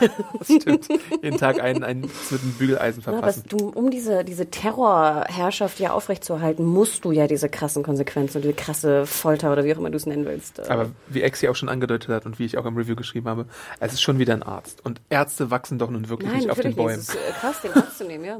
das 0.38 0.46
stimmt. 0.46 0.88
Jeden 1.22 1.38
Tag 1.38 1.60
einen, 1.60 1.82
einen 1.82 2.02
mit 2.02 2.42
einem 2.42 2.52
Bügeleisen 2.58 3.02
Ja, 3.06 3.12
aber 3.16 3.28
es- 3.28 3.36
verpassen. 3.36 3.56
du, 3.58 3.68
um 3.70 3.90
diese, 3.90 4.24
diese 4.24 4.46
Terrorherrschaft 4.50 5.80
ja 5.80 5.92
aufrechtzuerhalten, 5.92 6.64
musst 6.66 7.04
du 7.04 7.12
ja 7.12 7.26
diese 7.26 7.48
krassen 7.48 7.82
Konsequenzen 7.82 8.38
und 8.38 8.42
diese 8.42 8.54
krasse 8.54 9.06
Folter 9.06 9.52
oder 9.52 9.64
wie 9.64 9.72
auch 9.74 9.78
immer 9.78 9.90
du 9.90 9.96
es 9.96 10.06
nennen 10.06 10.26
willst. 10.26 10.58
äh, 10.58 10.62
Aber 10.68 10.90
wie 11.08 11.22
Exi 11.22 11.48
auch 11.48 11.56
schon 11.56 11.68
angedeutet 11.68 12.10
hat 12.10 12.26
und 12.26 12.38
wie 12.38 12.44
ich 12.44 12.58
auch 12.58 12.66
im 12.66 12.76
Review 12.76 12.94
geschrieben 12.96 13.28
habe, 13.28 13.46
es 13.80 13.92
ist 13.94 14.02
schon 14.02 14.18
wieder 14.18 14.34
ein 14.34 14.42
Arzt. 14.42 14.84
Und 14.84 15.00
Ärzte 15.08 15.50
wachsen 15.50 15.78
doch 15.78 15.90
nun 15.90 16.08
wirklich 16.08 16.28
Nein, 16.30 16.40
nicht 16.40 16.50
auf 16.50 16.58
den 16.60 16.72
natürlich 16.72 16.76
nicht. 16.76 16.76
Bäumen. 16.86 17.00
Es 17.00 17.08
ist 17.08 17.14
äh, 17.14 17.40
krass, 17.40 17.60
den 17.62 17.72
Arzt 17.72 17.98
zu 17.98 18.04
nehmen, 18.04 18.17
ja. 18.24 18.38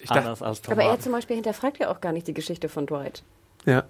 Ich 0.00 0.08
dachte, 0.08 0.20
Anders 0.22 0.42
als 0.42 0.68
Aber 0.68 0.82
er 0.82 0.98
zum 0.98 1.12
Beispiel 1.12 1.36
hinterfragt 1.36 1.78
ja 1.78 1.90
auch 1.90 2.00
gar 2.00 2.12
nicht 2.12 2.26
die 2.26 2.34
Geschichte 2.34 2.68
von 2.68 2.86
Dwight. 2.86 3.22
ja. 3.64 3.84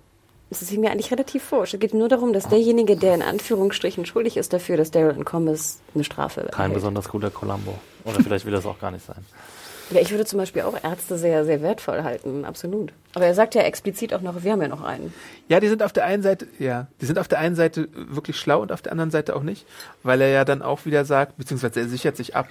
Es 0.51 0.61
ist 0.61 0.71
ihm 0.71 0.85
ja 0.85 0.91
eigentlich 0.91 1.11
relativ 1.11 1.51
wurscht. 1.51 1.73
Es 1.73 1.81
geht 1.81 1.95
nur 1.95 2.11
darum, 2.11 2.35
dass 2.35 2.47
derjenige, 2.47 2.95
der 2.99 3.15
in 3.15 3.23
Anführungsstrichen 3.23 4.05
schuldig 4.05 4.37
ist 4.37 4.53
dafür, 4.53 4.77
dass 4.77 4.91
Daryl 4.91 5.13
entkommen 5.17 5.49
ist, 5.49 5.81
eine 5.95 6.05
Strafe 6.05 6.43
Kein 6.43 6.65
erhält. 6.65 6.75
besonders 6.75 7.09
guter 7.09 7.31
Columbo. 7.31 7.79
Oder 8.05 8.21
vielleicht 8.23 8.45
will 8.45 8.53
das 8.53 8.67
auch 8.67 8.79
gar 8.79 8.91
nicht 8.91 9.07
sein. 9.07 9.25
Ja, 9.89 10.03
ich 10.03 10.11
würde 10.11 10.27
zum 10.27 10.39
Beispiel 10.39 10.61
auch 10.61 10.75
Ärzte 10.85 11.17
sehr, 11.17 11.47
sehr 11.47 11.63
wertvoll 11.63 12.03
halten, 12.03 12.45
absolut. 12.45 12.93
Aber 13.15 13.25
er 13.25 13.35
sagt 13.35 13.55
ja 13.55 13.63
explizit 13.63 14.13
auch 14.13 14.21
noch, 14.21 14.43
wir 14.45 14.53
haben 14.53 14.61
ja 14.61 14.69
noch 14.69 14.83
einen. 14.83 15.15
Ja, 15.49 15.59
die 15.59 15.69
sind 15.69 15.83
auf 15.83 15.95
der 15.95 16.05
einen 16.05 16.23
Seite, 16.23 16.47
ja, 16.59 16.87
die 17.01 17.07
sind 17.07 17.19
auf 17.19 17.29
der 17.29 17.39
einen 17.39 17.57
Seite 17.57 17.89
wirklich 17.95 18.37
schlau 18.39 18.61
und 18.61 18.73
auf 18.73 18.83
der 18.83 18.93
anderen 18.93 19.11
Seite 19.11 19.35
auch 19.35 19.43
nicht, 19.43 19.65
weil 20.03 20.21
er 20.21 20.29
ja 20.29 20.45
dann 20.45 20.61
auch 20.61 20.85
wieder 20.85 21.07
sagt, 21.07 21.39
beziehungsweise 21.39 21.81
er 21.81 21.89
sichert 21.89 22.19
sich 22.19 22.37
ab. 22.37 22.49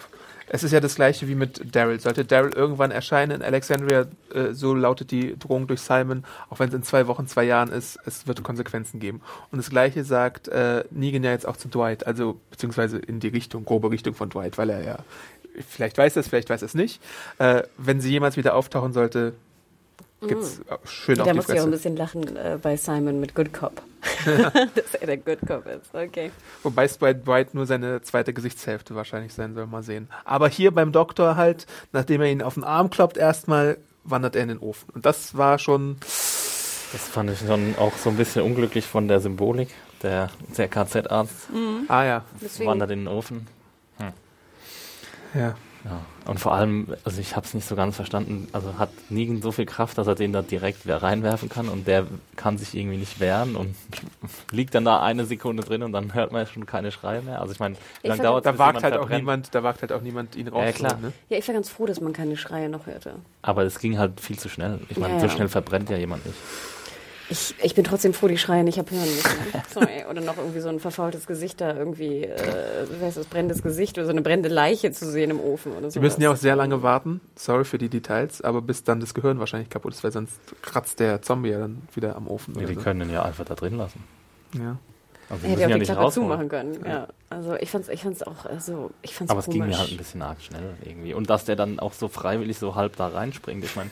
Es 0.54 0.64
ist 0.64 0.74
ja 0.74 0.82
das 0.82 0.95
gleiche 0.95 1.30
wie 1.30 1.36
mit 1.36 1.74
Daryl. 1.74 2.02
Sollte 2.02 2.26
Daryl 2.26 2.52
irgendwann 2.52 2.91
erscheinen 2.91 3.32
in 3.32 3.41
Alexandria, 3.41 4.06
äh, 4.34 4.52
so 4.52 4.76
lautet 4.76 5.12
die 5.12 5.39
Drohung 5.39 5.66
durch 5.66 5.80
Simon, 5.80 6.26
auch 6.49 6.60
wenn 6.60 6.68
es 6.68 6.76
in 6.76 6.84
zwei 6.84 7.08
Wochen, 7.08 7.26
zwei 7.26 7.45
Jahren 7.45 7.70
ist, 7.70 7.97
es 8.06 8.28
wird 8.28 8.43
Konsequenzen 8.43 8.99
geben. 8.99 9.22
Und 9.52 9.60
das 9.60 9.70
gleiche 9.70 10.04
sagt 10.04 10.49
äh, 10.49 10.84
Negan 10.91 11.24
ja 11.24 11.32
jetzt 11.32 11.47
auch 11.47 11.56
zu 11.56 11.70
Dwight, 11.70 12.06
also 12.06 12.38
beziehungsweise 12.49 12.97
in 12.97 13.22
die 13.22 13.30
Richtung, 13.30 13.64
grobe 13.64 13.91
Richtung 13.91 14.14
von 14.14 14.30
Dwight, 14.30 14.58
weil 14.58 14.70
er 14.72 14.84
ja, 14.84 14.97
vielleicht 15.70 15.97
weiß 15.97 16.18
es, 16.18 16.28
vielleicht 16.28 16.49
weiß 16.49 16.64
es 16.64 16.74
nicht. 16.74 17.02
Äh, 17.38 17.64
wenn 17.78 18.02
sie 18.02 18.12
jemals 18.12 18.36
wieder 18.36 18.54
auftauchen 18.54 18.91
sollte, 18.91 19.34
gibt's 20.28 20.59
äh, 20.59 20.78
schön 20.86 21.19
auf 21.19 21.26
Da 21.26 21.32
die 21.32 21.38
muss 21.38 21.49
ich 21.49 21.59
auch 21.59 21.65
ein 21.65 21.72
bisschen 21.72 21.95
lachen 21.95 22.36
äh, 22.36 22.57
bei 22.61 22.78
Simon 22.78 23.19
mit 23.19 23.36
Good 23.36 23.53
Cop. 23.53 23.82
dass 24.26 24.95
er 24.99 25.07
der 25.07 25.17
Good 25.17 25.39
Cop 25.47 25.65
ist, 25.67 25.93
okay. 25.93 26.32
Wobei 26.63 26.86
es 26.86 26.97
bei 26.97 27.13
Dwight 27.13 27.53
nur 27.53 27.65
seine 27.65 28.01
zweite 28.01 28.34
Gesichtshälfte 28.34 28.95
wahrscheinlich 28.95 29.34
sein 29.34 29.53
soll, 29.53 29.67
mal 29.67 29.84
sehen. 29.84 30.07
Aber 30.26 30.47
hier 30.47 30.72
beim 30.72 30.91
Doktor 30.91 31.36
halt, 31.36 31.65
nachdem 31.91 32.22
er 32.22 32.32
ihn 32.32 32.41
auf 32.41 32.55
den 32.55 32.63
Arm 32.63 32.89
kloppt, 32.89 33.17
erstmal 33.17 33.78
wandert 34.03 34.36
er 34.36 34.43
in 34.43 34.49
den 34.49 34.59
Ofen. 34.59 34.89
Und 34.93 35.05
das 35.05 35.38
war 35.38 35.59
schon, 35.59 35.97
Das 35.99 37.07
fand 37.11 37.30
ich 37.30 37.39
schon 37.39 37.76
auch 37.78 37.95
so 37.97 38.09
ein 38.09 38.17
bisschen 38.17 38.43
unglücklich 38.43 38.86
von 38.86 39.07
der 39.07 39.19
Symbolik. 39.19 39.69
Der, 40.03 40.32
der 40.57 40.67
KZ-Arzt 40.67 41.49
ah 41.88 42.03
ja, 42.03 42.26
Deswegen, 42.41 42.69
wandert 42.69 42.89
in 42.89 42.99
den 43.01 43.07
Ofen. 43.07 43.47
ja. 45.36 45.55
Ja. 45.84 46.01
Und 46.25 46.39
vor 46.39 46.53
allem, 46.53 46.88
also 47.03 47.19
ich 47.19 47.36
habe 47.36 47.45
es 47.45 47.53
nicht 47.53 47.67
so 47.67 47.75
ganz 47.75 47.95
verstanden, 47.95 48.47
also 48.51 48.77
hat 48.77 48.89
Negan 49.09 49.41
so 49.41 49.51
viel 49.51 49.65
Kraft, 49.65 49.97
dass 49.97 50.05
er 50.05 50.15
den 50.15 50.32
da 50.32 50.41
direkt 50.41 50.86
wieder 50.86 51.01
reinwerfen 51.01 51.49
kann 51.49 51.69
und 51.69 51.88
der 51.88 52.05
kann 52.36 52.57
sich 52.57 52.75
irgendwie 52.75 52.97
nicht 52.97 53.19
wehren 53.19 53.55
und 53.55 53.75
liegt 54.51 54.75
dann 54.75 54.86
da 54.86 55.01
eine 55.01 55.25
Sekunde 55.25 55.63
drin 55.63 55.82
und 55.82 55.91
dann 55.91 56.13
hört 56.13 56.32
man 56.32 56.45
schon 56.45 56.65
keine 56.65 56.91
Schreie 56.91 57.21
mehr. 57.21 57.41
Also 57.41 57.53
ich 57.53 57.59
meine, 57.59 57.75
wie 58.01 58.09
lange 58.09 58.21
dauert 58.21 58.45
Da 58.45 58.57
wagt 58.57 58.84
halt 58.84 58.95
auch 58.95 59.09
niemand, 59.09 59.53
da 59.55 59.63
wagt 59.63 59.82
halt 59.82 59.91
auch 59.91 60.01
niemand, 60.01 60.36
ihn 60.36 60.47
rauszuholen. 60.47 60.73
klar. 60.73 60.97
Ne? 61.01 61.13
ja, 61.29 61.38
ich 61.38 61.47
war 61.47 61.55
ganz 61.55 61.69
froh, 61.69 61.86
dass 61.88 61.99
man 61.99 62.13
keine 62.13 62.38
Schreie 62.38 62.69
noch 62.69 62.86
hörte. 62.86 63.15
Aber 63.41 63.63
es 63.63 63.79
ging 63.79 63.97
halt 63.97 64.19
viel 64.21 64.38
zu 64.38 64.49
schnell. 64.49 64.79
Ich 64.89 64.97
meine, 64.97 65.15
Ja, 65.15 65.19
so 65.19 65.25
ja. 65.25 65.32
schnell 65.32 65.49
verbrennt 65.49 65.89
ja 65.89 65.97
jemand 65.97 66.25
nicht. 66.25 66.38
Ich, 67.32 67.55
ich 67.63 67.75
bin 67.75 67.86
trotzdem 67.86 68.13
froh, 68.13 68.27
die 68.27 68.38
Schreie 68.38 68.65
nicht 68.65 68.77
habe 68.77 68.91
hören 68.91 69.05
müssen. 69.05 69.29
Sorry. 69.73 70.03
Oder 70.09 70.19
noch 70.19 70.36
irgendwie 70.38 70.59
so 70.59 70.67
ein 70.67 70.82
verfaultes 70.82 71.27
Gesicht 71.27 71.61
da 71.61 71.73
irgendwie, 71.73 72.25
äh, 72.25 72.86
wie 72.99 73.05
heißt 73.05 73.15
das, 73.15 73.25
brennendes 73.25 73.63
Gesicht 73.63 73.97
oder 73.97 74.05
so 74.05 74.11
eine 74.11 74.21
brennende 74.21 74.49
Leiche 74.49 74.91
zu 74.91 75.09
sehen 75.09 75.32
im 75.32 75.39
Ofen 75.39 75.71
oder 75.71 75.84
so. 75.84 75.91
Sie 75.91 75.99
müssen 76.01 76.21
ja 76.21 76.29
auch 76.29 76.36
sehr 76.36 76.57
lange 76.57 76.84
warten, 76.84 77.21
sorry 77.38 77.63
für 77.63 77.77
die 77.77 77.88
Details, 77.88 78.41
aber 78.41 78.61
bis 78.61 78.84
dann 78.84 78.99
das 78.99 79.13
Gehirn 79.13 79.39
wahrscheinlich 79.39 79.69
kaputt 79.69 79.93
ist, 79.93 80.03
weil 80.03 80.11
sonst 80.11 80.34
kratzt 80.61 80.99
der 80.99 81.21
Zombie 81.21 81.51
ja 81.51 81.59
dann 81.59 81.82
wieder 81.95 82.17
am 82.17 82.27
Ofen. 82.27 82.53
Oder 82.57 82.65
die 82.65 82.75
so. 82.75 82.82
können 82.82 82.99
den 82.99 83.11
ja 83.11 83.23
einfach 83.23 83.45
da 83.45 83.55
drin 83.55 83.77
lassen. 83.77 84.03
Ja. 84.53 84.77
Also 85.29 85.47
die 85.47 85.51
Hätte 85.51 85.51
müssen 85.51 85.55
auch 85.55 85.59
ja 85.61 85.67
die 85.67 85.79
nicht 85.79 85.91
Klappe 85.93 86.11
zumachen 86.11 86.49
können. 86.49 86.86
Ja. 86.86 87.07
Also 87.32 87.55
ich 87.55 87.71
fand's, 87.71 87.88
ich 87.88 88.03
fand's 88.03 88.21
auch, 88.23 88.45
also 88.45 88.91
ich 89.01 89.15
fand's 89.15 89.32
Aber 89.32 89.39
es 89.39 89.45
ging 89.47 89.65
mir 89.65 89.77
halt 89.79 89.89
ein 89.89 89.95
bisschen 89.95 90.21
arg 90.21 90.41
schnell 90.41 90.73
irgendwie. 90.84 91.13
Und 91.13 91.29
dass 91.29 91.45
der 91.45 91.55
dann 91.55 91.79
auch 91.79 91.93
so 91.93 92.09
freiwillig 92.09 92.59
so 92.59 92.75
halb 92.75 92.97
da 92.97 93.07
reinspringt. 93.07 93.63
Ich 93.63 93.73
meine, 93.77 93.89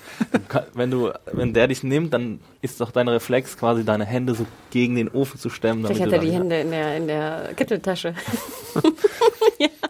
wenn 0.74 0.92
du, 0.92 1.14
wenn 1.32 1.54
der 1.54 1.70
dich 1.70 1.82
nimmt, 1.82 2.14
dann 2.14 2.42
ist 2.62 2.82
doch 2.82 2.92
dein 2.92 3.08
Reflex 3.08 3.58
quasi 3.58 3.86
deine 3.86 4.06
Hände 4.06 4.36
so 4.36 4.46
gegen 4.72 4.96
den 4.96 5.08
Ofen 5.08 5.40
zu 5.40 5.50
stemmen. 5.50 5.86
Vielleicht 5.86 6.02
hat 6.02 6.12
er 6.12 6.20
die 6.20 6.32
Hände 6.32 6.60
in 6.60 6.72
der, 6.72 6.98
in 6.98 7.08
der 7.08 7.54
Kitteltasche. 7.56 8.14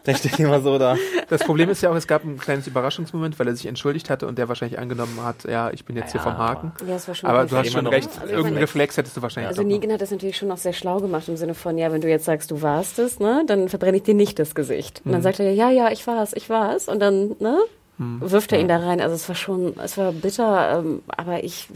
Der 0.06 0.16
steht 0.16 0.40
immer 0.40 0.62
so 0.62 0.78
da. 0.80 0.96
Das 1.28 1.44
Problem 1.44 1.70
ist 1.70 1.82
ja 1.84 1.92
auch, 1.92 1.96
es 1.96 2.08
gab 2.08 2.24
ein 2.24 2.38
kleines 2.40 2.66
Überraschungsmoment, 2.68 3.38
weil 3.38 3.48
er 3.48 3.56
sich 3.56 3.66
entschuldigt 3.68 4.10
hatte 4.10 4.26
und 4.28 4.38
der 4.38 4.48
wahrscheinlich 4.48 4.80
angenommen 4.80 5.20
hat, 5.24 5.44
ja, 5.44 5.70
ich 5.72 5.86
bin 5.86 5.96
jetzt 5.96 6.14
hier 6.14 6.20
Ja, 6.20 6.24
vom 6.24 6.38
Haken. 6.38 6.72
Ja, 6.88 6.94
das 6.94 7.08
war 7.08 7.14
schon 7.16 7.30
Aber 7.30 7.46
du 7.46 7.56
hast 7.56 7.72
schon 7.72 7.84
noch- 7.84 7.92
recht, 7.92 8.10
Also 8.10 8.22
irgendeinen 8.24 8.54
meine- 8.56 8.62
Reflex 8.64 8.98
hättest 8.98 9.18
du 9.18 9.22
wahrscheinlich 9.22 9.50
Also. 9.50 9.62
Negan 9.62 9.92
hat 9.92 10.02
das 10.02 10.10
natürlich 10.12 10.38
schon 10.38 10.48
noch 10.48 10.58
sehr 10.58 10.74
schlau 10.74 11.00
gemacht 11.00 11.28
im 11.28 11.38
Sinne 11.38 11.54
von, 11.54 11.78
ja, 11.78 11.92
wenn 11.92 12.02
du 12.02 12.10
jetzt 12.10 12.26
sagst, 12.26 12.50
du 12.50 12.62
warst 12.62 12.98
es, 12.98 13.20
ne, 13.20 13.39
dann 13.46 13.70
verbrenne 13.70 13.98
ich 13.98 14.04
dir 14.04 14.14
nicht 14.14 14.40
das 14.40 14.56
Gesicht. 14.56 15.02
Und 15.06 15.12
dann 15.12 15.22
sagt 15.22 15.40
er, 15.40 15.54
ja, 15.54 15.70
ja, 15.70 15.92
ich 15.92 16.06
war's, 16.08 16.34
ich 16.34 16.50
war's. 16.50 16.88
Und 16.88 17.00
dann, 17.00 17.36
ne, 17.40 17.60
wirft 17.98 18.52
er 18.54 18.60
ihn 18.60 18.68
da 18.68 18.78
rein. 18.78 19.02
Also 19.02 19.16
es 19.16 19.28
war 19.28 19.36
schon, 19.36 19.74
es 19.84 19.98
war 19.98 20.12
bitter, 20.12 20.80
ähm, 20.80 21.02
aber 21.08 21.44
ich, 21.44 21.68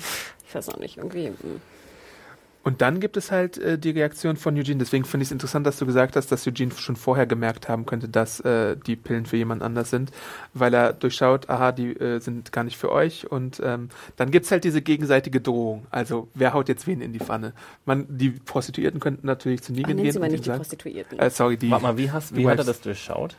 ich 0.48 0.56
weiß 0.56 0.70
auch 0.70 0.78
nicht, 0.78 0.98
irgendwie. 0.98 1.30
mm. 1.30 1.73
Und 2.66 2.82
dann 2.82 3.02
gibt 3.02 3.18
es 3.18 3.30
halt 3.30 3.58
äh, 3.58 3.78
die 3.78 3.90
Reaktion 3.90 4.38
von 4.38 4.58
Eugene. 4.58 4.78
Deswegen 4.80 5.04
finde 5.04 5.24
ich 5.24 5.28
es 5.28 5.32
interessant, 5.34 5.68
dass 5.68 5.78
du 5.78 5.86
gesagt 5.86 6.16
hast, 6.16 6.32
dass 6.32 6.48
Eugene 6.48 6.72
schon 6.72 6.96
vorher 6.96 7.26
gemerkt 7.26 7.68
haben 7.68 7.86
könnte, 7.86 8.08
dass 8.08 8.40
äh, 8.40 8.78
die 8.78 8.96
Pillen 8.96 9.26
für 9.26 9.36
jemand 9.36 9.62
anders 9.62 9.90
sind, 9.90 10.12
weil 10.54 10.74
er 10.74 10.94
durchschaut, 10.94 11.50
aha, 11.50 11.74
die 11.74 11.92
äh, 11.92 12.20
sind 12.20 12.54
gar 12.54 12.64
nicht 12.64 12.78
für 12.78 12.90
euch. 12.90 13.30
Und 13.30 13.62
ähm, 13.64 13.90
dann 14.16 14.32
gibt's 14.32 14.50
halt 14.50 14.64
diese 14.64 14.82
gegenseitige 14.82 15.42
Drohung. 15.42 15.86
Also 15.90 16.30
wer 16.36 16.54
haut 16.54 16.70
jetzt 16.70 16.88
wen 16.88 17.02
in 17.02 17.12
die 17.12 17.20
Pfanne? 17.20 17.52
Man, 17.86 18.06
die 18.10 18.30
Prostituierten 18.30 19.02
könnten 19.02 19.28
natürlich 19.28 19.62
zu 19.62 19.74
Ach, 19.74 19.76
Negan 19.76 19.90
nennen 19.98 20.04
gehen. 20.04 20.14
Sie 20.14 20.20
mal 20.20 20.30
nicht 20.30 20.46
die 20.46 20.48
sagen- 20.48 20.60
Prostituierten. 20.60 21.20
äh, 21.20 21.30
sorry, 21.30 21.58
die. 21.58 21.70
Warte 21.70 21.84
mal, 21.84 21.98
wie, 21.98 22.12
hast, 22.12 22.34
wie 22.34 22.48
hat 22.48 22.60
er 22.60 22.64
das 22.64 22.80
durchschaut? 22.80 23.36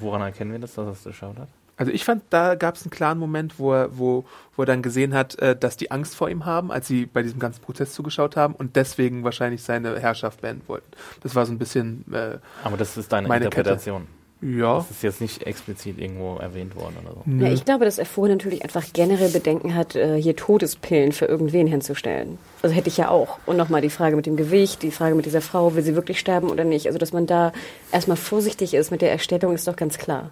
Woran 0.00 0.22
erkennen 0.22 0.52
wir 0.52 0.58
das, 0.58 0.74
dass 0.74 0.86
er 0.86 0.92
es 0.92 1.02
durchschaut 1.02 1.36
hat? 1.38 1.48
Also 1.78 1.92
ich 1.92 2.04
fand, 2.04 2.22
da 2.30 2.54
gab 2.54 2.76
es 2.76 2.82
einen 2.82 2.90
klaren 2.90 3.18
Moment, 3.18 3.58
wo 3.58 3.72
er, 3.72 3.98
wo, 3.98 4.24
wo 4.56 4.62
er 4.62 4.66
dann 4.66 4.80
gesehen 4.82 5.12
hat, 5.12 5.38
äh, 5.38 5.54
dass 5.54 5.76
die 5.76 5.90
Angst 5.90 6.16
vor 6.16 6.30
ihm 6.30 6.46
haben, 6.46 6.72
als 6.72 6.86
sie 6.86 7.04
bei 7.06 7.22
diesem 7.22 7.38
ganzen 7.38 7.60
Prozess 7.62 7.92
zugeschaut 7.92 8.34
haben 8.36 8.54
und 8.54 8.76
deswegen 8.76 9.24
wahrscheinlich 9.24 9.62
seine 9.62 9.98
Herrschaft 10.00 10.40
beenden 10.40 10.62
wollten. 10.68 10.86
Das 11.22 11.34
war 11.34 11.44
so 11.44 11.52
ein 11.52 11.58
bisschen, 11.58 12.04
äh, 12.12 12.38
Aber 12.64 12.76
das 12.78 12.96
ist 12.96 13.12
deine 13.12 13.28
Meine 13.28 13.44
Interpretation. 13.44 14.06
ja. 14.40 14.76
Das 14.76 14.90
ist 14.90 15.02
jetzt 15.02 15.20
nicht 15.20 15.42
explizit 15.46 15.98
irgendwo 15.98 16.36
erwähnt 16.36 16.76
worden 16.76 16.94
oder 17.02 17.14
so. 17.14 17.44
Ja, 17.44 17.52
ich 17.52 17.64
glaube, 17.66 17.84
dass 17.84 17.98
er 17.98 18.06
vorher 18.06 18.34
natürlich 18.34 18.62
einfach 18.62 18.84
generell 18.94 19.28
Bedenken 19.30 19.74
hat, 19.74 19.94
äh, 19.96 20.20
hier 20.20 20.34
Todespillen 20.34 21.12
für 21.12 21.26
irgendwen 21.26 21.66
hinzustellen. 21.66 22.38
Also 22.62 22.74
hätte 22.74 22.88
ich 22.88 22.96
ja 22.96 23.10
auch. 23.10 23.38
Und 23.44 23.58
nochmal 23.58 23.82
die 23.82 23.90
Frage 23.90 24.16
mit 24.16 24.24
dem 24.24 24.36
Gewicht, 24.36 24.82
die 24.82 24.90
Frage 24.90 25.14
mit 25.14 25.26
dieser 25.26 25.42
Frau, 25.42 25.74
will 25.74 25.82
sie 25.82 25.94
wirklich 25.94 26.20
sterben 26.20 26.48
oder 26.48 26.64
nicht? 26.64 26.86
Also, 26.86 26.98
dass 26.98 27.12
man 27.12 27.26
da 27.26 27.52
erstmal 27.92 28.16
vorsichtig 28.16 28.72
ist 28.72 28.90
mit 28.90 29.02
der 29.02 29.10
Erstellung, 29.12 29.54
ist 29.54 29.68
doch 29.68 29.76
ganz 29.76 29.98
klar. 29.98 30.30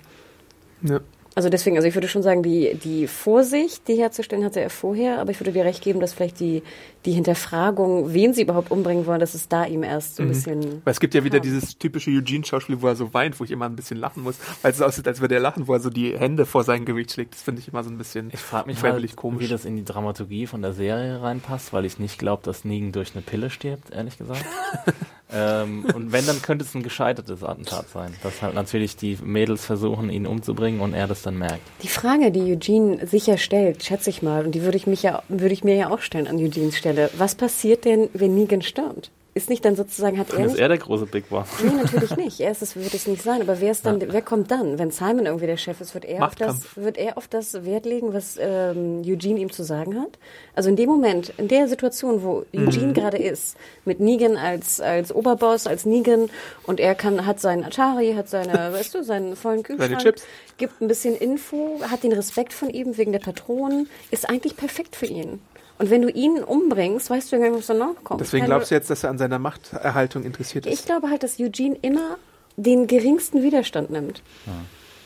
ja. 0.81 1.01
Also 1.35 1.49
deswegen, 1.49 1.77
also 1.77 1.89
ich 1.89 1.95
würde 1.95 2.07
schon 2.09 2.23
sagen, 2.23 2.43
die, 2.43 2.75
die 2.75 3.09
Vorsicht, 3.09 3.89
die 3.89 3.97
herzustellen, 3.97 4.45
hatte 4.45 4.61
er 4.61 4.71
vorher, 4.71 5.19
aber 5.19 5.33
ich 5.33 5.41
würde 5.41 5.53
dir 5.53 5.65
recht 5.65 5.83
geben, 5.83 5.99
dass 5.99 6.13
vielleicht 6.13 6.39
die, 6.39 6.63
die 7.05 7.13
Hinterfragung, 7.13 8.13
wen 8.15 8.33
sie 8.35 8.43
überhaupt 8.43 8.71
umbringen 8.71 9.07
wollen, 9.07 9.21
dass 9.21 9.35
es 9.35 9.49
da 9.49 9.65
ihm 9.67 9.83
erst 9.83 10.17
so 10.17 10.23
ein 10.23 10.29
bisschen. 10.29 10.83
Weil 10.85 10.93
es 10.93 11.01
gibt 11.01 11.15
ja 11.15 11.23
wieder 11.25 11.37
Ja. 11.39 11.43
dieses 11.43 11.77
typische 11.79 12.11
Eugene-Schauspiel, 12.11 12.81
wo 12.81 12.89
er 12.89 12.97
so 12.97 13.13
weint, 13.13 13.39
wo 13.39 13.45
ich 13.45 13.51
immer 13.51 13.67
ein 13.67 13.77
bisschen 13.77 13.99
lachen 13.99 14.23
muss, 14.23 14.37
weil 14.63 14.73
es 14.73 14.81
aussieht, 14.81 15.07
als 15.07 15.21
würde 15.21 15.35
er 15.35 15.41
lachen, 15.41 15.69
wo 15.69 15.75
er 15.75 15.81
so 15.81 15.91
die 15.91 16.17
Hände 16.19 16.47
vor 16.47 16.65
sein 16.65 16.85
Gewicht 16.85 17.13
schlägt. 17.13 17.35
Das 17.35 17.43
finde 17.43 17.61
ich 17.61 17.69
immer 17.69 17.85
so 17.85 17.91
ein 17.91 17.99
bisschen 17.99 18.31
Ich 18.33 18.41
frage 18.41 18.67
mich 18.69 18.83
halt, 18.83 19.17
komisch. 19.17 19.45
wie 19.45 19.49
das 19.49 19.65
in 19.65 19.77
die 19.77 19.85
Dramaturgie 19.85 20.47
von 20.47 20.63
der 20.63 20.73
Serie 20.73 21.21
reinpasst, 21.21 21.73
weil 21.73 21.85
ich 21.85 21.99
nicht 21.99 22.19
glaube, 22.19 22.43
dass 22.45 22.65
Negan 22.65 22.93
durch 22.93 23.13
eine 23.15 23.23
Pille 23.23 23.51
stirbt, 23.51 23.91
ehrlich 23.93 24.17
gesagt. 24.19 24.45
ähm, 25.33 25.85
und 25.95 26.13
wenn, 26.13 26.27
dann 26.27 26.41
könnte 26.43 26.65
es 26.65 26.75
ein 26.75 26.83
gescheitertes 26.83 27.43
Attentat 27.43 27.89
sein. 27.89 28.15
Dass 28.23 28.41
halt 28.43 28.55
natürlich 28.55 28.97
die 28.97 29.19
Mädels 29.23 29.65
versuchen, 29.65 30.11
ihn 30.11 30.27
umzubringen 30.27 30.81
und 30.81 30.95
er 30.95 31.07
das 31.07 31.23
dann 31.23 31.37
merkt. 31.39 31.61
Die 31.83 31.89
Frage, 31.89 32.31
die 32.31 32.53
Eugene 32.53 33.07
sicher 33.07 33.37
stellt, 33.39 33.83
schätze 33.83 34.11
ich 34.11 34.23
mal, 34.23 34.45
und 34.47 34.55
die 34.55 34.63
würde 34.63 34.77
ich 34.77 34.87
mich 34.87 35.03
ja, 35.03 35.23
würde 35.29 35.53
ich 35.55 35.65
mir 35.65 35.75
ja 35.77 35.91
auch 35.91 36.01
stellen 36.01 36.27
an 36.29 36.37
Eugenes 36.37 36.77
Stelle. 36.77 36.94
Was 37.17 37.35
passiert 37.35 37.85
denn, 37.85 38.09
wenn 38.13 38.35
Negan 38.35 38.63
stirbt? 38.63 39.11
ist 39.37 39.51
nicht 39.51 39.65
dann 39.65 39.75
sozusagen, 39.75 40.17
hat 40.17 40.31
er 40.31 40.37
Dann 40.39 40.47
ist 40.47 40.57
er 40.59 40.69
der 40.69 40.79
große 40.79 41.07
Big 41.07 41.29
Boss. 41.29 41.49
Nee, 41.61 41.73
natürlich 41.75 42.17
nicht. 42.17 42.39
Er 42.39 42.53
ist 42.53 42.63
es, 42.63 42.77
wird 42.77 42.95
es 42.95 43.09
nicht 43.09 43.21
sein. 43.21 43.43
Aber 43.43 43.61
wer 43.61 43.73
ist 43.73 43.85
dann, 43.85 44.01
wer 44.01 44.23
kommt 44.23 44.53
dann? 44.53 44.79
Wenn 44.79 44.93
Simon 44.93 45.27
irgendwie 45.27 45.47
der 45.47 45.57
Chef 45.57 45.81
ist, 45.81 45.93
wird 45.93 46.05
er 46.05 46.25
auf 46.25 46.37
das, 46.37 46.77
wird 46.77 46.97
er 46.97 47.19
auf 47.19 47.27
das 47.27 47.65
Wert 47.65 47.85
legen, 47.85 48.15
was 48.15 48.39
ähm, 48.41 49.03
Eugene 49.05 49.41
ihm 49.41 49.51
zu 49.51 49.65
sagen 49.65 50.01
hat? 50.01 50.21
Also 50.55 50.69
in 50.71 50.77
dem 50.77 50.89
Moment, 50.89 51.33
in 51.37 51.49
der 51.49 51.67
Situation, 51.67 52.23
wo 52.23 52.45
Eugene 52.55 52.87
Mhm. 52.87 52.95
gerade 52.95 53.17
ist, 53.19 53.57
mit 53.85 53.99
Negan 53.99 54.37
als, 54.37 54.81
als 54.81 55.13
Oberboss, 55.13 55.67
als 55.67 55.85
Negan, 55.85 56.31
und 56.63 56.79
er 56.79 56.95
kann, 56.95 57.27
hat 57.27 57.41
seinen 57.41 57.65
Atari, 57.65 58.15
hat 58.15 58.29
seine, 58.29 58.53
weißt 58.73 58.95
du, 58.95 59.03
seinen 59.03 59.35
vollen 59.35 59.65
Kühlschrank, 59.65 59.99
Chips. 59.99 60.23
gibt 60.59 60.81
ein 60.81 60.87
bisschen 60.87 61.17
Info, 61.17 61.81
hat 61.91 62.05
den 62.05 62.13
Respekt 62.13 62.53
von 62.53 62.71
ihm 62.71 62.97
wegen 62.97 63.11
der 63.11 63.19
Patronen, 63.19 63.89
ist 64.13 64.31
eigentlich 64.31 64.57
perfekt 64.57 64.95
für 64.95 65.07
ihn. 65.07 65.41
Und 65.85 65.91
wenn 65.91 66.01
du 66.01 66.09
ihn 66.09 66.43
umbringst, 66.43 67.11
weißt 67.11 67.31
du 67.31 67.37
ja 67.37 67.43
gar 67.43 67.51
nicht, 67.51 67.59
was 67.59 67.67
danach 67.67 67.95
kommt. 68.05 68.19
Deswegen 68.19 68.45
Keine- 68.45 68.55
glaubst 68.55 68.71
du 68.71 68.75
jetzt, 68.75 68.89
dass 68.89 69.05
er 69.05 69.11
an 69.11 69.19
seiner 69.19 69.39
Machterhaltung 69.39 70.23
interessiert 70.25 70.65
ich 70.65 70.73
ist? 70.73 70.87
glaube 70.87 71.11
halt, 71.11 71.23
dass 71.23 71.39
Eugene 71.39 71.77
immer 71.83 72.17
den 72.57 72.87
geringsten 72.87 73.43
Widerstand 73.43 73.91
nimmt. 73.91 74.23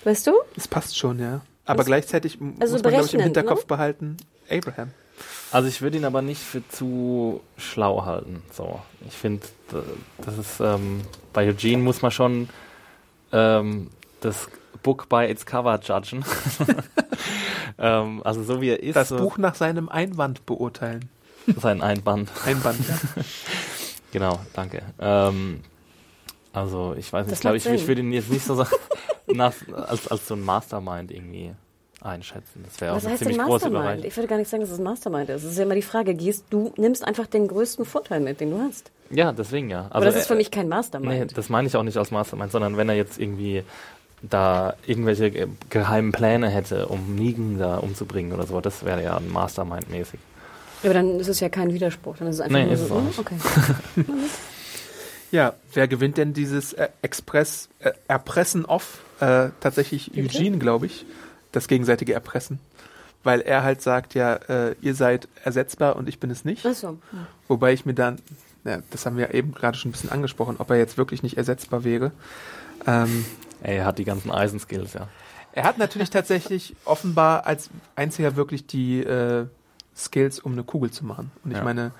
Weißt 0.04 0.24
du? 0.28 0.34
Das 0.54 0.68
passt 0.68 0.96
schon, 0.96 1.18
ja. 1.18 1.40
Aber 1.64 1.78
Das- 1.78 1.86
gleichzeitig 1.86 2.38
also 2.60 2.74
muss 2.74 2.82
man, 2.84 2.92
glaube 2.92 3.06
ich, 3.06 3.14
im 3.14 3.20
Hinterkopf 3.22 3.62
ne? 3.62 3.66
behalten, 3.66 4.16
Abraham. 4.48 4.90
Also 5.50 5.66
ich 5.66 5.82
würde 5.82 5.96
ihn 5.96 6.04
aber 6.04 6.22
nicht 6.22 6.40
für 6.40 6.62
zu 6.68 7.40
schlau 7.56 8.04
halten. 8.04 8.44
So, 8.52 8.78
ich 9.08 9.14
finde, 9.14 9.42
das 10.24 10.38
ist 10.38 10.60
ähm, 10.60 11.00
bei 11.32 11.48
Eugene 11.48 11.82
muss 11.82 12.02
man 12.02 12.12
schon 12.12 12.48
ähm, 13.32 13.88
das 14.20 14.48
Book 14.82 15.08
by 15.08 15.26
its 15.28 15.44
cover 15.46 15.78
judgen. 15.82 16.24
ähm, 17.78 18.22
also 18.24 18.42
so 18.42 18.60
wie 18.60 18.70
er 18.70 18.82
ist, 18.82 18.96
Das 18.96 19.08
so 19.08 19.16
Buch 19.16 19.38
nach 19.38 19.54
seinem 19.54 19.88
Einwand 19.88 20.46
beurteilen. 20.46 21.08
sein 21.60 21.82
Einband. 21.82 22.30
Einband, 22.46 22.78
ja. 22.88 22.98
Genau, 24.10 24.38
danke. 24.54 24.82
Ähm, 24.98 25.60
also 26.52 26.94
ich 26.96 27.12
weiß 27.12 27.26
nicht, 27.26 27.34
ich 27.34 27.40
glaube, 27.40 27.58
ich, 27.58 27.66
würde 27.86 28.00
ihn 28.00 28.12
jetzt 28.12 28.30
nicht 28.30 28.44
so 28.44 28.64
nach, 29.26 29.52
als, 29.86 30.08
als 30.08 30.26
so 30.26 30.34
ein 30.34 30.40
Mastermind 30.42 31.10
irgendwie 31.10 31.52
einschätzen. 32.00 32.62
Das 32.64 32.80
wäre 32.80 32.92
auch 32.92 32.96
Was 32.96 33.04
eine 33.04 33.12
heißt 33.12 33.22
denn 33.22 33.28
ziemlich 33.32 33.46
große 33.46 33.64
Mastermind? 33.70 33.82
Überreichung. 33.84 34.04
Ich 34.06 34.16
würde 34.16 34.28
gar 34.28 34.38
nicht 34.38 34.48
sagen, 34.48 34.62
dass 34.62 34.70
es 34.70 34.78
ein 34.78 34.84
Mastermind 34.84 35.28
ist. 35.30 35.42
Es 35.44 35.52
ist 35.52 35.58
ja 35.58 35.64
immer 35.64 35.74
die 35.74 35.82
Frage, 35.82 36.14
gehst 36.14 36.44
du 36.50 36.72
nimmst 36.76 37.04
einfach 37.04 37.26
den 37.26 37.48
größten 37.48 37.84
Vorteil 37.84 38.20
mit, 38.20 38.40
den 38.40 38.50
du 38.50 38.60
hast. 38.60 38.90
Ja, 39.10 39.32
deswegen 39.32 39.68
ja. 39.68 39.82
Also, 39.82 39.90
Aber 39.94 40.04
das 40.06 40.16
ist 40.16 40.26
für 40.26 40.34
äh, 40.34 40.38
mich 40.38 40.50
kein 40.50 40.64
Nee, 40.68 40.74
Mastermind. 40.74 41.36
das 41.36 41.48
meine 41.48 41.68
ich 41.68 41.76
auch 41.76 41.82
nicht 41.82 41.96
als 41.96 42.10
Mastermind, 42.10 42.52
sondern 42.52 42.76
wenn 42.76 42.88
er 42.88 42.94
jetzt 42.94 43.18
irgendwie 43.18 43.62
da 44.22 44.74
irgendwelche 44.86 45.48
geheimen 45.70 46.12
Pläne 46.12 46.48
hätte, 46.48 46.86
um 46.88 47.14
Negan 47.14 47.58
da 47.58 47.76
umzubringen 47.78 48.32
oder 48.32 48.46
so, 48.46 48.60
das 48.60 48.84
wäre 48.84 49.02
ja 49.02 49.16
ein 49.16 49.30
Mastermind-mäßig. 49.30 50.18
Aber 50.84 50.94
dann 50.94 51.18
ist 51.20 51.28
es 51.28 51.40
ja 51.40 51.48
kein 51.48 51.72
Widerspruch. 51.72 52.16
Dann 52.18 52.28
ist 52.28 52.36
es 52.36 52.40
einfach 52.40 52.56
Nee, 52.56 52.64
nur 52.64 52.72
ist 52.74 52.80
so, 52.80 52.84
es 52.86 52.92
auch 52.92 52.98
hm, 52.98 53.06
nicht. 53.06 53.18
okay. 53.18 53.34
Ja, 55.30 55.52
wer 55.74 55.88
gewinnt 55.88 56.16
denn 56.16 56.32
dieses 56.32 56.72
äh, 56.72 56.88
Express 57.02 57.68
äh, 57.80 57.92
Erpressen 58.08 58.64
off? 58.64 59.00
Äh, 59.20 59.50
tatsächlich 59.60 60.10
bitte? 60.12 60.38
Eugene, 60.38 60.56
glaube 60.58 60.86
ich. 60.86 61.04
Das 61.52 61.68
gegenseitige 61.68 62.14
Erpressen. 62.14 62.60
Weil 63.24 63.40
er 63.42 63.62
halt 63.62 63.82
sagt, 63.82 64.14
ja, 64.14 64.36
äh, 64.48 64.74
ihr 64.80 64.94
seid 64.94 65.28
ersetzbar 65.44 65.96
und 65.96 66.08
ich 66.08 66.18
bin 66.18 66.30
es 66.30 66.44
nicht. 66.46 66.64
Ach 66.64 66.74
so. 66.74 66.98
Wobei 67.46 67.74
ich 67.74 67.84
mir 67.84 67.92
dann, 67.92 68.20
ja, 68.68 68.78
das 68.90 69.06
haben 69.06 69.16
wir 69.16 69.34
eben 69.34 69.52
gerade 69.52 69.76
schon 69.76 69.88
ein 69.88 69.92
bisschen 69.92 70.10
angesprochen, 70.10 70.56
ob 70.58 70.70
er 70.70 70.76
jetzt 70.76 70.98
wirklich 70.98 71.22
nicht 71.22 71.36
ersetzbar 71.36 71.84
wäre. 71.84 72.12
Ähm, 72.86 73.24
er 73.62 73.84
hat 73.84 73.98
die 73.98 74.04
ganzen 74.04 74.30
Eisenskills, 74.30 74.94
ja. 74.94 75.08
er 75.52 75.64
hat 75.64 75.78
natürlich 75.78 76.10
tatsächlich 76.10 76.76
offenbar 76.84 77.46
als 77.46 77.70
einziger 77.96 78.36
wirklich 78.36 78.66
die 78.66 79.00
äh, 79.00 79.46
Skills, 79.96 80.38
um 80.38 80.52
eine 80.52 80.62
Kugel 80.62 80.90
zu 80.92 81.04
machen. 81.04 81.32
Und 81.44 81.50
ich 81.50 81.56
Ja. 81.56 81.64
meine, 81.64 81.90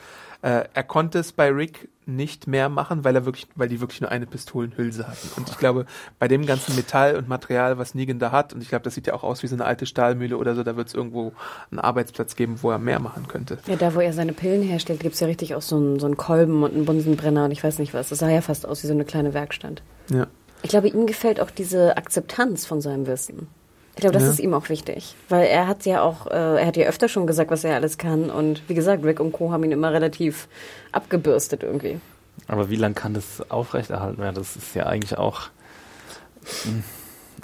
äh, 0.43 0.65
er 0.73 0.83
konnte 0.85 1.19
es 1.19 1.33
bei 1.33 1.49
Rick 1.49 1.89
nicht 2.07 2.47
mehr 2.47 2.69
machen, 2.69 3.05
weil 3.05 3.15
er 3.15 3.27
wirklich, 3.27 3.47
weil 3.55 3.69
die 3.69 3.81
wirklich 3.81 4.01
nur 4.01 4.11
eine 4.11 4.27
Pistolenhülse 4.27 5.07
hatten. 5.07 5.29
Und 5.37 5.51
ich 5.51 5.59
glaube, 5.59 5.85
bei 6.19 6.27
dem 6.27 6.47
ganzen 6.47 6.75
Metall 6.75 7.17
und 7.17 7.29
Material, 7.29 7.77
was 7.77 7.95
Negan 7.95 8.19
da 8.19 8.33
hat, 8.33 8.55
und 8.55 8.63
ich 8.63 8.71
glaube, 8.71 8.85
das 8.85 8.95
sieht 8.95 9.07
ja 9.07 9.15
auch 9.15 9.23
aus 9.23 9.43
wie 9.43 9.47
so 9.47 9.57
eine 9.57 9.65
alte 9.65 9.85
Stahlmühle 9.85 10.39
oder 10.39 10.55
so, 10.55 10.63
da 10.63 10.77
wird 10.77 10.89
es 10.89 10.95
irgendwo 10.95 11.33
einen 11.71 11.81
Arbeitsplatz 11.81 12.35
geben, 12.35 12.63
wo 12.63 12.71
er 12.71 12.79
mehr 12.79 12.99
machen 12.99 13.29
könnte. 13.29 13.59
Ja, 13.67 13.77
da 13.77 13.95
wo 13.95 14.01
er 14.01 14.13
seine 14.13 14.33
Pillen 14.33 14.63
herstellt, 14.63 15.01
gibt's 15.01 15.21
ja 15.21 15.27
richtig 15.27 15.55
auch 15.55 15.63
so 15.63 15.77
einen, 15.77 15.99
so 15.99 16.07
einen 16.07 16.17
Kolben 16.17 16.63
und 16.63 16.73
einen 16.73 16.87
Bunsenbrenner 16.87 17.45
und 17.45 17.51
ich 17.51 17.63
weiß 17.63 17.79
nicht 17.79 17.93
was. 17.93 18.09
Das 18.09 18.21
sah 18.21 18.31
ja 18.31 18.41
fast 18.41 18.67
aus 18.67 18.83
wie 18.83 18.87
so 18.87 18.95
eine 18.95 19.05
kleine 19.05 19.35
Werkstatt. 19.35 19.83
Ja. 20.11 20.29
Ich 20.63 20.71
glaube, 20.71 20.89
ihm 20.89 21.07
gefällt 21.07 21.41
auch 21.41 21.51
diese 21.51 21.97
Akzeptanz 21.97 22.65
von 22.65 22.81
seinem 22.81 23.07
Wissen. 23.07 23.49
Ich 23.99 24.03
glaube, 24.03 24.15
das 24.15 24.23
Ja. 24.23 24.31
ist 24.31 24.39
ihm 24.39 24.55
auch 24.55 24.69
wichtig. 24.69 25.17
Weil 25.29 25.47
er 25.49 25.67
hat 25.67 25.85
ja 25.85 26.03
auch, 26.03 26.29
äh, 26.29 26.61
er 26.61 26.65
hat 26.67 26.77
ja 26.77 26.87
öfter 26.87 27.09
schon 27.09 27.27
gesagt, 27.27 27.51
was 27.51 27.65
er 27.65 27.75
alles 27.75 27.99
kann. 27.99 28.31
Und 28.31 28.63
wie 28.69 28.75
gesagt, 28.75 29.05
Rick 29.05 29.19
und 29.19 29.33
Co. 29.33 29.51
haben 29.51 29.65
ihn 29.65 29.73
immer 29.73 29.93
relativ 29.93 30.47
abgebürstet 30.93 31.65
irgendwie. 31.65 31.99
Aber 32.47 32.71
wie 32.71 32.77
lange 32.77 32.95
kann 32.95 33.15
das 33.15 33.43
aufrechterhalten 33.51 34.19
werden? 34.23 34.37
Das 34.37 34.55
ist 34.55 34.73
ja 34.77 34.87
eigentlich 34.87 35.19
auch 35.19 35.49
mh, 36.65 36.83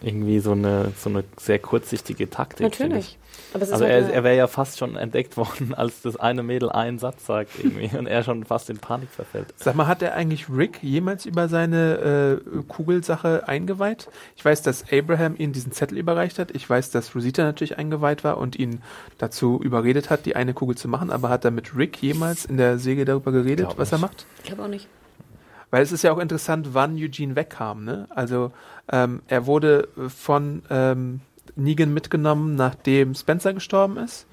irgendwie 0.01 0.39
so 0.39 0.53
eine, 0.53 0.93
so 0.97 1.11
eine 1.11 1.25
sehr 1.41 1.59
kurzsichtige 1.59 2.31
Taktik. 2.31 2.61
Natürlich. 2.61 3.19
Also 3.55 3.73
halt 3.73 3.83
er, 3.85 4.13
er 4.13 4.25
wäre 4.25 4.37
ja 4.37 4.47
fast 4.49 4.79
schon 4.79 4.97
entdeckt 4.97 5.37
worden, 5.37 5.75
als 5.77 6.03
das 6.03 6.17
eine 6.17 6.43
Mädel 6.43 6.71
einen 6.71 6.99
Satz 6.99 7.27
sagt 7.27 7.53
irgendwie 7.63 7.97
und 7.97 8.07
er 8.07 8.23
schon 8.25 8.45
fast 8.45 8.69
in 8.69 8.79
Panik 8.79 9.11
verfällt. 9.11 9.55
Sag 9.57 9.77
mal, 9.77 9.87
hat 9.87 10.03
er 10.03 10.15
eigentlich 10.15 10.49
Rick 10.51 10.83
jemals 10.83 11.25
über 11.25 11.49
seine 11.49 12.41
äh, 12.43 12.63
Kugelsache 12.67 13.47
eingeweiht? 13.49 14.09
Ich 14.37 14.45
weiß, 14.45 14.63
dass 14.63 14.85
Abraham 14.93 15.37
ihn 15.39 15.53
diesen 15.53 15.73
Zettel 15.73 15.99
überreicht 15.99 16.39
hat. 16.39 16.51
Ich 16.51 16.69
weiß, 16.69 16.91
dass 16.91 17.15
Rosita 17.15 17.45
natürlich 17.45 17.79
eingeweiht 17.79 18.25
war 18.25 18.39
und 18.39 18.57
ihn 18.57 18.83
dazu 19.19 19.61
überredet 19.63 20.11
hat, 20.11 20.27
die 20.27 20.37
eine 20.37 20.53
Kugel 20.53 20.77
zu 20.77 20.89
machen. 20.89 21.11
Aber 21.11 21.29
hat 21.29 21.45
er 21.45 21.51
mit 21.51 21.77
Rick 21.77 22.03
jemals 22.03 22.45
in 22.45 22.57
der 22.57 22.79
Säge 22.79 23.05
darüber 23.05 23.33
geredet, 23.33 23.69
was 23.77 23.93
er 23.93 23.99
macht? 23.99 24.27
ich 24.39 24.45
glaube 24.45 24.65
auch 24.65 24.69
nicht. 24.69 24.89
Weil 25.71 25.83
es 25.83 25.91
ist 25.91 26.03
ja 26.03 26.13
auch 26.13 26.19
interessant, 26.19 26.69
wann 26.73 26.97
Eugene 26.97 27.35
wegkam. 27.35 27.85
Ne? 27.85 28.07
Also 28.11 28.53
ähm, 28.93 29.23
er 29.27 29.47
wurde 29.47 29.89
von 30.09 30.63
ähm, 30.71 31.21
Negan 31.57 31.93
mitgenommen, 31.93 32.55
nachdem 32.55 33.15
Spencer 33.15 33.55
gestorben 33.55 33.97
ist. 33.97 34.27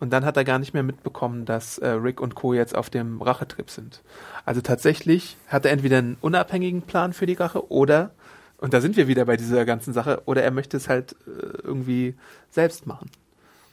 Und 0.00 0.12
dann 0.12 0.24
hat 0.24 0.36
er 0.36 0.44
gar 0.44 0.60
nicht 0.60 0.74
mehr 0.74 0.84
mitbekommen, 0.84 1.44
dass 1.44 1.78
äh, 1.78 1.88
Rick 1.88 2.20
und 2.20 2.36
Co. 2.36 2.54
jetzt 2.54 2.76
auf 2.76 2.88
dem 2.88 3.20
Rachetrip 3.20 3.68
sind. 3.68 4.02
Also 4.44 4.60
tatsächlich 4.60 5.36
hat 5.48 5.64
er 5.64 5.72
entweder 5.72 5.98
einen 5.98 6.16
unabhängigen 6.20 6.82
Plan 6.82 7.12
für 7.12 7.26
die 7.26 7.34
Rache 7.34 7.70
oder, 7.70 8.12
und 8.58 8.74
da 8.74 8.80
sind 8.80 8.96
wir 8.96 9.08
wieder 9.08 9.24
bei 9.24 9.36
dieser 9.36 9.64
ganzen 9.64 9.92
Sache, 9.92 10.22
oder 10.24 10.44
er 10.44 10.52
möchte 10.52 10.76
es 10.76 10.88
halt 10.88 11.16
äh, 11.26 11.58
irgendwie 11.64 12.14
selbst 12.50 12.86
machen. 12.86 13.10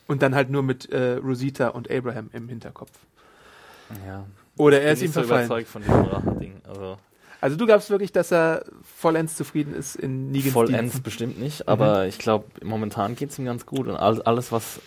Und 0.07 0.23
dann 0.23 0.33
halt 0.33 0.49
nur 0.49 0.63
mit 0.63 0.89
äh, 0.91 1.13
Rosita 1.17 1.69
und 1.69 1.91
Abraham 1.91 2.29
im 2.33 2.49
Hinterkopf. 2.49 2.91
Ja. 4.07 4.25
Oder 4.57 4.81
er 4.81 4.85
Bin 4.85 4.93
ist 4.93 5.01
ihm 5.01 5.05
nicht 5.05 5.13
so 5.13 5.19
verfallen. 5.21 5.45
überzeugt 5.45 5.67
von 5.67 5.81
diesem 5.83 6.01
Rachending. 6.01 6.61
Also 6.67 6.97
Also 7.45 7.57
du 7.57 7.67
glaubst 7.67 7.91
wirklich, 7.91 8.11
dass 8.11 8.31
er 8.31 8.65
vollends 8.97 9.35
zufrieden 9.35 9.75
ist 9.75 9.95
in 9.95 10.31
Negans 10.31 10.51
vollends 10.51 10.79
Diensten? 10.79 11.03
bestimmt 11.03 11.39
nicht, 11.39 11.67
aber 11.67 12.07
ich 12.07 12.17
glaube, 12.17 12.45
momentan 12.63 13.15
geht 13.15 13.29
es 13.29 13.37
ihm 13.37 13.45
ganz 13.45 13.67
gut 13.67 13.87
und 13.87 13.95
all, 13.97 14.19
alles, 14.23 14.51
was 14.51 14.79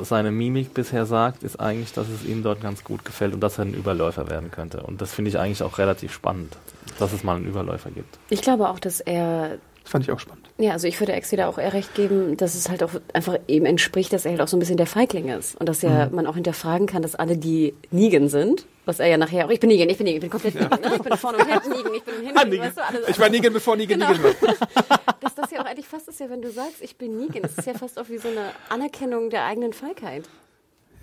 seine 0.00 0.30
Mimik 0.30 0.72
bisher 0.72 1.04
sagt, 1.04 1.42
ist 1.42 1.60
eigentlich, 1.60 1.92
dass 1.92 2.08
es 2.08 2.24
ihm 2.24 2.42
dort 2.42 2.62
ganz 2.62 2.84
gut 2.84 3.04
gefällt 3.04 3.34
und 3.34 3.40
dass 3.40 3.58
er 3.58 3.66
ein 3.66 3.74
Überläufer 3.74 4.30
werden 4.30 4.50
könnte. 4.50 4.82
Und 4.82 5.02
das 5.02 5.12
finde 5.12 5.28
ich 5.28 5.38
eigentlich 5.38 5.62
auch 5.62 5.76
relativ 5.76 6.10
spannend, 6.14 6.56
dass 6.98 7.12
es 7.12 7.22
mal 7.22 7.36
einen 7.36 7.44
Überläufer 7.44 7.90
gibt. 7.90 8.18
Ich 8.30 8.40
glaube 8.40 8.70
auch, 8.70 8.78
dass 8.78 9.00
er 9.00 9.58
Das 9.82 9.92
fand 9.92 10.04
ich 10.04 10.10
auch 10.10 10.20
spannend. 10.20 10.46
Ja, 10.58 10.72
also 10.72 10.86
ich 10.86 11.00
würde 11.00 11.12
Exi 11.12 11.36
da 11.36 11.48
auch 11.48 11.58
eher 11.58 11.72
recht 11.72 11.94
geben, 11.94 12.36
dass 12.36 12.54
es 12.54 12.68
halt 12.68 12.82
auch 12.82 12.90
einfach 13.14 13.38
eben 13.48 13.64
entspricht, 13.66 14.12
dass 14.12 14.24
er 14.24 14.32
halt 14.32 14.40
auch 14.42 14.48
so 14.48 14.56
ein 14.56 14.60
bisschen 14.60 14.76
der 14.76 14.86
Feigling 14.86 15.28
ist. 15.30 15.56
Und 15.58 15.68
dass 15.68 15.82
ja 15.82 16.08
man 16.10 16.26
auch 16.26 16.34
hinterfragen 16.34 16.86
kann, 16.86 17.02
dass 17.02 17.14
alle 17.14 17.36
die 17.38 17.74
Negan 17.90 18.28
sind, 18.28 18.66
was 18.84 19.00
er 19.00 19.06
ja 19.06 19.16
nachher 19.16 19.46
auch, 19.46 19.50
ich 19.50 19.58
bin 19.60 19.68
Negan, 19.70 19.88
ich 19.88 19.96
bin 19.96 20.04
Negan, 20.04 20.16
ich 20.18 20.20
bin 20.22 20.30
komplett 20.30 20.54
Negan, 20.54 20.80
ne? 20.80 20.96
ich 20.96 21.02
bin 21.02 21.16
vorne 21.16 21.38
und 21.38 21.46
hinten 21.46 21.70
Negan, 21.70 21.94
ich 21.94 22.04
bin 22.04 22.14
hinten, 22.26 22.58
weißt 22.60 22.76
du, 22.76 22.84
alles, 22.84 23.08
ich 23.08 23.18
war 23.18 23.28
Negan, 23.30 23.52
bevor 23.52 23.76
Negan 23.76 23.98
Genau. 24.00 24.12
Negan 24.12 24.24
war. 24.24 25.10
dass 25.20 25.34
das 25.34 25.50
ja 25.50 25.60
auch 25.60 25.66
eigentlich 25.66 25.86
fast 25.88 26.08
ist 26.08 26.20
ja, 26.20 26.28
wenn 26.30 26.42
du 26.42 26.50
sagst, 26.50 26.82
ich 26.82 26.96
bin 26.96 27.16
Negan, 27.18 27.42
das 27.42 27.56
ist 27.56 27.66
ja 27.66 27.74
fast 27.74 27.98
auch 27.98 28.08
wie 28.08 28.18
so 28.18 28.28
eine 28.28 28.50
Anerkennung 28.68 29.30
der 29.30 29.44
eigenen 29.44 29.72
Feigheit. 29.72 30.28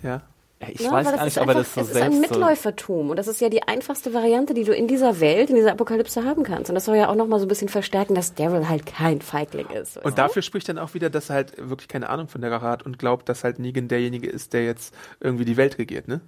Ja. 0.02 0.22
Ja, 0.60 0.68
Ich 0.70 0.80
Ne? 0.80 0.90
weiß 0.90 1.06
gar 1.06 1.14
ist 1.14 1.24
nicht, 1.24 1.36
er 1.36 1.42
einfach- 1.42 1.54
das 1.54 1.74
so 1.74 1.80
Es 1.82 1.90
ist 1.90 1.96
ein 2.02 2.20
Mitläufertum 2.20 3.10
und 3.10 3.16
das 3.16 3.28
ist 3.28 3.40
ja 3.40 3.48
die 3.48 3.62
einfachste 3.62 4.12
Variante, 4.12 4.54
die 4.54 4.64
du 4.64 4.74
in 4.74 4.88
dieser 4.88 5.20
Welt, 5.20 5.50
in 5.50 5.54
dieser 5.56 5.70
Apokalypse 5.70 6.24
haben 6.24 6.42
kannst. 6.42 6.68
Und 6.68 6.74
das 6.74 6.84
soll 6.86 6.96
ja 6.96 7.08
auch 7.08 7.14
nochmal 7.14 7.38
so 7.38 7.44
ein 7.46 7.48
bisschen 7.48 7.68
verstärken, 7.68 8.14
dass 8.16 8.34
Daryl 8.34 8.68
halt 8.68 8.84
kein 8.84 9.20
Feigling 9.20 9.68
ist. 9.68 9.98
Und 9.98 10.18
dafür 10.18 10.42
spricht 10.42 10.68
dann 10.68 10.78
auch 10.78 10.94
wieder, 10.94 11.10
dass 11.10 11.30
er 11.30 11.36
halt 11.36 11.52
wirklich 11.70 11.86
keine 11.86 12.08
Ahnung 12.08 12.26
von 12.26 12.40
der 12.40 12.50
Rache 12.50 12.66
hat 12.66 12.82
und 12.84 12.98
glaubt, 12.98 13.28
dass 13.28 13.44
halt 13.44 13.60
Negan 13.60 13.86
derjenige 13.86 14.28
ist, 14.28 14.52
der 14.52 14.64
jetzt 14.64 14.92
irgendwie 15.20 15.44
die 15.44 15.56
Welt 15.56 15.78
regiert, 15.78 16.08
ne? 16.08 16.20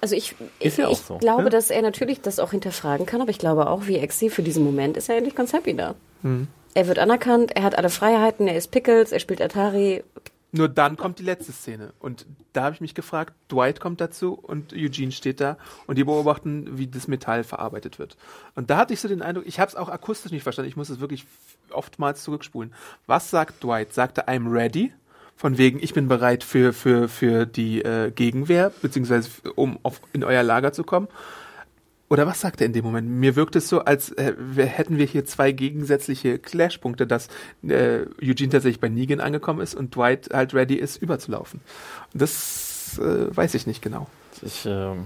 Also 0.00 0.16
ich, 0.16 0.32
Ist 0.58 0.72
ich, 0.72 0.76
ja 0.78 0.90
ich 0.90 0.98
so, 0.98 1.18
glaube, 1.18 1.44
ne? 1.44 1.50
dass 1.50 1.70
er 1.70 1.82
natürlich 1.82 2.20
das 2.20 2.40
auch 2.40 2.50
hinterfragen 2.50 3.06
kann, 3.06 3.20
aber 3.20 3.30
ich 3.30 3.38
glaube 3.38 3.68
auch, 3.68 3.86
wie 3.86 3.98
Exi 3.98 4.30
für 4.30 4.42
diesen 4.42 4.64
Moment 4.64 4.96
ist 4.96 5.08
er 5.08 5.16
endlich 5.16 5.36
ganz 5.36 5.52
happy 5.52 5.74
da. 5.76 5.94
Mhm. 6.22 6.48
Er 6.74 6.88
wird 6.88 6.98
anerkannt, 6.98 7.54
er 7.54 7.62
hat 7.64 7.76
alle 7.76 7.90
Freiheiten, 7.90 8.48
er 8.48 8.56
ist 8.56 8.70
Pickles, 8.70 9.12
er 9.12 9.20
spielt 9.20 9.40
Atari. 9.42 10.02
Nur 10.52 10.68
dann 10.68 10.96
kommt 10.96 11.20
die 11.20 11.24
letzte 11.24 11.52
Szene. 11.52 11.92
Und 12.00 12.26
da 12.52 12.64
habe 12.64 12.74
ich 12.74 12.80
mich 12.80 12.94
gefragt, 12.94 13.34
Dwight 13.50 13.78
kommt 13.78 14.00
dazu 14.00 14.34
und 14.34 14.72
Eugene 14.72 15.12
steht 15.12 15.40
da 15.40 15.56
und 15.86 15.96
die 15.96 16.04
beobachten, 16.04 16.78
wie 16.78 16.88
das 16.88 17.06
Metall 17.06 17.44
verarbeitet 17.44 17.98
wird. 17.98 18.16
Und 18.56 18.68
da 18.68 18.78
hatte 18.78 18.92
ich 18.92 19.00
so 19.00 19.06
den 19.06 19.22
Eindruck, 19.22 19.46
ich 19.46 19.60
habe 19.60 19.68
es 19.68 19.76
auch 19.76 19.88
akustisch 19.88 20.32
nicht 20.32 20.42
verstanden, 20.42 20.68
ich 20.68 20.76
muss 20.76 20.88
es 20.88 21.00
wirklich 21.00 21.26
oftmals 21.70 22.24
zurückspulen. 22.24 22.74
Was 23.06 23.30
sagt 23.30 23.62
Dwight? 23.62 23.94
Sagt 23.94 24.18
er, 24.18 24.28
I'm 24.28 24.50
ready? 24.50 24.92
Von 25.36 25.56
wegen, 25.56 25.82
ich 25.82 25.94
bin 25.94 26.08
bereit 26.08 26.44
für, 26.44 26.72
für, 26.72 27.08
für 27.08 27.46
die 27.46 27.82
äh, 27.82 28.10
Gegenwehr, 28.10 28.72
beziehungsweise 28.82 29.30
um 29.54 29.78
auf, 29.82 30.00
in 30.12 30.24
euer 30.24 30.42
Lager 30.42 30.72
zu 30.72 30.84
kommen. 30.84 31.08
Oder 32.10 32.26
was 32.26 32.40
sagt 32.40 32.60
er 32.60 32.66
in 32.66 32.72
dem 32.72 32.84
Moment? 32.84 33.08
Mir 33.08 33.36
wirkt 33.36 33.54
es 33.54 33.68
so, 33.68 33.84
als 33.84 34.10
äh, 34.10 34.34
hätten 34.56 34.98
wir 34.98 35.06
hier 35.06 35.24
zwei 35.24 35.52
gegensätzliche 35.52 36.40
Clashpunkte, 36.40 37.06
dass 37.06 37.28
äh, 37.62 38.00
Eugene 38.20 38.50
tatsächlich 38.50 38.80
bei 38.80 38.88
Negan 38.88 39.20
angekommen 39.20 39.60
ist 39.60 39.76
und 39.76 39.94
Dwight 39.94 40.28
halt 40.32 40.52
ready 40.52 40.74
ist, 40.74 41.00
überzulaufen. 41.00 41.60
Das 42.12 42.98
äh, 42.98 43.34
weiß 43.34 43.54
ich 43.54 43.68
nicht 43.68 43.80
genau. 43.80 44.08
Ich 44.42 44.66
ähm, 44.66 45.04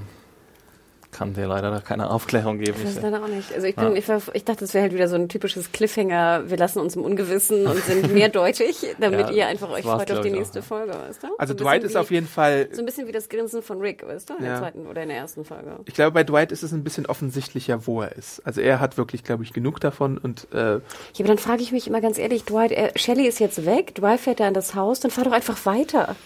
kann 1.15 1.33
dir 1.33 1.47
leider 1.47 1.71
da 1.71 1.81
keine 1.81 2.11
Aufklärung 2.11 2.59
geben. 2.59 2.77
Ich 2.79 2.85
weiß 2.87 2.97
Ich, 2.97 3.03
leider 3.03 3.23
auch 3.23 3.29
nicht. 3.29 3.55
Also 3.55 3.67
ich, 3.67 3.77
bin, 3.77 3.85
Ja. 3.93 3.95
ich, 3.95 4.09
war, 4.09 4.21
ich 4.35 4.45
dachte, 4.45 4.65
es 4.65 4.75
wäre 4.75 4.83
halt 4.83 4.93
wieder 4.95 5.09
so 5.09 5.15
ein 5.17 5.29
typisches 5.29 5.73
Cliffhanger. 5.73 6.51
Wir 6.51 6.57
lassen 6.57 6.81
uns 6.81 6.97
im 6.97 7.03
Ungewissen 7.03 7.67
und 7.67 7.79
sind 7.85 8.13
mehrdeutig, 8.13 8.77
damit 9.01 9.21
Ja, 9.31 9.33
ihr 9.33 9.47
einfach 9.47 9.69
das 9.69 9.79
euch 9.79 9.85
freut 9.85 10.11
auf 10.13 10.21
die 10.21 10.31
auch, 10.31 10.35
nächste 10.35 10.59
ja. 10.59 10.65
Folge, 10.65 10.93
weißt 10.93 11.23
du? 11.23 11.29
Also 11.39 11.55
so 11.57 11.65
Dwight 11.65 11.85
ist 11.85 11.95
wie, 11.95 11.99
auf 11.99 12.11
jeden 12.11 12.27
Fall, 12.27 12.69
So 12.73 12.83
ein 12.83 12.87
bisschen 12.87 13.07
wie 13.07 13.13
das 13.13 13.29
Grinsen 13.29 13.63
von 13.63 13.81
Rick, 13.81 14.07
weißt 14.07 14.29
du? 14.31 14.35
In 14.37 14.45
Ja. 14.45 14.51
der 14.51 14.59
zweiten 14.61 14.87
oder 14.87 15.03
in 15.03 15.09
der 15.09 15.19
ersten 15.19 15.45
Folge. 15.45 15.77
ich 15.87 15.95
glaube, 15.95 16.11
bei 16.11 16.25
Dwight 16.25 16.53
ist 16.53 16.63
es 16.63 16.73
ein 16.73 16.85
bisschen 16.85 17.07
offensichtlicher, 17.07 17.87
wo 17.87 18.03
er 18.03 18.13
ist. 18.13 18.45
Also 18.45 18.61
er 18.61 18.81
hat 18.81 18.99
wirklich, 18.99 19.23
glaube 19.25 19.45
ich, 19.45 19.53
genug 19.53 19.81
davon 19.81 20.19
und 20.19 20.49
äh, 20.53 20.57
Ja, 20.57 20.81
aber 21.21 21.29
dann 21.29 21.39
frage 21.39 21.63
ich 21.63 21.71
mich 21.73 21.87
immer 21.87 22.01
ganz 22.01 22.19
ehrlich, 22.19 22.45
Dwight, 22.45 22.73
äh, 22.73 22.91
Shelly 22.97 23.27
ist 23.27 23.39
jetzt 23.41 23.65
weg, 23.65 23.95
Dwight 23.95 24.21
fährt 24.21 24.41
da 24.41 24.49
in 24.49 24.55
das 24.55 24.75
Haus, 24.75 25.01
dann 25.01 25.11
fahr 25.11 25.25
doch 25.25 25.33
einfach 25.33 25.65
weiter. 25.65 26.17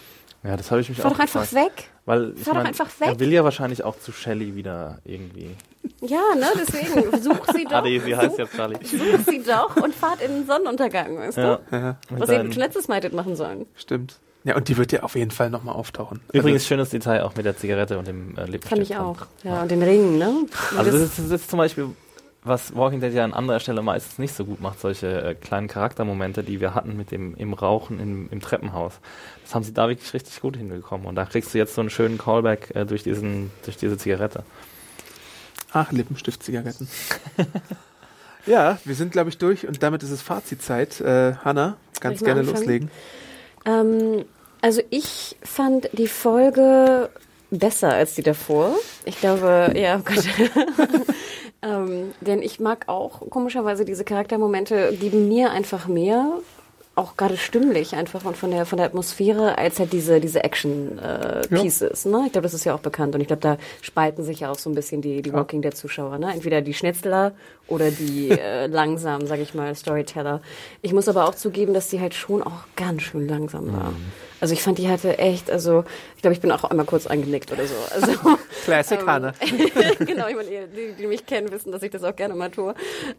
ja, 0.43 0.57
das 0.57 0.71
habe 0.71 0.81
ich 0.81 0.89
mich 0.89 0.97
Fahr 0.99 1.11
auch 1.11 1.15
doch 1.15 1.19
einfach 1.19 1.41
gefragt. 1.49 1.77
weg. 1.77 1.89
Weil 2.09 2.33
ich 2.35 2.43
Fahr 2.43 2.55
doch 2.55 2.61
mein, 2.61 2.69
einfach 2.69 2.89
weg. 2.99 3.07
Er 3.07 3.19
will 3.19 3.31
ja 3.31 3.43
wahrscheinlich 3.43 3.83
auch 3.83 3.99
zu 3.99 4.11
Shelly 4.11 4.55
wieder 4.55 4.97
irgendwie. 5.05 5.51
Ja, 6.01 6.33
ne, 6.35 6.47
deswegen 6.55 7.21
such 7.21 7.45
sie 7.53 7.63
doch. 7.69 7.71
Adi, 7.73 7.99
sie 7.99 8.15
heißt 8.15 8.31
such, 8.31 8.39
jetzt 8.39 8.55
Charlie. 8.55 8.79
such 8.83 9.25
sie 9.27 9.43
doch 9.43 9.75
und 9.75 9.93
fahrt 9.93 10.19
in 10.23 10.31
den 10.31 10.47
Sonnenuntergang, 10.47 11.19
weißt 11.19 11.37
du? 11.37 11.59
Ja. 11.71 11.97
Was 12.09 12.29
ihr 12.31 12.51
schon 12.51 12.63
letztes 12.63 12.87
Mal 12.87 12.95
hättet 12.95 13.13
machen 13.13 13.35
sollen. 13.35 13.67
stimmt. 13.75 14.17
Ja, 14.43 14.55
und 14.55 14.69
die 14.69 14.77
wird 14.77 14.91
ja 14.91 15.03
auf 15.03 15.13
jeden 15.13 15.29
Fall 15.29 15.51
nochmal 15.51 15.75
auftauchen. 15.75 16.21
Übrigens 16.33 16.65
schönes 16.65 16.89
Detail 16.89 17.21
auch 17.21 17.35
mit 17.35 17.45
der 17.45 17.55
Zigarette 17.55 17.99
und 17.99 18.07
dem 18.07 18.35
äh, 18.37 18.45
Lippenstift. 18.45 18.69
Fand 18.69 18.81
ich 18.81 18.97
auch. 18.97 19.27
Ja, 19.43 19.61
und 19.61 19.69
den 19.69 19.83
Ring, 19.83 20.17
ne? 20.17 20.47
Also 20.75 20.89
das, 20.89 21.01
das 21.01 21.19
ist, 21.19 21.19
das 21.19 21.41
ist 21.41 21.49
zum 21.51 21.57
Beispiel, 21.57 21.89
was 22.49 22.75
Walking 22.75 22.99
Dead 22.99 23.13
ja 23.13 23.23
an 23.23 23.33
anderer 23.33 23.61
Stelle 23.61 23.81
meistens 23.81 24.17
nicht 24.17 24.33
so 24.33 24.43
gut 24.43 24.59
macht, 24.59 24.79
solche 24.81 25.21
äh, 25.21 25.35
kleinen 25.35 25.67
Charaktermomente, 25.67 26.43
die 26.43 26.59
wir 26.59 26.75
hatten 26.75 26.97
mit 26.97 27.11
dem 27.11 27.35
im 27.35 27.53
Rauchen 27.53 27.99
im, 27.99 28.29
im 28.31 28.41
Treppenhaus. 28.41 28.99
Das 29.43 29.55
haben 29.55 29.63
sie 29.63 29.73
da 29.73 29.87
wirklich 29.87 30.13
richtig 30.13 30.41
gut 30.41 30.57
hinbekommen. 30.57 31.07
Und 31.07 31.15
da 31.15 31.25
kriegst 31.25 31.53
du 31.53 31.57
jetzt 31.57 31.75
so 31.75 31.81
einen 31.81 31.89
schönen 31.89 32.17
Callback 32.17 32.75
äh, 32.75 32.85
durch, 32.85 33.03
diesen, 33.03 33.51
durch 33.63 33.77
diese 33.77 33.97
Zigarette. 33.97 34.43
Ach, 35.71 35.91
Lippenstift-Zigaretten. 35.91 36.89
ja, 38.45 38.79
wir 38.83 38.95
sind, 38.95 39.11
glaube 39.11 39.29
ich, 39.29 39.37
durch 39.37 39.67
und 39.67 39.81
damit 39.81 40.03
ist 40.03 40.11
es 40.11 40.21
Fazitzeit. 40.21 40.99
Äh, 40.99 41.35
Hanna, 41.45 41.77
ganz 42.01 42.21
gerne 42.21 42.41
anfangen? 42.41 42.57
loslegen. 42.57 42.91
ähm, 43.65 44.25
also 44.61 44.81
ich 44.89 45.37
fand 45.41 45.89
die 45.93 46.07
Folge 46.07 47.09
besser 47.51 47.93
als 47.93 48.15
die 48.15 48.23
davor. 48.23 48.75
Ich 49.05 49.19
glaube, 49.19 49.73
ja, 49.75 49.97
oh 49.97 50.03
Gott. 50.03 50.25
ähm, 51.61 52.13
denn 52.21 52.41
ich 52.41 52.59
mag 52.59 52.87
auch 52.87 53.29
komischerweise 53.29 53.85
diese 53.85 54.03
Charaktermomente, 54.03 54.95
geben 54.99 55.27
mir 55.27 55.51
einfach 55.51 55.87
mehr. 55.87 56.39
Auch 56.95 57.15
gerade 57.15 57.37
stimmlich 57.37 57.95
einfach 57.95 58.25
und 58.25 58.35
von 58.35 58.51
der 58.51 58.65
von 58.65 58.75
der 58.77 58.85
Atmosphäre 58.87 59.57
als 59.57 59.79
halt 59.79 59.93
diese 59.93 60.19
diese 60.19 60.43
Action 60.43 60.99
äh, 60.99 61.43
Ja. 61.49 61.61
Pieces. 61.61 62.03
Ne? 62.03 62.23
Ich 62.25 62.33
glaube, 62.33 62.43
das 62.43 62.53
ist 62.53 62.65
ja 62.65 62.75
auch 62.75 62.81
bekannt 62.81 63.15
und 63.15 63.21
ich 63.21 63.27
glaube, 63.27 63.41
da 63.41 63.57
spalten 63.81 64.23
sich 64.25 64.41
ja 64.41 64.51
auch 64.51 64.57
so 64.59 64.69
ein 64.69 64.75
bisschen 64.75 65.01
die 65.01 65.21
die 65.21 65.31
Walking 65.31 65.61
Dead 65.61 65.75
Zuschauer. 65.75 66.17
Ne? 66.17 66.33
Entweder 66.33 66.61
die 66.61 66.73
Schnetzler 66.73 67.31
oder 67.67 67.89
die 67.91 68.29
äh, 68.31 68.67
langsamen, 68.67 69.27
sag 69.27 69.39
ich 69.39 69.53
mal, 69.53 69.73
Storyteller. 69.75 70.41
Ich 70.81 70.91
muss 70.91 71.07
aber 71.07 71.25
auch 71.25 71.35
zugeben, 71.35 71.73
dass 71.73 71.87
die 71.87 72.01
halt 72.01 72.13
schon 72.15 72.43
auch 72.43 72.65
ganz 72.75 73.03
schön 73.03 73.29
langsam 73.29 73.71
war. 73.71 73.93
Also 74.41 74.53
ich 74.53 74.61
fand, 74.61 74.77
die 74.77 74.89
hatte 74.89 75.19
echt, 75.19 75.49
also 75.51 75.85
ich 76.15 76.21
glaube, 76.21 76.33
ich 76.33 76.41
bin 76.41 76.51
auch 76.51 76.63
einmal 76.65 76.85
kurz 76.85 77.07
eingenickt 77.07 77.51
oder 77.51 77.65
so. 77.65 77.75
Also 77.93 78.11
Classic 78.65 78.99
Hanna. 79.05 79.33
genau, 79.99 80.27
ich 80.27 80.35
meine, 80.35 80.49
die, 80.67 80.93
die 80.97 81.07
mich 81.07 81.25
kennen, 81.25 81.49
wissen, 81.51 81.71
dass 81.71 81.83
ich 81.83 81.91
das 81.91 82.03
auch 82.03 82.15
gerne 82.15 82.35
mal 82.35 82.49
tue. 82.49 82.73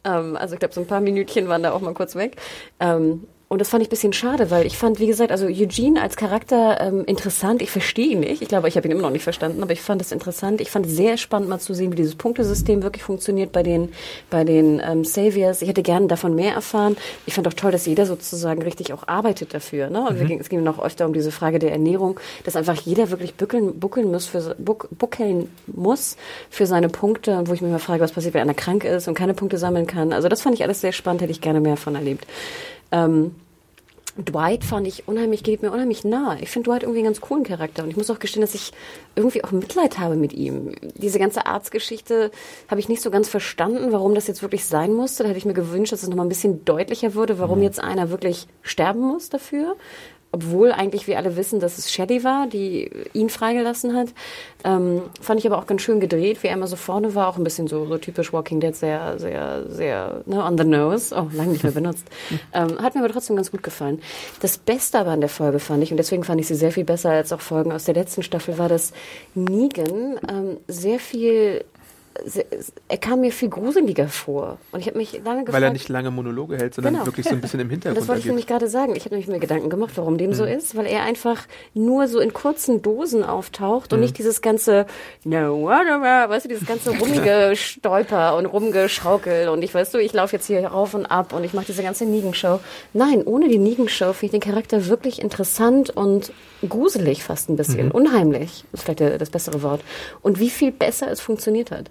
Ähm, 0.05 0.37
also 0.37 0.55
ich 0.55 0.59
glaube, 0.61 0.75
so 0.75 0.81
ein 0.83 0.87
paar 0.87 1.01
Minütchen 1.01 1.49
waren 1.49 1.62
da 1.62 1.73
auch 1.73 1.81
mal 1.81 1.95
kurz 1.95 2.14
weg. 2.14 2.37
Ähm, 2.79 3.27
und 3.53 3.59
das 3.59 3.68
fand 3.68 3.82
ich 3.82 3.88
ein 3.88 3.90
bisschen 3.90 4.12
schade, 4.12 4.53
weil 4.53 4.64
ich 4.64 4.78
fand, 4.78 5.01
wie 5.01 5.09
gesagt, 5.09 5.32
also 5.32 5.46
Eugene 5.46 6.01
als 6.01 6.14
Charakter 6.14 6.80
ähm, 6.80 7.03
interessant. 7.07 7.62
Ich 7.62 7.70
verstehe 7.72 8.12
ihn 8.12 8.20
nicht. 8.20 8.42
Ich 8.42 8.48
glaube, 8.48 8.68
ich 8.68 8.76
habe 8.76 8.86
ihn 8.86 8.92
immer 8.92 9.03
noch 9.03 9.11
nicht 9.11 9.24
verstanden, 9.24 9.61
aber 9.64 9.72
ich 9.72 9.80
fand 9.80 10.01
es 10.01 10.12
interessant. 10.12 10.61
Ich 10.61 10.70
fand 10.70 10.86
es 10.86 10.92
sehr 10.92 11.16
spannend, 11.16 11.48
mal 11.48 11.59
zu 11.59 11.74
sehen, 11.74 11.90
wie 11.90 11.96
dieses 11.96 12.14
Punktesystem 12.14 12.84
wirklich 12.84 13.03
funktioniert 13.03 13.51
bei 13.51 13.64
den, 13.64 13.92
bei 14.30 14.44
den 14.44 14.80
ähm, 14.88 15.05
Saviors. 15.05 15.62
Ich 15.62 15.68
hätte 15.68 15.82
gerne 15.82 16.07
davon 16.07 16.36
mehr 16.36 16.55
erfahren. 16.55 16.96
Ich 17.26 17.34
fand 17.34 17.48
auch 17.48 17.53
toll, 17.53 17.72
dass 17.72 17.86
jeder 17.86 18.07
sozusagen 18.07 18.62
richtig 18.62 18.92
auch 18.92 19.09
arbeitet 19.09 19.53
dafür. 19.53 19.90
Ne? 19.90 20.07
Und 20.09 20.20
wir 20.20 20.26
ging, 20.26 20.38
es 20.38 20.48
ging 20.48 20.62
noch 20.62 20.78
öfter 20.78 21.07
um 21.07 21.12
diese 21.12 21.32
Frage 21.32 21.59
der 21.59 21.72
Ernährung, 21.72 22.20
dass 22.44 22.55
einfach 22.55 22.80
jeder 22.80 23.11
wirklich 23.11 23.34
buckeln, 23.34 23.80
buckeln 23.80 24.12
muss 24.12 24.26
für, 24.26 24.55
buck, 24.61 24.88
buckeln 24.96 25.51
muss 25.66 26.16
für 26.51 26.66
seine 26.66 26.88
Punkte, 26.88 27.42
wo 27.46 27.53
ich 27.53 27.62
mich 27.62 27.72
mal 27.72 27.80
frage, 27.80 28.01
was 28.01 28.12
passiert, 28.12 28.34
wenn 28.34 28.42
einer 28.42 28.55
krank 28.55 28.84
ist 28.84 29.09
und 29.09 29.14
keine 29.14 29.34
Punkte 29.34 29.59
sammeln 29.59 29.88
kann. 29.88 30.12
Also 30.12 30.28
das 30.28 30.40
fand 30.40 30.55
ich 30.55 30.62
alles 30.62 30.80
sehr 30.80 30.92
spannend, 30.92 31.22
hätte 31.22 31.32
ich 31.32 31.40
gerne 31.40 31.61
mehr 31.61 31.76
von 31.76 31.96
erlebt. 31.96 32.28
Ähm, 32.93 33.34
Dwight 34.16 34.64
fand 34.64 34.86
ich 34.86 35.07
unheimlich, 35.07 35.43
geht 35.43 35.62
mir 35.62 35.70
unheimlich 35.70 36.05
nah. 36.05 36.36
Ich 36.41 36.51
finde 36.51 36.68
Dwight 36.68 36.82
irgendwie 36.82 36.99
einen 36.99 37.07
ganz 37.07 37.20
coolen 37.20 37.45
Charakter 37.45 37.84
und 37.84 37.91
ich 37.91 37.97
muss 37.97 38.11
auch 38.11 38.18
gestehen, 38.18 38.41
dass 38.41 38.55
ich 38.55 38.72
irgendwie 39.14 39.45
auch 39.45 39.53
Mitleid 39.53 39.99
habe 39.99 40.16
mit 40.16 40.32
ihm. 40.32 40.74
Diese 40.97 41.18
ganze 41.18 41.47
Arztgeschichte 41.47 42.30
habe 42.68 42.80
ich 42.80 42.88
nicht 42.88 43.03
so 43.03 43.11
ganz 43.11 43.28
verstanden, 43.28 43.93
warum 43.93 44.14
das 44.14 44.26
jetzt 44.26 44.43
wirklich 44.43 44.64
sein 44.64 44.93
musste. 44.93 45.22
Da 45.22 45.28
hätte 45.28 45.38
ich 45.38 45.45
mir 45.45 45.55
gewünscht, 45.55 45.93
dass 45.93 46.03
es 46.03 46.09
nochmal 46.09 46.26
ein 46.26 46.30
bisschen 46.30 46.64
deutlicher 46.64 47.14
würde, 47.14 47.38
warum 47.38 47.62
jetzt 47.62 47.80
einer 47.80 48.11
wirklich 48.11 48.47
sterben 48.62 49.01
muss 49.01 49.30
dafür. 49.30 49.76
Obwohl 50.33 50.70
eigentlich 50.70 51.07
wir 51.07 51.18
alle 51.18 51.37
wissen, 51.37 51.59
dass 51.59 51.78
es 51.78 51.93
Shelley 51.93 52.22
war, 52.22 52.47
die 52.47 52.91
ihn 53.12 53.28
freigelassen 53.28 53.97
hat. 53.97 54.09
Ähm, 54.62 55.03
fand 55.20 55.41
ich 55.41 55.47
aber 55.47 55.59
auch 55.59 55.66
ganz 55.66 55.83
schön 55.83 55.99
gedreht, 55.99 56.43
wie 56.43 56.47
er 56.47 56.55
immer 56.55 56.68
so 56.68 56.76
vorne 56.76 57.14
war. 57.16 57.28
Auch 57.28 57.37
ein 57.37 57.45
bisschen 57.45 57.66
so, 57.66 57.87
so 57.87 57.99
typisch 57.99 58.33
Walking 58.33 58.61
Dead, 58.61 58.74
sehr, 58.74 59.18
sehr, 59.18 59.64
sehr 59.68 60.22
ne, 60.26 60.45
on 60.45 60.57
the 60.57 60.64
nose. 60.64 61.14
Oh, 61.14 61.28
lange 61.33 61.53
nicht 61.53 61.64
mehr 61.64 61.72
benutzt. 61.72 62.07
ähm, 62.53 62.81
hat 62.81 62.95
mir 62.95 63.01
aber 63.01 63.12
trotzdem 63.12 63.37
ganz 63.37 63.51
gut 63.51 63.62
gefallen. 63.64 64.01
Das 64.41 64.57
Beste 64.57 65.01
aber 65.01 65.11
an 65.11 65.20
der 65.20 65.28
Folge 65.28 65.59
fand 65.59 65.83
ich, 65.83 65.91
und 65.91 65.97
deswegen 65.97 66.22
fand 66.22 66.41
ich 66.41 66.47
sie 66.47 66.55
sehr 66.55 66.72
viel 66.72 66.85
besser 66.85 67.11
als 67.11 67.33
auch 67.33 67.41
Folgen 67.41 67.72
aus 67.72 67.85
der 67.85 67.95
letzten 67.95 68.22
Staffel, 68.22 68.57
war, 68.57 68.68
dass 68.68 68.93
Negan 69.35 70.20
ähm, 70.28 70.59
sehr 70.68 71.01
viel 71.01 71.64
er 72.88 72.98
kam 72.98 73.20
mir 73.20 73.32
viel 73.32 73.48
gruseliger 73.48 74.08
vor. 74.08 74.58
Und 74.72 74.80
ich 74.80 74.86
habe 74.88 74.98
mich 74.98 75.12
lange 75.24 75.44
gefragt... 75.44 75.52
Weil 75.54 75.62
er 75.62 75.70
nicht 75.72 75.88
lange 75.88 76.11
Monologe 76.11 76.56
hält, 76.56 76.74
sondern 76.74 76.94
Genau. 76.94 77.06
wirklich 77.06 77.26
so 77.26 77.32
ein 77.32 77.40
bisschen 77.40 77.61
im 77.61 77.66
Und 77.68 77.70
Hintergrund 77.70 78.00
das 78.00 78.08
wollte 78.08 78.20
ich 78.20 78.26
nämlich 78.26 78.46
gerade 78.46 78.68
sagen. 78.68 78.94
Ich 78.96 79.04
habe 79.04 79.14
nämlich 79.14 79.28
mir 79.28 79.38
Gedanken 79.38 79.70
gemacht, 79.70 79.92
warum 79.96 80.18
dem 80.18 80.30
Mhm. 80.30 80.34
so 80.34 80.44
ist, 80.44 80.76
weil 80.76 80.86
er 80.86 81.02
einfach 81.04 81.46
nur 81.72 82.08
so 82.08 82.18
in 82.20 82.32
kurzen 82.32 82.82
Dosen 82.82 83.24
auftaucht 83.24 83.90
Mhm. 83.92 83.94
und 83.96 84.00
nicht 84.00 84.18
dieses 84.18 84.42
ganze, 84.42 84.86
no, 85.24 85.64
weißt 85.66 86.44
du, 86.44 86.48
dieses 86.48 86.66
ganze 86.66 86.90
rumgestolper 86.98 88.36
und 88.36 88.46
rumgeschaukel 88.46 89.48
und 89.48 89.62
ich 89.62 89.72
weißt 89.74 89.94
du, 89.94 89.98
ich 89.98 90.12
laufe 90.12 90.36
jetzt 90.36 90.46
hier 90.46 90.66
rauf 90.66 90.94
und 90.94 91.06
ab 91.06 91.32
und 91.32 91.44
ich 91.44 91.54
mache 91.54 91.66
diese 91.66 91.82
ganze 91.82 92.04
Negan-Show. 92.04 92.61
Nein, 92.92 93.22
ohne 93.24 93.48
die 93.48 93.58
Negan-Show 93.58 94.12
finde 94.12 94.36
ich 94.36 94.42
den 94.42 94.52
Charakter 94.52 94.86
wirklich 94.86 95.20
interessant 95.22 95.90
und 95.90 96.32
gruselig 96.68 97.22
fast 97.24 97.48
ein 97.48 97.56
bisschen, 97.56 97.86
Mhm. 97.86 97.92
unheimlich, 97.92 98.64
ist 98.72 98.82
vielleicht 98.84 99.00
das 99.00 99.30
bessere 99.30 99.62
Wort. 99.62 99.80
Und 100.22 100.40
wie 100.40 100.50
viel 100.50 100.72
besser 100.72 101.11
es 101.11 101.20
funktioniert 101.20 101.70
hat. 101.70 101.90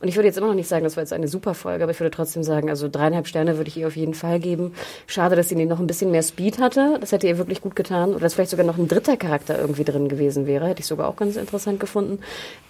Und 0.00 0.08
ich 0.08 0.16
würde 0.16 0.28
jetzt 0.28 0.38
immer 0.38 0.48
noch 0.48 0.54
nicht 0.54 0.68
sagen, 0.68 0.84
das 0.84 0.96
war 0.96 1.02
jetzt 1.02 1.12
eine 1.12 1.28
super 1.28 1.54
Folge, 1.54 1.84
aber 1.84 1.92
ich 1.92 2.00
würde 2.00 2.10
trotzdem 2.10 2.42
sagen, 2.42 2.70
also 2.70 2.88
dreieinhalb 2.88 3.26
Sterne 3.26 3.56
würde 3.56 3.68
ich 3.68 3.76
ihr 3.76 3.86
auf 3.86 3.96
jeden 3.96 4.14
Fall 4.14 4.40
geben. 4.40 4.74
Schade, 5.06 5.36
dass 5.36 5.48
sie 5.48 5.54
nicht 5.54 5.68
noch 5.68 5.80
ein 5.80 5.86
bisschen 5.86 6.10
mehr 6.10 6.22
Speed 6.22 6.58
hatte. 6.58 6.96
Das 7.00 7.12
hätte 7.12 7.26
ihr 7.26 7.38
wirklich 7.38 7.60
gut 7.60 7.76
getan. 7.76 8.10
Oder 8.10 8.20
dass 8.20 8.34
vielleicht 8.34 8.50
sogar 8.50 8.66
noch 8.66 8.78
ein 8.78 8.88
dritter 8.88 9.16
Charakter 9.16 9.58
irgendwie 9.58 9.84
drin 9.84 10.08
gewesen 10.08 10.46
wäre. 10.46 10.66
Hätte 10.66 10.80
ich 10.80 10.86
sogar 10.86 11.08
auch 11.08 11.16
ganz 11.16 11.36
interessant 11.36 11.80
gefunden. 11.80 12.20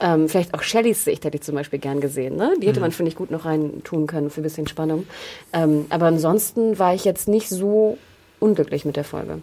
Ähm, 0.00 0.28
vielleicht 0.28 0.54
auch 0.54 0.62
Shellys 0.62 1.04
Sicht 1.04 1.24
hätte 1.24 1.36
ich 1.36 1.42
zum 1.42 1.54
Beispiel 1.54 1.78
gern 1.78 2.00
gesehen. 2.00 2.36
Ne? 2.36 2.54
Die 2.60 2.66
hätte 2.66 2.80
man, 2.80 2.92
finde 2.92 3.10
ich, 3.10 3.16
gut 3.16 3.30
noch 3.30 3.44
rein 3.44 3.82
tun 3.84 4.06
können 4.06 4.30
für 4.30 4.40
ein 4.40 4.44
bisschen 4.44 4.66
Spannung. 4.66 5.06
Ähm, 5.52 5.86
aber 5.90 6.06
ansonsten 6.06 6.78
war 6.78 6.94
ich 6.94 7.04
jetzt 7.04 7.28
nicht 7.28 7.48
so 7.48 7.98
unglücklich 8.38 8.84
mit 8.84 8.96
der 8.96 9.04
Folge. 9.04 9.40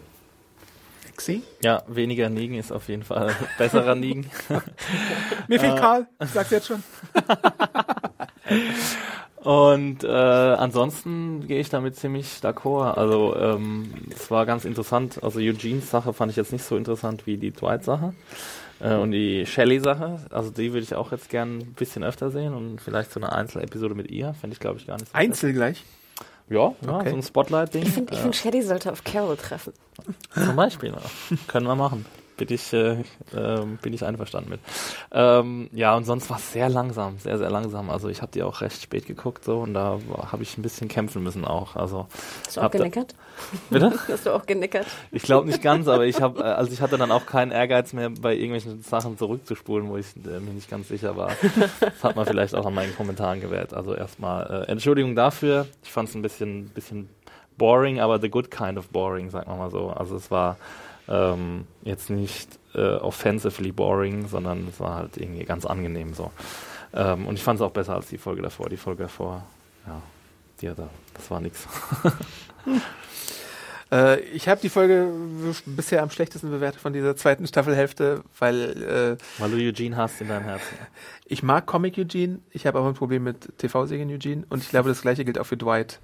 Xi? 1.18 1.43
Ja, 1.61 1.84
weniger 1.88 2.30
Negan 2.30 2.57
ist 2.57 2.72
auf 2.72 2.88
jeden 2.88 3.03
Fall 3.03 3.36
besserer 3.57 3.95
Negan. 3.95 4.26
Mir 5.47 5.59
fehlt 5.59 5.78
Karl, 5.78 6.07
ich 6.24 6.30
sag's 6.30 6.51
jetzt 6.51 6.68
schon. 6.68 6.84
Und 9.43 10.03
äh, 10.03 10.07
ansonsten 10.07 11.47
gehe 11.47 11.59
ich 11.59 11.70
damit 11.70 11.95
ziemlich 11.95 12.28
d'accord. 12.41 12.95
Also 12.95 13.36
ähm, 13.38 13.93
es 14.13 14.30
war 14.30 14.45
ganz 14.45 14.65
interessant. 14.65 15.24
Also 15.24 15.39
Eugenes 15.39 15.89
Sache 15.89 16.11
fand 16.11 16.32
ich 16.32 16.36
jetzt 16.36 16.51
nicht 16.51 16.65
so 16.65 16.76
interessant 16.76 17.26
wie 17.28 17.38
die 17.38 17.51
Dwight-Sache. 17.51 18.13
Äh, 18.80 18.95
und 18.95 19.11
die 19.11 19.45
Shelley-Sache, 19.45 20.20
also 20.30 20.51
die 20.51 20.74
würde 20.74 20.84
ich 20.84 20.95
auch 20.95 21.11
jetzt 21.11 21.30
gern 21.30 21.59
ein 21.59 21.74
bisschen 21.74 22.03
öfter 22.03 22.30
sehen 22.30 22.53
und 22.53 22.82
vielleicht 22.82 23.11
so 23.11 23.20
eine 23.20 23.32
Einzelepisode 23.32 23.95
mit 23.95 24.11
ihr, 24.11 24.34
fände 24.34 24.53
ich 24.53 24.59
glaube 24.59 24.80
ich 24.80 24.88
gar 24.88 24.97
nicht 24.97 25.07
so 25.07 25.13
Einzel 25.13 25.53
gleich. 25.53 25.84
Ja, 26.49 26.73
ja 26.81 26.97
Okay. 26.99 27.09
so 27.09 27.15
ein 27.15 27.23
Spotlight-Ding. 27.23 27.83
Ich 27.83 27.89
finde, 27.91 28.13
ich 28.13 28.19
äh, 28.19 28.21
find, 28.23 28.35
Shelley 28.35 28.61
sollte 28.61 28.91
auf 28.91 29.03
Carol 29.03 29.35
treffen. 29.37 29.73
zum 30.33 30.55
Beispiel. 30.55 30.89
Ja. 30.91 31.37
Können 31.47 31.67
wir 31.67 31.75
machen. 31.75 32.05
Bin 32.38 32.47
ich, 32.51 32.71
äh, 32.73 33.03
ähm, 33.35 33.77
bin 33.81 33.93
ich 33.93 34.05
einverstanden 34.05 34.49
mit. 34.49 34.59
Ähm, 35.11 35.69
ja, 35.73 35.95
und 35.95 36.05
sonst 36.05 36.29
war 36.29 36.38
es 36.38 36.53
sehr 36.53 36.69
langsam, 36.69 37.17
sehr, 37.19 37.38
sehr 37.38 37.49
langsam. 37.49 37.89
Also 37.89 38.09
ich 38.09 38.21
habe 38.21 38.31
die 38.31 38.43
auch 38.43 38.61
recht 38.61 38.81
spät 38.81 39.05
geguckt 39.05 39.43
so 39.43 39.59
und 39.59 39.73
da 39.73 39.99
habe 40.31 40.43
ich 40.43 40.57
ein 40.57 40.61
bisschen 40.61 40.88
kämpfen 40.88 41.23
müssen 41.23 41.43
auch. 41.45 41.75
Also 41.75 42.07
Hast 42.45 42.57
du 42.57 42.61
auch 42.61 42.71
genickert? 42.71 43.15
Bitte? 43.69 43.93
Hast 44.07 44.25
du 44.25 44.31
auch 44.31 44.45
genickert? 44.45 44.88
Ich 45.11 45.23
glaube 45.23 45.47
nicht 45.47 45.61
ganz, 45.61 45.88
aber 45.88 46.05
ich 46.05 46.21
habe, 46.21 46.39
äh, 46.39 46.43
also 46.43 46.71
ich 46.71 46.81
hatte 46.81 46.97
dann 46.97 47.11
auch 47.11 47.25
keinen 47.25 47.51
Ehrgeiz 47.51 47.93
mehr, 47.93 48.09
bei 48.09 48.33
irgendwelchen 48.33 48.81
Sachen 48.83 49.17
zurückzuspulen, 49.17 49.89
wo 49.89 49.97
ich 49.97 50.15
äh, 50.25 50.39
mir 50.39 50.53
nicht 50.53 50.69
ganz 50.69 50.88
sicher 50.88 51.17
war. 51.17 51.31
Das 51.79 52.03
hat 52.03 52.15
man 52.15 52.25
vielleicht 52.25 52.55
auch 52.55 52.65
an 52.65 52.73
meinen 52.73 52.95
Kommentaren 52.95 53.41
gewählt. 53.41 53.73
Also 53.73 53.95
erstmal 53.95 54.65
äh, 54.68 54.72
Entschuldigung 54.72 55.15
dafür. 55.15 55.68
Ich 55.84 55.91
fand 55.91 56.09
es 56.09 56.15
ein 56.15 56.22
bisschen, 56.22 56.69
bisschen 56.69 57.09
boring, 57.57 57.99
aber 57.99 58.19
the 58.19 58.30
good 58.30 58.51
kind 58.51 58.77
of 58.77 58.89
boring, 58.89 59.30
sagen 59.30 59.49
wir 59.49 59.57
mal 59.57 59.72
so. 59.72 59.89
Also 59.89 60.15
es 60.15 60.31
war 60.31 60.57
ähm, 61.07 61.65
jetzt 61.84 62.09
nicht 62.09 62.59
äh, 62.73 62.95
offensively 62.95 63.71
boring, 63.71 64.27
sondern 64.27 64.67
es 64.67 64.79
war 64.79 64.95
halt 64.95 65.17
irgendwie 65.17 65.45
ganz 65.45 65.65
angenehm 65.65 66.13
so. 66.13 66.31
Ähm, 66.93 67.27
und 67.27 67.35
ich 67.35 67.43
fand 67.43 67.59
es 67.59 67.65
auch 67.65 67.71
besser 67.71 67.95
als 67.95 68.07
die 68.07 68.17
Folge 68.17 68.41
davor. 68.41 68.69
Die 68.69 68.77
Folge 68.77 69.03
davor, 69.03 69.45
ja, 69.85 70.01
die 70.61 70.69
hatte, 70.69 70.89
das 71.13 71.29
war 71.31 71.41
nix. 71.41 71.67
Äh, 73.91 74.19
ich 74.19 74.49
habe 74.49 74.59
die 74.59 74.69
Folge 74.69 75.09
bisher 75.65 76.03
am 76.03 76.09
schlechtesten 76.09 76.49
bewertet 76.49 76.81
von 76.81 76.91
dieser 76.93 77.15
zweiten 77.15 77.47
Staffelhälfte, 77.47 78.23
weil 78.38 79.17
äh, 79.17 79.41
Weil 79.41 79.51
du 79.51 79.57
Eugene 79.57 79.95
hast 79.95 80.19
in 80.19 80.27
deinem 80.27 80.43
Herzen. 80.43 80.77
ich 81.25 81.41
mag 81.43 81.65
Comic 81.65 81.97
Eugene, 81.97 82.39
ich 82.51 82.67
habe 82.67 82.79
aber 82.79 82.89
ein 82.89 82.95
Problem 82.95 83.23
mit 83.23 83.57
TV-Serien 83.57 84.09
Eugene 84.09 84.43
und 84.49 84.61
ich 84.61 84.69
glaube, 84.69 84.89
das 84.89 85.01
gleiche 85.01 85.23
gilt 85.23 85.39
auch 85.39 85.45
für 85.45 85.57
Dwight. 85.57 85.99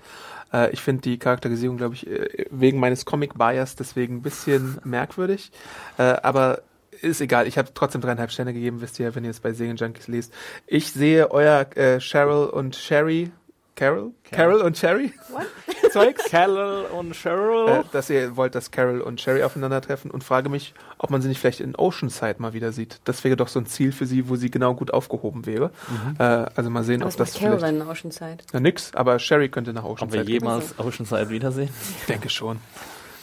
Äh, 0.54 0.72
ich 0.72 0.82
finde 0.82 1.02
die 1.02 1.18
Charakterisierung, 1.18 1.78
glaube 1.78 1.96
ich, 1.96 2.08
äh, 2.08 2.46
wegen 2.52 2.80
meines 2.80 3.06
Comic-Bias 3.06 3.76
deswegen 3.76 4.18
ein 4.18 4.22
bisschen 4.22 4.78
merkwürdig, 4.84 5.52
äh, 5.98 6.04
aber 6.04 6.62
ist 7.02 7.20
egal, 7.20 7.48
ich 7.48 7.58
habe 7.58 7.70
trotzdem 7.74 8.02
dreieinhalb 8.02 8.32
Sterne 8.32 8.54
gegeben, 8.54 8.80
wisst 8.80 9.00
ihr, 9.00 9.14
wenn 9.16 9.26
ihr 9.26 9.32
es 9.32 9.42
bei 9.42 9.52
Serien 9.52 9.76
Junkies 9.76 10.08
lest. 10.08 10.34
Ich 10.68 10.92
sehe 10.92 11.32
euer 11.32 11.68
äh, 11.76 12.00
Cheryl 12.00 12.46
und 12.46 12.76
Sherry, 12.76 13.32
Carol? 13.76 14.12
Carol 14.32 14.62
und 14.62 14.78
Sherry? 14.78 15.12
Zeugs. 15.92 16.26
Carol 16.30 16.86
und 16.98 17.16
Cheryl. 17.16 17.68
äh, 17.70 17.84
dass 17.92 18.10
ihr 18.10 18.36
wollt, 18.38 18.54
dass 18.56 18.70
Carol 18.72 19.02
und 19.02 19.20
Sherry 19.20 19.44
aufeinandertreffen 19.44 20.12
und 20.12 20.24
frage 20.24 20.50
mich, 20.50 20.74
ob 21.00 21.10
man 21.10 21.22
sie 21.22 21.28
nicht 21.28 21.40
vielleicht 21.40 21.60
in 21.60 21.76
Oceanside 21.76 22.36
mal 22.38 22.54
wieder 22.54 22.72
sieht. 22.72 23.00
Das 23.06 23.24
wäre 23.24 23.36
doch 23.36 23.48
so 23.48 23.60
ein 23.60 23.66
Ziel 23.66 23.92
für 23.92 24.06
sie, 24.06 24.30
wo 24.30 24.36
sie 24.36 24.52
genau 24.52 24.76
gut 24.76 24.94
aufgehoben 24.94 25.46
wäre. 25.48 25.72
Äh, 26.20 26.24
also 26.24 26.70
mal 26.70 26.84
sehen, 26.84 27.02
Aber 27.02 27.12
ob 27.12 27.20
was 27.20 27.32
das 27.32 27.42
macht 27.42 27.60
vielleicht... 27.60 27.76
In 27.76 27.82
Oceanside? 27.82 28.38
Na 28.54 28.60
nix, 28.60 28.94
aber 28.94 29.18
Sherry 29.20 29.50
könnte 29.50 29.74
nach 29.74 29.84
Ob 29.84 29.94
Oceanside. 29.94 30.20
wir 30.22 30.26
gehen. 30.26 30.34
jemals 30.42 30.78
Oceanside 30.80 31.30
wiedersehen? 31.30 31.70
Ich 32.00 32.06
denke 32.06 32.30
schon. 32.30 32.60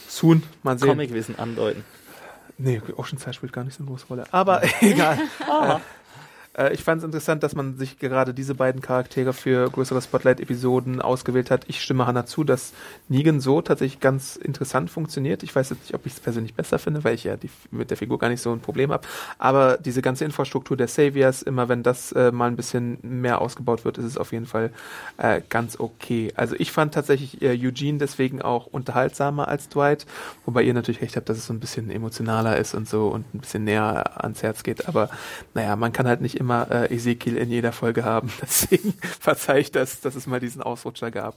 Soon, 0.08 0.42
mal 0.64 0.78
sehen. 0.78 0.88
Comicwissen 0.88 1.38
andeuten. 1.38 1.84
Nee, 2.58 2.82
Oceanside 2.96 3.32
spielt 3.34 3.52
gar 3.52 3.64
nicht 3.64 3.76
so 3.76 3.82
eine 3.84 3.90
große 3.90 4.06
Rolle. 4.08 4.24
Aber 4.32 4.62
egal. 4.80 5.16
Äh, 5.16 5.76
äh, 6.60 6.72
ich 6.72 6.84
fand 6.84 6.98
es 6.98 7.04
interessant, 7.04 7.42
dass 7.42 7.54
man 7.54 7.76
sich 7.76 7.98
gerade 7.98 8.34
diese 8.34 8.54
beiden 8.54 8.80
Charaktere 8.80 9.32
für 9.32 9.70
größere 9.70 10.02
Spotlight-Episoden 10.02 11.00
ausgewählt 11.00 11.50
hat. 11.50 11.64
Ich 11.68 11.80
stimme 11.80 12.06
Hannah 12.06 12.26
zu, 12.26 12.44
dass 12.44 12.72
Negan 13.08 13.40
so 13.40 13.62
tatsächlich 13.62 14.00
ganz 14.00 14.36
interessant 14.36 14.90
funktioniert. 14.90 15.42
Ich 15.42 15.54
weiß 15.54 15.70
jetzt 15.70 15.82
nicht, 15.82 15.94
ob 15.94 16.06
ich 16.06 16.12
es 16.12 16.20
persönlich 16.20 16.54
besser 16.54 16.78
finde, 16.78 17.02
weil 17.04 17.14
ich 17.14 17.24
ja 17.24 17.36
die, 17.36 17.50
mit 17.70 17.90
der 17.90 17.96
Figur 17.96 18.18
gar 18.18 18.28
nicht 18.28 18.42
so 18.42 18.52
ein 18.52 18.60
Problem 18.60 18.92
habe. 18.92 19.06
Aber 19.38 19.78
diese 19.78 20.02
ganze 20.02 20.24
Infrastruktur 20.24 20.76
der 20.76 20.88
Saviors, 20.88 21.42
immer 21.42 21.68
wenn 21.68 21.82
das 21.82 22.12
äh, 22.12 22.30
mal 22.30 22.48
ein 22.48 22.56
bisschen 22.56 22.98
mehr 23.02 23.40
ausgebaut 23.40 23.84
wird, 23.84 23.98
ist 23.98 24.04
es 24.04 24.18
auf 24.18 24.32
jeden 24.32 24.46
Fall 24.46 24.70
äh, 25.16 25.40
ganz 25.48 25.80
okay. 25.80 26.32
Also 26.36 26.54
ich 26.58 26.72
fand 26.72 26.94
tatsächlich 26.94 27.40
äh, 27.42 27.50
Eugene 27.50 27.98
deswegen 27.98 28.42
auch 28.42 28.66
unterhaltsamer 28.66 29.48
als 29.48 29.68
Dwight, 29.68 30.06
wobei 30.44 30.62
ihr 30.62 30.74
natürlich 30.74 31.00
recht 31.00 31.16
habt, 31.16 31.28
dass 31.28 31.38
es 31.38 31.46
so 31.46 31.52
ein 31.52 31.60
bisschen 31.60 31.90
emotionaler 31.90 32.56
ist 32.56 32.74
und 32.74 32.88
so 32.88 33.08
und 33.08 33.34
ein 33.34 33.38
bisschen 33.38 33.64
näher 33.64 34.22
ans 34.22 34.42
Herz 34.42 34.62
geht. 34.62 34.88
Aber 34.88 35.08
naja, 35.54 35.76
man 35.76 35.92
kann 35.92 36.06
halt 36.06 36.20
nicht 36.20 36.36
immer 36.36 36.49
äh, 36.50 36.94
Ezekiel 36.94 37.36
in 37.36 37.50
jeder 37.50 37.72
Folge 37.72 38.04
haben. 38.04 38.32
Deswegen 38.42 38.94
verzeih 39.20 39.60
ich 39.60 39.72
das, 39.72 40.00
dass 40.00 40.14
es 40.14 40.26
mal 40.26 40.40
diesen 40.40 40.62
Ausrutscher 40.62 41.10
gab. 41.10 41.36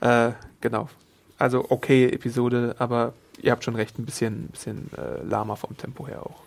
Äh, 0.00 0.32
genau. 0.60 0.88
Also 1.38 1.66
okay 1.68 2.06
Episode, 2.08 2.76
aber 2.78 3.12
ihr 3.42 3.52
habt 3.52 3.64
schon 3.64 3.76
recht, 3.76 3.98
ein 3.98 4.06
bisschen, 4.06 4.44
ein 4.44 4.48
bisschen 4.48 4.90
äh, 4.96 5.22
lahmer 5.26 5.56
vom 5.56 5.76
Tempo 5.76 6.06
her 6.06 6.22
auch. 6.22 6.46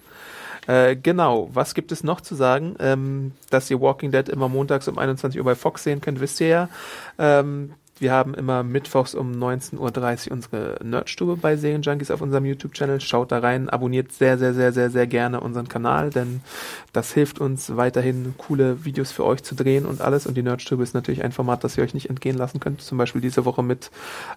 Äh, 0.67 0.95
genau, 0.95 1.49
was 1.53 1.73
gibt 1.73 1.91
es 1.91 2.03
noch 2.03 2.21
zu 2.21 2.35
sagen? 2.35 2.75
Ähm, 2.79 3.31
dass 3.49 3.71
ihr 3.71 3.81
Walking 3.81 4.11
Dead 4.11 4.27
immer 4.29 4.49
montags 4.49 4.87
um 4.87 4.97
21 4.97 5.39
Uhr 5.39 5.45
bei 5.45 5.55
Fox 5.55 5.83
sehen 5.83 6.01
könnt, 6.01 6.19
wisst 6.19 6.39
ihr 6.41 6.47
ja. 6.47 6.69
Ähm, 7.17 7.73
wir 7.99 8.11
haben 8.11 8.33
immer 8.33 8.63
mittwochs 8.63 9.15
um 9.15 9.31
19.30 9.31 10.27
Uhr 10.27 10.33
unsere 10.33 10.79
Nerdstube 10.83 11.35
bei 11.35 11.57
Serienjunkies 11.57 12.11
auf 12.11 12.21
unserem 12.21 12.45
YouTube-Channel. 12.45 13.01
Schaut 13.01 13.31
da 13.31 13.39
rein, 13.39 13.69
abonniert 13.69 14.11
sehr, 14.11 14.37
sehr, 14.37 14.53
sehr, 14.53 14.71
sehr, 14.71 14.89
sehr 14.89 15.07
gerne 15.07 15.41
unseren 15.41 15.67
Kanal, 15.67 16.09
denn 16.09 16.41
das 16.93 17.13
hilft 17.13 17.39
uns 17.39 17.75
weiterhin, 17.75 18.33
coole 18.37 18.85
Videos 18.85 19.11
für 19.11 19.25
euch 19.25 19.43
zu 19.43 19.55
drehen 19.55 19.85
und 19.85 20.01
alles. 20.01 20.27
Und 20.27 20.35
die 20.35 20.43
Nerdstube 20.43 20.83
ist 20.83 20.93
natürlich 20.93 21.23
ein 21.23 21.31
Format, 21.31 21.63
das 21.63 21.77
ihr 21.77 21.83
euch 21.83 21.93
nicht 21.93 22.09
entgehen 22.09 22.37
lassen 22.37 22.59
könnt. 22.59 22.81
Zum 22.81 22.97
Beispiel 22.97 23.21
diese 23.21 23.45
Woche 23.45 23.63
mit 23.63 23.91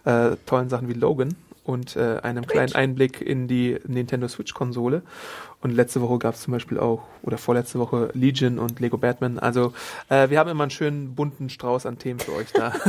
äh, 0.04 0.36
tollen 0.46 0.68
Sachen 0.68 0.88
wie 0.88 0.94
Logan 0.94 1.36
und 1.64 1.96
äh, 1.96 2.18
einem 2.22 2.46
kleinen 2.46 2.74
Einblick 2.74 3.20
in 3.20 3.46
die 3.46 3.78
Nintendo 3.86 4.28
Switch-Konsole. 4.28 5.02
Und 5.62 5.70
letzte 5.70 6.00
Woche 6.00 6.18
gab 6.18 6.34
es 6.34 6.42
zum 6.42 6.52
Beispiel 6.52 6.78
auch, 6.78 7.02
oder 7.22 7.38
vorletzte 7.38 7.78
Woche, 7.78 8.10
Legion 8.14 8.58
und 8.58 8.80
Lego 8.80 8.98
Batman. 8.98 9.38
Also 9.38 9.72
äh, 10.08 10.28
wir 10.28 10.38
haben 10.38 10.50
immer 10.50 10.64
einen 10.64 10.70
schönen 10.70 11.14
bunten 11.14 11.48
Strauß 11.48 11.86
an 11.86 11.98
Themen 11.98 12.18
für 12.18 12.34
euch 12.34 12.52
da. 12.52 12.72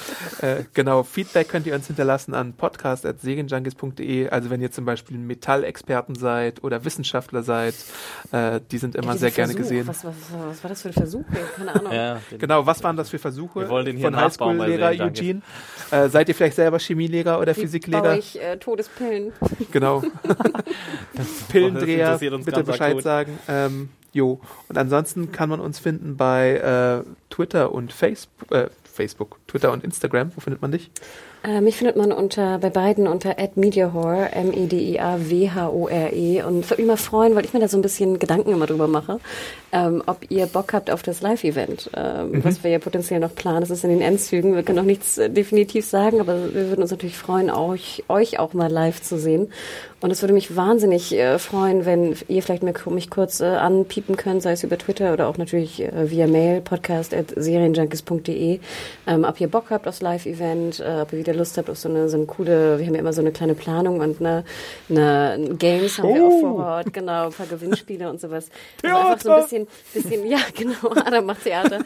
äh, 0.40 0.64
genau, 0.74 1.02
Feedback 1.02 1.48
könnt 1.48 1.66
ihr 1.66 1.74
uns 1.74 1.86
hinterlassen 1.86 2.34
an 2.34 2.52
podcast.segenjunkies.de. 2.54 4.28
Also 4.28 4.50
wenn 4.50 4.60
ihr 4.60 4.70
zum 4.72 4.84
Beispiel 4.84 5.18
Metallexperten 5.18 6.14
seid 6.14 6.62
oder 6.64 6.84
Wissenschaftler 6.84 7.42
seid, 7.42 7.74
äh, 8.32 8.60
die 8.70 8.78
sind 8.78 8.96
immer 8.96 9.12
Ja, 9.12 9.18
sehr 9.18 9.28
dieser 9.30 9.36
gerne 9.36 9.52
Versuch, 9.52 9.68
gesehen. 9.70 9.86
Was, 9.88 10.04
was, 10.04 10.14
was 10.48 10.64
war 10.64 10.68
das 10.68 10.82
für 10.82 10.88
ein 10.88 10.94
Versuch? 10.94 11.24
Keine 11.56 11.74
Ahnung. 11.74 11.92
Ja, 11.92 12.20
Genau, 12.38 12.66
was 12.66 12.82
waren 12.82 12.96
das 12.96 13.10
für 13.10 13.18
Versuche 13.18 13.60
Wir 13.60 13.68
wollen 13.68 13.86
den 13.86 13.96
hier 13.96 14.06
von 14.06 14.16
Highschool-Lehrer. 14.16 15.04
Eugene? 15.04 15.42
Äh, 15.90 16.08
seid 16.08 16.28
ihr 16.28 16.34
vielleicht 16.34 16.56
selber 16.56 16.78
Chemielehrer 16.78 17.38
oder 17.38 17.54
Wie 17.56 17.60
Physiklehrer? 17.60 18.02
baue 18.02 18.18
ich 18.18 18.40
äh, 18.40 18.56
Todespillen? 18.56 19.32
Genau. 19.70 20.02
Das 21.14 21.26
Pillendreher, 21.48 21.99
uns 22.08 22.44
bitte 22.44 22.64
Bescheid 22.64 22.92
akut. 22.92 23.02
sagen. 23.02 23.38
Ähm, 23.48 23.88
jo. 24.12 24.40
Und 24.68 24.78
ansonsten 24.78 25.32
kann 25.32 25.48
man 25.48 25.60
uns 25.60 25.78
finden 25.78 26.16
bei 26.16 27.04
äh, 27.04 27.04
Twitter 27.30 27.72
und 27.72 27.92
Facebook, 27.92 28.52
äh, 28.52 28.68
Facebook, 28.84 29.38
Twitter 29.46 29.72
und 29.72 29.84
Instagram. 29.84 30.32
Wo 30.34 30.40
findet 30.40 30.62
man 30.62 30.72
dich? 30.72 30.90
Äh, 31.42 31.62
mich 31.62 31.76
findet 31.76 31.96
man 31.96 32.12
unter 32.12 32.58
bei 32.58 32.68
beiden 32.68 33.06
unter 33.06 33.34
@mediahore, 33.54 34.30
M 34.32 34.52
E 34.52 34.66
D 34.66 34.92
I 34.92 35.00
A 35.00 35.18
W 35.18 35.50
H 35.50 35.70
O 35.70 35.88
R 35.88 36.12
E 36.12 36.42
und 36.42 36.68
würde 36.68 36.82
mich 36.82 36.88
mal 36.88 36.96
freuen, 36.98 37.34
weil 37.34 37.46
ich 37.46 37.54
mir 37.54 37.60
da 37.60 37.68
so 37.68 37.78
ein 37.78 37.82
bisschen 37.82 38.18
Gedanken 38.18 38.52
immer 38.52 38.66
drüber 38.66 38.88
mache, 38.88 39.20
ähm, 39.72 40.02
ob 40.04 40.30
ihr 40.30 40.46
Bock 40.46 40.74
habt 40.74 40.90
auf 40.90 41.02
das 41.02 41.22
Live-Event, 41.22 41.90
ähm, 41.96 42.44
was 42.44 42.62
wir 42.62 42.70
ja 42.70 42.78
potenziell 42.78 43.20
noch 43.20 43.34
planen. 43.34 43.60
Das 43.60 43.70
ist 43.70 43.84
in 43.84 43.90
den 43.90 44.02
Endzügen. 44.02 44.54
Wir 44.54 44.62
können 44.62 44.78
noch 44.78 44.84
nichts 44.84 45.16
äh, 45.16 45.30
definitiv 45.30 45.86
sagen, 45.86 46.20
aber 46.20 46.52
wir 46.52 46.68
würden 46.68 46.82
uns 46.82 46.90
natürlich 46.90 47.16
freuen, 47.16 47.50
euch 47.50 48.04
euch 48.08 48.38
auch 48.38 48.52
mal 48.52 48.70
live 48.70 49.00
zu 49.00 49.18
sehen. 49.18 49.50
Und 50.02 50.10
es 50.10 50.22
würde 50.22 50.32
mich 50.32 50.56
wahnsinnig 50.56 51.12
äh, 51.12 51.38
freuen, 51.38 51.84
wenn 51.84 52.16
ihr 52.28 52.42
vielleicht 52.42 52.62
mir, 52.62 52.72
mich 52.90 53.10
kurz 53.10 53.40
äh, 53.40 53.44
anpiepen 53.44 54.16
könnt, 54.16 54.42
sei 54.42 54.52
es 54.52 54.64
über 54.64 54.78
Twitter 54.78 55.12
oder 55.12 55.28
auch 55.28 55.36
natürlich 55.36 55.82
äh, 55.82 56.10
via 56.10 56.26
Mail, 56.26 56.62
podcast 56.62 57.12
at 57.12 57.26
serienjunkies.de, 57.36 58.60
ähm, 59.06 59.24
ob 59.24 59.40
ihr 59.40 59.48
Bock 59.48 59.66
habt 59.70 59.86
aufs 59.86 60.00
Live-Event, 60.00 60.80
äh, 60.80 61.02
ob 61.02 61.12
ihr 61.12 61.18
wieder 61.18 61.29
Lust 61.34 61.56
habt 61.58 61.70
auf 61.70 61.78
so 61.78 61.88
eine, 61.88 62.08
so 62.08 62.16
eine 62.16 62.26
coole, 62.26 62.78
wir 62.78 62.86
haben 62.86 62.94
ja 62.94 63.00
immer 63.00 63.12
so 63.12 63.20
eine 63.20 63.32
kleine 63.32 63.54
Planung 63.54 64.00
und 64.00 64.20
eine, 64.20 64.44
eine 64.88 65.54
Games 65.58 65.98
haben 65.98 66.14
wir 66.14 66.24
auch 66.24 66.40
vor 66.40 66.64
Ort, 66.64 66.92
genau, 66.92 67.26
ein 67.26 67.32
paar 67.32 67.46
Gewinnspiele 67.46 68.08
und 68.08 68.20
sowas. 68.20 68.48
Also 68.82 68.96
einfach 68.96 69.20
so 69.20 69.30
ein 69.30 69.42
bisschen, 69.42 69.66
bisschen, 69.94 70.26
ja 70.26 70.38
genau, 70.56 70.90
Adam 71.04 71.26
macht 71.26 71.44
Theater. 71.44 71.80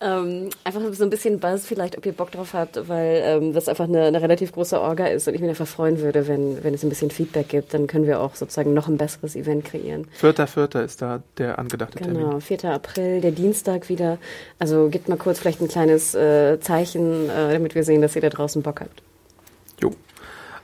ähm, 0.00 0.50
einfach 0.64 0.80
so 0.92 1.04
ein 1.04 1.10
bisschen 1.10 1.40
Buzz 1.40 1.66
vielleicht, 1.66 1.96
ob 1.96 2.06
ihr 2.06 2.12
Bock 2.12 2.30
drauf 2.30 2.54
habt, 2.54 2.88
weil 2.88 3.22
ähm, 3.24 3.52
das 3.52 3.68
einfach 3.68 3.84
eine, 3.84 4.04
eine 4.04 4.20
relativ 4.20 4.52
große 4.52 4.80
Orga 4.80 5.06
ist 5.06 5.28
und 5.28 5.34
ich 5.34 5.40
mich 5.40 5.50
einfach 5.50 5.66
freuen 5.66 6.00
würde, 6.00 6.28
wenn, 6.28 6.62
wenn 6.62 6.74
es 6.74 6.82
ein 6.82 6.88
bisschen 6.88 7.10
Feedback 7.10 7.48
gibt, 7.48 7.74
dann 7.74 7.86
können 7.86 8.06
wir 8.06 8.20
auch 8.20 8.34
sozusagen 8.34 8.74
noch 8.74 8.88
ein 8.88 8.96
besseres 8.96 9.36
Event 9.36 9.64
kreieren. 9.64 10.06
Vierter, 10.12 10.46
vierter 10.46 10.84
ist 10.84 11.02
da 11.02 11.22
der 11.38 11.58
angedachte 11.58 11.98
Termin. 11.98 12.22
Genau, 12.22 12.40
4. 12.40 12.64
April, 12.64 13.20
der 13.20 13.32
Dienstag 13.32 13.88
wieder. 13.88 14.18
Also 14.58 14.88
gebt 14.88 15.08
mal 15.08 15.16
kurz 15.16 15.38
vielleicht 15.38 15.60
ein 15.60 15.68
kleines 15.68 16.14
äh, 16.14 16.58
Zeichen, 16.60 17.28
äh, 17.28 17.52
damit 17.52 17.74
wir 17.74 17.84
sehen, 17.84 18.02
dass 18.02 18.16
ihr 18.16 18.22
da 18.22 18.28
draußen 18.28 18.62
Bock 18.62 18.80
habt. 18.80 18.89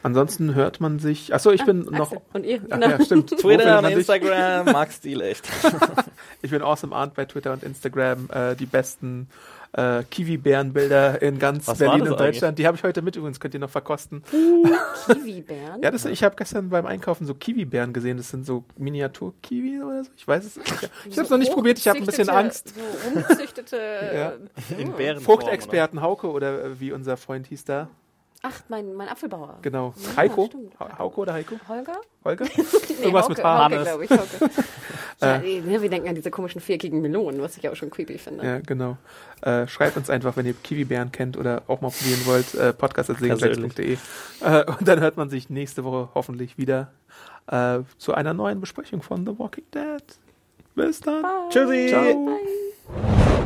Ansonsten 0.06 0.54
hört 0.54 0.78
man 0.80 1.00
sich. 1.00 1.34
Achso, 1.34 1.50
ich 1.50 1.64
bin 1.64 1.80
noch. 1.80 2.12
Axel, 2.12 2.20
Und 2.32 2.46
ihr? 2.46 2.60
Ach, 2.70 2.74
Genau. 2.76 2.88
ja, 2.90 3.04
stimmt. 3.04 3.32
Wo 3.32 3.36
Twitter 3.48 3.78
und? 3.80 3.90
Instagram, 3.90 4.66
Max 4.66 4.96
Stil 4.96 5.20
echt. 5.20 5.48
Ich 6.42 6.50
bin 6.52 6.62
Awesome 6.62 6.94
Arndt 6.94 7.14
bei 7.14 7.24
Twitter 7.24 7.52
und 7.52 7.64
Instagram. 7.64 8.28
Äh, 8.32 8.54
die 8.54 8.66
besten 8.66 9.28
äh, 9.72 10.04
Kiwi-Bärenbilder 10.04 11.20
in 11.22 11.40
ganz 11.40 11.66
Was 11.66 11.78
Berlin 11.78 12.02
und 12.06 12.20
Deutschland. 12.20 12.56
Die 12.58 12.68
habe 12.68 12.76
ich 12.76 12.84
heute 12.84 13.02
mit 13.02 13.16
übrigens, 13.16 13.40
könnt 13.40 13.54
ihr 13.54 13.58
noch 13.60 13.70
verkosten. 13.70 14.22
Kiwi-Bären? 14.30 15.82
Ja, 15.82 15.90
das, 15.90 16.04
ich 16.04 16.22
habe 16.22 16.36
gestern 16.36 16.68
beim 16.70 16.86
Einkaufen 16.86 17.26
so 17.26 17.34
Kiwi-Bären 17.34 17.92
gesehen. 17.92 18.16
Das 18.16 18.30
sind 18.30 18.46
so 18.46 18.64
Miniatur-Kiwi 18.76 19.82
oder 19.82 20.04
so. 20.04 20.10
Ich 20.16 20.28
weiß 20.28 20.44
es 20.44 20.56
nicht. 20.56 20.90
Ich 21.08 21.16
habe 21.16 21.24
es 21.24 21.30
noch 21.30 21.38
nicht 21.38 21.52
probiert. 21.52 21.78
Ich 21.78 21.88
habe 21.88 21.98
ein 21.98 22.06
bisschen 22.06 22.28
Angst. 22.28 22.74
So 22.76 23.08
rumgezüchtete. 23.08 23.76
Ja. 24.14 24.32
In 24.78 24.92
Bärenform, 24.92 25.40
Fruchtexperten 25.40 26.00
Hauke 26.00 26.30
oder 26.30 26.78
wie 26.78 26.92
unser 26.92 27.16
Freund 27.16 27.48
hieß 27.48 27.64
da. 27.64 27.88
Ach, 28.42 28.60
mein, 28.68 28.94
mein 28.94 29.08
Apfelbauer. 29.08 29.58
Genau. 29.62 29.92
Ja, 29.96 30.16
Heiko? 30.18 30.48
Ha- 30.78 30.98
Hauko 30.98 31.22
oder 31.22 31.32
Heiko? 31.34 31.56
Holger? 31.68 31.96
Holger? 32.24 32.44
Nee, 32.88 33.02
Irgendwas 33.02 33.24
Hauke, 33.24 33.34
mit 33.34 33.44
H. 33.44 33.54
Hauke, 33.64 33.74
Hannes. 33.74 33.88
glaube 33.88 34.04
ich. 34.04 34.10
Hauke. 34.10 34.50
ja, 35.20 35.38
ne, 35.38 35.82
wir 35.82 35.90
denken 35.90 36.08
an 36.08 36.14
diese 36.14 36.30
komischen 36.30 36.60
viereckigen 36.60 37.00
Melonen, 37.02 37.42
was 37.42 37.56
ich 37.58 37.68
auch 37.68 37.76
schon 37.76 37.90
creepy 37.90 38.16
finde. 38.18 38.44
Ja, 38.46 38.58
genau. 38.60 38.96
Äh, 39.42 39.66
schreibt 39.68 39.96
uns 39.96 40.08
einfach, 40.08 40.36
wenn 40.36 40.46
ihr 40.46 40.54
Kiwi-Bären 40.54 41.12
kennt 41.12 41.36
oder 41.36 41.62
auch 41.66 41.80
mal 41.82 41.90
probieren 41.90 42.20
wollt, 42.24 42.54
äh, 42.54 42.72
podcast.segensex.de. 42.72 43.96
Äh, 44.40 44.64
und 44.64 44.88
dann 44.88 45.00
hört 45.00 45.16
man 45.16 45.28
sich 45.28 45.50
nächste 45.50 45.84
Woche 45.84 46.08
hoffentlich 46.14 46.56
wieder 46.56 46.90
äh, 47.48 47.80
zu 47.98 48.14
einer 48.14 48.32
neuen 48.34 48.60
Besprechung 48.60 49.02
von 49.02 49.26
The 49.26 49.38
Walking 49.38 49.64
Dead. 49.74 50.02
Bis 50.74 51.00
dann. 51.00 51.24
Tschüssi. 51.50 51.88
Ciao. 51.88 53.45